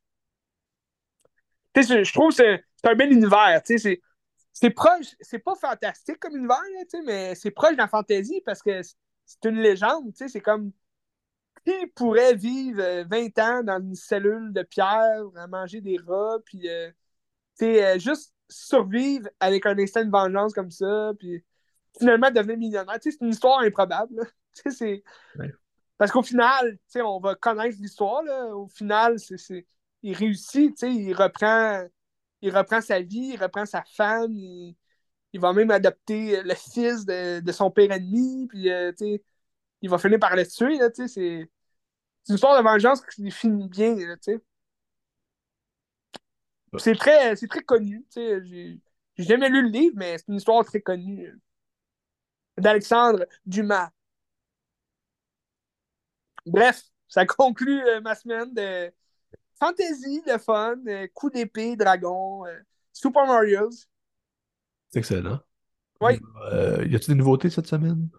je 1.76 2.14
trouve 2.14 2.36
que 2.36 2.36
c'est 2.36 2.90
un 2.90 2.96
bel 2.96 3.14
univers. 3.14 3.62
C'est 3.64 4.02
proche, 4.70 5.16
c'est 5.20 5.40
pas 5.40 5.56
fantastique 5.56 6.20
comme 6.20 6.36
univers, 6.36 6.60
mais 7.06 7.36
c'est 7.36 7.52
proche 7.52 7.74
de 7.74 7.78
la 7.78 7.88
fantaisie 7.88 8.42
parce 8.46 8.62
que 8.62 8.82
c'est 8.82 9.46
une 9.46 9.60
légende. 9.60 10.12
C'est 10.16 10.42
comme 10.42 10.72
qui 11.66 11.88
pourrait 11.96 12.36
vivre 12.36 12.82
20 13.10 13.40
euh, 13.40 13.42
ans 13.42 13.64
dans 13.64 13.82
une 13.82 13.96
cellule 13.96 14.52
de 14.52 14.64
pierre 14.64 15.24
à 15.36 15.48
manger 15.48 15.82
des 15.82 15.98
rats, 16.06 16.38
puis 16.46 16.68
euh, 16.70 16.92
euh, 17.62 18.00
juste 18.00 18.34
survivre 18.50 19.30
avec 19.40 19.66
un 19.66 19.78
instinct 19.78 20.06
de 20.06 20.12
vengeance 20.12 20.54
comme 20.54 20.72
ça, 20.72 21.14
puis 21.18 21.44
finalement 21.98 22.32
devenir 22.32 22.58
millionnaire. 22.58 22.98
C'est 23.02 23.20
une 23.22 23.30
histoire 23.30 23.60
improbable. 23.60 24.16
C'est 24.70 25.04
parce 25.98 26.12
qu'au 26.12 26.24
final, 26.24 26.78
on 26.96 27.20
va 27.20 27.36
connaître 27.36 27.78
l'histoire. 27.80 28.24
Au 28.56 28.68
final, 28.68 29.18
c'est, 29.20 29.66
il 30.02 30.16
réussit, 30.16 30.82
il 30.82 31.14
reprend, 31.14 31.86
il 32.44 32.56
reprend 32.56 32.82
sa 32.82 33.02
vie, 33.02 33.32
il 33.34 33.38
reprend 33.42 33.66
sa 33.66 33.84
femme, 33.84 34.34
il, 34.34 34.76
va 35.36 35.54
même 35.54 35.72
adopter 35.72 36.44
le 36.44 36.54
fils 36.56 37.06
de, 37.06 37.52
son 37.52 37.72
père 37.72 37.92
ennemi, 37.92 38.48
puis 38.48 38.70
euh, 38.70 38.92
il 39.82 39.90
va 39.90 39.98
finir 39.98 40.20
par 40.20 40.36
le 40.36 40.46
tuer. 40.46 40.78
Là, 40.78 40.90
c'est, 40.94 41.08
c'est 41.08 41.50
une 42.30 42.36
histoire 42.36 42.58
de 42.58 42.64
vengeance 42.64 43.02
qui 43.06 43.32
finit 43.32 43.68
bien. 43.70 43.96
Là, 43.96 44.16
c'est 46.78 46.96
très, 46.96 47.36
c'est 47.38 47.48
très 47.48 47.64
connu. 47.64 48.06
J'ai, 48.14 48.44
j'ai 48.46 49.24
jamais 49.24 49.50
lu 49.50 49.62
le 49.64 49.70
livre, 49.70 49.96
mais 49.98 50.18
c'est 50.18 50.28
une 50.28 50.36
histoire 50.36 50.66
très 50.66 50.82
connue 50.82 51.34
d'Alexandre 52.58 53.26
Dumas. 53.46 53.90
Bref, 56.46 56.84
ça 57.08 57.26
conclut 57.26 57.82
euh, 57.88 58.02
ma 58.02 58.16
semaine 58.16 58.54
de 58.54 58.92
fantasy, 59.64 60.22
de 60.28 60.38
fun, 60.38 60.76
euh, 60.88 61.08
coup 61.14 61.30
d'épée, 61.30 61.76
dragon, 61.76 62.46
euh, 62.46 62.60
Super 62.92 63.26
Mario. 63.26 63.70
C'est 64.90 65.00
excellent. 65.00 65.40
Oui. 66.02 66.14
y 66.14 66.96
a-t-il 66.96 67.08
des 67.08 67.16
nouveautés 67.16 67.50
cette 67.50 67.68
semaine? 67.68 68.10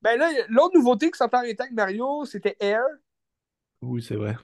Ben 0.00 0.18
là, 0.18 0.30
l'autre 0.48 0.76
nouveauté 0.76 1.10
qui 1.10 1.22
en 1.22 1.26
avec 1.26 1.72
Mario, 1.72 2.24
c'était 2.24 2.56
Air. 2.58 2.84
Oui, 3.82 4.02
c'est 4.02 4.16
vrai. 4.16 4.36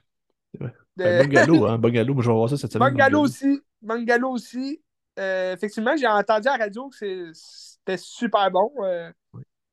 C'est 0.52 0.60
vrai. 0.60 0.74
De... 0.96 1.04
Ben, 1.04 1.26
Bungalow, 1.26 1.66
hein, 1.68 1.78
Bungalow, 1.78 2.20
je 2.20 2.28
vais 2.28 2.34
voir 2.34 2.50
ça 2.50 2.56
cette 2.58 2.72
semaine. 2.72 2.90
Bungalow, 2.90 3.20
aussi. 3.20 3.62
Bungalow 3.80 4.32
aussi. 4.32 4.82
effectivement, 5.16 5.96
j'ai 5.96 6.06
entendu 6.06 6.48
à 6.48 6.58
la 6.58 6.64
radio 6.64 6.90
que 6.90 7.32
c'était 7.32 7.96
super 7.96 8.50
bon. 8.50 8.70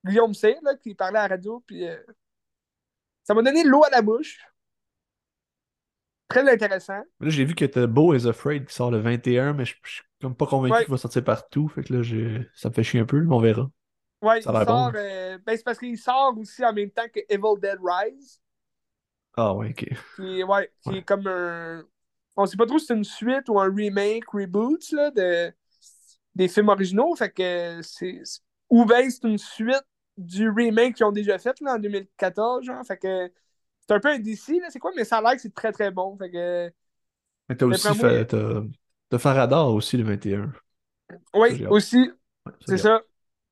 Guillaume 0.06 0.34
C, 0.34 0.56
là, 0.62 0.76
qui 0.76 0.96
parlait 0.96 1.20
à 1.20 1.28
la 1.28 1.36
radio, 1.36 1.62
puis 1.68 1.84
ça 3.24 3.34
m'a 3.34 3.42
donné 3.42 3.64
l'eau 3.64 3.84
à 3.84 3.90
la 3.90 4.02
bouche. 4.02 4.40
Très 6.30 6.48
intéressant. 6.48 7.02
Là, 7.20 7.30
j'ai 7.30 7.44
vu 7.44 7.56
que 7.56 7.66
The 7.66 7.86
Beau 7.88 8.14
is 8.14 8.28
Afraid 8.28 8.68
qui 8.68 8.74
sort 8.74 8.92
le 8.92 9.00
21, 9.00 9.54
mais 9.54 9.66
je, 9.66 9.74
suis 9.84 10.04
comme 10.22 10.36
pas 10.36 10.46
convaincu 10.46 10.84
qu'il 10.84 10.92
va 10.92 10.98
sortir 10.98 11.24
partout. 11.24 11.68
Fait 11.70 11.84
que 11.84 11.94
là, 11.94 12.44
ça 12.54 12.70
me 12.70 12.74
fait 12.74 12.84
chier 12.84 13.00
un 13.00 13.06
peu, 13.06 13.20
mais 13.20 13.34
on 13.34 13.40
verra. 13.40 13.70
Ouais, 14.22 14.40
il 14.40 14.44
sort. 14.44 14.92
Euh, 14.96 15.38
ben, 15.44 15.58
c'est 15.58 15.64
parce 15.64 15.80
qu'il 15.80 15.98
sort 15.98 16.36
aussi 16.38 16.64
en 16.64 16.72
même 16.72 16.92
temps 16.92 17.08
que 17.12 17.20
Evil 17.30 17.60
Dead 17.60 17.80
Rise. 17.82 18.40
Ah, 19.36 19.56
ouais, 19.56 19.70
ok. 19.70 19.90
Qui, 20.16 20.44
ouais, 20.44 20.72
qui 20.84 20.98
est 20.98 21.04
comme 21.04 21.26
un. 21.26 21.84
On 22.36 22.46
sait 22.46 22.58
pas 22.58 22.68
trop 22.68 22.78
si 22.78 22.86
c'est 22.86 22.96
une 22.96 23.04
suite 23.04 23.50
ou 23.50 23.60
un 23.60 23.74
remake, 23.74 24.30
reboot 24.30 24.92
là, 24.92 25.12
de... 25.12 25.52
des 26.36 26.48
films 26.48 26.70
originaux. 26.70 27.16
Fait 27.16 27.32
que 27.32 27.82
c'est. 27.82 28.22
Ou 28.70 28.86
bien 28.86 29.10
c'est 29.10 29.28
une 29.28 29.40
suite 29.40 29.86
du 30.16 30.50
remake 30.50 30.96
qu'ils 30.96 31.06
ont 31.06 31.12
déjà 31.12 31.40
fait 31.40 31.60
là, 31.62 31.76
en 31.76 31.80
2014, 31.80 32.66
genre. 32.66 32.86
Fait 32.86 32.98
que 32.98 33.32
c'est 33.90 33.96
un 33.96 34.00
peu 34.00 34.10
là, 34.10 34.68
c'est 34.70 34.80
quoi, 34.80 34.92
mais 34.96 35.04
ça 35.04 35.18
a 35.18 35.22
l'air 35.22 35.34
que 35.34 35.42
c'est 35.42 35.54
très 35.54 35.72
très 35.72 35.90
bon. 35.90 36.16
Fait 36.18 36.30
que. 36.30 36.72
Mais 37.50 37.56
t'as 37.56 37.66
aussi 37.66 37.96
fait. 37.96 38.36
T'as 39.10 39.18
Faradar 39.18 39.74
aussi 39.74 39.98
le 39.98 40.04
21. 40.04 40.54
Oui, 41.34 41.66
aussi. 41.66 42.12
c'est 42.68 42.78
ça. 42.78 43.02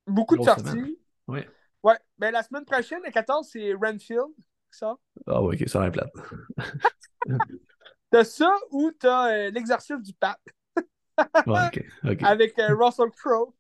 Beaucoup 0.06 0.38
de 0.38 0.44
sorties. 0.44 1.00
Oui. 1.28 1.40
Ouais. 1.82 1.98
Ben, 2.20 2.32
la 2.32 2.44
semaine 2.44 2.66
prochaine, 2.66 3.00
le 3.04 3.12
14, 3.12 3.50
c'est 3.52 3.74
Renfield. 3.74 4.28
Ça. 4.70 4.96
Ah 5.26 5.42
ouais, 5.42 5.60
ok, 5.60 5.68
ça 5.68 5.80
va 5.80 5.88
être 5.88 5.94
plate. 5.94 6.14
t'as 8.12 8.24
ça 8.24 8.54
ou 8.70 8.92
t'as 8.92 9.32
euh, 9.32 9.50
l'exercice 9.50 10.00
du 10.02 10.14
pape. 10.14 10.40
ouais, 11.48 11.68
ok. 11.68 11.86
ok. 12.12 12.24
Avec 12.24 12.60
euh, 12.60 12.76
Russell 12.76 13.10
Crowe. 13.10 13.56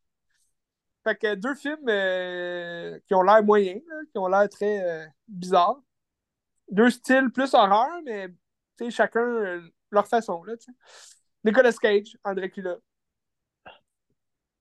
Fait 1.03 1.15
que 1.15 1.33
deux 1.33 1.55
films 1.55 1.87
euh, 1.87 2.99
qui 3.07 3.15
ont 3.15 3.23
l'air 3.23 3.41
moyens, 3.43 3.81
qui 4.11 4.17
ont 4.19 4.27
l'air 4.27 4.47
très 4.49 5.09
bizarres. 5.27 5.81
Deux 6.71 6.89
styles 6.89 7.29
plus 7.33 7.53
horreur, 7.53 7.89
mais 8.05 8.29
chacun 8.89 9.21
euh, 9.21 9.61
leur 9.91 10.07
façon. 10.07 10.43
Là, 10.43 10.53
Nicolas 11.43 11.73
Cage, 11.73 12.17
André 12.23 12.49
Cula. 12.49 12.77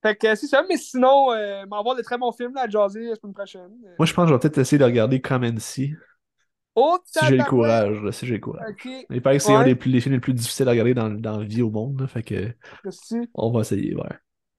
Fait 0.02 0.14
que 0.14 0.34
c'est 0.34 0.46
ça, 0.46 0.64
mais 0.68 0.76
sinon, 0.76 1.32
euh, 1.32 1.64
m'envoie 1.66 1.96
de 1.96 2.02
très 2.02 2.18
bons 2.18 2.32
films 2.32 2.54
là, 2.54 2.62
à 2.62 2.68
jaser 2.68 3.08
la 3.08 3.16
semaine 3.16 3.34
prochaine. 3.34 3.70
Moi, 3.98 4.06
je 4.06 4.14
pense 4.14 4.24
que 4.24 4.28
je 4.28 4.34
vais 4.34 4.40
peut-être 4.40 4.58
essayer 4.58 4.78
de 4.78 4.84
regarder 4.84 5.20
Comency. 5.20 5.94
Oh, 6.78 6.98
si 7.06 7.24
j'ai 7.26 7.38
le 7.38 7.44
courage, 7.44 8.02
là, 8.02 8.12
si 8.12 8.26
j'ai 8.26 8.34
le 8.34 8.40
courage. 8.40 8.70
Okay. 8.72 9.06
Il 9.08 9.22
paraît 9.22 9.38
que 9.38 9.42
c'est 9.42 9.54
un 9.54 9.64
des, 9.64 9.74
plus, 9.74 9.90
les 9.90 10.00
films 10.00 10.14
les 10.14 10.20
plus 10.20 10.34
difficiles 10.34 10.68
à 10.68 10.72
regarder 10.72 10.92
dans, 10.92 11.08
dans 11.08 11.38
la 11.38 11.44
vie 11.46 11.62
au 11.62 11.70
monde. 11.70 12.02
Là, 12.02 12.06
fait 12.06 12.22
que 12.22 12.52
on 13.34 13.50
va 13.50 13.60
essayer, 13.60 13.96
ouais. 13.96 14.02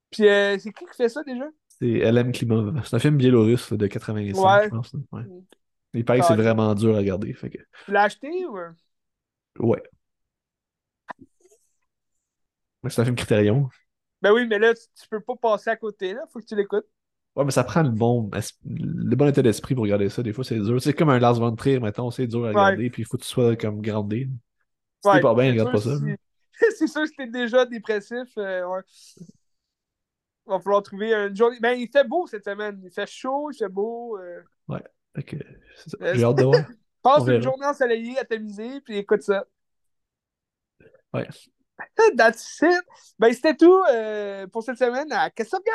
Puis 0.10 0.28
euh, 0.28 0.58
c'est 0.58 0.72
qui 0.72 0.86
qui 0.86 0.98
fait 0.98 1.10
ça 1.10 1.22
déjà? 1.24 1.46
C'est 1.68 2.12
LM 2.12 2.32
Klimov. 2.32 2.82
C'est 2.84 2.96
un 2.96 3.00
film 3.00 3.18
biélorusse 3.18 3.72
de 3.72 3.86
85, 3.86 4.64
je 4.64 4.70
pense. 4.70 4.96
Ouais. 5.12 5.24
Il 5.94 6.06
paraît 6.06 6.20
que 6.20 6.26
c'est 6.26 6.36
vraiment 6.36 6.74
dur 6.76 6.96
à 6.96 6.98
regarder. 6.98 7.34
Fait 7.34 7.50
que... 7.50 7.58
Tu 7.86 7.92
l'as 7.92 8.04
acheté 8.04 8.46
ou? 8.46 8.58
Ouais. 9.60 9.82
C'est 12.90 13.02
un 13.02 13.06
film 13.06 13.16
Criterion. 13.16 13.70
Ben 14.22 14.32
oui, 14.32 14.48
mais 14.48 14.60
là, 14.60 14.74
tu 14.74 15.08
peux 15.10 15.20
pas 15.20 15.36
passer 15.36 15.70
à 15.70 15.76
côté, 15.76 16.14
là. 16.14 16.22
Faut 16.32 16.40
que 16.40 16.46
tu 16.46 16.56
l'écoutes. 16.56 16.88
Ouais, 17.36 17.46
mais 17.46 17.52
ça 17.52 17.64
prend 17.64 17.84
le 17.84 17.90
bon, 17.90 18.30
le 18.66 19.16
bon 19.16 19.28
état 19.28 19.44
d'esprit 19.44 19.76
pour 19.76 19.84
regarder 19.84 20.10
ça. 20.10 20.24
Des 20.24 20.34
fois, 20.34 20.44
c'est 20.44 20.60
dur. 20.60 20.82
C'est 20.82 20.94
comme 20.94 21.10
un 21.10 21.20
Lars 21.20 21.36
von 21.36 21.56
Trier, 21.56 21.80
mettons, 21.80 22.10
c'est 22.10 22.26
dur 22.26 22.46
à 22.46 22.50
regarder, 22.50 22.90
puis 22.90 23.04
il 23.04 23.06
faut 23.06 23.18
que 23.18 23.24
tu 23.24 23.30
sois 23.30 23.56
comme 23.56 23.82
grandé. 23.82 24.28
Si 25.04 25.12
t'es 25.12 25.22
pas 25.22 25.36
bien, 25.36 25.52
regarde 25.52 25.72
pas 25.72 25.82
ça. 25.82 25.92
c'est 26.78 26.88
sûr 26.88 27.04
que 27.04 27.16
t'es 27.16 27.28
déjà 27.28 27.66
dépressif. 27.66 28.28
Euh, 28.38 28.66
ouais. 28.66 28.82
Il 29.20 30.50
va 30.50 30.60
falloir 30.60 30.82
trouver 30.82 31.14
une 31.14 31.36
journée. 31.36 31.60
Ben, 31.62 31.78
il 31.78 31.90
fait 31.90 32.08
beau 32.08 32.26
cette 32.26 32.46
semaine. 32.46 32.82
Il 32.84 32.90
fait 32.90 33.06
chaud, 33.06 33.52
il 33.52 33.58
fait 33.58 33.70
beau. 33.70 34.18
Euh... 34.18 34.42
Ouais. 34.68 34.84
J'ai 36.02 36.24
hâte 36.24 36.38
de 36.38 36.44
voir. 36.44 36.56
Passe 37.04 37.28
une 37.28 37.42
journée 37.42 37.66
ensoleillée 37.66 38.20
à 38.20 38.26
t'amuser, 38.26 38.82
puis 38.82 38.98
écoute 38.98 39.22
ça. 39.22 39.46
Ouais. 41.14 41.28
That's 42.18 42.60
it. 42.62 42.82
Ben, 43.20 43.32
c'était 43.34 43.56
tout 43.56 43.84
euh, 43.92 44.48
pour 44.48 44.64
cette 44.64 44.78
semaine 44.78 45.12
à 45.12 45.30
Qu'est-ce 45.30 45.56
que 45.56 45.72